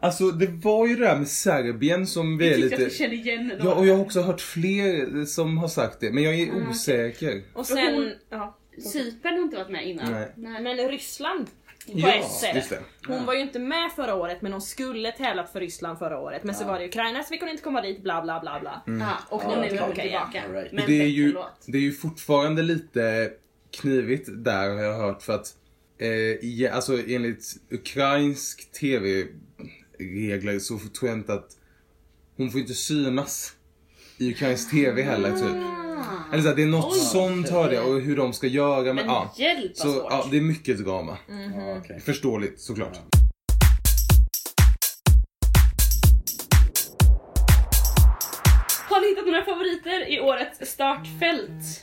alltså 0.00 0.30
det 0.30 0.46
var 0.46 0.86
ju 0.86 0.96
det 0.96 1.04
där 1.06 1.16
med 1.16 1.28
Serbien 1.28 2.06
som 2.06 2.38
vi 2.38 2.48
Vi 2.48 2.54
är 2.54 2.58
lite... 2.58 2.84
vi 2.84 2.90
kände 2.90 3.16
igen 3.16 3.46
några. 3.46 3.64
Ja, 3.64 3.74
och 3.74 3.86
jag 3.86 3.94
har 3.94 4.02
också 4.02 4.20
hört 4.20 4.40
fler 4.40 5.24
som 5.24 5.58
har 5.58 5.68
sagt 5.68 6.00
det, 6.00 6.10
men 6.12 6.22
jag 6.22 6.34
är 6.34 6.68
osäker. 6.70 7.42
Och 7.52 7.66
För 7.66 7.74
hon- 7.74 8.02
sen, 8.02 8.12
ja. 8.30 8.56
Cypern 8.92 9.32
har 9.34 9.42
inte 9.42 9.56
varit 9.56 9.70
med 9.70 9.88
innan. 9.88 10.12
Nej. 10.12 10.62
Men 10.62 10.88
Ryssland 10.88 11.46
På 11.92 11.98
just 12.54 12.70
det. 12.70 12.80
Hon 13.06 13.26
var 13.26 13.34
ju 13.34 13.40
inte 13.40 13.58
med 13.58 13.92
förra 13.96 14.14
året 14.14 14.42
men 14.42 14.52
hon 14.52 14.62
skulle 14.62 15.12
tävlat 15.12 15.52
för 15.52 15.60
Ryssland 15.60 15.98
förra 15.98 16.18
året. 16.18 16.44
Men 16.44 16.54
så 16.54 16.64
var 16.64 16.78
det 16.78 16.86
Ukraina 16.86 17.22
så 17.22 17.28
fick 17.28 17.40
hon 17.40 17.48
inte 17.50 17.62
komma 17.62 17.82
dit, 17.82 18.02
bla 18.02 18.22
bla 18.22 18.40
bla 18.40 18.60
bla. 18.60 18.82
Mm. 18.86 19.00
Ja, 19.00 19.18
och 19.28 19.42
Ja, 19.44 19.48
nu 19.60 19.66
är 19.76 19.80
hon 19.80 19.94
tillbaka. 19.94 20.42
Right. 20.52 20.72
Och 20.72 20.78
det 20.86 21.00
är, 21.02 21.06
ju, 21.06 21.34
det 21.66 21.78
är 21.78 21.82
ju 21.82 21.92
fortfarande 21.92 22.62
lite 22.62 23.30
knivigt 23.80 24.28
där 24.32 24.70
har 24.70 24.82
jag 24.82 24.98
hört 24.98 25.22
för 25.22 25.32
att 25.32 25.54
eh, 25.98 26.08
ja, 26.48 26.70
alltså 26.70 26.98
enligt 27.08 27.44
ukrainsk 27.70 28.72
tv-regler 30.04 30.58
så 30.58 30.78
tror 30.78 31.08
jag 31.10 31.18
inte 31.18 31.34
att 31.34 31.56
hon 32.36 32.50
får 32.50 32.60
inte 32.60 32.74
synas 32.74 33.52
i 34.18 34.30
ukrainsk 34.30 34.70
tv 34.70 35.02
heller 35.02 35.30
typ. 35.32 35.56
Eller 36.32 36.42
så 36.42 36.48
här, 36.48 36.56
det 36.56 36.62
är 36.62 36.66
något 36.66 36.92
Oj. 36.92 36.98
sånt 36.98 37.48
hörde 37.48 37.74
jag 37.74 37.88
och 37.88 38.00
hur 38.00 38.16
de 38.16 38.32
ska 38.32 38.46
göra 38.46 38.82
men 38.82 38.94
Men 38.94 39.06
ja. 39.06 39.34
hjälp 39.36 39.76
Så 39.76 39.92
svårt. 39.92 40.06
ja, 40.10 40.26
det 40.30 40.36
är 40.36 40.40
mycket 40.40 40.84
drama. 40.84 41.18
Ja, 41.56 41.76
okej. 41.78 42.00
Förståeligt 42.00 42.60
såklart. 42.60 42.98
Har 48.88 49.00
ni 49.00 49.08
hittat 49.08 49.26
några 49.26 49.44
favoriter 49.44 50.08
i 50.12 50.20
årets 50.20 50.70
startfält? 50.72 51.80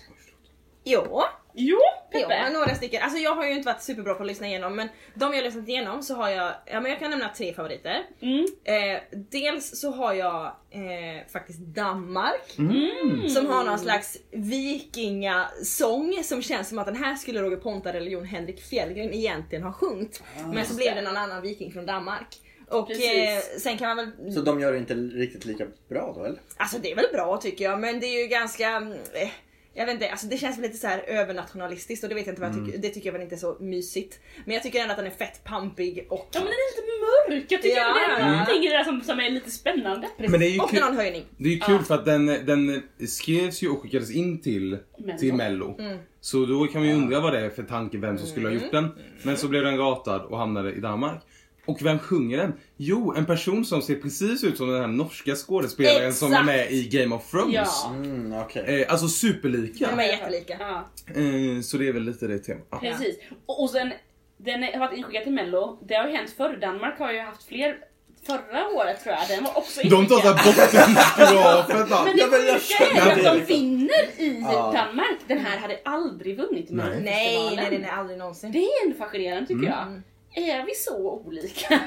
Jo, 1.60 1.78
Jo, 1.78 1.80
jo 2.14 2.20
Peppe. 2.20 2.44
men 2.44 2.54
några 2.54 2.76
stycken. 2.76 3.04
Alltså 3.04 3.20
jag 3.20 3.36
har 3.36 3.46
ju 3.46 3.52
inte 3.52 3.66
varit 3.66 3.82
superbra 3.82 4.14
på 4.14 4.24
att 4.24 4.28
lyssna 4.28 4.48
igenom 4.48 4.76
men 4.76 4.88
de 5.14 5.34
jag 5.34 5.38
har 5.38 5.44
lyssnat 5.44 5.68
igenom 5.68 6.04
så 6.04 6.16
har 6.16 6.30
jag, 6.30 6.54
ja 6.66 6.82
men 6.82 6.92
jag 6.92 7.00
kan 7.00 7.10
nämna 7.10 7.30
tre 7.30 7.54
favoriter. 7.54 8.04
Mm. 8.22 8.46
Eh, 8.64 9.02
dels 9.12 9.80
så 9.80 9.92
har 9.92 10.14
jag 10.14 10.46
eh, 10.70 11.28
faktiskt 11.32 11.60
Danmark. 11.60 12.58
Mm. 12.58 13.30
Som 13.30 13.46
har 13.46 13.64
någon 13.64 13.80
slags 13.80 14.18
vikingasång 14.32 16.24
som 16.24 16.42
känns 16.42 16.70
som 16.70 16.80
att 16.80 16.86
den 16.86 16.96
här 16.96 17.16
skulle 17.16 17.42
Roger 17.42 17.58
Pontare 17.58 17.98
eller 17.98 18.12
Jon 18.12 18.26
Henrik 18.26 18.62
Fjällgren 18.64 19.14
egentligen 19.14 19.64
ha 19.64 19.74
sjungit. 19.74 20.24
Men 20.54 20.66
så 20.66 20.76
blev 20.76 20.96
det 20.96 21.02
någon 21.02 21.18
annan 21.18 21.42
viking 21.42 21.72
från 21.72 21.86
Danmark. 21.86 22.28
Och 22.70 22.92
eh, 22.92 23.40
sen 23.60 23.78
kan 23.78 23.88
man 23.88 23.98
väl... 23.98 24.34
Så 24.34 24.42
de 24.42 24.60
gör 24.60 24.72
det 24.72 24.78
inte 24.78 24.94
riktigt 24.94 25.46
lika 25.46 25.68
bra 25.90 26.14
då 26.18 26.24
eller? 26.24 26.40
Alltså 26.58 26.78
det 26.78 26.92
är 26.92 26.96
väl 26.96 27.06
bra 27.14 27.38
tycker 27.38 27.66
jag 27.66 27.80
men 27.80 28.00
det 28.00 28.06
är 28.08 28.22
ju 28.22 28.28
ganska... 28.28 28.76
Eh, 29.14 29.30
jag 29.78 29.86
vet 29.86 29.94
inte, 29.94 30.10
alltså 30.12 30.28
det 30.28 30.38
känns 30.38 30.58
väl 30.58 30.62
lite 30.64 30.78
så 30.78 30.88
här 30.88 31.00
övernationalistiskt 31.08 32.04
och 32.04 32.10
det 32.10 32.16
vet 32.16 32.26
jag 32.28 32.32
inte 32.34 32.42
vad 32.42 32.52
jag 32.56 32.66
tycker, 32.66 32.78
det 32.80 32.90
tycker 32.90 33.08
jag 33.08 33.14
väl 33.14 33.22
inte 33.22 33.36
är 33.36 33.40
så 33.40 33.58
mysigt. 33.60 34.20
Men 34.46 34.54
jag 34.54 34.64
tycker 34.64 34.80
ändå 34.82 34.92
att 34.92 34.98
den 34.98 35.06
är 35.08 35.12
fett 35.12 35.44
pampig 35.44 36.08
och... 36.10 36.30
Ja 36.32 36.40
men 36.40 36.46
den 36.46 36.54
är 36.54 36.76
lite 36.76 36.88
mörk, 37.36 37.52
jag 37.52 37.62
tycker 37.62 37.78
Ja. 37.78 37.94
det 38.18 38.22
är 38.24 38.32
någonting 38.32 38.64
i 38.64 38.68
det 38.68 38.78
där 38.78 38.84
som, 38.84 39.02
som 39.02 39.20
är 39.20 39.30
lite 39.30 39.52
spännande. 39.52 40.08
Men 40.18 40.40
det 40.40 40.46
är 40.46 40.50
ju 40.50 40.60
och 40.60 40.70
kul, 40.70 40.80
någon 40.80 40.96
höjning. 40.96 41.26
det 41.38 41.50
är 41.50 41.54
ju 41.54 41.60
kul 41.60 41.84
för 41.84 41.96
att 41.96 42.06
den, 42.06 42.26
den 42.26 42.84
skrevs 43.08 43.62
ju 43.62 43.70
och 43.70 43.82
skickades 43.82 44.12
in 44.12 44.42
till 44.42 44.78
Mello. 45.00 45.18
till 45.20 45.34
Mello. 45.34 45.78
Så 46.22 46.46
då 46.46 46.68
kan 46.68 46.82
man 46.82 46.90
ju 46.90 46.96
undra 46.96 47.20
vad 47.20 47.34
det 47.34 47.40
är 47.40 47.50
för 47.50 47.64
tanke, 47.64 47.98
vem 47.98 48.18
som 48.18 48.28
skulle 48.28 48.48
ha 48.48 48.54
gjort 48.54 48.72
den. 48.72 48.88
Men 49.24 49.38
så 49.38 49.48
blev 49.48 49.64
den 49.64 49.78
ratad 49.78 50.22
och 50.22 50.38
hamnade 50.38 50.74
i 50.74 50.80
Danmark. 50.80 51.22
Och 51.68 51.86
vem 51.86 52.00
sjunger 52.00 52.38
den? 52.38 52.54
Jo, 52.78 53.14
en 53.18 53.26
person 53.26 53.66
som 53.66 53.82
ser 53.82 53.96
precis 53.96 54.44
ut 54.44 54.58
som 54.58 54.70
den 54.72 54.82
här 54.82 54.88
norska 54.88 55.36
skådespelaren 55.36 56.14
som 56.14 56.28
är 56.28 56.32
Exakt. 56.34 56.46
med 56.46 56.72
i 56.72 56.88
Game 56.88 57.16
of 57.16 57.32
Thrones. 57.32 57.54
Ja. 57.54 57.90
Mm, 57.96 58.34
okej. 58.34 58.82
Eh, 58.82 58.92
alltså 58.92 59.08
superlika. 59.08 59.90
De 59.96 60.00
är 60.04 60.08
jättelika. 60.08 60.58
Ja, 60.60 60.90
Eh, 61.08 61.62
så 61.62 61.78
det 61.78 61.88
är 61.88 61.94
väl 61.94 62.04
lite 62.04 62.28
det 62.28 62.40
temat. 62.40 62.68
Ja. 62.72 62.80
precis. 62.80 63.16
Och, 63.46 63.64
och 63.64 63.70
sen, 63.70 63.92
den 64.38 64.64
har 64.64 64.80
varit 64.80 64.98
inskickad 64.98 65.24
till 65.24 65.34
mello. 65.34 65.80
Det 65.88 65.96
har 65.96 66.08
ju 66.08 66.16
hänt 66.16 66.34
förr. 66.38 66.58
Danmark 66.62 67.00
har 67.00 67.12
ju 67.14 67.20
haft 67.20 67.44
fler 67.48 67.78
Förra 68.26 68.68
året 68.76 69.04
tror 69.04 69.16
jag, 69.16 69.28
den 69.38 69.44
var 69.44 69.58
också 69.58 69.82
De 69.84 70.08
tar 70.08 70.16
såhär 70.22 70.34
bottenskrapet. 70.46 71.90
Men 72.06 72.18
det 72.18 72.60
sjuka 72.60 73.02
är 73.02 73.28
att 73.28 73.40
de 73.48 73.54
vinner 73.54 74.22
i 74.22 74.40
Ja. 74.42 74.72
Danmark. 74.76 75.18
Den 75.28 75.38
här 75.38 75.58
hade 75.58 75.80
aldrig 75.86 76.38
vunnit 76.38 76.68
Nej. 76.70 76.86
Nej, 76.86 77.02
nej, 77.04 77.36
Melodifestivalen. 77.36 77.82
nej, 77.82 77.90
aldrig 77.92 78.18
någonsin. 78.18 78.52
Det 78.52 78.60
är 78.60 78.86
ändå 78.86 78.98
fascinerande 78.98 79.48
tycker 79.48 79.64
jag. 79.68 80.02
Är 80.38 80.66
vi 80.66 80.74
så 80.74 81.12
olika? 81.26 81.66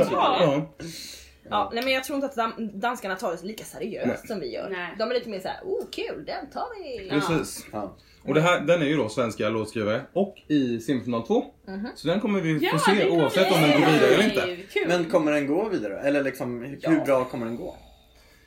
ja. 0.00 0.06
Ja. 0.10 0.70
Ja, 1.50 1.70
nej 1.74 1.84
men 1.84 1.92
jag 1.92 2.04
tror 2.04 2.16
inte 2.24 2.42
att 2.42 2.58
danskarna 2.74 3.16
tar 3.16 3.32
det 3.36 3.42
lika 3.46 3.64
seriöst 3.64 4.06
Nej. 4.06 4.26
som 4.26 4.40
vi 4.40 4.52
gör. 4.54 4.68
Nej. 4.70 4.94
De 4.98 5.10
är 5.10 5.14
lite 5.14 5.28
mer 5.28 5.40
såhär, 5.40 5.60
oh 5.64 5.84
kul, 5.90 6.24
den 6.26 6.50
tar 6.50 6.66
vi. 6.82 7.10
Precis. 7.10 7.66
Ja. 7.72 7.96
Och 8.24 8.34
det 8.34 8.40
här, 8.40 8.60
den 8.60 8.82
är 8.82 8.86
ju 8.86 8.96
då 8.96 9.08
svenska 9.08 9.48
låtskrivare 9.48 10.02
och 10.12 10.36
i 10.48 10.80
semifinal 10.80 11.26
2. 11.26 11.44
Så 11.94 12.08
den 12.08 12.20
kommer 12.20 12.40
vi 12.40 12.58
få 12.58 12.64
Ja, 12.64 12.78
se 12.78 12.92
det 12.94 13.08
kommer 13.08 13.22
oavsett 13.22 13.46
vi- 13.50 13.54
om 13.54 13.60
den 13.62 13.70
går 13.80 13.86
vidare 13.92 14.10
eller 14.14 14.24
inte. 14.24 14.56
Kul. 14.72 14.88
Men 14.88 15.04
kommer 15.04 15.32
den 15.32 15.46
gå 15.46 15.68
vidare? 15.68 16.00
Eller 16.00 16.22
liksom, 16.24 16.62
hur 16.62 16.78
Ja. 16.82 17.04
bra 17.04 17.24
kommer 17.24 17.46
den 17.46 17.56
gå? 17.56 17.76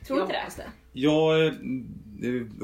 tror 0.06 0.18
Jag 0.18 0.26
inte 0.28 0.34
det. 0.56 0.62
det. 0.62 1.00
Jag 1.00 1.46
eh, 1.46 1.52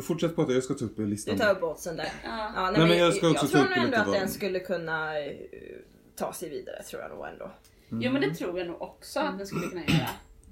fortsätt 0.02 0.36
prata, 0.36 0.52
jag 0.52 0.62
ska 0.64 0.74
ta 0.74 0.84
upp 0.84 0.98
listan. 0.98 1.34
Du 1.36 1.40
tar 1.44 1.50
upp 1.52 1.62
oddsen 1.62 1.96
där. 1.96 2.08
Ja. 2.24 2.52
Ja, 2.56 2.70
Nej, 2.70 2.88
men 2.88 2.98
jag 2.98 3.14
ska 3.14 3.30
också 3.30 3.46
ta 3.46 3.52
tror 3.52 3.64
upp 3.64 3.76
ändå 3.76 3.96
att 3.96 4.12
den 4.12 4.28
skulle 4.28 4.58
kunna 4.60 5.18
eh, 5.18 5.32
ta 6.20 6.32
sig 6.32 6.48
vidare, 6.48 6.82
tror 6.82 7.02
jag 7.02 7.10
nog 7.10 7.26
ändå. 7.26 7.50
Jo 8.06 8.12
men 8.12 8.20
det 8.20 8.34
tror 8.34 8.58
jag 8.58 8.66
nog 8.68 8.82
också 8.82 9.20
att 9.20 9.38
den 9.38 9.46
skulle 9.46 9.66
kunna 9.66 9.82
göra. 9.86 10.08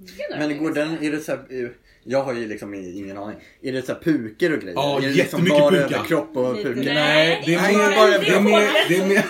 Skulle 0.06 0.46
Men 0.48 0.58
går 0.64 0.70
den, 0.70 1.04
är 1.04 1.10
det 1.10 1.20
så 1.20 1.32
här, 1.32 1.38
eh, 1.50 1.68
jag 2.04 2.22
har 2.24 2.34
ju 2.34 2.46
liksom 2.48 2.74
ingen 2.74 3.18
aning. 3.18 3.36
Är 3.62 3.72
det 3.72 3.82
så 3.82 3.92
här 3.92 4.00
puker 4.00 4.52
och 4.54 4.60
grejer? 4.60 4.74
Ja, 4.76 4.96
är 4.98 5.00
det 5.02 5.08
liksom 5.08 5.44
bara 5.44 5.76
överkropp 5.76 6.36
och 6.36 6.54
puker? 6.56 6.94
Nej, 6.94 7.42
det 7.46 7.54
är 7.54 7.62
Nej, 7.62 7.76
mer, 7.76 7.96
bara- 7.96 8.18
det 8.18 8.28
är 8.28 8.40
mer, 8.40 8.88
det 8.88 8.96
är 8.96 9.06
mer, 9.08 9.24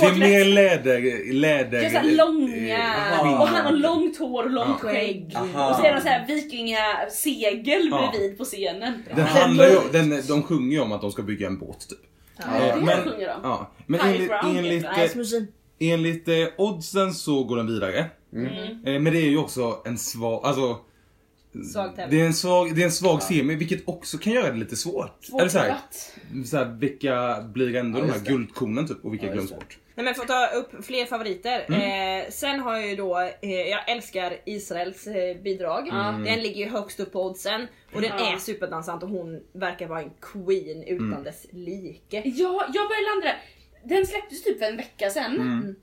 Det 0.00 0.06
är 0.06 0.18
mer 0.18 0.44
läder, 0.44 1.32
läder... 1.32 1.70
Det 1.80 1.86
är 1.86 1.90
såhär 1.90 2.16
långa, 2.16 2.68
Jaha. 2.68 3.40
och 3.40 3.48
han 3.48 3.64
har 3.66 3.72
långt 3.72 4.18
hår 4.18 4.44
och 4.44 4.50
långt 4.50 4.80
skägg. 4.80 5.36
Och 5.40 5.76
så 5.76 5.84
är 5.84 5.94
det 5.94 6.00
så 6.00 6.08
här 6.08 6.26
vikingasegel 6.26 7.90
bredvid 7.90 8.38
på 8.38 8.44
scenen. 8.44 9.02
Den 9.16 9.26
handlar 9.26 9.66
ju, 9.68 9.78
den, 9.92 10.22
de 10.28 10.42
sjunger 10.42 10.72
ju 10.76 10.80
om 10.82 10.92
att 10.92 11.00
de 11.00 11.12
ska 11.12 11.22
bygga 11.22 11.46
en 11.46 11.58
båt 11.58 11.88
typ. 11.88 11.98
Ja, 12.36 12.44
Eh, 12.66 12.76
det 12.78 12.84
men- 12.84 13.02
sjunger 13.04 13.26
de. 13.28 13.40
Ja, 13.42 13.70
men 13.86 14.00
enligt, 14.00 14.28
ground, 14.28 14.58
enligt, 14.58 14.86
enligt 15.90 16.28
eh, 16.28 16.34
oddsen 16.58 17.14
så 17.14 17.44
går 17.44 17.56
den 17.56 17.66
vidare. 17.66 18.06
Mm. 18.32 18.46
Eh, 18.86 19.00
Men 19.00 19.04
det 19.04 19.18
är 19.18 19.30
ju 19.30 19.38
också 19.38 19.82
en 19.84 19.98
svag, 19.98 20.40
alltså 20.46 20.78
Svag 21.72 21.96
tävling. 21.96 22.18
det 22.18 22.22
är 22.22 22.26
en 22.26 22.34
svag, 22.34 22.74
det 22.74 22.80
är 22.80 22.84
en 22.84 22.92
svag 22.92 23.22
semi 23.22 23.54
vilket 23.54 23.88
också 23.88 24.18
kan 24.18 24.32
göra 24.32 24.52
det 24.52 24.58
lite 24.58 24.76
svårt. 24.76 25.28
Eller 25.38 25.48
så 25.48 25.58
här, 25.58 25.76
så 26.46 26.56
här, 26.56 26.64
vilka 26.80 27.42
blir 27.54 27.76
ändå 27.76 27.98
Ja, 27.98 28.02
de 28.04 28.10
här 28.12 28.18
det. 28.18 28.30
guldkornen 28.30 28.88
typ 28.88 29.04
och 29.04 29.12
vilka 29.12 29.26
Ja, 29.26 29.34
just 29.34 29.48
glöms 29.48 29.60
bort. 29.60 29.78
Nej 29.94 30.04
men 30.04 30.14
för 30.14 30.22
att 30.22 30.28
ta 30.28 30.46
upp 30.46 30.84
fler 30.84 31.06
favoriter. 31.06 31.64
Mm. 31.68 32.20
Eh, 32.24 32.30
sen 32.30 32.60
har 32.60 32.76
jag 32.76 32.88
ju 32.88 32.96
då, 32.96 33.18
eh, 33.42 33.50
jag 33.50 33.90
älskar 33.90 34.36
Israels 34.46 35.06
eh, 35.06 35.42
bidrag. 35.42 35.88
Mm. 35.88 36.24
Den 36.24 36.42
ligger 36.42 36.64
ju 36.64 36.70
högst 36.70 37.00
upp 37.00 37.12
på 37.12 37.26
oddsen. 37.26 37.66
Och 37.94 38.00
den 38.00 38.10
Ja. 38.18 38.32
är 38.34 38.38
superdansant 38.38 39.02
och 39.02 39.08
hon 39.08 39.40
verkar 39.52 39.86
vara 39.88 40.02
en 40.02 40.10
queen 40.32 40.82
utan 40.82 41.06
Mm. 41.12 41.22
dess 41.24 41.46
like. 41.50 42.22
Ja, 42.24 42.64
jag 42.74 42.88
började 42.88 43.06
landa 43.14 43.26
där. 43.26 43.36
Den 43.84 44.06
släpptes 44.06 44.44
typ 44.44 44.58
för 44.58 44.66
en 44.66 44.76
vecka 44.76 45.10
sedan. 45.10 45.34
Mm. 45.34 45.76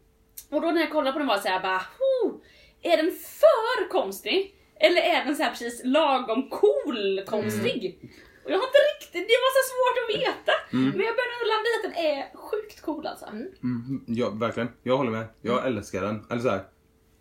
Och 0.50 0.62
då 0.62 0.72
när 0.72 0.82
jag 0.82 0.91
kollade 0.91 1.12
på 1.14 1.20
den 1.20 1.28
var 1.28 1.36
jag 1.36 1.43
såhär 1.43 1.62
bara, 1.62 1.82
oh, 2.00 2.34
är 2.82 2.97
den 2.97 3.12
för 3.12 3.89
konstig? 3.89 4.56
Eller 4.80 5.02
är 5.02 5.26
den 5.26 5.36
så 5.36 5.43
här 5.43 5.50
precis 5.50 5.82
lagom 5.84 6.50
cool 6.50 7.22
konstig? 7.28 8.00
Och 8.45 8.52
jag 8.52 8.58
har 8.58 8.68
inte 8.68 8.84
riktigt, 9.00 9.28
det 9.28 9.38
var 9.45 9.52
så 9.58 9.64
svårt 9.72 9.97
att 10.04 10.22
veta. 10.22 10.52
Men 10.72 11.06
jag 11.08 11.16
började 11.16 11.34
ändå 11.36 11.47
landa 11.54 11.70
i 11.70 11.76
att 11.78 11.93
den 11.93 12.06
är 12.06 12.38
sjukt 12.38 12.82
cool 12.82 13.08
alltså. 13.08 13.26
Mm, 13.26 14.04
ja, 14.08 14.30
verkligen. 14.30 14.70
Jag 14.84 14.97
håller 14.97 15.12
med. 15.12 15.26
Jag 15.41 15.68
älskar 15.68 16.02
den. 16.02 16.26
Eller 16.30 16.41
så 16.41 16.50
här, 16.50 16.64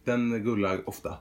den 0.04 0.44
rullar 0.44 0.88
ofta 0.88 1.18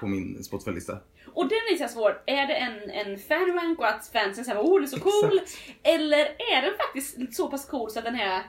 på 0.00 0.06
min 0.06 0.44
Spotify-lista. 0.44 0.98
och 1.34 1.48
den 1.48 1.58
är 1.72 1.76
så 1.76 1.82
här 1.82 1.90
svår. 1.90 2.22
Är 2.26 2.46
det 2.46 2.54
en, 2.54 2.90
en 2.90 3.18
fanrank 3.18 3.78
och 3.78 3.88
att 3.88 4.06
fansen 4.12 4.44
säger 4.44 4.60
oh 4.60 4.74
den 4.74 4.82
är 4.82 4.86
så 4.86 5.00
cool? 5.00 5.40
Eller 5.82 6.24
är 6.54 6.62
den 6.62 6.74
faktiskt 6.76 7.36
så 7.36 7.50
pass 7.50 7.66
cool 7.66 7.90
så 7.90 7.98
att 7.98 8.04
den 8.04 8.14
är 8.14 8.42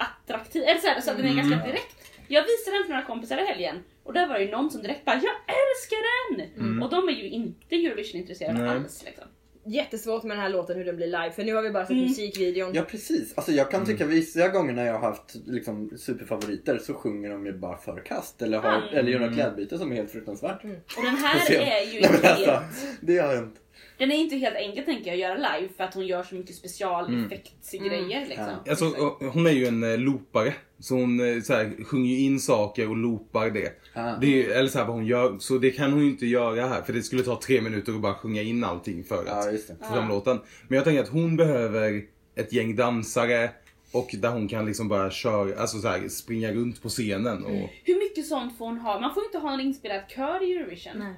attraktiv? 0.00 0.62
Eller 0.62 0.80
så, 0.80 0.86
här, 0.86 1.00
så 1.00 1.10
att 1.10 1.16
den 1.16 1.26
är 1.26 1.34
ganska 1.34 1.66
direkt. 1.66 1.96
Jag 2.28 2.42
visade 2.42 2.76
den 2.76 2.84
för 2.84 2.90
några 2.92 3.04
kompisar 3.06 3.38
i 3.38 3.46
helgen 3.46 3.76
och 4.04 4.12
där 4.12 4.26
var 4.28 4.34
det 4.34 4.44
ju 4.44 4.50
någon 4.50 4.70
som 4.70 4.82
direkt 4.82 5.04
bara 5.04 5.14
jag 5.14 5.34
älskar 5.46 5.98
den! 6.36 6.82
Och 6.82 6.90
de 6.90 7.08
är 7.08 7.12
ju 7.12 7.28
inte 7.30 7.74
Eurovision-intresserade 7.76 8.58
Nej. 8.58 8.68
alls. 8.68 9.02
Liksom. 9.06 9.24
Jättesvårt 9.64 10.22
med 10.22 10.36
den 10.36 10.42
här 10.42 10.48
låten 10.50 10.76
hur 10.76 10.84
den 10.84 10.96
blir 10.96 11.06
live 11.06 11.30
för 11.30 11.44
nu 11.44 11.54
har 11.54 11.62
vi 11.62 11.70
bara 11.70 11.84
sett 11.86 11.90
Mm. 11.92 12.04
musikvideon. 12.04 12.74
Ja 12.74 12.82
precis. 12.82 13.32
Alltså 13.36 13.52
jag 13.52 13.70
kan 13.70 13.86
tycka 13.86 14.06
vissa 14.06 14.48
gånger 14.48 14.72
när 14.72 14.86
jag 14.86 14.92
har 14.92 15.00
haft 15.08 15.34
liksom, 15.46 15.90
superfavoriter 15.98 16.78
så 16.78 16.94
sjunger 16.94 17.30
de 17.30 17.46
ju 17.46 17.52
bara 17.52 17.76
för 17.76 18.00
kast. 18.06 18.42
Eller, 18.42 18.58
har, 18.58 18.72
Mm. 18.82 18.94
eller 18.98 19.12
gör 19.12 19.18
något 19.20 19.34
klädbyte 19.34 19.78
som 19.78 19.92
är 19.92 19.96
helt 19.96 20.10
fruktansvärt. 20.12 20.64
Och 20.64 21.02
den 21.04 21.16
här 21.16 21.50
är 21.50 21.92
ju 21.92 22.00
Nej, 22.00 22.02
men 22.02 22.14
inte 22.14 22.30
alltså, 22.30 22.50
helt, 22.50 22.98
det 23.00 23.18
har 23.18 23.34
hänt. 23.34 23.54
Den 24.00 24.10
är 24.12 24.16
inte 24.16 24.36
helt 24.36 24.56
enkel 24.56 24.84
tänker 24.84 25.04
jag 25.06 25.14
att 25.14 25.20
göra 25.38 25.56
live 25.58 25.72
för 25.76 25.84
att 25.84 25.94
hon 25.94 26.06
gör 26.06 26.22
så 26.22 26.34
mycket 26.34 26.54
specialeffektsgrejer 26.56 28.26
liksom. 28.28 28.54
Alltså, 28.68 28.84
och- 28.86 29.24
hon 29.32 29.46
är 29.46 29.50
ju 29.50 29.66
en 29.66 29.82
eh, 29.92 29.98
loopare. 29.98 30.54
Så 30.78 30.94
hon 30.94 31.20
eh, 31.36 31.42
så 31.42 31.54
här, 31.54 31.84
sjunger 31.84 32.10
ju 32.10 32.18
in 32.20 32.40
saker 32.40 32.88
och 32.90 32.96
loopar 32.96 33.50
det. 33.50 33.72
Ah. 33.94 34.16
det 34.16 34.46
är, 34.46 34.50
eller 34.50 34.68
så 34.68 34.78
här, 34.78 34.86
vad 34.86 34.94
hon 34.96 35.06
gör. 35.06 35.36
Så 35.38 35.58
det 35.58 35.70
kan 35.70 35.92
hon 35.92 36.02
ju 36.04 36.10
inte 36.10 36.26
göra 36.26 36.66
här. 36.66 36.82
För 36.82 36.92
det 36.92 37.02
skulle 37.02 37.22
ta 37.22 37.40
tre 37.40 37.60
minuter 37.60 37.92
att 37.92 38.00
bara 38.00 38.14
sjunga 38.14 38.42
in 38.42 38.64
allting 38.64 39.04
för 39.04 39.18
att 39.18 39.26
Ja, 39.46 39.50
just 39.50 39.68
det. 39.68 39.76
få 39.88 39.94
fram 39.94 40.08
låten. 40.08 40.40
Men 40.68 40.76
jag 40.76 40.84
tänker 40.84 41.02
att 41.02 41.08
hon 41.08 41.36
behöver 41.36 42.02
ett 42.36 42.52
gäng 42.52 42.76
dansare. 42.76 43.50
Och 43.92 44.10
där 44.18 44.30
hon 44.30 44.48
kan 44.48 44.66
liksom 44.66 44.88
bara 44.88 45.10
köra, 45.10 45.60
alltså 45.60 45.78
så 45.80 45.88
här, 45.88 46.08
springa 46.08 46.52
runt 46.52 46.82
på 46.82 46.88
scenen. 46.88 47.44
Och, 47.44 47.68
Hur 47.84 47.98
mycket 47.98 48.26
sånt 48.26 48.58
får 48.58 48.64
hon 48.66 48.78
ha? 48.78 49.00
Man 49.00 49.14
får 49.14 49.24
inte 49.24 49.38
ha 49.38 49.52
en 49.54 49.60
inspelad 49.60 50.00
kör 50.08 50.42
i 50.50 50.56
Eurovision. 50.56 50.92
Nej. 50.98 51.14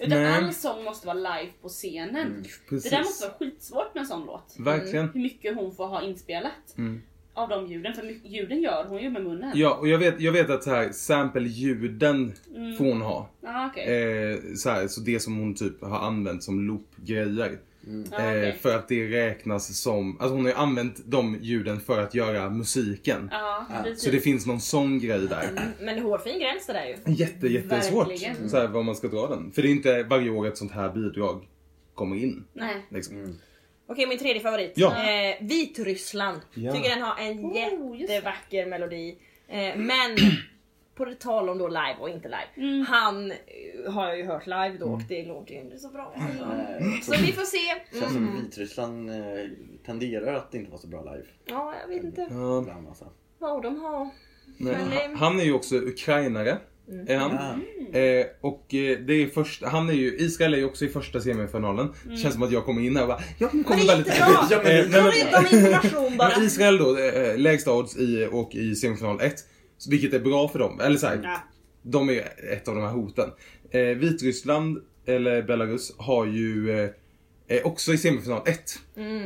Utan 0.00 0.18
Nej. 0.22 0.32
all 0.44 0.54
sång 0.54 0.84
måste 0.84 1.06
vara 1.06 1.16
live 1.16 1.50
på 1.62 1.68
scenen. 1.68 2.42
Det 2.42 2.48
precis. 2.68 2.90
där 2.90 2.98
måste 2.98 3.26
vara 3.26 3.34
skitsvårt 3.38 3.94
med 3.94 4.00
en 4.00 4.06
sån 4.06 4.26
låt. 4.26 4.54
Verkligen. 4.58 5.08
Hur 5.14 5.20
mycket 5.20 5.56
hon 5.56 5.74
får 5.74 5.86
ha 5.86 6.02
inspelat. 6.02 6.74
Mm. 6.78 7.02
av 7.36 7.48
de 7.48 7.66
ljuden. 7.66 7.94
För 7.94 8.02
mycket- 8.02 8.30
ljuden 8.30 8.60
gör 8.62 8.84
hon 8.88 9.02
ju 9.02 9.10
med 9.10 9.24
munnen. 9.24 9.52
Ja, 9.54 9.74
och 9.74 9.88
jag 9.88 9.98
vet, 9.98 10.20
jag 10.20 10.32
vet 10.32 10.50
att 10.50 10.64
så 10.64 10.70
här, 10.70 10.92
sample-ljuden 10.92 12.32
får 12.78 12.84
hon 12.84 13.00
ha. 13.02 13.28
Ah, 13.42 13.66
okej. 13.66 13.84
Eh, 14.32 14.38
så, 14.56 14.70
här, 14.70 14.88
så 14.88 15.00
det 15.00 15.20
som 15.20 15.36
hon 15.38 15.54
typ 15.54 15.82
har 15.82 15.98
använt 15.98 16.42
som 16.42 16.60
loop-grejer. 16.66 17.58
Ah, 18.12 18.14
okej. 18.14 18.48
Eh, 18.48 18.54
för 18.54 18.76
att 18.76 18.88
det 18.88 19.06
räknas 19.08 19.76
som, 19.78 20.20
alltså 20.20 20.34
hon 20.34 20.44
har 20.44 20.52
ju 20.52 20.56
använt 20.56 21.02
de 21.06 21.38
ljuden 21.40 21.80
för 21.80 22.00
att 22.00 22.14
göra 22.14 22.50
musiken. 22.50 23.28
Ja, 23.32 23.66
precis. 23.84 24.04
Så 24.04 24.10
det 24.10 24.20
finns 24.20 24.46
någon 24.46 24.60
sån 24.60 24.98
grej 24.98 25.28
där. 25.28 25.50
Men 25.80 25.98
hårfin 25.98 26.40
gräns 26.40 26.66
det 26.66 26.72
där 26.72 26.84
ju. 26.86 27.14
Jätte, 27.14 27.46
jättesvårt. 27.46 28.08
Verkligen. 28.10 28.50
Så 28.50 28.56
här, 28.56 28.68
vad 28.68 28.84
man 28.84 28.96
ska 28.96 29.08
dra 29.08 29.26
den. 29.28 29.52
För 29.52 29.62
det 29.62 29.68
är 29.68 29.70
inte 29.70 30.02
varje 30.02 30.30
år 30.30 30.46
ett 30.46 30.58
sånt 30.58 30.72
här 30.72 30.90
bidrag 30.92 31.44
kommer 31.94 32.16
in. 32.16 32.44
Nej. 32.52 32.86
Liksom. 32.90 33.38
Okej, 33.86 34.06
min 34.06 34.18
tredje 34.18 34.42
favorit. 34.42 34.72
Ja. 34.76 34.88
Eh, 35.10 35.36
Vitryssland. 35.40 36.40
Ja. 36.54 36.72
Tycker 36.72 36.88
den 36.90 37.02
har 37.02 37.16
en 37.18 37.38
Oh, 37.44 38.00
jättevacker 38.00 38.66
melodi. 38.66 39.18
Eh, 39.48 39.76
men 39.76 40.16
på 40.94 41.04
det 41.04 41.14
tal 41.14 41.48
om 41.48 41.58
då 41.58 41.68
live 41.68 41.96
och 42.00 42.08
inte 42.08 42.28
live. 42.28 42.68
Mm. 42.68 42.86
Han 42.86 43.30
eh, 43.30 43.92
har 43.92 44.08
jag 44.08 44.18
ju 44.18 44.24
hört 44.24 44.46
live 44.46 44.76
då 44.80 44.86
och 44.86 45.00
det 45.08 45.24
låter 45.26 45.54
ju 45.54 45.60
inte 45.60 45.78
så 45.78 45.88
bra. 45.88 46.14
Nej, 46.16 47.00
Så 47.02 47.12
vi 47.12 47.32
får 47.32 47.42
se. 47.42 47.98
Känns 48.00 48.16
Mm. 48.16 48.26
som 48.26 48.42
Vitryssland 48.44 49.10
eh, 49.10 49.16
tenderar 49.86 50.34
att 50.34 50.54
inte 50.54 50.70
vara 50.70 50.80
så 50.80 50.86
bra 50.88 51.02
live. 51.12 51.24
Ja, 51.44 51.74
jag 51.80 51.94
vet 51.94 52.04
inte 52.04 52.26
Ja, 52.30 52.66
alltså. 52.88 53.08
vad 53.38 53.62
de 53.62 53.78
har. 53.80 54.08
Men, 54.58 54.74
han- 54.74 54.92
eh, 55.12 55.18
han 55.18 55.40
är 55.40 55.44
ju 55.44 55.52
också 55.52 55.74
ukrainare. 55.76 56.58
Är 57.06 57.16
han. 57.16 57.32
Ah. 57.38 57.96
Eh, 57.98 58.26
och 58.40 58.64
det 58.68 59.12
är 59.22 59.26
först, 59.26 59.64
han 59.64 59.88
är 59.88 59.92
ju, 59.92 60.16
Israel 60.18 60.54
är 60.54 60.58
ju 60.58 60.64
också 60.64 60.84
i 60.84 60.88
första 60.88 61.20
semifinalen. 61.20 61.92
Det 62.04 62.16
känns 62.16 62.34
som 62.34 62.42
att 62.42 62.52
jag 62.52 62.64
kommer 62.64 62.82
in 62.82 62.96
här 62.96 63.02
och 63.02 63.08
bara, 63.08 63.20
jag 63.38 63.50
kommer 63.50 63.86
väldigt... 63.86 64.06
men, 64.06 64.16
Jag 64.50 64.64
nej, 64.64 64.82
vet 65.24 65.34
om 65.38 65.58
information 65.58 66.16
bara. 66.16 66.42
Israel 66.42 66.78
då, 66.78 66.98
eh, 66.98 67.38
lägsta 67.38 67.72
odds 67.74 67.96
i, 67.96 68.28
och 68.32 68.54
i 68.54 68.74
semifinal 68.74 69.20
1. 69.20 69.34
Vilket 69.90 70.12
är 70.14 70.20
bra 70.20 70.48
för 70.48 70.58
dem. 70.58 70.80
Eller 70.80 70.96
så 70.96 71.06
här, 71.06 71.20
Ja. 71.22 71.36
de 71.82 72.10
är 72.10 72.52
ett 72.52 72.68
av 72.68 72.74
de 72.74 72.80
här 72.84 72.90
hoten. 72.92 73.30
Eh, 73.70 73.80
Vitryssland, 73.80 74.78
eller 75.06 75.42
Belarus, 75.42 75.92
har 75.98 76.26
ju 76.26 76.80
eh, 77.48 77.66
också 77.66 77.92
i 77.92 77.98
semifinal 77.98 78.42
1. 78.46 78.78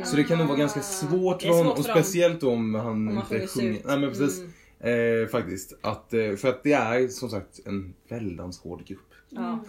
Så 0.05 0.15
det 0.15 0.23
kan 0.23 0.37
nog 0.37 0.47
vara 0.47 0.57
ganska 0.57 0.81
svårt 0.81 1.41
för 1.41 1.49
honom. 1.49 1.65
svårt 1.65 1.79
Och 1.79 1.85
för 1.85 1.93
dem. 1.93 2.03
speciellt 2.03 2.43
om 2.43 2.75
han 2.75 2.87
Om 2.87 3.05
man 3.15 3.17
inte 3.31 3.47
sjunger. 3.47 3.81
Nej 3.85 3.99
men 3.99 4.09
precis. 4.09 4.39
Mm. 4.83 5.21
Eh, 5.23 5.27
faktiskt. 5.27 5.73
Att, 5.81 6.13
eh, 6.13 6.35
för 6.35 6.47
att 6.49 6.63
det 6.63 6.73
är 6.73 7.07
som 7.07 7.29
sagt 7.29 7.59
en 7.65 7.93
väldans 8.09 8.59
hård 8.59 8.85
grupp. 8.87 9.13
Ja. 9.29 9.65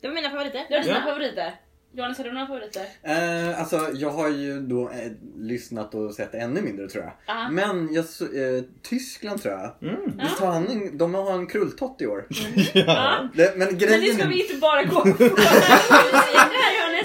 Det 0.00 0.08
var 0.08 0.14
mina 0.14 0.30
favoriter. 0.30 0.66
Det 0.68 0.76
var 0.76 0.84
dina 0.84 0.96
Ja. 0.96 1.02
favoriter. 1.12 1.54
Johannes, 1.92 2.18
har 2.18 2.24
du 2.24 2.32
några 2.32 2.46
favoriter? 2.46 2.82
Eh, 3.02 3.60
alltså 3.60 3.90
jag 3.94 4.10
har 4.10 4.28
ju 4.28 4.60
då 4.60 4.90
eh, 4.90 5.12
lyssnat 5.36 5.94
och 5.94 6.14
sett 6.14 6.34
ännu 6.34 6.62
mindre 6.62 6.88
tror 6.88 7.04
jag. 7.04 7.12
Ah. 7.36 7.48
Men 7.50 7.88
jag, 7.94 8.04
eh, 8.04 8.64
Tyskland 8.82 9.42
tror 9.42 9.54
jag. 9.54 9.74
Mm. 9.82 10.18
Visst 10.22 10.38
har 10.38 10.52
han 10.52 10.66
en, 10.68 10.98
de 10.98 11.14
har 11.14 11.32
en 11.32 11.46
krulltott 11.46 12.00
i 12.00 12.06
år. 12.06 12.26
Ja. 12.74 13.28
Det, 13.34 13.56
men 13.56 13.68
Men 13.68 13.78
grejen 13.78 14.00
det 14.00 14.14
ska 14.14 14.28
vi 14.28 14.42
inte 14.42 14.56
bara 14.56 14.82
gå 14.82 15.00
på. 15.02 15.12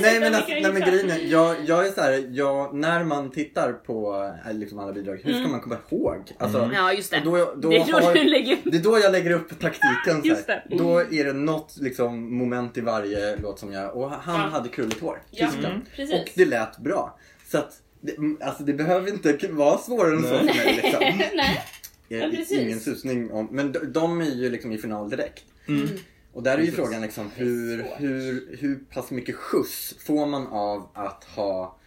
Nej 0.02 0.20
men, 0.20 0.36
alltså, 0.36 0.52
nej, 0.52 0.74
men 0.74 0.82
grejen 0.82 1.10
är, 1.10 1.20
jag, 1.32 1.56
jag 1.66 1.88
är 1.88 1.92
såhär, 1.92 2.26
jag, 2.32 2.76
när 2.76 3.04
man 3.04 3.32
tittar 3.32 3.74
på 3.74 4.24
eh, 4.48 4.54
liksom 4.54 4.80
alla 4.80 4.94
bidrag, 4.94 5.22
hur 5.24 5.34
ska 5.34 5.48
man 5.48 5.62
komma 5.62 5.78
ihåg? 5.90 6.32
Alltså, 6.38 6.58
Mm. 6.60 6.76
Ja, 6.76 6.94
just 6.94 7.12
det. 7.12 7.22
Då, 7.26 7.54
då 7.58 7.70
det 7.70 7.76
är 7.78 7.92
då 7.92 7.98
har, 8.00 8.14
du 8.14 8.24
lägger 8.24 8.58
det 8.64 8.78
är 8.78 8.82
då 8.82 9.00
jag 9.00 9.12
lägger 9.12 9.32
upp 9.32 9.60
taktiken. 9.60 10.22
Så 10.22 10.28
Just 10.28 10.48
det. 10.48 10.64
Då 10.70 11.00
är 11.00 11.24
det 11.26 11.34
något 11.34 11.76
liksom, 11.82 12.38
moment 12.38 12.78
i 12.78 12.82
varje 12.82 13.36
låt 13.36 13.60
som 13.60 13.74
jag... 13.74 13.98
Och 13.98 14.12
han 14.12 14.36
Ja. 14.42 14.48
hade 14.48 14.70
krulligt 14.70 15.02
hår, 15.02 15.22
Ja, 15.32 15.48
Tyskland. 15.48 15.82
mm. 15.98 16.12
Och 16.22 16.30
det 16.36 16.46
lät 16.46 16.78
bra. 16.78 17.20
Så 17.48 17.58
att, 17.58 17.74
det, 18.02 18.18
mm, 18.18 18.38
alltså 18.42 18.64
det 18.64 18.74
behöver 18.74 19.10
inte 19.10 19.48
vara 19.52 19.78
svårare 19.78 20.16
än 20.16 20.22
så 20.22 20.28
för 20.30 20.44
mig. 20.44 20.82
Liksom. 20.84 21.00
Nej. 21.36 21.64
Jag 22.08 22.34
Ja. 22.34 22.60
Ingen 22.60 22.80
susning 22.80 23.32
om... 23.32 23.48
Men 23.52 23.72
de, 23.72 23.80
de 23.80 24.22
är 24.22 24.26
ju 24.26 24.50
liksom 24.50 24.72
i 24.72 24.78
final 24.78 25.10
direkt. 25.10 25.44
Mm. 25.68 25.88
Och 26.34 26.44
där 26.44 26.52
är 26.54 26.58
ju 26.58 26.66
Precis. 26.66 26.76
frågan 26.80 27.02
liksom 27.02 27.30
hur, 27.36 27.86
hur, 27.98 28.58
hur 28.60 28.76
pass 28.94 29.12
mycket 29.12 29.36
skjuts 29.36 29.96
får 30.06 30.26
man 30.26 30.48
av 30.48 30.90
att 30.94 31.24
ha 31.24 31.78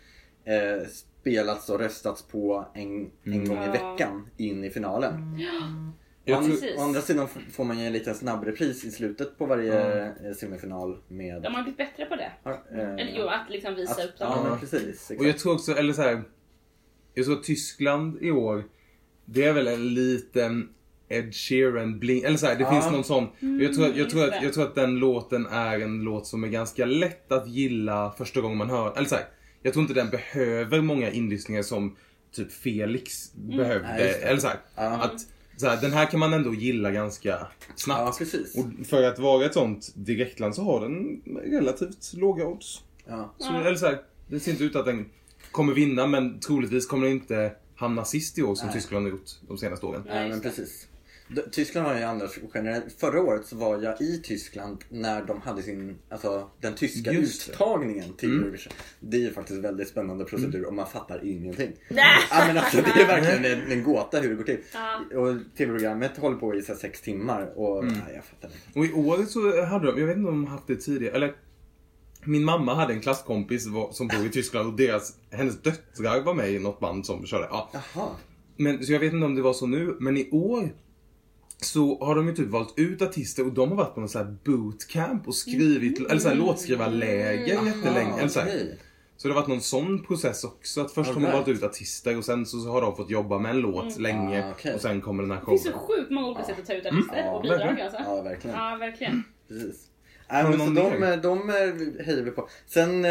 eh, 0.45 0.87
spelats 0.89 1.71
och 1.71 1.79
röstats 1.79 2.23
på 2.23 2.67
en, 2.75 3.11
en 3.25 3.45
gång 3.49 3.59
i 3.59 3.67
Ja. 3.67 3.73
veckan 3.73 4.31
in 4.37 4.65
i 4.65 4.71
finalen. 4.71 5.39
Tror- 6.27 6.49
Precis. 6.49 6.79
å 6.79 6.81
andra 6.83 7.01
sidan 7.01 7.29
får 7.53 7.65
man 7.65 7.79
ju 7.79 7.87
en 7.87 7.93
liten 7.93 8.15
snabbrepris 8.15 8.85
i 8.85 8.91
slutet 8.91 9.39
på 9.39 9.47
varje 9.47 10.05
eh, 10.07 10.33
semifinal 10.37 10.99
med... 11.09 11.43
De 11.43 11.55
har 11.55 11.63
blivit 11.63 11.79
bättre 11.79 12.07
på 12.07 12.17
det. 12.17 12.33
Ja, 12.43 12.51
eh, 12.73 12.79
Eller 12.91 13.13
jo, 13.19 13.27
att 13.29 13.51
liksom 13.51 13.75
visa 13.75 13.93
att- 13.93 14.05
upp 14.09 14.15
Ja, 14.19 14.35
dem. 14.35 14.49
men 14.51 14.59
precis. 14.61 14.89
Exakt. 14.89 15.21
Och 15.21 15.27
jag 15.27 15.39
tror 15.39 15.55
också, 15.55 15.73
eller 15.73 15.93
så 15.93 16.03
här, 16.03 16.23
Jag 17.15 17.25
tror 17.25 17.37
att 17.37 17.45
Tyskland 17.45 18.19
i 18.23 18.31
år, 18.31 18.65
det 19.25 19.45
är 19.45 19.53
väl 19.53 19.67
en 19.67 19.95
liten 19.95 20.69
Ed 21.09 21.35
Sheeran 21.35 21.99
bling, 21.99 22.23
eller 22.25 22.37
så 22.37 22.47
här, 22.47 22.55
det 22.57 22.61
Ja. 22.63 22.71
finns 22.71 22.93
någon 22.93 23.05
sån. 23.05 23.25
Och 23.25 23.63
jag, 23.63 23.75
tror, 23.75 23.87
att- 23.89 23.97
jag, 23.97 24.11
tror 24.11 24.25
att, 24.29 24.43
jag 24.43 24.53
tror 24.55 24.65
att 24.65 24.75
den 24.75 24.97
låten 24.99 25.47
är 25.47 25.81
en 25.81 26.01
låt 26.03 26.27
som 26.27 26.45
är 26.45 26.49
ganska 26.49 26.85
lätt 26.87 27.33
att 27.33 27.49
gilla 27.49 28.15
första 28.19 28.41
gången 28.41 28.59
man 28.59 28.71
hör 28.71 28.93
Eller 28.97 29.09
så 29.09 29.15
här, 29.15 29.25
jag 29.63 29.73
tror 29.73 29.83
inte 29.83 29.95
den 29.95 30.11
behöver 30.11 30.81
många 30.81 31.11
inlyssningar 31.11 31.63
som 31.63 31.97
typ 32.35 32.53
Felix 32.53 33.33
behövde. 33.35 33.89
Nej, 33.89 34.07
just 34.07 34.21
det. 34.21 34.27
eller 34.27 34.41
så 34.41 34.47
här, 34.49 34.57
Ja. 34.77 34.83
att 34.83 35.21
så 35.57 35.67
här, 35.69 35.81
den 35.81 35.93
här 35.93 36.07
kan 36.11 36.21
man 36.21 36.33
ändå 36.33 36.55
gilla 36.55 36.91
ganska 36.91 37.47
snabbt. 37.77 38.01
Ja, 38.01 38.15
precis. 38.19 38.57
Och 38.57 38.87
för 38.87 39.03
att 39.03 39.19
vara 39.19 39.47
ett 39.47 39.55
sånt 39.55 39.93
direktland 39.95 40.55
så 40.55 40.63
har 40.63 40.81
den 40.81 41.21
relativt 41.53 42.13
låga 42.15 42.47
odds. 42.47 42.83
Ja. 43.09 43.35
Så, 43.39 43.53
Eller 43.55 43.75
så 43.75 43.87
här, 43.87 43.99
det 44.29 44.41
ser 44.41 44.51
inte 44.53 44.65
ut 44.65 44.77
att 44.77 44.87
den 44.87 45.07
kommer 45.51 45.75
vinna 45.75 46.07
men 46.07 46.41
troligtvis 46.41 46.87
kommer 46.87 47.07
den 47.07 47.17
inte 47.17 47.53
hamna 47.77 48.05
sist 48.05 48.39
i 48.39 48.43
år 48.43 48.55
som 48.55 48.67
Nej. 48.67 48.75
Tyskland 48.77 49.05
har 49.07 49.11
gjort 49.11 49.31
de 49.49 49.59
senaste 49.59 49.87
åren. 49.87 50.03
Nej, 50.07 50.23
Ja, 50.23 50.29
men 50.29 50.41
precis. 50.41 50.87
Tyskland 51.53 51.87
har 51.87 51.97
ju 51.97 52.03
andra 52.03 52.29
generellt. 52.55 53.01
Förra 53.01 53.21
året 53.23 53.47
så 53.47 53.57
var 53.57 53.83
jag 53.83 54.01
i 54.01 54.21
Tyskland 54.25 54.85
när 54.89 55.25
de 55.25 55.41
hade 55.41 55.63
sin, 55.63 55.99
alltså 56.09 56.51
den 56.61 56.75
tyska 56.75 57.13
Just 57.13 57.47
det. 57.47 57.53
uttagningen 57.53 58.13
till 58.15 58.29
Mm. 58.31 58.43
Eurovision. 58.43 58.73
Det 59.01 59.17
är 59.17 59.21
ju 59.21 59.33
faktiskt 59.33 59.57
en 59.57 59.63
väldigt 59.63 59.89
spännande 59.89 60.25
procedur 60.25 60.65
och 60.67 60.75
man 60.75 60.87
fattar 60.87 61.25
ingenting. 61.25 61.73
Nej. 61.91 62.05
Ja 62.31 62.45
men 62.47 62.59
alltså 62.59 62.77
det 62.77 63.01
är 63.03 63.07
verkligen 63.07 63.61
en, 63.63 63.73
en 63.73 63.85
gåta 63.85 64.21
hur 64.21 64.29
det 64.29 64.35
går 64.35 64.45
till. 64.45 64.59
Ja. 64.73 65.19
Och 65.19 65.37
tv-programmet 65.59 66.17
håller 66.17 66.37
på 66.37 66.55
i 66.55 66.63
så 66.63 66.73
här, 66.73 66.79
sex 66.81 67.01
timmar 67.01 67.53
och 67.59 67.83
Mm. 67.83 67.95
nej, 67.95 68.15
jag 68.15 68.25
fattar 68.25 68.49
inte. 68.49 68.79
Och 68.79 68.87
i 68.87 68.93
år 68.93 69.25
så 69.27 69.65
hade 69.65 69.87
de, 69.93 70.01
jag 70.01 70.07
vet 70.07 70.17
inte 70.17 70.29
om 70.29 70.45
de 70.45 70.51
haft 70.51 70.67
det 70.67 70.77
tidigare, 70.77 71.15
eller 71.17 71.35
min 72.25 72.45
mamma 72.45 72.75
hade 72.75 72.93
en 72.93 73.01
klasskompis 73.01 73.65
som 73.93 74.09
bor 74.09 74.27
i 74.27 74.31
Tyskland 74.31 74.69
och 74.69 74.77
deras, 74.77 75.17
hennes 75.31 75.63
döttrar 75.63 76.21
var 76.21 76.35
med 76.35 76.51
i 76.51 76.59
något 76.59 76.81
band 76.81 77.07
som 77.07 77.27
körde. 77.27 77.47
Ja. 77.51 77.71
Jaha. 77.73 78.09
Men, 78.57 78.85
så 78.85 78.93
jag 78.93 79.01
vet 79.01 79.13
inte 79.13 79.27
om 79.27 79.35
det 79.35 79.43
var 79.43 79.53
så 79.53 79.67
nu, 79.67 79.97
men 80.01 80.17
i 80.17 80.31
år 80.31 80.71
så 81.63 82.05
har 82.05 82.15
de 82.15 82.29
ju 82.29 82.35
typ 82.35 82.49
valt 82.49 82.75
ut 82.79 83.03
artister 83.03 83.47
och 83.47 83.53
de 83.53 83.69
har 83.69 83.77
varit 83.77 83.95
på 83.95 84.01
någon 84.01 84.09
sån 84.09 84.27
här 84.27 84.37
bootcamp 84.45 85.29
och 85.29 85.35
skrivit, 85.35 85.99
eller 86.11 86.21
så 86.21 86.29
här 86.29 86.37
låtskrivarläger 86.37 87.65
jättelänge. 87.65 88.19
Eller 88.19 88.29
så, 88.29 88.41
här. 88.41 88.47
okej. 88.49 88.79
så 89.17 89.29
det 89.29 89.35
har 89.35 89.41
varit 89.41 89.49
någon 89.49 89.61
sån 89.61 90.03
process 90.05 90.45
också. 90.45 90.81
Att 90.81 90.93
först 90.93 91.11
har 91.11 91.21
man 91.21 91.33
valt 91.33 91.49
ut 91.49 91.63
artister 91.63 92.19
och 92.19 92.25
sen 92.25 92.47
så 92.47 92.59
har 92.71 92.81
de 92.83 92.97
fått 92.97 93.11
jobba 93.11 93.39
med 93.39 93.51
en 93.51 93.59
låt 93.59 93.99
länge 93.99 94.47
Ah, 94.47 94.51
okej. 94.51 94.75
och 94.75 94.81
sen 94.81 95.01
kommer 95.01 95.23
den 95.23 95.33
här 95.33 95.41
Det 95.41 95.47
finns 95.47 95.63
så 95.63 95.73
showen. 95.73 95.87
sjukt 95.87 96.11
många 96.11 96.27
olika 96.27 96.45
sätt 96.45 96.59
att 96.59 96.67
ta 96.67 96.73
ut 96.73 96.87
artister 96.87 97.17
Ja, 97.17 97.31
och 97.37 97.43
bidrag 97.43 97.59
verkligen. 97.59 97.87
alltså. 97.87 98.03
Ja, 98.07 98.23
verkligen. 98.23 98.57
Ja, 98.57 98.77
verkligen. 98.81 99.23
Precis. 99.49 99.87
Nej, 100.31 100.45
men 100.45 100.59
så 100.59 100.65
de, 100.67 101.17
de 101.23 101.49
hejar 102.05 102.23
vi 102.23 102.31
på. 102.31 102.49
Sen, 102.67 103.05
eh, 103.05 103.11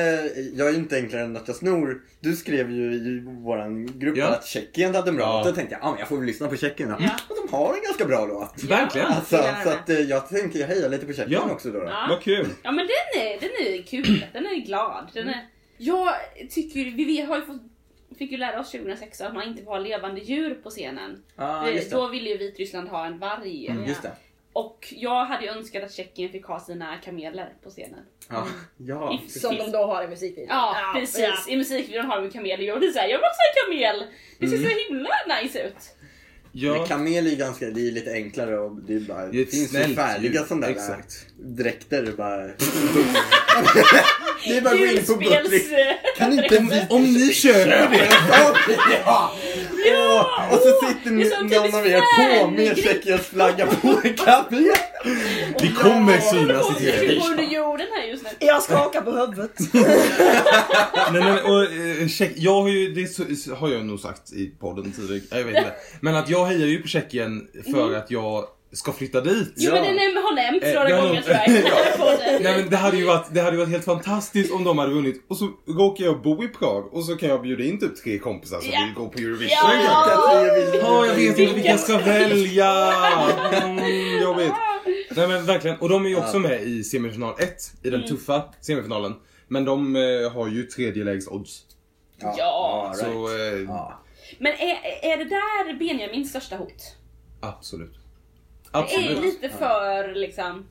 jag 0.54 0.68
är 0.68 0.72
ju 0.72 0.78
inte 0.78 0.96
enklare 0.96 1.24
än 1.24 1.38
att 1.38 1.48
jag 1.48 1.58
snor. 1.58 2.02
Du 2.20 2.36
skrev 2.36 2.72
ju 2.72 2.94
i 2.94 3.20
våran 3.26 4.00
grupp 4.00 4.18
Ja. 4.18 4.28
att 4.28 4.46
Tjeckien 4.46 4.96
hade 4.96 5.10
en 5.10 5.16
bra 5.16 5.26
Ja. 5.26 5.38
låt. 5.38 5.46
Då 5.48 5.52
tänkte 5.56 5.76
jag, 5.76 5.84
ja 5.84 5.90
men 5.92 6.00
jag 6.00 6.08
får 6.08 6.18
väl 6.18 6.26
lyssna 6.26 6.48
på 6.48 6.56
Tjeckien 6.58 6.90
då. 6.90 6.96
Ja. 7.00 7.10
Och 7.30 7.36
de 7.48 7.56
har 7.56 7.74
en 7.74 7.82
ganska 7.84 8.06
bra 8.06 8.26
låt. 8.26 8.64
Verkligen! 8.64 9.08
Alltså, 9.08 9.38
så 9.64 9.70
att 9.70 9.90
eh, 9.90 10.00
jag 10.00 10.30
tänkte 10.30 10.60
jag 10.60 10.68
hejar 10.68 10.90
lite 10.90 11.06
på 11.06 11.14
Tjeckien 11.14 11.42
Ja. 11.48 11.54
också 11.54 11.72
då. 11.72 11.80
då. 11.80 11.86
Ja. 11.86 12.06
Vad 12.10 12.22
kul! 12.22 12.48
Ja 12.64 12.72
men 12.72 12.88
den 12.88 13.22
är, 13.24 13.40
den 13.40 13.50
är 13.50 13.82
kul, 13.84 14.26
den 14.34 14.46
är 14.46 14.66
glad. 14.66 15.10
Den 15.14 15.28
är... 15.30 15.46
Jag 15.78 16.10
tycker, 16.50 16.84
vi 16.96 17.22
har 17.22 17.36
ju 17.36 17.42
fått, 17.46 17.62
fick 18.18 18.32
ju 18.32 18.38
lära 18.38 18.60
oss 18.60 18.72
2006 18.72 19.22
att 19.22 19.34
man 19.34 19.44
inte 19.48 19.64
får 19.64 19.72
ha 19.72 19.80
levande 19.80 20.22
djur 20.22 20.54
på 20.64 20.70
scenen. 20.70 21.24
Ja, 21.36 21.64
Vi- 21.66 21.76
just 21.76 21.90
det. 21.90 21.96
Då 21.96 22.08
ville 22.08 22.30
ju 22.30 22.38
Vitryssland 22.38 22.90
ha 22.90 23.06
en 23.06 23.20
varg. 23.20 23.68
Mm, 23.68 23.86
just 23.86 24.02
det. 24.02 24.12
Och 24.56 24.94
jag 24.98 25.26
hade 25.26 25.44
ju 25.46 25.50
önskat 25.52 25.84
att 25.84 25.94
Tjeckien 25.94 26.32
fick 26.32 26.46
ha 26.46 26.60
sina 26.60 26.98
kameler 26.98 27.54
på 27.64 27.70
scenen. 27.70 28.00
Ja, 28.30 28.48
ja 28.78 29.14
I- 29.14 29.18
precis. 29.18 29.42
Som 29.42 29.56
de 29.58 29.72
då 29.72 29.78
har 29.86 30.04
i 30.04 30.08
musikvideon. 30.08 30.48
Ja, 30.50 30.92
precis. 30.96 31.20
ja. 31.48 31.54
I 31.54 31.58
musikvideon 31.58 32.06
har 32.06 32.22
de 32.22 32.32
kameler. 32.32 32.64
Jag 32.64 32.80
blir 32.80 32.92
såhär, 32.92 33.08
jag 33.08 33.18
vill 33.18 33.26
också 33.26 33.42
ha 33.42 33.74
en 33.74 33.78
kamel! 33.78 34.08
Det 34.40 34.46
Mm. 34.46 34.60
ser 34.60 34.70
så 34.70 34.76
himla 34.94 35.42
nice 35.42 35.60
ut. 35.64 35.96
Men 36.56 36.64
Ja, 36.74 36.86
kamel 36.86 37.28
är 37.28 37.32
ju 37.32 37.36
ganska, 37.36 37.66
det 37.66 37.88
är 37.88 37.92
lite 37.92 38.12
enklare 38.12 38.58
och 38.60 38.76
det, 38.88 38.94
är 38.96 39.00
bara, 39.00 39.26
det 39.26 39.42
är 39.42 39.46
finns 39.46 39.54
ju 39.64 39.68
snällt 39.68 39.96
färdiga 39.96 40.32
djur. 40.32 40.46
sådana 40.48 40.68
där 40.68 40.74
Exakt. 40.74 41.26
dräkter. 41.38 42.14
Bara... 42.18 42.38
det 44.48 44.58
är 44.58 44.62
bara 44.62 44.74
att 44.74 44.80
gå 44.80 44.86
in 44.86 45.06
på. 45.06 45.16
Buttrick. 45.16 45.68
Kan 46.18 46.34
inte 46.34 46.60
vi... 46.60 46.86
Om 46.90 47.04
ni 47.04 47.34
köper 47.34 47.90
det! 47.90 48.10
ja! 49.06 49.32
Åh, 49.88 50.54
och 50.54 50.60
så 50.60 50.88
sitter 50.88 51.10
är 51.10 51.14
ni- 51.14 51.60
någon 51.60 51.76
av 51.76 51.88
er 51.88 52.02
på 52.42 52.52
med. 52.52 52.78
Tjeckiens 52.78 53.22
flagga 53.22 53.66
på 53.68 53.88
en 54.04 54.14
kafé. 54.14 54.72
Det 55.60 55.72
kommer 55.72 56.18
synas 56.20 56.82
i 56.82 56.86
Jag 56.90 57.00
TV. 57.00 57.16
går 57.20 57.30
under 57.32 57.44
jorden 57.44 57.88
här 57.96 58.08
just 58.08 58.24
nu. 58.24 58.30
Jag 58.48 58.64
skakar 58.64 59.02
på 59.02 59.12
huvudet. 59.12 59.52
Nej, 61.12 61.22
men, 61.24 61.34
och, 61.46 61.64
eh, 61.64 62.08
Tjeck, 62.08 62.32
jag 62.36 62.62
har 62.62 62.70
ju, 62.70 62.94
det 62.94 63.08
så- 63.08 63.56
har 63.56 63.70
jag 63.70 63.86
nog 63.86 64.00
sagt 64.00 64.34
i 64.34 64.52
podden 64.60 64.92
tidigare, 64.92 65.22
jag 65.40 65.44
vet 65.44 65.58
inte. 65.58 65.74
Men 66.00 66.16
att 66.16 66.30
jag 66.30 66.46
hejar 66.46 66.68
ju 66.68 66.82
på 66.82 66.88
Tjeckien 66.88 67.48
för 67.74 67.94
att 67.96 68.12
jag 68.12 68.46
ska 68.74 68.92
flytta 68.92 69.22
dit. 69.22 69.54
Jo 69.56 69.72
men 69.74 69.84
det 69.84 69.90
näm- 69.90 70.16
har 70.24 70.36
nämnts 70.36 70.66
Eh, 70.68 70.74
några 70.74 70.90
jag 70.90 70.98
har 70.98 71.08
gånger 71.08 71.22
tror 71.22 71.36
jag. 71.36 71.54
den. 72.34 72.44
Nej 72.44 72.58
men 72.62 72.70
det 72.70 72.78
hade 72.78 72.98
ju 72.98 73.06
varit, 73.06 73.26
det 73.34 73.40
hade 73.42 73.52
ju 73.52 73.58
varit 73.58 73.70
helt 73.72 73.86
fantastiskt 73.86 74.52
om 74.54 74.64
de 74.64 74.78
hade 74.78 74.94
vunnit 74.94 75.26
och 75.30 75.38
så 75.38 75.50
råkar 75.68 76.06
jag 76.06 76.22
bo 76.22 76.44
i 76.44 76.48
Prag 76.48 76.94
och 76.94 77.04
så 77.06 77.16
kan 77.16 77.30
jag 77.30 77.42
bjuda 77.42 77.64
in 77.64 77.80
typ 77.80 78.04
tre 78.04 78.20
kompisar 78.20 78.60
som 78.62 78.70
Ja. 78.74 78.80
vill 78.86 78.94
gå 79.04 79.10
på 79.10 79.20
Eurovision. 79.20 79.48
Ja. 79.86 80.46
Ja, 80.82 81.06
jag 81.06 81.16
vet 81.16 81.40
inte 81.40 81.54
vilka 81.54 81.70
jag 81.70 81.80
ska 81.80 81.98
välja. 81.98 82.92
Mm, 83.64 84.22
jobbigt. 84.22 84.52
Nej 85.16 85.28
men 85.28 85.46
verkligen, 85.46 85.80
och 85.80 85.90
de 85.90 86.06
är 86.06 86.10
ju 86.10 86.16
också 86.18 86.40
med 86.40 86.64
i 86.64 86.84
semifinal 86.84 87.34
1, 87.40 87.56
i 87.84 87.90
den 87.90 88.08
tuffa 88.08 88.54
semifinalen. 88.62 89.14
Men 89.48 89.66
de 89.66 89.96
eh, 89.96 90.32
har 90.32 90.48
ju 90.48 90.64
tredje 90.64 91.04
lägst 91.04 91.28
odds. 91.28 91.66
Ja, 92.20 92.94
right. 92.96 93.06
Så 93.06 93.38
eh, 93.38 93.62
Ja. 93.68 94.02
Men 94.40 94.52
är, 94.54 94.78
är 95.14 95.18
det 95.18 95.24
där 95.24 95.80
Benjamins 95.80 96.30
största 96.30 96.56
hot? 96.56 96.96
absolut. 97.40 97.94
Det 98.72 98.80
är 98.80 98.84
Absolut. 98.84 99.24
lite 99.24 99.50
för 99.50 100.16
liksom 100.16 100.66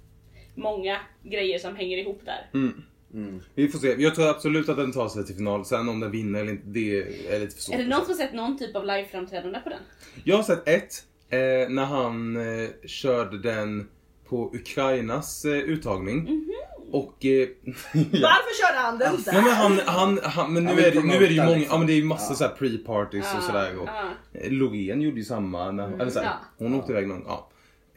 många 0.54 0.98
grejer 1.22 1.58
som 1.58 1.76
hänger 1.76 1.98
ihop 1.98 2.22
där. 2.24 2.50
Mm. 2.54 3.40
Vi 3.54 3.68
får 3.68 3.78
se. 3.78 3.94
Jag 3.98 4.14
tror 4.14 4.28
absolut 4.28 4.68
att 4.68 4.76
den 4.76 4.92
tar 4.92 5.08
sig 5.08 5.26
till 5.26 5.36
final. 5.36 5.64
Sen 5.64 5.88
om 5.88 6.00
den 6.00 6.10
vinner 6.10 6.40
eller 6.40 6.52
inte, 6.52 6.66
det 6.66 6.98
är 7.34 7.40
lite 7.40 7.54
för 7.54 7.62
svårt. 7.62 7.74
Är 7.74 7.78
det 7.78 7.88
någon 7.88 8.00
som 8.00 8.08
har 8.08 8.16
sett 8.16 8.34
någon 8.34 8.58
typ 8.58 8.76
av 8.76 8.84
liveframträdande 8.86 9.60
på 9.60 9.68
den? 9.68 9.78
Jag 10.24 10.36
har 10.36 10.42
sett 10.42 10.68
ett, 10.68 11.04
eh, 11.28 11.68
när 11.68 11.84
han 11.84 12.36
eh, 12.36 12.68
körde 12.86 13.38
den 13.38 13.88
på 14.28 14.50
Ukrainas 14.54 15.44
eh, 15.44 15.52
uttagning. 15.52 16.18
Mhm. 16.22 16.50
Och... 16.92 17.24
Eh, 17.24 17.30
ja. 17.92 18.04
Varför 18.12 18.62
körde 18.66 18.78
han 18.78 18.98
den 18.98 19.14
Nej, 19.26 19.34
men 19.34 19.44
där? 19.44 19.52
han, 19.54 19.80
han, 19.86 20.18
han, 20.22 20.52
men 20.52 20.64
nu, 20.64 20.70
är 20.72 20.90
det, 20.94 21.02
nu 21.02 21.14
är 21.14 21.20
det 21.20 21.26
ju 21.26 21.42
många, 21.42 21.56
liksom. 21.56 21.72
ja 21.74 21.78
men 21.78 21.86
det 21.86 21.92
är 21.92 21.96
ju 21.96 22.04
massa 22.04 22.44
Ja. 22.44 22.50
så 22.56 22.64
pre-parties 22.64 23.36
och 23.36 23.42
sådär. 23.42 23.78
Och, 23.78 23.88
ja. 23.88 24.10
eh, 24.32 24.50
Loreen 24.52 25.00
gjorde 25.02 25.16
ju 25.16 25.24
samma, 25.24 25.70
när, 25.70 25.92
eller 26.00 26.10
så 26.10 26.18
här, 26.18 26.26
Ja. 26.26 26.32
hon 26.58 26.74
åkte 26.74 26.92
iväg 26.92 27.08
någon, 27.08 27.22
ja. 27.26 27.50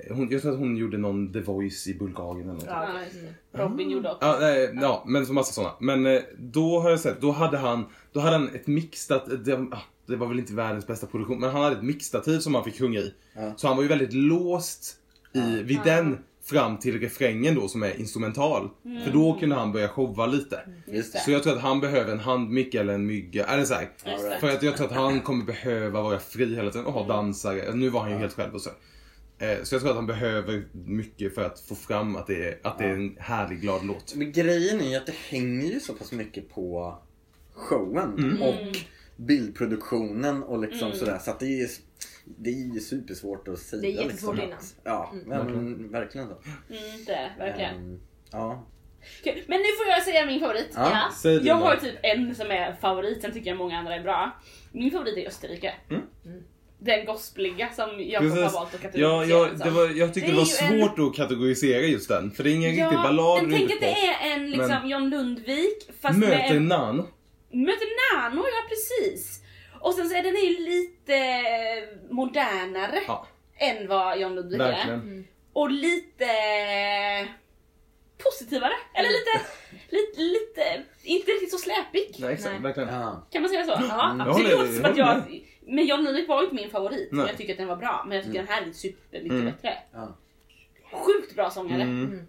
Hon, 0.09 0.27
jag 0.31 0.41
tror 0.41 0.51
att 0.51 0.59
hon 0.59 0.77
gjorde 0.77 0.97
någon 0.97 1.33
The 1.33 1.39
Voice 1.39 1.87
i 1.87 1.93
Bulgarien 1.93 2.41
eller 2.49 2.53
något. 2.53 2.63
Ja. 2.67 2.87
Ja. 3.51 3.63
Robin 3.63 3.89
gjorde 3.89 4.11
också. 4.11 4.25
Ja, 4.27 4.37
nej, 4.39 4.77
ja, 4.81 5.03
men 5.07 5.25
så 5.25 5.33
massa 5.33 5.53
sådana. 5.53 5.73
Men 5.79 6.05
eh, 6.05 6.21
då 6.37 6.79
har 6.79 6.89
jag 6.89 6.99
sett, 6.99 7.21
då 7.21 7.31
hade 7.31 7.57
han, 7.57 7.85
då 8.11 8.19
hade 8.19 8.35
han 8.37 8.49
ett 8.55 8.67
mixtat, 8.67 9.45
det, 9.45 9.53
ah, 9.71 9.77
det 10.07 10.15
var 10.15 10.27
väl 10.27 10.39
inte 10.39 10.53
världens 10.53 10.87
bästa 10.87 11.07
produktion, 11.07 11.39
men 11.39 11.49
han 11.49 11.63
hade 11.63 11.75
ett 11.75 11.83
mixtativ 11.83 12.39
som 12.39 12.55
han 12.55 12.63
fick 12.63 12.77
sjunga 12.79 12.99
i. 12.99 13.13
Ja. 13.35 13.53
Så 13.57 13.67
han 13.67 13.75
var 13.75 13.83
ju 13.83 13.89
väldigt 13.89 14.13
låst 14.13 14.95
i, 15.37 15.63
vid 15.63 15.79
den 15.83 16.17
fram 16.43 16.77
till 16.77 16.99
refrängen 16.99 17.55
då 17.55 17.67
som 17.67 17.83
är 17.83 17.99
instrumental. 17.99 18.69
För 19.05 19.11
då 19.13 19.33
kunde 19.39 19.55
han 19.55 19.71
börja 19.71 19.87
showa 19.87 20.25
lite. 20.25 20.59
Just 20.87 21.13
det. 21.13 21.19
Så 21.19 21.31
jag 21.31 21.43
tror 21.43 21.53
att 21.53 21.61
han 21.61 21.79
behöver 21.79 22.11
en 22.11 22.19
handmick 22.19 22.73
eller 22.75 22.93
en 22.93 23.05
mygga, 23.05 23.45
eller 23.45 23.65
så 23.65 23.73
här. 23.73 23.89
För 24.39 24.49
att 24.49 24.63
jag 24.63 24.77
tror 24.77 24.87
att 24.87 24.93
han 24.93 25.21
kommer 25.21 25.45
behöva 25.45 26.01
vara 26.01 26.19
fri 26.19 26.55
hela 26.55 26.71
tiden 26.71 26.85
och 26.85 26.93
ha 26.93 27.07
dansare. 27.07 27.73
Nu 27.73 27.89
var 27.89 28.01
han 28.01 28.11
ju 28.11 28.17
helt 28.17 28.33
själv 28.33 28.53
och 28.53 28.61
så. 28.61 28.69
Eh, 29.39 29.57
Så 29.63 29.75
jag 29.75 29.81
tror 29.81 29.89
att 29.91 29.95
han 29.97 30.07
behöver 30.07 30.65
mycket 30.85 31.35
för 31.35 31.45
att 31.45 31.59
få 31.59 31.75
fram 31.75 32.15
att 32.15 32.27
det 32.27 32.47
är, 32.47 32.57
att 32.63 32.77
det 32.77 32.85
är 32.85 32.93
en 32.93 33.15
härlig 33.19 33.61
glad 33.61 33.85
låt. 33.85 34.13
Men 34.15 34.31
grejen 34.31 34.81
är 34.81 34.89
ju 34.89 34.95
att 34.95 35.05
det 35.05 35.15
hänger 35.29 35.71
ju 35.73 35.79
så 35.79 35.93
pass 35.93 36.11
mycket 36.11 36.49
på 36.49 36.97
showen 37.53 38.13
Mm. 38.17 38.41
och 38.41 38.77
bildproduktionen 39.15 40.43
och 40.43 40.59
liksom 40.59 40.87
Mm. 40.87 40.99
sådär. 40.99 41.19
Så 41.25 41.31
att 41.31 41.39
det 41.39 41.61
är, 41.61 41.69
det 42.37 42.49
är 42.49 42.73
ju 42.73 42.79
supersvårt 42.79 43.47
att 43.47 43.59
säga. 43.59 43.81
Det 43.81 43.87
är 43.87 43.91
jättesvårt 44.03 44.35
liksom, 44.35 44.39
innan. 44.47 44.57
att- 44.57 44.75
Ja, 44.83 45.13
ja, 45.29 45.43
men 45.43 45.91
verkligen 45.91 46.27
så. 46.27 46.33
Mm, 46.33 47.05
det 47.05 47.13
är 47.13 47.29
det, 47.37 47.45
verkligen. 47.45 47.75
Ehm, 47.75 47.99
ja. 48.31 48.65
Okej, 49.21 49.43
Men 49.47 49.57
nu 49.59 49.65
får 49.77 49.87
jag 49.91 50.03
säga 50.03 50.25
min 50.25 50.39
favorit. 50.39 50.69
Ja, 50.75 51.09
säg 51.21 51.37
din 51.37 51.45
jag 51.47 51.59
då. 51.59 51.63
har 51.63 51.75
typ 51.75 51.95
en 52.03 52.35
som 52.35 52.51
är 52.51 52.73
favorit, 52.81 53.21
sen 53.21 53.31
tycker 53.33 53.49
jag 53.49 53.57
många 53.57 53.77
andra 53.77 53.95
är 53.95 54.03
bra. 54.03 54.31
Min 54.71 54.91
favorit 54.91 55.17
är 55.17 55.27
Österrike. 55.27 55.73
Mm. 55.89 56.01
Den 56.79 57.05
gospeliga 57.05 57.69
som 57.75 57.89
Jakob 57.99 58.29
har 58.29 58.49
valt 58.51 58.55
att 58.75 58.81
Ja, 58.83 58.89
kategorisera 58.89 59.37
ja, 59.39 59.45
den 59.47 59.57
det 59.57 59.63
som. 59.65 59.73
var, 59.73 59.89
jag 59.89 60.13
tyckte 60.13 60.31
Det 60.31 60.35
det, 60.35 60.37
var 60.41 60.71
ju 60.71 60.81
en- 60.81 60.87
svårt 60.89 60.99
att 60.99 61.15
kategorisera 61.15 61.81
just 61.81 62.09
den. 62.09 62.31
För 62.31 62.43
det 62.43 62.51
är 62.51 62.55
ingen 62.55 62.69
riktig 62.71 62.97
ballad. 62.97 63.41
men 63.43 63.51
tänk 63.51 63.71
att 63.71 63.79
det 63.79 64.05
är 64.07 64.33
en 64.35 64.51
liksom 64.51 64.67
Men- 64.81 64.89
John 64.89 65.09
Lundvik 65.09 65.89
fast 66.01 66.19
Möter 66.19 66.53
med 66.53 66.61
Nano. 66.61 67.07
Möter 67.51 67.87
Nano, 68.15 68.41
ja 68.41 68.69
precis. 68.69 69.41
Och 69.87 69.93
sen 69.93 70.09
så 70.09 70.15
är 70.15 70.23
den 70.23 70.35
ju 70.35 70.59
lite 70.65 71.19
modernare 72.09 73.01
Ja, 73.07 73.27
än 73.57 73.87
vad 73.87 74.19
John 74.19 74.35
Lundvik 74.35 74.61
är. 74.61 74.65
verkligen. 74.65 75.27
Och 75.53 75.71
lite 75.71 76.25
positivare. 78.23 78.73
Eller 78.93 79.09
lite, 79.09 79.45
lite, 79.89 80.21
lite, 80.21 80.83
inte 81.03 81.31
riktigt 81.31 81.51
så 81.51 81.57
släpig. 81.57 82.15
Nej, 82.19 82.33
exakt, 82.33 82.53
Nej. 82.53 82.61
verkligen. 82.61 82.89
Ja. 82.89 83.27
Kan 83.31 83.41
man 83.41 83.49
säga 83.49 83.63
så? 83.65 83.71
Ja, 83.89 84.05
Mm. 84.11 84.17
det 84.17 84.23
Jag 84.25 84.33
håller- 84.33 84.97
jag 84.97 85.43
Men 85.61 85.85
John 85.85 86.03
Lundvik 86.03 86.27
var 86.27 86.37
ju 86.39 86.43
inte 86.43 86.55
min 86.55 86.69
favorit. 86.69 87.09
Nej. 87.11 87.27
Jag 87.27 87.37
tycker 87.37 87.53
att 87.53 87.57
den 87.57 87.67
var 87.67 87.75
bra. 87.75 88.03
Men 88.07 88.15
jag 88.17 88.25
tycker 88.25 88.39
den 88.39 88.47
här 88.47 88.61
är 88.61 88.71
super 88.71 89.17
mycket 89.17 89.31
Mm. 89.31 89.45
bättre. 89.45 89.77
Ja. 89.93 90.17
Sjukt 90.91 91.35
bra 91.35 91.49
sångare. 91.49 91.81
Mm. 91.81 92.27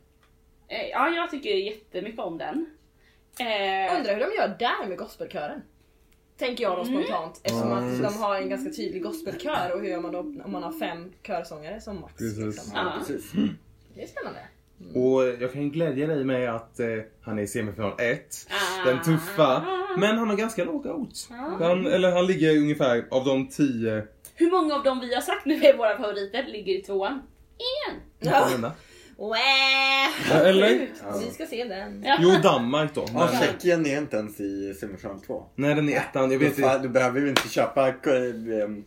Eh, 0.69 0.89
Ja, 0.89 1.09
jag 1.09 1.31
tycker 1.31 1.51
jättemycket 1.51 2.21
om 2.21 2.39
den. 2.39 2.67
Eh, 3.41 3.97
Undrar 3.97 4.15
hur 4.15 4.21
de 4.21 4.37
gör 4.37 4.57
där 4.59 4.87
med 4.89 4.99
gospelkören? 4.99 5.63
Tänker 6.39 6.65
jag 6.65 6.77
då 6.79 6.83
Mm. 6.83 6.95
spontant. 7.03 7.41
Eftersom 7.43 7.73
Mm. 7.73 8.05
att 8.07 8.13
de 8.13 8.19
har 8.19 8.37
en 8.37 8.49
ganska 8.49 8.71
tydlig 8.71 9.03
gospelkör 9.03 9.73
och 9.75 9.81
hur 9.81 9.89
gör 9.89 10.01
man 10.01 10.13
då 10.13 10.19
om 10.19 10.53
man 10.53 10.63
har 10.63 10.73
fem 10.73 11.13
körsångare 11.27 11.81
som 11.81 12.01
max? 12.01 12.15
Precis. 12.15 12.39
Liksom. 12.39 12.73
Ja. 12.75 12.93
Precis. 12.99 13.33
Det 13.95 14.03
är 14.03 14.07
spännande. 14.07 14.41
Och 14.95 15.43
jag 15.43 15.53
kan 15.53 15.71
glädja 15.71 16.07
dig 16.07 16.25
med 16.25 16.55
att 16.55 16.81
eh, 16.81 16.87
han 17.21 17.39
är 17.39 17.43
i 17.43 17.47
semifinal 17.47 17.93
1. 18.01 18.47
Ah. 18.51 18.85
Den 18.91 19.03
tuffa. 19.03 19.65
Men 19.99 20.19
han 20.19 20.29
har 20.29 20.37
ganska 20.37 20.65
låga 20.65 20.93
odds. 20.95 21.29
Ja. 21.31 21.37
Han, 21.67 21.87
eller 21.87 22.11
han 22.13 22.27
ligger 22.27 22.57
ungefär 22.59 23.05
av 23.11 23.25
de 23.25 23.49
10... 23.49 24.03
Hur 24.35 24.51
många 24.51 24.75
av 24.75 24.83
dem 24.83 25.01
vi 25.01 25.15
har 25.15 25.23
sagt 25.23 25.47
nu 25.47 25.55
är 25.55 25.77
våra 25.77 25.97
favoriter 25.97 26.43
ligger 26.49 26.75
i 26.79 26.83
tvåan? 26.83 27.23
Ingen! 27.59 28.01
Ja. 28.19 28.73
Ja. 29.21 30.41
Eller? 30.45 30.89
Ja. 31.03 31.19
Vi 31.27 31.31
ska 31.31 31.47
se 31.47 31.65
den. 31.65 32.03
Ja. 32.07 32.17
Jo, 32.21 32.31
Danmark 32.43 32.95
då. 32.95 33.05
Ja, 33.15 33.29
Men, 33.33 33.43
Tjeckien 33.43 33.87
är 33.87 33.99
inte 33.99 34.17
ens 34.17 34.41
i 34.41 34.75
semifinal 34.81 35.21
2. 35.21 35.43
nej, 35.55 35.75
den 35.75 35.89
är 35.89 35.97
ettan. 35.97 36.31
Jag 36.33 36.39
vet 36.39 36.57
Du, 36.57 36.63
inte. 36.63 36.79
du 36.79 36.89
behöver 36.89 37.21
ju 37.21 37.29
inte 37.29 37.49
köpa... 37.49 37.89
eh, 37.89 37.95
ehm, 37.95 38.05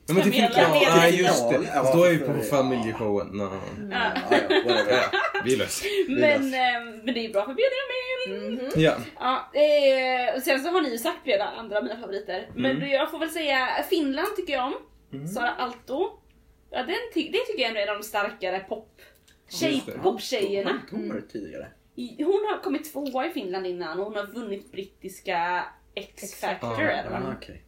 Ja, 0.08 0.14
men 0.14 0.24
till 0.24 0.32
Kamelen. 0.32 0.32
final. 0.32 0.52
Kamelen. 0.54 0.98
Nej, 0.98 1.16
just 1.22 1.50
det. 1.50 1.60
Ja, 1.74 1.84
Fast 1.84 1.94
då 1.94 2.04
är 2.04 2.10
vi 2.10 2.18
på 2.20 2.34
familjeshowen. 2.50 3.28
No. 3.28 3.44
Ja. 3.44 3.50
Ja, 3.92 4.38
ja, 4.50 4.56
whatever. 4.66 4.92
Ja, 4.92 5.20
vi 5.46 5.56
löser 5.56 5.88
Men, 6.20 6.54
eh, 6.54 6.96
men 7.04 7.14
det 7.14 7.20
är 7.20 7.24
ju 7.24 7.34
bra 7.34 7.46
för 7.46 7.56
Benjamin! 7.56 8.54
Mhm. 8.54 8.72
Ja. 8.76 8.94
Ja, 9.20 9.52
eh, 9.62 10.36
och 10.36 10.42
sen 10.42 10.60
så 10.60 10.70
har 10.70 10.82
ni 10.82 10.90
ju 10.92 10.98
sagt 10.98 11.24
flera 11.24 11.44
andra 11.48 11.78
av 11.78 11.84
mina 11.84 12.00
favoriter. 12.00 12.50
Men 12.56 12.72
Mm. 12.78 12.90
jag 12.90 13.12
får 13.12 13.20
väl 13.20 13.30
säga 13.30 13.68
Finland 13.90 14.28
tycker 14.36 14.54
jag 14.54 14.66
om. 14.66 14.74
Mm. 15.14 15.28
Sara 15.28 15.50
Alto. 15.50 16.10
Ja, 16.74 16.78
den 16.84 16.96
ty- 17.14 17.30
det 17.32 17.38
tycker 17.48 17.62
jag 17.62 17.68
ändå 17.68 17.80
är 17.80 17.84
en 17.84 17.90
av 17.90 17.96
de 17.98 18.04
starkare 18.04 18.60
pop 18.60 19.02
tjej, 19.52 19.84
det. 19.86 19.92
poptjejerna. 19.92 20.82
Hon 20.92 21.08
var 21.10 21.16
det 21.16 21.22
tidigare. 21.22 21.68
Hon 22.18 22.26
har 22.52 22.64
kommit 22.64 22.92
tvåa 22.94 23.28
i 23.28 23.30
Finland 23.30 23.68
innan 23.68 24.00
och 24.00 24.06
hon 24.06 24.16
har 24.16 24.26
vunnit 24.28 24.72
brittiska 24.72 25.66
X-Factor. 25.96 26.82
Ja. 26.82 26.90
eller 26.90 27.10
vad? 27.12 27.22
Ah, 27.22 27.34
okej. 27.38 27.64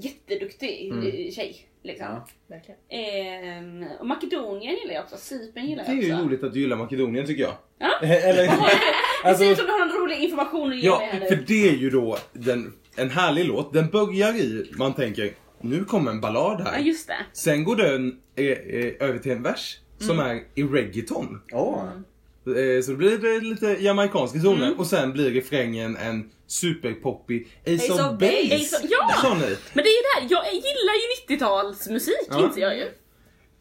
Jätteduktig 0.00 0.90
Mm. 0.90 1.30
tjej. 1.32 1.66
Liksom. 1.82 2.06
Ja. 2.06 2.26
Verkligen. 2.46 2.80
Ehm, 2.88 3.84
och 4.00 4.06
Makedonien 4.06 4.76
gillar 4.76 4.94
jag 4.94 5.02
också, 5.04 5.16
Cypern 5.16 5.66
gillar 5.66 5.84
Det 5.84 5.90
är 5.90 5.94
jag 5.94 6.04
ju 6.04 6.12
också. 6.14 6.24
roligt 6.24 6.44
att 6.44 6.52
du 6.52 6.60
gillar 6.60 6.76
Makedonien 6.76 7.26
tycker 7.26 7.42
jag. 7.42 7.54
Ja. 7.78 7.98
Eller, 8.02 8.42
Det 8.46 8.52
alltså, 9.24 9.44
ser 9.44 9.50
ut 9.52 9.58
som 9.58 9.66
du 9.66 9.72
har 9.72 9.80
en 9.82 9.92
rolig 9.92 10.16
information 10.24 10.70
att 10.72 10.76
ge 10.78 10.86
ja, 10.86 10.98
mig 11.20 11.28
för 11.28 11.36
det 11.46 11.68
är 11.68 11.76
ju 11.76 11.90
då 11.90 12.18
den, 12.32 12.72
en 12.96 13.10
härlig 13.10 13.44
låt. 13.44 13.72
Den 13.72 13.86
börjar 13.90 14.34
i, 14.36 14.70
man 14.78 14.94
tänker, 14.94 15.32
nu 15.60 15.84
kommer 15.84 16.10
en 16.10 16.20
ballad 16.20 16.60
Ja 16.64 16.70
här. 16.70 16.78
just 16.80 17.06
det. 17.08 17.16
Sen 17.32 17.64
går 17.64 17.76
den 17.76 18.20
eh, 18.36 18.44
eh, 18.46 18.92
över 19.08 19.18
till 19.18 19.32
en 19.32 19.42
vers 19.42 19.78
som 20.00 20.20
Mm. 20.20 20.36
är 20.36 20.42
i 20.54 20.62
reggaeton. 20.62 21.40
Eh, 21.52 22.82
så 22.82 22.90
det 22.90 22.96
blir 22.96 23.18
det 23.18 23.40
lite 23.40 23.66
jamaicanska 23.80 24.38
toner 24.40 24.66
Mm. 24.66 24.78
och 24.78 24.86
sen 24.86 25.12
blir 25.12 25.30
refrängen 25.30 25.96
en 25.96 26.30
superpoppig 26.46 27.48
Ace, 27.62 27.74
Ace 27.74 27.92
of 27.92 28.00
of 28.00 28.18
Base. 28.18 28.76
Of- 28.76 28.90
ja! 28.90 29.10
Sa 29.22 29.34
ni? 29.34 29.56
Men 29.72 29.84
det 29.84 29.90
är 29.90 29.96
ju 29.96 30.02
det 30.02 30.20
här, 30.20 30.26
jag 30.30 30.54
gillar 30.54 30.94
ju 30.94 31.36
90-talsmusik, 31.36 32.26
Ja. 32.30 32.44
inser 32.44 32.60
jag 32.60 32.76
ju. 32.76 32.84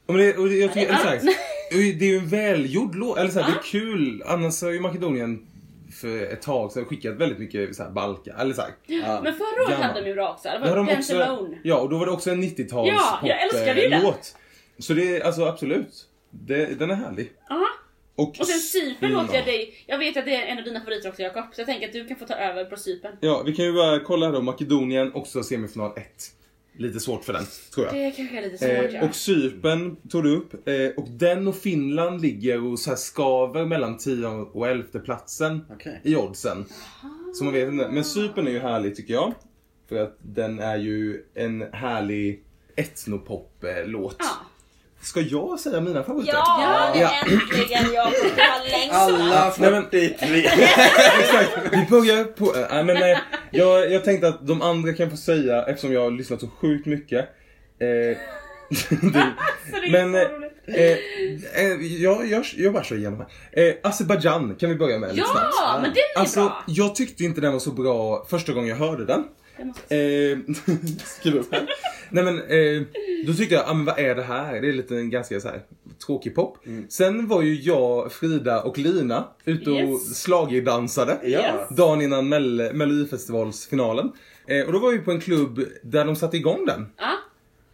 Och 0.05 0.17
det, 0.17 0.37
och 0.37 0.49
det, 0.49 0.55
jag 0.55 0.73
tycker, 0.73 0.91
Ja, 0.93 0.99
eller 0.99 1.21
det- 1.21 1.31
här, 1.31 1.93
det 1.99 2.05
är 2.05 2.09
ju 2.09 2.17
en 2.17 2.27
välgjord 2.27 2.95
låt, 2.95 3.17
eller 3.17 3.29
så 3.29 3.39
här, 3.39 3.45
det 3.45 3.53
Ja. 3.53 3.59
är 3.59 3.63
kul. 3.63 4.23
Annars 4.25 4.61
har 4.61 4.69
ju 4.71 4.79
Makedonien 4.79 5.45
för 6.01 6.33
ett 6.33 6.41
tag 6.41 6.71
sedan 6.71 6.85
skickat 6.85 7.15
väldigt 7.15 7.39
mycket 7.39 7.75
så 7.75 7.83
här, 7.83 7.89
balka, 7.91 8.33
eller 8.39 8.53
så 8.53 8.61
här. 8.61 8.71
Ja. 8.85 9.21
Men 9.23 9.33
förra 9.33 9.63
året 9.67 9.79
hade 9.79 10.01
de 10.01 10.07
ju 10.07 10.13
bra 10.15 10.31
också, 10.33 10.47
det 10.47 10.53
Det 10.53 10.59
var 10.59 10.67
har 10.67 10.75
de 10.75 10.85
Dance 10.85 11.15
också, 11.17 11.31
Alone. 11.31 11.57
ja, 11.63 11.75
och 11.75 11.89
då 11.89 11.97
var 11.97 12.05
det 12.05 12.11
också 12.11 12.29
en 12.31 12.43
90-tals 12.43 12.87
Ja, 12.89 13.19
jag 13.23 13.43
älskade 13.43 13.81
ju 13.83 13.89
den. 13.89 14.03
låt. 14.03 14.35
Så 14.79 14.93
det 14.93 15.17
är 15.17 15.21
alltså 15.25 15.45
absolut, 15.45 16.05
det, 16.31 16.79
den 16.79 16.91
är 16.91 16.95
härlig. 16.95 17.31
Ja. 17.49 17.65
Och, 18.15 18.39
Och 18.39 18.47
sen 18.47 18.59
Cypern 18.59 19.11
Mm. 19.11 19.21
låter 19.21 19.35
jag 19.37 19.45
dig, 19.45 19.83
jag 19.87 19.97
vet 19.97 20.17
att 20.17 20.25
det 20.25 20.35
är 20.35 20.45
en 20.47 20.57
av 20.57 20.63
dina 20.63 20.79
favoriter 20.79 21.09
också 21.09 21.21
Jakob, 21.21 21.43
så 21.55 21.61
jag 21.61 21.67
tänker 21.67 21.87
att 21.87 21.93
du 21.93 22.07
kan 22.07 22.17
få 22.17 22.25
ta 22.25 22.33
över 22.33 22.65
på 22.65 22.77
Cypern. 22.77 23.15
Ja, 23.21 23.43
vi 23.45 23.55
kan 23.55 23.65
ju 23.65 23.73
bara 23.73 23.99
kolla 23.99 24.25
här 24.25 24.33
då, 24.33 24.41
Makedonien, 24.41 25.13
också 25.13 25.43
semifinal 25.43 25.91
1. 25.97 26.05
lite 26.77 26.99
svårt 26.99 27.23
för 27.23 27.33
den, 27.33 27.43
tror 27.73 27.85
jag. 27.85 27.95
Det 27.95 28.11
kanske 28.11 28.37
är 28.37 28.41
lite 28.41 28.57
svårt 28.57 28.69
Eh, 28.69 28.95
ja. 28.95 29.01
och 29.07 29.15
Cypern 29.15 29.95
tog 30.09 30.23
du 30.23 30.35
upp. 30.37 30.67
Eh, 30.67 30.87
och 30.97 31.09
den 31.09 31.47
och 31.47 31.55
Finland 31.55 32.21
ligger 32.21 32.63
och 32.65 32.79
så 32.79 32.89
här 32.89 32.97
skaver 32.97 33.65
mellan 33.65 33.97
10 33.97 34.27
och 34.27 34.67
11 34.67 34.99
platsen 34.99 35.65
Okej. 35.69 36.01
i 36.03 36.15
oddsen. 36.15 36.65
Så 37.35 37.43
man 37.43 37.53
vet 37.53 37.67
inte. 37.67 37.89
Men 37.91 38.03
Cypern 38.03 38.47
är 38.47 38.51
ju 38.51 38.59
härlig 38.59 38.95
tycker 38.95 39.13
jag. 39.13 39.33
För 39.89 39.95
att 40.03 40.17
den 40.21 40.59
är 40.59 40.77
ju 40.77 41.23
en 41.33 41.61
härlig 41.73 42.43
etnopop-låt. 42.75 44.15
Ja. 44.19 44.25
Ska 45.01 45.21
jag 45.21 45.59
säga 45.59 45.81
mina 45.81 46.03
favoriter? 46.03 46.33
Ja, 46.33 46.91
Ja. 46.95 47.11
äntligen 47.21 47.93
Jakob! 47.93 48.13
Längst 48.71 48.93
Alla 48.95 49.53
Nej, 49.59 49.71
men- 49.71 49.83
43. 49.89 50.37
Exakt. 51.19 51.57
Vi 51.71 51.85
börjar 51.89 52.23
på... 52.23 52.55
Äh, 52.75 52.83
men, 52.85 52.97
eh, 52.97 53.17
jag, 53.51 53.91
jag 53.91 54.03
tänkte 54.03 54.27
att 54.27 54.47
de 54.47 54.61
andra 54.61 54.93
kan 54.93 55.09
få 55.09 55.17
säga 55.17 55.63
eftersom 55.65 55.93
jag 55.93 56.01
har 56.01 56.11
lyssnat 56.11 56.39
så 56.39 56.47
sjukt 56.47 56.85
mycket. 56.85 57.19
Eh, 57.79 58.17
det, 59.13 59.31
men 59.91 60.15
eh, 60.15 60.21
eh, 60.67 60.97
eh, 61.55 61.67
jag, 62.01 62.25
jag, 62.27 62.45
jag 62.57 62.73
bara 62.73 62.83
kör 62.83 62.95
igenom 62.95 63.19
här. 63.19 63.67
Eh, 63.67 63.73
Azerbaijan 63.83 64.55
kan 64.55 64.69
vi 64.69 64.75
börja 64.75 64.99
med 64.99 65.15
lite. 65.15 65.27
Ja, 65.33 65.79
men 65.81 65.89
den 65.93 65.97
är 66.15 66.19
Alltså, 66.19 66.39
bra! 66.39 66.63
jag 66.67 66.95
tyckte 66.95 67.23
inte 67.23 67.41
den 67.41 67.51
var 67.53 67.59
så 67.59 67.71
bra 67.71 68.25
första 68.29 68.53
gången 68.53 68.69
jag 68.69 68.75
hörde 68.87 69.05
den. 69.05 69.23
Eh, 69.89 70.37
skriv 71.05 71.35
upp 71.35 71.51
här. 71.53 71.67
Nej 72.09 72.23
men, 72.23 72.37
eh, 72.37 72.81
då 73.27 73.33
tyckte 73.33 73.55
jag, 73.55 73.63
ah, 73.67 73.73
men 73.73 73.85
vad 73.85 73.99
är 73.99 74.15
det 74.15 74.23
här? 74.23 74.61
Det 74.61 74.67
är 74.69 74.73
lite 74.73 74.95
en 74.95 75.09
ganska 75.09 75.39
så 75.39 75.47
här, 75.47 75.61
tråkig 76.05 76.35
pop. 76.35 76.57
Sen 76.89 77.27
var 77.27 77.41
ju 77.41 77.55
jag, 77.61 78.11
Frida 78.11 78.61
och 78.61 78.77
Lina 78.77 79.27
ute 79.45 79.69
och 79.71 79.77
Yes. 79.77 80.23
schlagerdansade. 80.25 81.17
Ja. 81.23 81.67
Dagen 81.77 82.01
innan 82.01 82.33
Mell- 82.33 82.73
Melodifestivalsfinalen. 82.73 84.11
Eh, 84.47 84.65
och 84.65 84.73
då 84.73 84.79
var 84.79 84.91
vi 84.91 84.99
på 84.99 85.11
en 85.11 85.21
klubb 85.21 85.59
där 85.83 86.05
de 86.05 86.15
satte 86.15 86.37
igång 86.37 86.65
den. 86.65 86.85
Ja. 86.97 87.11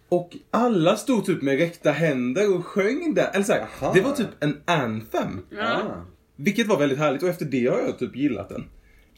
Och 0.09 0.37
alla 0.51 0.97
stod 0.97 1.25
typ 1.25 1.41
med 1.41 1.57
räckta 1.57 1.91
händer 1.91 2.55
och 2.55 2.65
sjöng 2.65 3.13
den. 3.13 3.25
Eller 3.33 3.43
så 3.43 3.53
här, 3.53 3.65
det 3.93 4.01
var 4.01 4.11
typ 4.11 4.27
en 4.39 4.57
anthem. 4.65 5.39
Ah. 5.61 5.79
Vilket 6.35 6.67
var 6.67 6.77
väldigt 6.79 6.97
härligt 6.99 7.23
och 7.23 7.29
efter 7.29 7.45
det 7.45 7.67
har 7.67 7.79
jag 7.79 7.99
typ 7.99 8.15
gillat 8.15 8.49
den. 8.49 8.63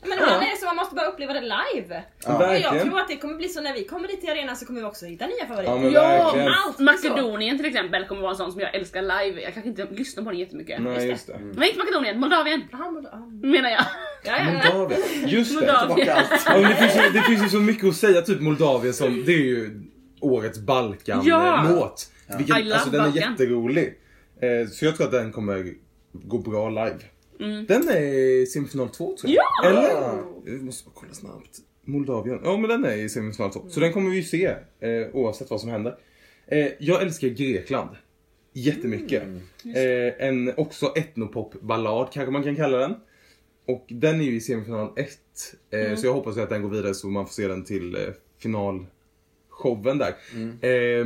Men 0.01 0.11
ibland 0.13 0.43
är 0.43 0.51
det 0.51 0.57
så 0.59 0.65
man 0.65 0.75
måste 0.75 0.95
bara 0.95 1.05
uppleva 1.05 1.33
det 1.33 1.41
live. 1.41 2.03
Ja. 2.25 2.47
Och 2.47 2.57
jag 2.57 2.81
tror 2.81 2.99
att 2.99 3.07
det 3.07 3.17
kommer 3.17 3.35
bli 3.35 3.49
så 3.49 3.61
när 3.61 3.73
vi 3.73 3.83
kommer 3.85 4.07
dit 4.07 4.21
till 4.21 4.29
arenan 4.29 4.55
så 4.55 4.65
kommer 4.65 4.79
vi 4.81 4.85
också 4.87 5.05
hitta 5.05 5.27
nya 5.27 5.45
favoriter. 5.47 5.71
Ja, 5.71 5.79
men 5.79 5.91
Ja, 5.91 6.63
allt 6.65 6.79
Makedonien 6.79 7.57
till 7.57 7.65
exempel 7.65 8.05
kommer 8.07 8.21
vara 8.21 8.31
en 8.31 8.37
sån 8.37 8.51
som 8.51 8.61
jag 8.61 8.75
älskar 8.75 9.01
live. 9.01 9.41
Jag 9.41 9.53
kanske 9.53 9.69
inte 9.69 9.87
lyssnar 9.91 10.23
på 10.23 10.29
den 10.29 10.39
jättemycket. 10.39 10.81
Nej, 10.81 11.07
just 11.07 11.27
det. 11.27 11.39
Nej, 11.39 11.67
inte 11.69 11.79
Makedonien, 11.79 12.19
Moldavien 12.19 12.61
men- 12.71 13.51
menar 13.51 13.69
jag. 13.69 13.83
Ja, 14.23 14.37
ja, 14.37 14.61
ja. 14.63 14.73
Moldavien. 14.77 15.27
Just 15.27 15.49
det. 15.49 15.55
Moldavien. 15.55 16.17
Men 16.53 16.61
det, 16.63 16.75
finns 16.75 16.95
ju, 16.95 17.09
det 17.13 17.21
finns 17.21 17.43
ju 17.45 17.49
så 17.49 17.59
mycket 17.59 17.89
att 17.89 17.95
säga, 17.95 18.21
typ 18.21 18.41
Moldavien 18.41 18.93
som, 18.93 19.23
det 19.25 19.33
är 19.33 19.37
ju 19.45 19.81
årets 20.21 20.59
Balkan-låt. 20.59 21.23
Ja. 21.23 21.63
Love 22.37 22.73
alltså 22.73 22.89
den 22.89 23.01
är 23.01 23.05
Balkan. 23.05 23.31
jätterolig. 23.31 23.99
Eh, 24.41 24.67
så 24.69 24.85
jag 24.85 24.95
tror 24.95 25.05
att 25.07 25.11
den 25.11 25.31
kommer 25.31 25.73
gå 26.13 26.37
bra 26.37 26.69
live. 26.69 26.99
Mm. 27.39 27.65
Den 27.65 27.87
är 27.89 28.45
semifinal 28.45 28.89
2 28.89 29.17
tror 29.17 29.31
jag. 29.33 29.43
Ja! 29.63 29.69
Eller? 29.69 30.23
Jag 30.45 30.61
måste 30.63 30.85
bara 30.85 30.91
kolla 30.95 31.13
snabbt. 31.13 31.57
Moldavien. 31.85 32.39
Ja 32.43 32.57
men 32.57 32.69
den 32.69 32.85
är 32.85 32.95
i 32.95 33.09
semifinal 33.09 33.51
2. 33.53 33.69
Så 33.69 33.79
den 33.79 33.93
kommer 33.93 34.09
vi 34.09 34.15
ju 34.15 34.23
se 34.23 34.45
eh, 34.79 35.07
oavsett 35.13 35.49
vad 35.49 35.61
som 35.61 35.69
händer. 35.69 35.97
Eh, 36.47 36.67
jag 36.79 37.01
älskar 37.01 37.27
Grekland. 37.27 37.89
Jättemycket. 38.53 39.23
Eh, 39.75 40.27
en 40.27 40.53
också 40.57 40.93
etnopop-ballad 40.95 42.07
kanske 42.13 42.31
man 42.31 42.43
kan 42.43 42.55
kalla 42.55 42.77
den. 42.77 42.93
Och 43.67 43.85
den 43.89 44.21
är 44.21 44.25
ju 44.25 44.35
i 44.35 44.41
semifinal 44.41 44.89
1. 44.95 45.09
Eh, 45.71 45.95
Så 45.95 46.05
jag 46.07 46.13
hoppas 46.13 46.37
att 46.37 46.49
den 46.49 46.61
går 46.61 46.69
vidare 46.69 46.93
så 46.93 47.07
man 47.07 47.25
får 47.25 47.33
se 47.33 47.47
den 47.47 47.63
till 47.63 47.95
eh, 47.95 48.01
finalshowen 48.41 49.97
där. 49.97 50.15
Eh, 50.69 51.05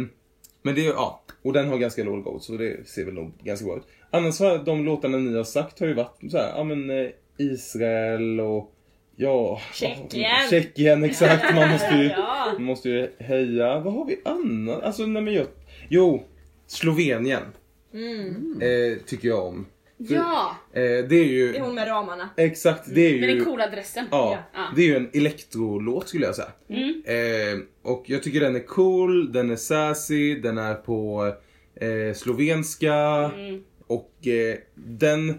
men 0.64 0.76
det 0.76 0.86
är 0.86 0.90
ja, 0.90 1.24
och 1.42 1.54
den 1.54 1.68
har 1.70 1.78
ganska 1.78 2.04
låg 2.04 2.24
gold 2.24 2.42
så 2.44 2.54
det 2.58 2.88
ser 2.88 3.06
väl 3.06 3.14
nog 3.14 3.32
ganska 3.44 3.66
bra 3.66 3.78
ut. 3.78 3.84
Annars 4.12 4.40
har 4.40 4.58
de 4.58 4.86
låtarna 4.86 5.18
ni 5.18 5.38
har 5.38 5.44
sagt 5.44 5.80
har 5.80 5.88
ju 5.88 5.94
varit 5.94 6.32
så 6.32 6.38
här, 6.38 6.50
ja 6.56 6.64
men 6.64 6.90
eh, 6.90 7.10
Israel 7.38 8.40
och 8.40 8.72
ja... 9.16 9.62
Tjeckien. 9.74 10.26
Tjeckien 10.50 11.04
exakt, 11.04 11.56
man 11.56 11.70
måste 11.72 11.96
ju, 11.96 12.04
Ja. 12.10 12.46
man 12.54 12.64
måste 12.64 12.90
ju 12.90 13.12
heja. 13.20 13.80
Vad 13.80 13.94
har 13.94 14.06
vi 14.06 14.20
annat? 14.26 14.84
Alltså 14.84 15.06
nej 15.06 15.22
men 15.22 15.34
jag, 15.34 15.48
jo, 15.90 16.24
Slovenien 16.68 17.42
Mm. 17.94 18.62
eh, 18.62 18.98
tycker 19.06 19.28
jag 19.28 19.46
om. 19.48 19.66
För, 20.08 20.14
Ja, 20.16 20.56
Eh, 20.74 20.82
det 20.82 21.16
är 21.16 21.26
ju, 21.26 21.52
Det 21.52 21.58
är 21.58 21.62
hon 21.62 21.76
med 21.76 21.88
ramarna. 21.88 22.30
exakt, 22.38 22.84
det 22.96 23.02
är 23.02 23.20
med 23.22 23.30
ju... 23.30 23.36
den 23.36 23.46
coola 23.46 23.68
dressen. 23.68 24.06
Ja, 24.12 24.38
Ja. 24.54 24.60
det 24.76 24.82
är 24.82 24.86
ju 24.86 24.96
en 24.96 25.10
elektrolåt 25.14 26.10
skulle 26.10 26.26
jag 26.26 26.36
säga. 26.36 26.48
Mm. 26.70 27.04
Eh, 27.06 27.60
och 27.92 28.04
jag 28.06 28.24
tycker 28.24 28.40
den 28.40 28.56
är 28.56 28.60
cool, 28.68 29.32
den 29.32 29.52
är 29.52 29.56
sassy, 29.56 30.36
den 30.36 30.58
är 30.58 30.74
på 30.74 31.34
eh, 31.76 32.14
slovenska 32.16 32.94
Mm. 32.96 33.64
Och 33.94 34.28
eh, 34.28 34.58
den 34.76 35.34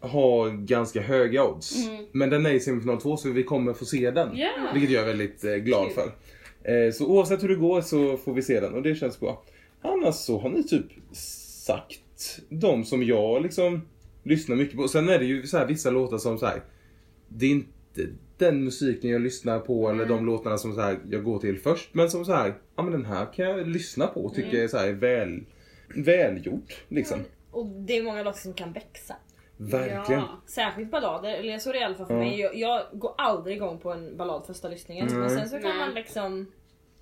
har 0.00 0.50
ganska 0.50 1.00
höga 1.00 1.44
odds. 1.44 1.86
Mm. 1.86 2.04
Men 2.12 2.30
den 2.30 2.46
är 2.46 2.50
i 2.50 2.60
semifinal 2.60 3.00
2 3.00 3.16
så 3.16 3.30
vi 3.30 3.42
kommer 3.42 3.72
få 3.72 3.84
se 3.84 4.10
den. 4.10 4.36
Ja. 4.36 4.70
Vilket 4.74 4.90
jag 4.90 5.02
är 5.02 5.06
väldigt 5.06 5.44
eh, 5.44 5.54
glad 5.54 5.88
för. 5.92 6.12
Eh, 6.72 6.92
så 6.92 7.06
oavsett 7.06 7.42
hur 7.42 7.48
det 7.48 7.54
går 7.54 7.80
så 7.80 8.16
får 8.16 8.34
vi 8.34 8.42
se 8.42 8.60
den 8.60 8.74
och 8.74 8.82
det 8.82 8.94
känns 8.94 9.20
bra. 9.20 9.42
Annars 9.82 10.14
så 10.14 10.38
har 10.38 10.50
ni 10.50 10.64
typ 10.64 10.86
sagt 11.12 12.40
de 12.48 12.84
som 12.84 13.02
jag 13.02 13.42
liksom 13.42 13.82
lyssnar 14.22 14.56
mycket 14.56 14.76
på. 14.76 14.88
Sen 14.88 15.08
är 15.08 15.18
det 15.18 15.24
ju 15.24 15.46
så 15.46 15.58
här 15.58 15.66
vissa 15.66 15.90
låtar 15.90 16.18
som 16.18 16.38
så 16.38 16.46
här. 16.46 16.62
Det 17.28 17.46
är 17.46 17.50
inte 17.50 18.06
den 18.38 18.64
musiken 18.64 19.10
jag 19.10 19.22
lyssnar 19.22 19.58
på 19.58 19.90
eller 19.90 20.06
de 20.06 20.26
låtarna 20.26 20.58
som 20.58 20.74
så 20.74 20.80
här, 20.80 20.98
jag 21.10 21.24
går 21.24 21.38
till 21.38 21.58
först. 21.58 21.94
Men 21.94 22.10
som 22.10 22.24
så 22.24 22.32
här, 22.32 22.54
ja 22.76 22.82
men 22.82 22.92
den 22.92 23.04
här 23.04 23.32
kan 23.32 23.44
jag 23.44 23.68
lyssna 23.68 24.06
på 24.06 24.24
och 24.24 24.34
tycker 24.34 24.58
är 24.58 24.68
så 24.68 24.78
här 24.78 24.92
väl, 24.92 25.40
välgjort 25.96 26.84
liksom. 26.88 27.18
Och 27.52 27.66
det 27.66 27.96
är 27.96 28.02
många 28.02 28.22
låtar 28.22 28.38
som 28.38 28.54
kan 28.54 28.72
växa. 28.72 29.16
Verkligen. 29.56 30.20
Ja. 30.20 30.42
Särskilt 30.46 30.90
ballader, 30.90 31.34
eller 31.34 31.58
så 31.58 31.68
är 31.68 31.72
det 31.72 31.80
i 31.80 31.84
alla 31.84 31.94
fall 31.94 32.06
för 32.06 32.14
Ja. 32.14 32.20
mig. 32.20 32.40
Jag, 32.40 32.56
jag 32.56 32.82
går 32.92 33.14
aldrig 33.18 33.56
igång 33.56 33.78
på 33.78 33.92
en 33.92 34.16
ballad 34.16 34.46
första 34.46 34.68
lyssningen. 34.68 35.06
Men 35.10 35.20
Nej. 35.20 35.30
sen 35.30 35.48
så 35.48 35.58
kan 35.58 35.62
Nej. 35.70 35.78
man 35.78 35.94
liksom 35.94 36.52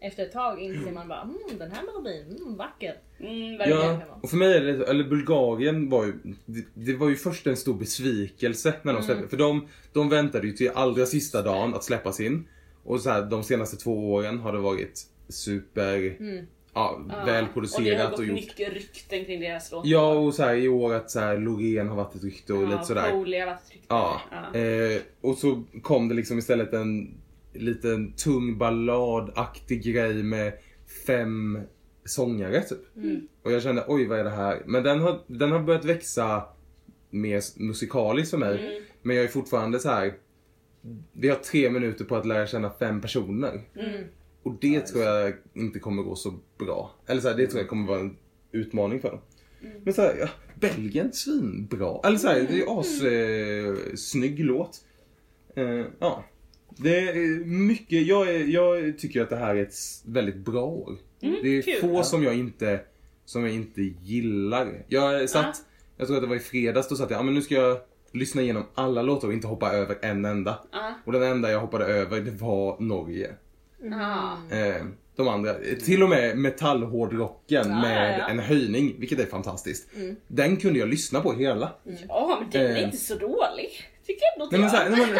efter 0.02 0.22
ett 0.22 0.32
tag 0.32 0.60
inser 0.60 0.92
man 0.92 1.08
bara 1.08 1.22
mm, 1.22 1.58
den 1.58 1.70
här 1.70 1.82
melodin, 1.82 2.36
mm, 2.40 2.56
vacker. 2.56 2.98
Mm. 3.20 3.70
Ja, 3.70 4.00
och 4.22 4.30
för 4.30 4.36
mig 4.36 4.56
är 4.56 4.60
det 4.60 4.84
eller 4.86 5.04
Bulgarien 5.04 5.88
var 5.90 6.04
ju, 6.04 6.12
det, 6.46 6.64
det 6.74 6.96
var 6.96 7.08
ju 7.08 7.16
först 7.16 7.46
en 7.46 7.56
stor 7.56 7.74
besvikelse 7.74 8.74
när 8.82 8.92
de 8.92 9.02
släppte. 9.02 9.28
För 9.28 9.36
de, 9.36 9.68
de 9.92 10.08
väntade 10.08 10.46
ju 10.46 10.52
till 10.52 10.70
allra 10.74 11.06
sista 11.06 11.42
dagen 11.42 11.74
att 11.74 11.84
släppas 11.84 12.20
in. 12.20 12.48
Och 12.84 13.00
så 13.00 13.10
här, 13.10 13.22
de 13.22 13.42
senaste 13.42 13.76
två 13.76 14.12
åren 14.12 14.38
har 14.38 14.52
det 14.52 14.58
varit 14.58 15.02
super, 15.28 16.16
Mm. 16.20 16.46
Ja, 16.74 17.00
Ja. 17.08 17.24
välproducerat 17.24 17.82
Och 17.82 17.84
det 17.84 17.96
har 18.02 18.12
och, 18.12 18.18
gått 18.18 18.26
gjort. 18.26 18.34
mycket 18.34 18.72
rykten 18.72 19.24
kring 19.24 19.40
deras 19.40 19.72
låtar. 19.72 19.88
Ja, 19.88 20.12
och 20.12 20.34
så 20.34 20.42
här, 20.42 20.54
i 20.54 20.68
år 20.68 20.94
att 20.94 21.10
så 21.10 21.20
här, 21.20 21.38
Loreen 21.38 21.88
har 21.88 21.96
varit 21.96 22.14
ett 22.14 22.24
rykte 22.24 22.52
och 22.52 22.68
lite 22.68 22.84
sådär. 22.84 23.10
Foley 23.10 23.40
har 23.40 23.46
varit 23.46 23.62
ett 23.64 23.70
rykte. 23.72 23.86
Ja. 23.88 24.20
Ja. 24.30 24.58
Eh, 24.60 25.00
och 25.20 25.38
så 25.38 25.62
kom 25.82 26.08
det 26.08 26.14
liksom 26.14 26.38
istället 26.38 26.72
en 26.72 27.14
liten 27.52 28.12
tung 28.12 28.58
balladaktig 28.58 29.82
grej 29.82 30.22
med 30.22 30.52
fem 31.06 31.58
sångare 32.04 32.60
typ. 32.62 32.96
Mm. 32.96 33.28
Och 33.42 33.52
jag 33.52 33.62
kände 33.62 33.84
oj 33.88 34.06
vad 34.06 34.18
är 34.18 34.24
det 34.24 34.30
här? 34.30 34.62
Men 34.66 34.82
den 34.82 35.00
har, 35.00 35.20
den 35.26 35.52
har 35.52 35.60
börjat 35.60 35.84
växa 35.84 36.42
mer 37.10 37.42
musikaliskt 37.62 38.30
för 38.30 38.38
mig. 38.38 38.58
Mm. 38.68 38.82
Men 39.02 39.16
jag 39.16 39.24
är 39.24 39.28
fortfarande 39.28 39.78
så 39.78 39.88
här. 39.88 40.14
Vi 41.12 41.28
har 41.28 41.36
tre 41.36 41.70
minuter 41.70 42.04
på 42.04 42.16
att 42.16 42.26
lära 42.26 42.46
känna 42.46 42.70
fem 42.70 43.00
personer. 43.00 43.60
Mm. 43.76 44.04
Och 44.42 44.54
det 44.60 44.80
tror 44.80 45.04
jag 45.04 45.32
inte 45.54 45.78
kommer 45.78 46.02
gå 46.02 46.14
så 46.16 46.34
bra. 46.64 46.94
Eller 47.06 47.20
så 47.20 47.28
här, 47.28 47.36
det 47.36 47.46
tror 47.46 47.60
jag 47.60 47.68
kommer 47.68 47.88
vara 47.88 48.00
en 48.00 48.16
utmaning 48.52 49.00
för 49.00 49.10
dem. 49.10 49.20
Mm. 49.62 49.82
Men 49.84 49.94
så 49.94 50.02
här, 50.02 50.16
ja, 50.20 50.28
Belgien 50.54 51.12
svinbra. 51.12 52.00
Eller 52.04 52.18
så 52.18 52.28
här, 52.28 52.46
det 52.50 52.60
är 52.60 52.80
as 52.80 53.02
eh, 53.02 53.94
snygg 53.96 54.44
låt. 54.44 54.84
Eh, 55.56 55.84
ja. 55.98 56.24
Det 56.76 56.98
är 56.98 57.44
mycket, 57.44 58.06
jag, 58.06 58.34
är, 58.34 58.44
jag 58.44 58.98
tycker 58.98 59.22
att 59.22 59.30
det 59.30 59.36
här 59.36 59.56
är 59.56 59.62
ett 59.62 59.74
väldigt 60.04 60.36
bra 60.36 60.64
år. 60.64 60.96
det 61.20 61.58
är 61.58 61.62
kul. 61.62 61.80
få 61.80 62.02
som 62.02 62.22
jag 62.22 62.34
inte 62.34 62.80
som 63.30 63.44
jag 63.44 63.54
inte 63.54 63.82
gillar. 63.82 64.84
Jag 64.88 65.30
satt, 65.30 65.56
jag 65.96 66.06
tror 66.06 66.16
att 66.16 66.22
det 66.22 66.28
var 66.28 66.36
i 66.36 66.40
fredags, 66.40 66.88
då 66.88 66.96
satt 66.96 67.10
jag, 67.10 67.18
ja 67.18 67.22
men 67.22 67.34
nu 67.34 67.42
ska 67.42 67.54
jag 67.54 67.78
lyssna 68.12 68.42
igenom 68.42 68.64
alla 68.74 69.02
låtar 69.02 69.28
och 69.28 69.34
inte 69.34 69.46
hoppa 69.46 69.72
över 69.72 69.98
en 70.02 70.24
enda. 70.24 70.58
Ja. 70.72 70.94
Och 71.04 71.12
den 71.12 71.22
enda 71.22 71.50
jag 71.50 71.60
hoppade 71.60 71.84
över, 71.84 72.20
det 72.20 72.30
var 72.30 72.80
Norge. 72.80 73.34
Ja. 73.82 74.38
Eh, 74.50 74.86
de 75.20 75.28
andra, 75.28 75.50
eh, 75.50 75.76
till 75.84 76.02
och 76.02 76.08
med 76.08 76.38
metallhårdrocken 76.38 77.64
Ja, 77.70 77.80
med 77.80 78.12
ja, 78.14 78.18
ja. 78.18 78.28
en 78.28 78.38
höjning, 78.38 78.94
vilket 78.98 79.18
är 79.20 79.26
fantastiskt. 79.26 79.88
Den 80.28 80.56
kunde 80.56 80.78
jag 80.78 80.88
lyssna 80.88 81.20
på 81.20 81.32
hela. 81.32 81.72
ja, 82.08 82.38
men 82.40 82.50
den 82.50 82.72
är 82.72 82.76
Eh. 82.78 82.84
inte 82.84 82.96
så 82.96 83.14
dålig. 83.14 83.68
Tycker 84.06 84.22
jag 84.24 84.34
ändå 84.34 84.48
Nej 84.52 84.60
men, 84.60 84.70
så 84.70 84.76
här, 84.76 84.90
nej, 84.90 85.00
men, 85.00 85.08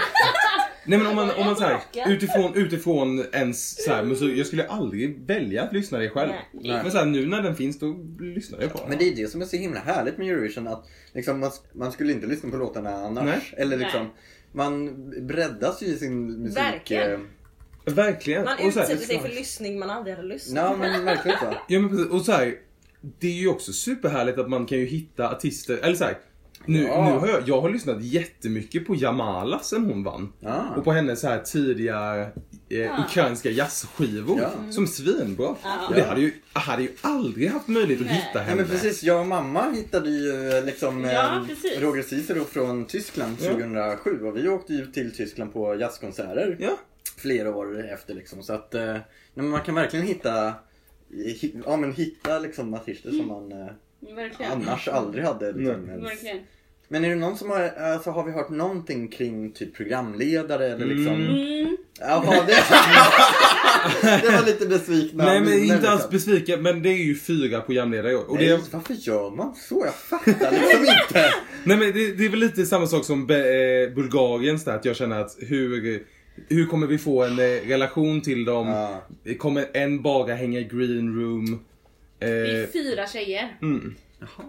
nej, 0.87 0.99
men 0.99 1.07
om 1.07 1.17
man, 1.17 1.31
om 1.31 1.47
man 1.47 1.57
så 1.57 1.65
här, 1.65 1.79
utifrån, 2.07 2.55
utifrån 2.55 3.25
ens 3.33 3.85
så 3.85 3.93
här, 3.93 4.03
musik, 4.05 4.39
jag 4.39 4.47
skulle 4.47 4.67
aldrig 4.67 5.27
välja 5.27 5.63
att 5.63 5.73
lyssna 5.73 5.99
det 5.99 6.11
själv. 6.11 6.31
Nej. 6.53 6.81
Men 6.83 6.91
så 6.91 6.99
här, 6.99 7.05
nu 7.07 7.27
när 7.27 7.43
den 7.43 7.57
finns 7.57 7.79
då 7.79 7.87
lyssnar 8.21 8.61
jag 8.61 8.73
på 8.73 8.79
den. 8.79 8.89
Men 8.89 8.99
det 8.99 9.05
är 9.09 9.17
det 9.17 9.27
som 9.31 9.43
är 9.43 9.47
så 9.47 9.57
himla 9.57 9.81
härligt 9.81 10.19
med 10.19 10.29
Eurovision 10.29 10.67
att 10.69 10.87
liksom, 11.13 11.41
man, 11.41 11.51
man 11.73 11.93
skulle 11.93 12.13
inte 12.13 12.27
lyssna 12.27 12.51
på 12.51 12.57
låtarna 12.57 12.91
annars. 12.91 13.25
Nej. 13.25 13.41
Eller 13.57 13.77
liksom, 13.77 14.01
Nej. 14.03 14.11
man 14.53 14.95
breddas 15.27 15.83
ju 15.83 15.87
i 15.87 15.97
sin 15.97 16.27
musik. 16.43 16.59
Verkligen. 16.59 17.29
Verkligen. 17.85 18.45
Man 18.45 18.59
utsätter 18.59 18.97
sig 18.97 19.21
för 19.21 19.29
lyssning 19.29 19.79
man 19.79 19.91
aldrig 19.91 20.17
hade 20.17 20.29
lyssnat 20.29 20.65
Ja 20.65 20.77
men 20.77 21.05
verkligen 21.05 21.39
så. 21.39 21.47
Ja 21.69 21.81
men 21.81 21.91
precis. 21.91 22.07
Och 22.07 22.21
så 22.23 22.33
här, 22.33 22.55
det 23.19 23.27
är 23.27 23.33
ju 23.41 23.49
också 23.49 23.73
superhärligt 23.73 24.39
att 24.39 24.49
man 24.51 24.67
kan 24.67 24.79
ju 24.79 24.85
hitta 24.87 25.31
artister, 25.31 25.79
eller 25.83 25.95
så 25.95 26.05
här, 26.05 26.19
nu, 26.67 26.83
Ja. 26.83 27.05
nu 27.05 27.19
har 27.19 27.29
jag, 27.29 27.43
jag 27.49 27.61
har 27.61 27.71
lyssnat 27.71 28.03
jättemycket 28.05 28.87
på 28.87 28.95
Jamala 28.95 29.59
sen 29.59 29.85
hon 29.85 30.05
vann. 30.05 30.33
Ja. 30.41 30.65
Och 30.77 30.85
på 30.85 30.93
hennes 30.93 31.21
så 31.21 31.29
här 31.29 31.39
tidiga 31.39 32.21
eh, 32.69 33.01
ukrainska 33.07 33.51
jazzskivor. 33.51 34.41
Ja. 34.41 34.73
Som 34.73 34.87
svinbra. 34.87 35.49
Och 35.89 35.95
det 35.95 36.03
hade 36.03 36.21
ju, 36.21 36.33
hade 36.53 36.83
ju 36.83 36.91
aldrig 37.01 37.51
haft 37.51 37.69
möjlighet 37.69 38.01
att 38.01 38.07
Nej. 38.07 38.17
hitta 38.17 38.39
Ja 38.39 38.41
henne. 38.41 38.57
men 38.57 38.71
precis, 38.71 39.03
jag 39.03 39.21
och 39.21 39.27
mamma 39.27 39.71
hittade 39.71 40.11
ju 40.11 40.51
eh, 40.59 40.65
liksom 40.65 41.05
Ja, 41.05 41.45
eh. 41.77 41.81
Roger 41.81 42.03
Cicero 42.03 42.45
från 42.45 42.85
Tyskland 42.87 43.37
Ja. 43.41 43.51
2007 43.53 44.21
och 44.25 44.37
vi 44.37 44.49
åkte 44.49 44.73
ju 44.73 44.87
till 44.87 45.15
Tyskland 45.17 45.53
på 45.53 45.75
jazzkonserter 45.75 46.57
Ja. 46.61 46.79
Flera 47.21 47.57
år 47.57 47.87
efter 47.93 48.15
liksom 48.15 48.43
så 48.43 48.53
att 48.53 48.75
eh, 48.75 48.85
nej, 48.85 49.01
men 49.35 49.49
man 49.49 49.61
kan 49.61 49.75
verkligen 49.75 50.07
hitta 50.07 50.55
hi- 51.11 51.63
Ja 51.67 51.77
men 51.77 51.93
hitta 51.93 52.39
liksom 52.39 52.75
artister 52.75 53.11
som 53.11 53.27
man 53.29 53.53
eh, 53.53 54.15
Verkligen. 54.15 54.53
annars 54.53 54.89
aldrig 54.89 55.25
hade 55.25 55.53
liksom. 55.53 56.09
Men 56.93 57.05
är 57.05 57.09
det 57.09 57.15
någon 57.17 57.37
som 57.39 57.51
har, 57.51 57.61
alltså 57.61 58.11
har 58.11 58.25
vi 58.25 58.33
hört 58.33 58.51
någonting 58.51 59.09
kring 59.09 59.53
typ 59.53 59.75
programledare 59.77 60.67
eller 60.67 60.87
liksom? 60.87 61.15
Mm. 61.15 61.77
Jaha, 62.01 62.45
det, 62.47 62.53
det 64.23 64.31
var 64.31 64.47
lite 64.47 64.67
besvikna 64.67 65.25
Nej 65.25 65.41
men 65.41 65.53
inte 65.53 65.75
liksom. 65.75 65.93
alls 65.93 66.11
besviken, 66.11 66.63
men 66.63 66.83
det 66.83 66.89
är 66.89 67.05
ju 67.05 67.17
fyra 67.17 67.61
programledare 67.61 68.13
i 68.13 68.15
år. 68.15 68.31
Och 68.31 68.37
Nej, 68.37 68.47
det, 68.49 68.61
varför 68.73 68.95
gör 68.95 69.31
man 69.31 69.55
så? 69.55 69.83
Jag 69.87 69.95
fattar 69.95 70.51
liksom 70.53 70.81
inte. 70.81 71.31
nej 71.65 71.77
men 71.77 71.93
det, 71.93 72.13
det 72.13 72.25
är 72.25 72.29
väl 72.29 72.41
lite 72.41 72.67
samma 72.67 72.87
sak 72.87 73.05
som 73.05 73.21
eh, 73.31 73.95
Bulgariens 73.95 74.65
där, 74.65 74.77
att 74.77 74.85
jag 74.85 74.97
känner 74.97 75.21
att 75.21 75.37
hur, 75.41 76.03
hur 76.49 76.67
kommer 76.67 76.87
vi 76.87 76.99
få 76.99 77.25
en 77.25 77.39
eh, 77.39 77.69
relation 77.69 78.21
till 78.23 78.45
dem? 78.45 78.69
Ja. 78.69 79.03
Kommer 79.39 79.67
en 79.75 80.03
bara 80.03 80.35
hänga 80.35 80.59
i 80.59 80.65
green 80.65 81.21
room? 81.21 81.65
Det 82.19 82.27
är 82.27 82.63
Eh, 82.63 82.69
fyra 82.69 83.07
tjejer. 83.07 83.57
mm. 83.63 83.95
Jaha. 84.21 84.45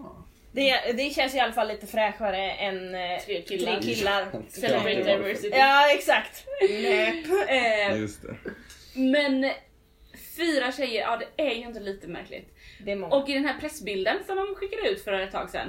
det, 0.52 0.92
det 0.96 1.14
känns 1.14 1.34
i 1.34 1.38
alla 1.40 1.52
fall 1.52 1.68
lite 1.68 1.86
fräschare 1.86 2.50
än 2.52 2.94
eh, 2.94 3.00
Tre 3.26 3.42
killar. 3.42 3.80
Tre 3.80 3.94
killar. 3.94 4.26
Celebrate 4.48 4.90
Ja. 5.10 5.16
diversity. 5.16 5.56
Ja 5.56 5.92
exakt. 5.94 6.46
Nöp. 6.82 7.48
Eh, 7.48 8.00
Just 8.00 8.22
det. 8.22 8.34
Men 8.94 9.50
fyra 10.36 10.72
tjejer, 10.72 11.00
ja 11.00 11.20
det 11.36 11.42
är 11.42 11.54
ju 11.54 11.62
inte 11.66 11.80
lite 11.80 12.06
märkligt. 12.08 12.51
Det 12.84 12.92
är 12.92 12.96
många. 12.96 13.14
Och 13.16 13.28
i 13.28 13.32
den 13.32 13.44
här 13.44 13.60
pressbilden 13.60 14.16
som 14.26 14.36
de 14.36 14.54
skickade 14.54 14.88
ut 14.88 15.04
för 15.04 15.12
ett 15.12 15.32
tag 15.32 15.50
sedan. 15.50 15.68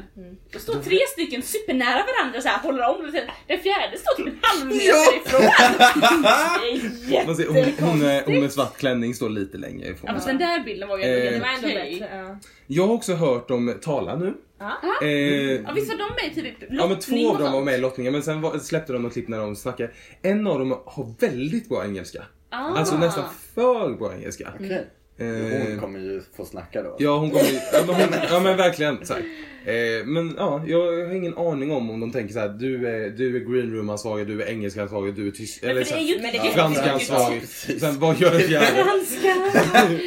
Då 0.51 0.59
står 0.59 0.73
tre 0.81 0.97
stycken 1.13 1.41
supernära 1.41 2.03
varandra 2.05 2.41
så 2.41 2.47
här, 2.47 2.59
håller 2.59 2.89
om. 2.89 2.95
och 3.05 3.11
Den 3.47 3.59
fjärde 3.59 3.97
står 3.97 4.15
typ 4.23 4.27
en 4.33 4.39
halv 4.41 4.65
meter 4.67 4.87
Ja. 4.87 5.13
ifrån. 5.25 5.41
Det 7.09 7.17
är 7.17 7.33
ser, 7.33 7.47
hon, 7.47 7.89
hon, 7.89 8.21
hon 8.25 8.39
med 8.41 8.51
svart 8.51 8.77
klänning 8.77 9.13
står 9.13 9.29
lite 9.29 9.57
längre 9.57 9.87
ifrån. 9.87 10.07
Ja, 10.07 10.13
fast 10.13 10.27
den 10.27 10.37
där 10.37 10.63
bilden 10.63 10.89
var 10.89 10.97
ju 10.97 11.03
Eh, 11.03 11.09
ändå 11.19 11.31
det 11.31 11.39
var 11.39 11.45
helt 11.47 11.63
ändå 11.63 11.77
okej. 11.79 11.99
bättre. 11.99 12.17
Ja. 12.17 12.37
Jag 12.67 12.87
har 12.87 12.93
också 12.93 13.13
hört 13.13 13.47
dem 13.47 13.77
tala 13.81 14.15
nu. 14.15 14.33
Ja. 14.59 14.71
Eh, 15.01 15.09
Ja, 15.09 15.71
visst 15.75 15.91
var 15.91 15.97
de 15.97 16.09
med 16.23 16.31
i 16.31 16.35
typ 16.35 16.55
Ja 16.61 16.67
men 16.69 16.89
lottning 16.89 17.23
två 17.25 17.31
av 17.33 17.39
dem 17.39 17.51
var 17.53 17.61
med 17.61 17.73
i 17.73 17.77
lottningen 17.77 18.13
men 18.13 18.23
sen 18.23 18.41
var, 18.41 18.57
släppte 18.59 18.93
de 18.93 19.01
något 19.01 19.13
klipp 19.13 19.27
när 19.27 19.37
de 19.37 19.55
snackade. 19.55 19.91
En 20.21 20.47
av 20.47 20.59
dem 20.59 20.71
har 20.85 21.13
väldigt 21.19 21.69
bra 21.69 21.85
engelska. 21.85 22.23
Ah. 22.49 22.57
Alltså 22.77 22.97
nästan 22.97 23.23
för 23.55 23.89
bra 23.89 24.13
engelska. 24.13 24.53
Okej. 24.55 24.87
Eh, 25.17 25.27
Hon 25.67 25.79
kommer 25.79 25.99
ju 25.99 26.21
få 26.37 26.45
snacka 26.45 26.81
då. 26.83 26.95
Ja 26.99 27.17
hon 27.17 27.29
kommer 27.31 27.45
ju- 27.45 27.59
ja, 27.73 27.83
men, 27.87 27.95
hon, 27.95 28.05
ja 28.29 28.39
men 28.39 28.57
verkligen 28.57 29.05
så 29.05 29.13
här. 29.13 29.21
Eh, 29.65 30.05
Men 30.05 30.35
ja, 30.37 30.63
jag 30.67 30.79
har 31.07 31.13
ingen 31.13 31.37
aning 31.37 31.71
om 31.71 31.89
om 31.89 31.99
de 31.99 32.11
tänker 32.11 32.33
så 32.33 32.39
här. 32.39 32.49
Du 32.49 32.87
är, 32.87 33.09
du 33.09 33.35
är 33.35 33.39
green 33.39 33.73
room 33.75 33.89
ansvarig, 33.89 34.27
du 34.27 34.41
är 34.43 34.47
engelska 34.49 34.81
ansvarig, 34.81 35.15
du 35.15 35.27
är 35.27 35.31
tysk... 35.31 35.63
Men 35.63 35.75
för 35.75 35.83
så 35.83 35.89
det 35.93 35.99
här, 35.99 36.05
är 36.05 36.07
ju 36.09 36.13
Men 36.21 36.31
det 36.31 36.37
inte 36.37 36.47
är 36.47 36.51
franska 36.51 36.85
jättemycket- 36.85 37.09
ansvarig. 37.11 37.41
precis. 37.41 37.79
Sen 37.81 37.99
vad 37.99 38.19
gör 38.19 38.31
den 38.37 38.39
fjärde? 38.41 38.85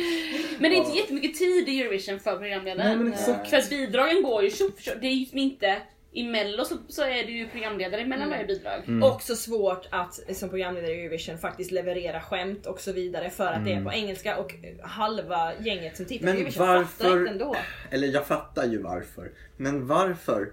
Men 0.59 0.71
det 0.71 0.77
är 0.77 0.79
inte 0.85 0.97
jättemycket 0.99 1.35
tid 1.39 1.69
i 1.69 1.81
Eurovision 1.83 2.21
för 2.21 2.37
programledaren. 2.37 2.87
Nej, 2.89 2.97
men 2.97 3.13
exakt. 3.13 3.51
För 3.51 3.57
att 3.57 3.71
bidragen 3.71 4.23
går 4.23 4.43
ju 4.43 4.51
tjoff. 4.51 4.71
Det 5.01 5.07
är 5.07 5.11
ju 5.13 5.27
inte... 5.33 5.77
I 6.17 6.25
mello 6.25 6.65
så, 6.65 6.77
så 6.89 7.03
är 7.03 7.27
det 7.27 7.33
ju 7.33 7.49
programledare 7.49 8.07
mellan 8.07 8.31
varje 8.31 8.45
bidrag. 8.45 8.83
Mm. 8.87 9.03
Också 9.03 9.37
svårt 9.37 9.87
att 9.91 10.21
som 10.37 10.49
programledare 10.49 10.93
i 10.93 11.01
Eurovision 11.01 11.39
faktiskt 11.39 11.71
leverera 11.71 12.21
skämt 12.21 12.67
och 12.67 12.81
så 12.81 12.93
vidare 12.93 13.31
för 13.31 13.53
att 13.53 13.65
det 13.65 13.73
är 13.73 13.85
på 13.85 13.93
engelska 13.93 14.37
och 14.37 14.55
halva 14.83 15.53
gänget 15.61 15.97
som 15.97 16.07
tittar 16.07 16.25
Men 16.25 16.35
på 16.35 16.41
Eurovision 16.41 16.67
fattar 16.67 16.77
varför- 16.79 17.19
inte 17.19 17.31
ändå. 17.31 17.57
Eller 17.91 18.09
jag 18.09 18.27
fattar 18.27 18.67
ju 18.67 18.79
varför. 18.83 19.31
Men 19.57 19.87
varför 19.87 20.53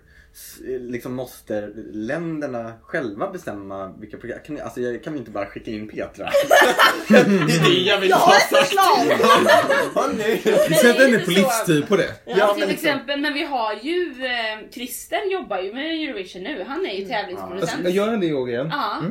liksom 0.79 1.13
måste 1.13 1.69
länderna 1.93 2.73
själva 2.83 3.31
bestämma 3.31 3.93
vilka 3.99 4.17
program? 4.17 4.39
Kan, 4.45 4.61
alltså, 4.61 4.81
jag- 4.81 5.03
kan 5.03 5.13
vi 5.13 5.19
inte 5.19 5.31
bara 5.31 5.45
skicka 5.45 5.71
in 5.71 5.87
Petra? 5.87 6.29
det 7.09 7.15
är 7.17 7.63
det 7.69 7.79
jag 7.81 7.99
vill 7.99 8.09
Jag 8.09 8.17
ha 8.17 8.25
har 8.25 8.35
ett 8.35 8.41
sagt. 8.69 8.73
Ja. 8.75 9.05
Vi 10.69 10.75
sätter 10.75 11.05
henne 11.05 11.19
på 11.19 11.31
livstid 11.31 11.87
på 11.87 11.95
det. 11.97 12.09
Ja, 12.25 12.33
till 12.53 12.59
men 12.59 12.69
liksom, 12.69 12.89
exempel, 12.89 13.19
men 13.19 13.33
vi 13.33 13.43
har 13.43 13.73
ju 13.81 14.25
eh, 14.25 14.69
Christer 14.71 15.31
jobbar 15.31 15.59
ju 15.61 15.73
med 15.73 15.85
Eurovision 16.09 16.43
nu. 16.43 16.63
Han 16.67 16.85
är 16.85 16.93
ju 16.93 17.05
tävlingsproducent. 17.05 17.73
Alltså, 17.73 17.89
gör 17.91 18.07
han 18.07 18.19
det 18.19 18.27
i 18.27 18.33
år 18.33 18.49
igen? 18.49 18.67
Ja. 18.71 19.01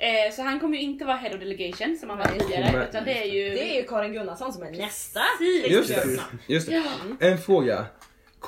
Eh, 0.00 0.34
så 0.34 0.42
han 0.42 0.60
kommer 0.60 0.76
ju 0.76 0.82
inte 0.82 1.04
vara 1.04 1.16
head 1.16 1.34
of 1.34 1.40
delegation 1.40 1.96
som 2.00 2.10
han 2.10 2.18
var 2.18 2.26
tidigare. 2.26 2.86
Utan 2.90 3.04
det 3.04 3.22
är 3.22 3.24
ju... 3.26 3.50
Det 3.50 3.72
är 3.76 3.80
ju 3.80 3.88
Karin 3.88 4.12
Gunnarsson 4.12 4.52
som 4.52 4.62
är 4.62 4.70
nästa. 4.70 5.20
Just 5.68 5.88
det. 5.88 6.04
Just 6.46 6.66
det. 6.68 6.74
Ja. 6.74 7.26
En 7.26 7.38
fråga. 7.38 7.86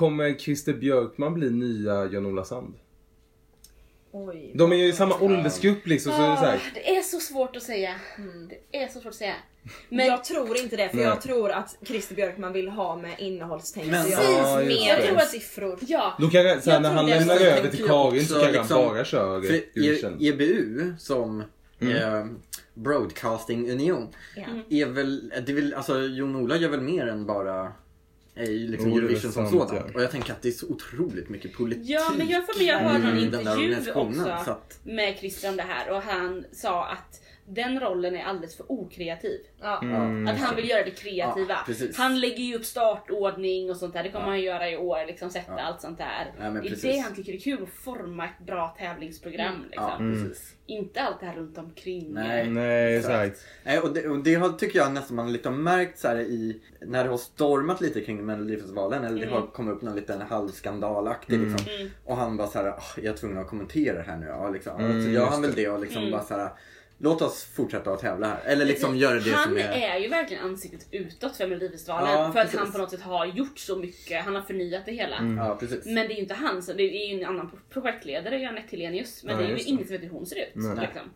Kommer 0.00 0.34
Christer 0.34 0.72
Björkman 0.72 1.34
bli 1.34 1.50
nya 1.50 2.04
Jan-Ola 2.06 2.44
Sand? 2.44 2.74
Oj. 4.12 4.52
De 4.54 4.72
är 4.72 4.76
ju 4.76 4.86
i 4.86 4.92
samma 4.92 5.18
åldersgrupp 5.20 5.86
liksom 5.86 6.12
så 6.12 6.22
är 6.22 6.30
det 6.30 6.36
så 6.36 6.42
Ah, 6.42 6.46
här. 6.46 6.60
det 6.74 6.96
är 6.96 7.00
så 7.02 7.20
svårt 7.20 7.56
att 7.56 7.62
säga. 7.62 7.94
Det 8.70 8.76
är 8.78 8.88
så 8.88 8.92
svårt 9.00 9.06
att 9.06 9.14
säga. 9.14 9.34
Men 9.88 10.06
jag 10.06 10.24
tror 10.24 10.56
inte 10.56 10.76
det 10.76 10.88
för 10.88 10.96
Nej. 10.96 11.04
jag 11.06 11.20
tror 11.20 11.50
att 11.50 11.76
Christer 11.84 12.14
Björkman 12.14 12.52
vill 12.52 12.68
ha 12.68 12.96
med 12.96 13.14
innehållstänk 13.18 13.90
Precis. 13.90 14.18
Ja, 14.22 14.56
mer 14.58 14.96
det. 14.96 15.08
än 15.08 15.20
siffror. 15.26 15.78
ja, 15.88 16.16
Då 16.20 16.28
kan, 16.28 16.42
så 16.42 16.48
här, 16.48 16.76
Jag 16.76 16.82
när 16.82 16.90
han 16.92 17.06
det. 17.06 17.18
lämnar 17.18 17.34
Jag 17.34 17.42
över 17.58 17.70
till 17.70 17.86
Karin 17.86 18.26
så 18.26 18.34
kanske 18.34 18.52
liksom- 18.52 18.76
han 18.82 18.88
bara 18.94 19.04
kör 19.04 19.40
För 19.42 19.54
Eurovision. 19.54 20.12
E- 20.20 20.28
EBU 20.28 20.94
som 20.98 21.40
eh, 21.80 22.26
Broadcasting 22.74 23.70
Union 23.70 24.08
Ja. 24.36 24.42
är 24.70 24.86
väl, 24.86 25.32
det 25.46 25.52
vill, 25.52 25.74
alltså 25.74 25.98
Jon-Ola 26.00 26.56
gör 26.56 26.68
väl 26.68 26.80
mer 26.80 27.06
än 27.06 27.26
bara 27.26 27.72
är 28.34 28.50
ju 28.50 28.68
liksom 28.68 28.92
Eurovision 28.92 29.32
som 29.32 29.50
sådant. 29.50 29.72
ja. 29.72 29.94
Och 29.94 30.02
jag 30.02 30.10
tänker 30.10 30.32
att 30.32 30.42
det 30.42 30.48
är 30.48 30.52
så 30.52 30.66
otroligt 30.66 31.28
mycket 31.28 31.52
politik 31.52 31.84
Ja, 31.88 32.12
men 32.16 32.28
jag 32.28 32.46
får 32.46 32.58
med, 32.58 32.66
jag 32.66 32.78
hörde 32.78 33.20
i 33.20 33.26
där 33.26 33.38
intervju 33.38 33.92
också. 33.92 34.50
Att, 34.50 34.78
med 34.82 35.16
Christer 35.18 35.48
om 35.48 35.56
det 35.56 35.62
här 35.62 35.90
och 35.90 36.02
han 36.02 36.44
sa 36.52 36.86
att 36.86 37.20
den 37.54 37.80
rollen 37.80 38.16
är 38.16 38.24
alldeles 38.24 38.56
för 38.56 38.72
okreativ. 38.72 39.40
Ja. 39.60 39.80
Mm. 39.82 40.28
Att 40.28 40.38
han 40.38 40.56
vill 40.56 40.68
göra 40.68 40.84
det 40.84 40.90
kreativa. 40.90 41.56
Ja, 41.68 41.74
han 41.96 42.20
lägger 42.20 42.44
ju 42.44 42.54
upp 42.54 42.64
startordning 42.64 43.70
och 43.70 43.76
sånt 43.76 43.92
där. 43.94 44.02
Det 44.02 44.10
kommer 44.10 44.26
han 44.26 44.40
göra 44.40 44.70
i 44.70 44.76
år. 44.76 45.06
Liksom 45.06 45.30
sätta 45.30 45.52
Ja. 45.52 45.60
allt 45.62 45.80
sånt 45.80 45.98
där. 45.98 46.32
Ja, 46.40 46.50
det 46.50 46.68
är 46.68 46.92
det 46.92 46.98
han 46.98 47.14
tycker 47.14 47.32
är 47.32 47.38
kul. 47.38 47.62
Att 47.62 47.68
forma 47.84 48.24
ett 48.24 48.46
bra 48.46 48.76
tävlingsprogram. 48.78 49.54
Mm. 49.54 49.62
Liksom. 49.70 49.84
ja, 49.88 49.96
Mm. 49.96 50.22
precis. 50.28 50.54
Inte 50.66 51.00
allt 51.02 51.20
det 51.20 51.26
här 51.26 51.34
runt 51.34 51.58
omkring. 51.58 52.12
Nej. 52.14 52.48
Nej, 52.50 52.96
Exakt. 52.96 53.40
Nej, 53.64 53.78
och 53.78 53.94
det, 53.94 54.08
och 54.08 54.18
det 54.18 54.34
har, 54.34 54.48
tycker 54.48 54.78
jag 54.78 54.92
nästan 54.92 55.16
man 55.16 55.32
lite 55.32 55.48
har 55.48 55.56
märkt 55.56 55.98
så 55.98 56.08
här 56.08 56.16
i, 56.20 56.60
när 56.80 57.04
det 57.04 57.10
har 57.10 57.16
stormat 57.18 57.80
lite 57.80 58.00
kring 58.00 58.26
Melodifestivalen, 58.26 59.04
eller 59.04 59.16
det 59.20 59.26
Mm. 59.26 59.34
har 59.40 59.46
kommit 59.46 59.74
upp 59.76 59.82
någon 59.82 59.96
liten 59.96 60.20
halvskandalaktig 60.20 61.34
Mm. 61.34 61.52
liksom. 61.52 61.72
Mm. 61.74 61.90
Och 62.04 62.16
han 62.16 62.36
bara 62.36 62.48
så 62.48 62.58
här, 62.58 62.68
"Ah, 62.68 62.82
jag 62.96 63.04
är 63.04 63.12
tvungen 63.16 63.38
att 63.38 63.48
kommentera 63.48 63.96
det 63.96 64.02
här 64.02 64.16
nu. 64.16 64.26
Ja, 64.26 64.50
liksom. 64.50 64.80
Mm, 64.80 64.96
och 64.96 65.02
så 65.02 65.08
gör 65.08 65.26
han 65.26 65.42
väl 65.42 65.50
det. 65.54 65.62
det 65.62 65.68
och 65.70 65.80
liksom 65.80 65.98
Mm. 66.02 66.12
bara 66.12 66.22
så 66.22 66.34
här, 66.36 66.50
låt 67.00 67.22
oss 67.22 67.44
fortsätta 67.44 67.92
att 67.92 68.00
tävla 68.00 68.26
här. 68.26 68.40
Eller 68.44 68.64
liksom 68.64 68.96
göra 68.96 69.20
det 69.20 69.30
han 69.30 69.44
som 69.44 69.56
är... 69.56 69.94
är 69.94 69.98
ju 69.98 70.08
verkligen 70.08 70.44
ansiktet 70.44 70.88
utåt 70.90 71.36
för 71.36 71.46
Melodifestivalen. 71.46 72.10
Ja, 72.10 72.32
för 72.32 72.40
att 72.40 72.46
precis. 72.46 72.60
han 72.60 72.72
på 72.72 72.78
något 72.78 72.90
sätt 72.90 73.02
har 73.02 73.26
gjort 73.26 73.58
så 73.58 73.76
mycket. 73.76 74.24
Han 74.24 74.34
har 74.34 74.42
förnyat 74.42 74.86
det 74.86 74.92
hela. 74.92 75.16
Mm. 75.16 75.36
Ja, 75.36 75.56
precis. 75.60 75.86
Men 75.86 75.94
det 75.94 76.12
är 76.12 76.14
ju 76.14 76.22
inte 76.22 76.34
han, 76.34 76.62
så 76.62 76.72
det 76.72 76.82
är 76.82 77.08
ju 77.08 77.22
en 77.22 77.28
annan 77.28 77.50
projektledare, 77.70 78.38
Janette 78.38 78.76
Helenius. 78.76 79.24
Men 79.24 79.34
Ja, 79.34 79.42
det 79.42 79.52
är 79.52 79.56
ju 79.56 79.62
ingen 79.64 79.86
som 79.86 79.92
vet 79.92 80.02
hur 80.02 80.10
hon 80.10 80.26
ser 80.26 80.36
ut. 80.36 80.54
Liksom. 80.54 81.10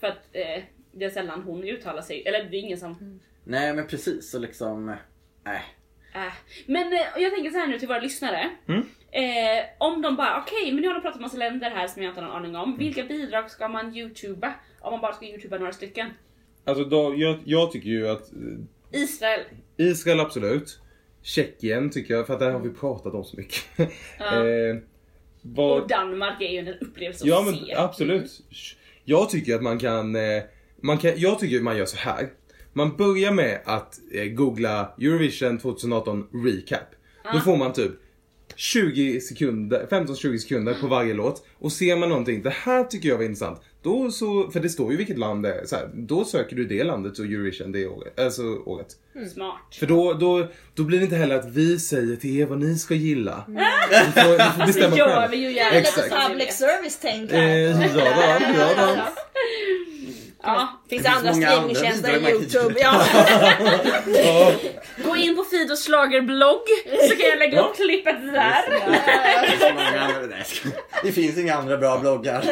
För 0.00 0.06
att 0.06 0.28
eh, 0.32 0.62
det 0.92 1.04
är 1.04 1.10
sällan 1.10 1.42
hon 1.42 1.64
uttalar 1.64 2.02
sig. 2.02 2.22
Eller 2.26 2.44
det 2.44 2.56
är 2.56 2.60
ingen 2.60 2.78
som... 2.78 3.20
Nej, 3.44 3.74
men 3.74 3.86
precis. 3.86 4.30
Så 4.30 4.38
liksom, 4.38 4.88
äh. 4.88 5.54
Äh. 6.26 6.32
Men 6.66 6.92
eh, 6.92 6.98
jag 7.16 7.34
tänker 7.34 7.50
så 7.50 7.58
här 7.58 7.66
nu 7.66 7.78
till 7.78 7.88
våra 7.88 8.00
lyssnare. 8.00 8.50
Mm. 8.68 8.86
Eh, 9.14 9.64
om 9.78 10.02
de 10.02 10.16
bara, 10.16 10.42
okej 10.42 10.72
men 10.72 10.82
nu 10.82 10.86
har 10.88 10.94
de 10.94 11.00
pratat 11.00 11.16
om 11.16 11.22
massa 11.22 11.36
länder 11.36 11.70
här 11.70 11.86
som 11.88 12.02
jag 12.02 12.10
inte 12.10 12.20
har 12.20 12.28
någon 12.28 12.36
aning 12.36 12.50
Mm. 12.50 12.60
om. 12.62 12.78
Vilka 12.78 13.04
bidrag 13.04 13.50
ska 13.50 13.68
man 13.68 13.96
youtuba? 13.96 14.54
Om 14.80 14.92
man 14.92 15.00
bara 15.00 15.12
ska 15.12 15.26
youtuba 15.26 15.58
några 15.58 15.72
stycken. 15.72 16.10
Alltså 16.64 16.84
då, 16.84 17.14
jag, 17.16 17.38
jag 17.44 17.72
tycker 17.72 17.88
ju 17.88 18.08
att 18.08 18.32
eh, 18.32 19.00
Israel. 19.02 19.40
Israel 19.76 20.20
absolut. 20.20 20.78
Tjeckien 21.22 21.90
tycker 21.90 22.14
jag, 22.14 22.26
för 22.26 22.34
att 22.34 22.40
där 22.40 22.50
har 22.50 22.60
vi 22.60 22.70
pratat 22.70 23.14
om 23.14 23.24
så 23.24 23.36
mycket. 23.36 23.64
Ja. 24.18 24.46
eh, 24.46 24.76
vad, 25.42 25.82
Och 25.82 25.88
Danmark 25.88 26.42
är 26.42 26.48
ju 26.48 26.58
en 26.58 26.68
upplevelse 26.68 27.28
Ja 27.28 27.38
att 27.38 27.44
men 27.44 27.54
se. 27.54 27.74
absolut. 27.74 28.30
Jag 29.04 29.30
tycker 29.30 29.54
att 29.54 29.62
man 29.62 29.78
kan, 29.78 30.16
eh, 30.16 30.42
man 30.82 30.98
kan, 30.98 31.12
jag 31.16 31.38
tycker 31.38 31.60
man 31.60 31.76
gör 31.76 31.84
så 31.86 31.96
här. 31.96 32.28
Man 32.72 32.96
börjar 32.96 33.32
med 33.32 33.60
att 33.64 33.98
eh, 34.14 34.24
googla 34.24 34.94
Eurovision 35.00 35.58
2018 35.58 36.28
recap. 36.44 36.88
Då 37.32 37.40
får 37.40 37.56
man 37.56 37.72
typ 37.72 37.92
20 38.56 39.20
sekunder, 39.20 39.86
15-20 39.90 40.38
sekunder 40.38 40.74
på 40.80 40.86
varje 40.86 41.14
låt. 41.14 41.46
Och 41.58 41.72
ser 41.72 41.96
man 41.96 42.08
någonting, 42.08 42.42
det 42.42 42.50
här 42.50 42.84
tycker 42.84 43.08
jag 43.08 43.16
var 43.16 43.24
intressant. 43.24 43.60
Då 43.82 44.10
så, 44.10 44.50
för 44.50 44.60
det 44.60 44.68
står 44.68 44.90
ju 44.90 44.96
vilket 44.96 45.18
land 45.18 45.42
det 45.42 45.54
är. 45.54 45.66
Så 45.66 45.76
här, 45.76 45.88
då 45.94 46.24
söker 46.24 46.56
du 46.56 46.64
det 46.64 46.84
landet 46.84 47.18
och 47.18 47.24
Eurovision 47.24 47.72
det 47.72 47.86
året. 47.86 48.20
Alltså 48.20 48.42
året. 48.42 48.86
Smart. 49.34 49.74
För 49.78 49.86
då, 49.86 50.12
då, 50.12 50.46
då 50.74 50.82
blir 50.82 50.98
det 50.98 51.04
inte 51.04 51.16
heller 51.16 51.34
att 51.38 51.50
vi 51.50 51.78
säger 51.78 52.16
till 52.16 52.40
er 52.40 52.46
vad 52.46 52.58
ni 52.60 52.78
ska 52.78 52.94
gilla. 52.94 53.44
Ni 53.48 53.54
får, 54.22 54.32
ni 54.32 54.38
får 54.58 54.66
bestämma 54.66 54.90
Det 54.90 54.98
gör 54.98 55.28
vi 55.28 55.36
ju 55.36 55.52
gärna. 55.52 55.76
Exakt. 55.76 56.06
vi 56.06 56.28
Public 56.28 56.46
vet. 56.48 56.54
service-tänk 56.54 57.32
Eh, 57.32 57.38
här. 57.38 57.90
ja, 57.98 58.38
då, 58.54 58.82
ja, 58.82 58.96
då. 58.96 59.02
Ja. 60.42 60.80
Finns 60.90 61.02
Det 61.02 61.08
andra 61.08 61.34
streamingtjänster 61.34 62.12
än 62.12 62.28
Youtube? 62.28 62.74
Ja. 62.80 63.04
Gå 65.04 65.16
in 65.16 65.36
på 65.36 65.44
Fidos 65.44 65.84
schlagerblogg 65.86 66.60
så 67.08 67.16
kan 67.16 67.28
jag 67.28 67.38
lägga 67.38 67.60
upp 67.60 67.76
klippet 67.76 68.16
där. 68.32 68.64
Det 71.02 71.12
finns 71.12 71.38
inga 71.38 71.54
andra 71.54 71.76
bra 71.76 71.98
bloggar. 71.98 72.44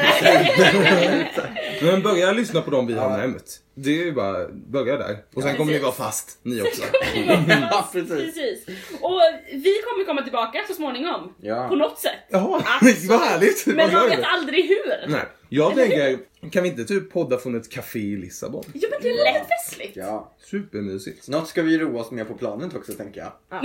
Men 1.85 2.03
börja 2.03 2.33
lyssna 2.33 2.61
på 2.63 2.71
dem 2.71 2.87
vi 2.87 2.95
har 2.95 3.11
Ja. 3.11 3.17
nämnt. 3.17 3.57
Det 3.83 3.91
är 3.91 4.05
ju 4.05 4.13
bara, 4.13 4.49
börja 4.49 4.97
där. 4.97 5.19
Och 5.35 5.43
sen 5.43 5.57
kommer 5.57 5.73
ni 5.73 5.79
vara 5.79 5.93
fast, 5.93 6.39
ni 6.43 6.63
också. 6.63 6.83
ja, 7.71 7.89
precis. 7.93 8.09
Precis. 8.11 8.67
Och 9.01 9.21
vi 9.53 9.75
kommer 9.85 10.05
komma 10.07 10.23
tillbaka 10.23 10.59
så 10.69 10.75
småningom. 10.75 11.35
Ja. 11.41 11.69
På 11.69 11.77
något 11.77 11.99
sätt. 11.99 12.13
Jaha, 12.29 12.63
Absolut. 12.81 13.05
vad 13.05 13.21
härligt! 13.21 13.67
Men 13.67 13.93
man 13.93 14.09
vet 14.09 14.25
aldrig 14.25 14.65
hur. 14.65 15.09
Nej, 15.09 15.23
jag 15.49 15.75
tänker, 15.75 16.19
kan 16.51 16.63
vi 16.63 16.69
inte 16.69 16.85
typ 16.85 17.13
podda 17.13 17.39
från 17.39 17.55
ett 17.57 17.71
café 17.71 17.99
i 17.99 18.17
Lissabon? 18.17 18.65
Jo 18.75 18.89
men 18.91 19.03
det 19.03 19.09
är 19.11 19.33
lätt 19.33 19.47
festligt. 19.49 19.97
Ja. 19.97 20.33
Supermysigt. 20.51 21.25
Snart 21.25 21.49
ska 21.49 21.63
vi 21.63 21.79
roa 21.79 22.01
oss 22.01 22.11
mer 22.11 22.25
på 22.25 22.35
planet 22.35 22.75
också 22.75 22.93
tänker 22.93 23.21
jag. 23.21 23.33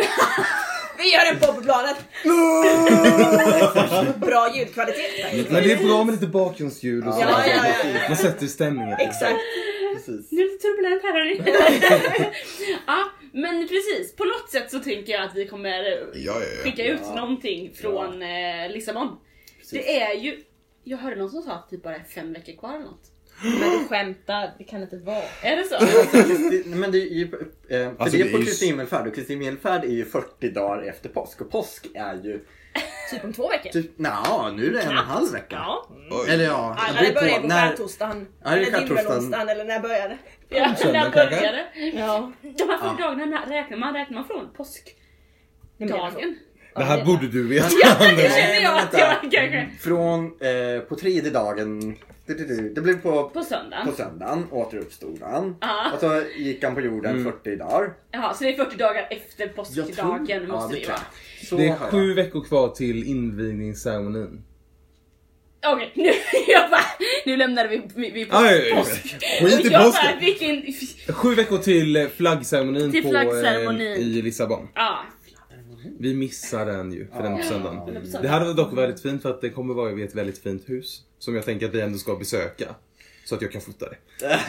Vi 0.98 1.14
gör 1.14 1.34
en 1.34 1.40
podd 1.40 1.56
på 1.56 1.62
planet. 1.62 1.98
Bra 4.20 4.56
ljudkvalitet. 4.56 5.52
Men 5.52 5.64
det 5.64 5.72
är 5.72 5.88
bra 5.88 6.04
med 6.04 6.14
lite 6.14 6.28
bakgrundsljud 6.28 7.08
och 7.08 7.14
så. 7.14 7.20
Ja, 7.22 7.28
ja, 7.48 7.54
ja, 7.68 7.90
ja. 7.94 8.00
Man 8.10 8.18
sätter 8.18 8.48
stämningen. 8.48 8.98
Exakt. 9.00 9.40
Precis. 10.06 10.32
Nu 10.32 10.42
är 10.42 10.46
det 10.46 10.52
lite 10.52 10.68
turbulent 10.68 11.04
här 11.04 11.14
hörni. 11.14 12.32
ja, 12.88 13.06
men 13.34 13.68
precis. 13.68 14.16
På 14.16 14.24
något 14.26 14.50
sätt 14.52 14.72
så 14.72 14.80
tänker 14.80 15.14
jag 15.14 15.24
att 15.24 15.36
vi 15.36 15.48
kommer 15.48 15.84
Ja, 15.84 16.06
ja, 16.14 16.34
ja. 16.40 16.64
skicka 16.64 16.86
ut 16.86 17.00
Ja. 17.04 17.16
någonting 17.16 17.74
från 17.76 18.22
eh, 18.22 18.70
Lissabon. 18.72 19.18
Det 19.72 20.02
är 20.02 20.14
ju, 20.14 20.44
jag 20.84 20.98
hörde 20.98 21.16
någon 21.16 21.30
som 21.30 21.42
sa 21.42 21.52
att 21.52 21.70
typ 21.70 21.84
bara 21.84 21.96
är 21.96 22.04
fem 22.04 22.34
veckor 22.34 22.54
kvar 22.54 22.76
eller 22.76 22.86
något. 22.86 23.12
Men 23.44 23.80
du 23.80 23.86
skämtar, 23.88 24.52
det 24.58 24.64
kan 24.64 24.82
inte 24.82 24.98
vara. 24.98 25.24
Är 25.44 25.58
det 25.58 25.64
så? 25.64 26.70
Men 26.76 26.92
det 26.92 26.98
är 26.98 27.14
ju, 27.14 27.24
eh, 27.24 27.30
för 27.70 27.96
Alltså, 28.04 28.18
det 28.18 28.24
det 28.24 28.30
är 28.30 28.38
på 28.38 28.44
Kristi 28.44 28.66
himmelfärd 28.66 29.08
och 29.08 29.16
Kristi 29.16 29.34
himmelfärd 29.34 29.84
är 29.84 29.90
ju 29.90 30.06
40 30.06 30.50
dagar 30.50 30.84
efter 30.84 31.10
påsk 31.10 31.42
och 31.42 31.52
påsk 31.52 31.88
är 31.96 32.16
ju 32.24 32.46
Typ 33.12 33.24
om 33.24 33.34
två 33.34 33.50
veckor. 33.50 33.70
typ, 33.70 34.00
nja 34.00 34.52
nu 34.56 34.68
är 34.68 34.72
det 34.72 34.82
en 34.82 34.88
och 34.88 34.94
en 34.94 34.98
halv 35.10 35.32
vecka. 35.32 35.56
Ja. 35.56 35.88
Oj. 36.12 36.30
Eller 36.34 36.44
ja, 36.44 36.78
Ja, 36.80 36.84
det 36.88 36.94
när 36.94 37.02
beror 37.02 37.14
det 37.14 37.22
börjar 37.22 37.40
på 37.42 37.48
när- 37.48 37.70
skärtorsdagen. 37.70 38.28
Ja, 38.44 38.50
eller 38.50 38.80
dimmelonsdagen 38.88 39.50
eller 39.50 39.66
när 39.66 39.80
börjar 39.80 40.10
det? 40.10 40.18
ja 40.50 40.76
när 40.94 41.10
började 41.12 41.52
det? 41.52 41.66
Ja. 41.98 42.32
De 42.42 42.70
här 42.70 42.78
40 42.78 43.02
dagarna 43.02 43.26
när 43.26 43.46
räknar 43.46 43.78
man? 43.78 43.94
Räknar 43.94 44.16
man 44.18 44.28
från 44.28 44.50
påskdagen? 44.58 46.36
Det 46.76 46.84
här 46.84 47.06
borde 47.06 47.28
du 47.28 47.48
veta. 47.48 47.68
Ja, 47.84 47.96
det 48.16 48.32
känner 48.32 48.62
jag 48.62 48.78
att 48.80 48.94
jag 48.94 49.22
kanske... 49.22 49.70
Från 49.80 50.26
eh, 50.26 50.80
på 50.90 50.96
tredje 50.96 51.32
dagen, 51.32 51.96
det, 52.26 52.82
blev 52.82 53.02
på, 53.02 53.30
På 53.30 53.44
söndagen? 53.44 53.86
på 53.88 53.92
söndagen, 53.94 54.48
återuppstod 54.52 55.20
han. 55.22 55.56
Ja. 55.62 55.92
Och 55.94 56.00
så 56.00 56.24
gick 56.38 56.64
han 56.64 56.76
på 56.76 56.82
jorden 56.82 57.24
40 57.24 57.56
dagar. 57.56 57.94
Jaha, 58.12 58.34
så 58.34 58.44
det 58.44 58.50
är 58.50 58.66
40 58.66 58.78
dagar 58.78 59.08
efter 59.10 59.48
påskdagen 59.48 59.94
tror- 59.94 60.48
måste 60.48 60.78
ja, 60.78 60.82
det 60.82 60.88
vara. 60.88 61.00
Så 61.44 61.58
Det 61.58 61.64
är 61.64 61.68
jag. 61.68 61.78
sju 61.80 62.14
veckor 62.14 62.44
kvar 62.44 62.70
till 62.70 63.04
invigningsceremonin. 63.04 64.44
Okej, 65.74 65.92
nu, 65.96 66.04
jag 66.48 66.70
bara, 66.70 66.82
nu 67.26 67.38
lämnade 67.38 67.70
vi, 67.70 67.82
vi, 67.96 68.12
vi 68.12 68.26
på 68.26 68.36
Aj, 68.38 68.72
påsk. 68.76 69.16
Skit 69.42 69.66
i 69.66 69.70
påsken! 69.70 70.20
vilken... 70.20 70.64
Sju 71.16 71.36
veckor 71.36 71.58
till 71.58 71.96
eh, 71.96 72.08
flaggceremonin 72.08 72.92
Till 72.92 73.04
på, 73.04 73.10
flaggceremonin. 73.10 73.92
eh, 73.94 74.00
i 74.00 74.22
Lissabon. 74.22 74.68
Ja, 74.76 75.00
Vi 76.00 76.14
missar 76.14 76.66
den 76.66 76.92
ju, 76.94 77.08
för 77.16 77.24
den 77.24 77.38
på 77.38 77.44
söndagen. 77.44 77.86
den 77.86 77.96
är 77.96 78.00
på 78.02 78.06
söndag. 78.06 78.22
Det 78.22 78.28
hade 78.28 78.46
varit 78.46 78.58
dock 78.58 78.78
väldigt 78.78 79.02
fint 79.02 79.22
för 79.22 79.30
att 79.30 79.42
det 79.42 79.50
kommer 79.50 79.74
vara 79.74 79.92
vid 79.92 80.06
ett 80.06 80.16
väldigt 80.16 80.38
fint 80.44 80.70
hus. 80.70 81.02
Som 81.20 81.36
jag 81.36 81.46
tänker 81.46 81.66
att 81.68 81.76
vi 81.76 81.82
ändå 81.82 81.98
ska 81.98 82.16
besöka. 82.16 82.76
Så 83.26 83.36
att 83.36 83.42
jag 83.42 83.52
kan 83.52 83.62
fota 83.62 83.86
det. 83.90 83.98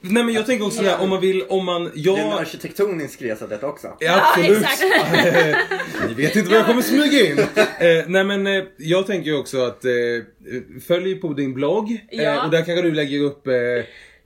Nej 0.00 0.24
men 0.24 0.34
jag 0.34 0.46
tänker 0.46 0.66
också 0.66 0.82
där, 0.82 1.00
om 1.00 1.10
man 1.10 1.20
vill, 1.20 1.42
om 1.48 1.64
man, 1.64 1.84
Det 1.84 2.10
är 2.10 2.18
en 2.18 2.28
jag... 2.28 2.40
arkitektonisk 2.40 3.22
resa 3.22 3.46
detta 3.46 3.66
också. 3.66 3.96
Ja, 4.00 4.32
absolut. 4.36 4.58
Ni 6.08 6.14
vet 6.14 6.36
inte 6.36 6.50
vad 6.50 6.58
jag 6.58 6.66
kommer 6.66 6.82
smyga 6.82 7.26
in. 7.26 7.38
Eh, 7.80 8.04
nej 8.06 8.24
men 8.24 8.46
eh, 8.46 8.64
jag 8.76 9.06
tänker 9.06 9.30
ju 9.30 9.36
också 9.36 9.62
att 9.64 9.84
eh, 9.84 9.90
följ 10.86 11.14
på 11.14 11.32
din 11.32 11.54
blogg. 11.54 12.06
Ja. 12.10 12.44
och 12.44 12.50
där 12.50 12.64
kanske 12.64 12.82
du 12.82 12.92
lägger 12.92 13.20
upp 13.20 13.46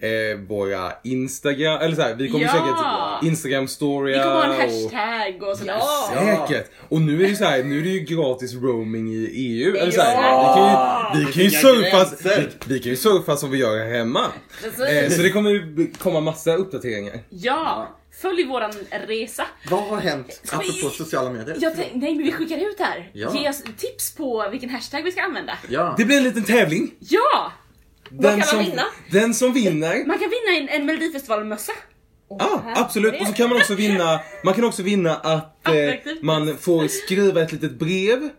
eh, 0.05 0.39
våra 0.49 0.93
Instagram, 1.05 1.81
eller 1.81 1.97
så 1.97 2.03
här, 2.03 2.15
vi 2.15 2.29
kommer 2.31 2.45
Ja. 2.45 2.51
säkert 2.53 3.29
Instagram 3.31 3.69
storia 3.69 4.17
vi 4.19 4.23
kommer 4.25 4.37
ha 4.37 4.45
en 4.45 4.51
och... 4.85 4.93
hashtag 4.93 5.43
och 5.51 5.57
sådär. 5.59 5.77
Ja. 6.15 6.47
Säkert! 6.49 6.71
Och 6.89 7.01
nu 7.01 7.15
är 7.15 7.19
det 7.19 7.29
ju 7.29 7.37
så 7.37 7.45
här, 7.45 7.63
nu 7.63 7.79
är 7.79 7.83
det 7.83 7.89
ju 7.89 8.01
gratis 8.01 8.55
roaming 8.55 9.09
i 9.15 9.27
EU. 9.35 9.77
Eller 9.77 9.93
så 9.93 9.99
Ja. 10.01 11.13
vi 11.17 11.21
kan 11.23 11.23
ju, 11.23 11.27
vi 11.27 11.33
kan 11.33 11.43
ju 11.43 11.51
surfa, 11.51 12.07
vi, 12.25 12.49
vi 12.75 12.79
kan 12.81 12.91
ju 12.91 12.97
surfa 12.97 13.37
som 13.37 13.51
vi 13.51 13.59
gör 13.59 13.79
här 13.79 13.93
hemma. 13.99 14.25
Eh, 14.65 15.11
så 15.11 15.23
det 15.23 15.31
kommer 15.31 15.51
ju 15.51 15.93
komma 15.99 16.21
massa 16.21 16.55
uppdateringar. 16.55 17.19
Ja, 17.29 17.89
följ 18.23 18.45
våran 18.45 18.73
resa. 19.09 19.45
Vad 19.71 19.83
har 19.83 19.97
hänt 19.97 20.41
Ska 20.45 20.59
vi- 20.59 20.69
apropå 20.69 20.95
sociala 20.95 21.31
medier? 21.31 21.57
Jag 21.61 21.77
tänk, 21.77 21.91
nej 21.95 22.15
men 22.15 22.25
vi 22.25 22.33
skickar 22.33 22.57
ut 22.57 22.77
här. 22.81 23.11
Ja. 23.13 23.35
Ge 23.35 23.49
oss 23.49 23.63
tips 23.79 24.15
på 24.15 24.49
vilken 24.51 24.71
hashtag 24.71 25.03
vi 25.03 25.13
ska 25.13 25.23
använda. 25.23 25.53
Ja. 25.69 25.95
Det 25.99 26.05
blir 26.05 26.17
en 26.17 26.25
liten 26.25 26.45
tävling. 26.45 26.91
Ja! 26.99 27.53
Den 28.11 28.31
kan 28.31 28.39
man 28.39 28.47
som, 28.47 28.59
vinna? 28.59 28.83
Den 29.11 29.35
som 29.35 29.53
vinner 29.53 30.07
Man 30.07 30.19
kan 30.19 30.31
vinna 30.31 30.59
en, 30.73 30.81
en 30.81 30.87
Melodifestivalmössa. 30.87 31.73
Ja, 32.29 32.63
absolut. 32.77 33.21
Och 33.21 33.27
så 33.27 33.33
kan 33.33 33.49
man 33.49 33.59
också 33.59 33.75
vinna, 33.75 34.21
man 34.45 34.55
kan 34.55 34.65
också 34.65 34.83
vinna 34.83 35.17
att 35.17 35.69
eh, 35.69 35.95
man 36.23 36.57
får 36.59 36.89
skriva 36.89 37.43
ett 37.43 37.53
litet 37.53 37.79
brev 37.79 38.31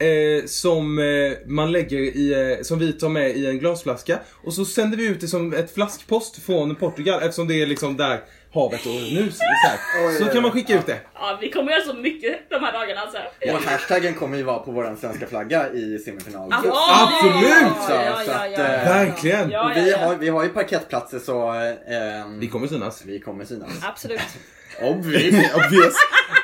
eh, 0.00 0.46
som 0.46 0.98
eh, 0.98 1.32
man 1.46 1.72
lägger 1.72 1.98
i, 1.98 2.32
eh, 2.32 2.62
som 2.62 2.78
vi 2.78 2.92
tar 2.92 3.08
med 3.08 3.36
i 3.36 3.46
en 3.46 3.58
glasflaska 3.58 4.18
och 4.44 4.54
så 4.54 4.64
sänder 4.64 4.96
vi 4.96 5.06
ut 5.06 5.20
det 5.20 5.28
som 5.28 5.52
ett 5.52 5.74
flaskpost 5.74 6.42
från 6.42 6.76
Portugal 6.76 7.22
eftersom 7.22 7.48
det 7.48 7.62
är 7.62 7.66
liksom 7.66 7.96
där 7.96 8.20
havet 8.54 8.86
och 8.86 8.92
nu 8.92 9.30
så, 9.32 9.42
här. 9.68 9.78
Oj, 10.06 10.14
så 10.18 10.24
oj, 10.24 10.30
kan 10.32 10.42
man 10.42 10.50
skicka 10.52 10.74
ut 10.74 10.86
det. 10.86 11.00
Ja, 11.14 11.38
vi 11.40 11.50
kommer 11.50 11.72
göra 11.72 11.82
så 11.84 11.94
mycket 11.94 12.50
de 12.50 12.64
här 12.64 12.72
dagarna 12.72 13.00
alltså. 13.00 13.18
Och 13.52 13.62
hashtaggen 13.62 14.14
kommer 14.14 14.36
ju 14.36 14.42
vara 14.42 14.58
på 14.58 14.70
våran 14.70 14.96
svenska 14.96 15.26
flagga 15.26 15.68
i 15.72 15.98
semifinalen. 15.98 16.52
Absolut! 16.52 17.72
Så, 17.86 17.92
Ja, 17.92 18.04
ja, 18.04 18.16
så 18.24 18.30
ja, 18.30 18.44
att, 18.44 18.52
ja. 18.52 18.58
eh, 18.58 18.84
Verkligen! 18.88 19.50
Ja, 19.50 19.72
vi, 19.74 19.92
har, 19.92 20.14
vi 20.16 20.28
har 20.28 20.42
ju 20.44 20.48
parkettplatser 20.48 21.18
så 21.18 21.54
eh, 21.54 22.20
ehm, 22.20 22.40
Vi 22.40 22.48
kommer 22.48 22.66
synas. 22.66 23.02
vi 23.06 23.20
kommer 23.20 23.44
synas. 23.44 23.70
Absolut. 23.82 24.20
Obvious. 24.82 25.34
Obvious. 25.54 25.94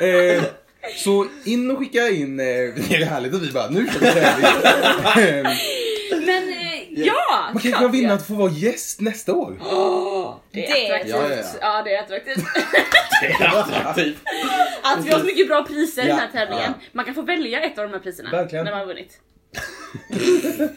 Eh, 0.01 0.43
så 0.97 1.27
in 1.45 1.71
och 1.71 1.79
skicka 1.79 2.09
in, 2.09 2.41
eh, 2.41 2.45
det 2.47 2.95
är 2.95 3.05
härligt 3.05 3.35
att 3.35 3.43
vi 3.43 3.53
bara, 3.53 3.69
nu 3.71 3.87
kör 3.87 4.01
vi 4.01 4.07
tävling. 4.13 4.47
Eh, 5.27 5.57
Men 6.27 6.53
eh, 6.53 6.66
ja! 7.05 7.15
Man 7.53 7.63
kanske 7.63 7.71
kan 7.71 7.91
vi 7.93 8.01
vinna 8.01 8.15
att 8.15 8.27
få 8.27 8.35
vara 8.35 8.51
gäst 8.51 9.01
nästa 9.01 9.33
år. 9.35 9.51
Det 10.53 10.61
Det- 10.61 10.89
är 10.89 10.95
attraktivt. 10.95 11.15
Ja, 11.15 11.29
ja, 11.31 11.37
ja. 11.37 11.45
Ja, 11.61 11.83
det 11.83 11.95
är 11.95 12.03
attraktivt. 12.03 12.45
Attraktivt. 13.41 14.17
Att 14.83 15.05
vi 15.05 15.11
har 15.13 15.19
så 15.19 15.25
mycket 15.25 15.49
bra 15.49 15.65
priser 15.65 16.03
i 16.03 16.07
den 16.07 16.19
här 16.19 16.29
tävlingen. 16.33 16.65
ja. 16.79 16.87
Man 16.93 17.05
kan 17.05 17.15
få 17.15 17.23
välja 17.23 17.61
ett 17.61 17.79
av 17.79 17.85
de 17.85 17.93
här 17.93 18.01
priserna. 18.01 18.31
Verkligen. 18.31 18.65
När 18.65 18.73
man 18.73 18.81
har 18.81 18.87
vunnit. 18.87 19.21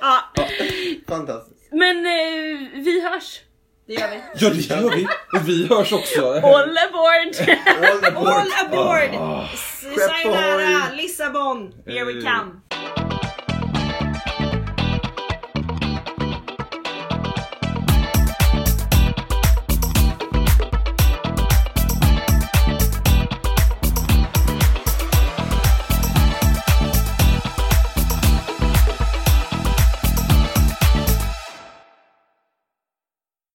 ja. 0.00 0.18
Fantastiskt. 1.08 1.72
Men 1.72 1.96
eh, 2.06 2.68
vi 2.74 3.00
hörs. 3.10 3.40
Det 3.86 3.92
gör 3.94 4.08
vi. 4.10 4.20
Ja 4.34 4.50
det 4.50 4.60
gör 4.60 4.96
vi. 4.96 5.06
Och 5.38 5.48
vi 5.48 5.66
hörs 5.66 5.92
också. 5.92 6.32
All 6.32 6.78
aboard! 6.78 7.34
All 7.82 8.04
aboard. 8.04 8.28
All 8.32 8.66
aboard! 8.66 9.10
Skepp 9.56 9.98
Sayonara! 10.10 10.76
ahoy. 10.84 10.96
Lissabon! 10.96 11.72
Here 11.86 12.04
we 12.04 12.12
Eh. 12.12 12.24
come! 12.24 12.60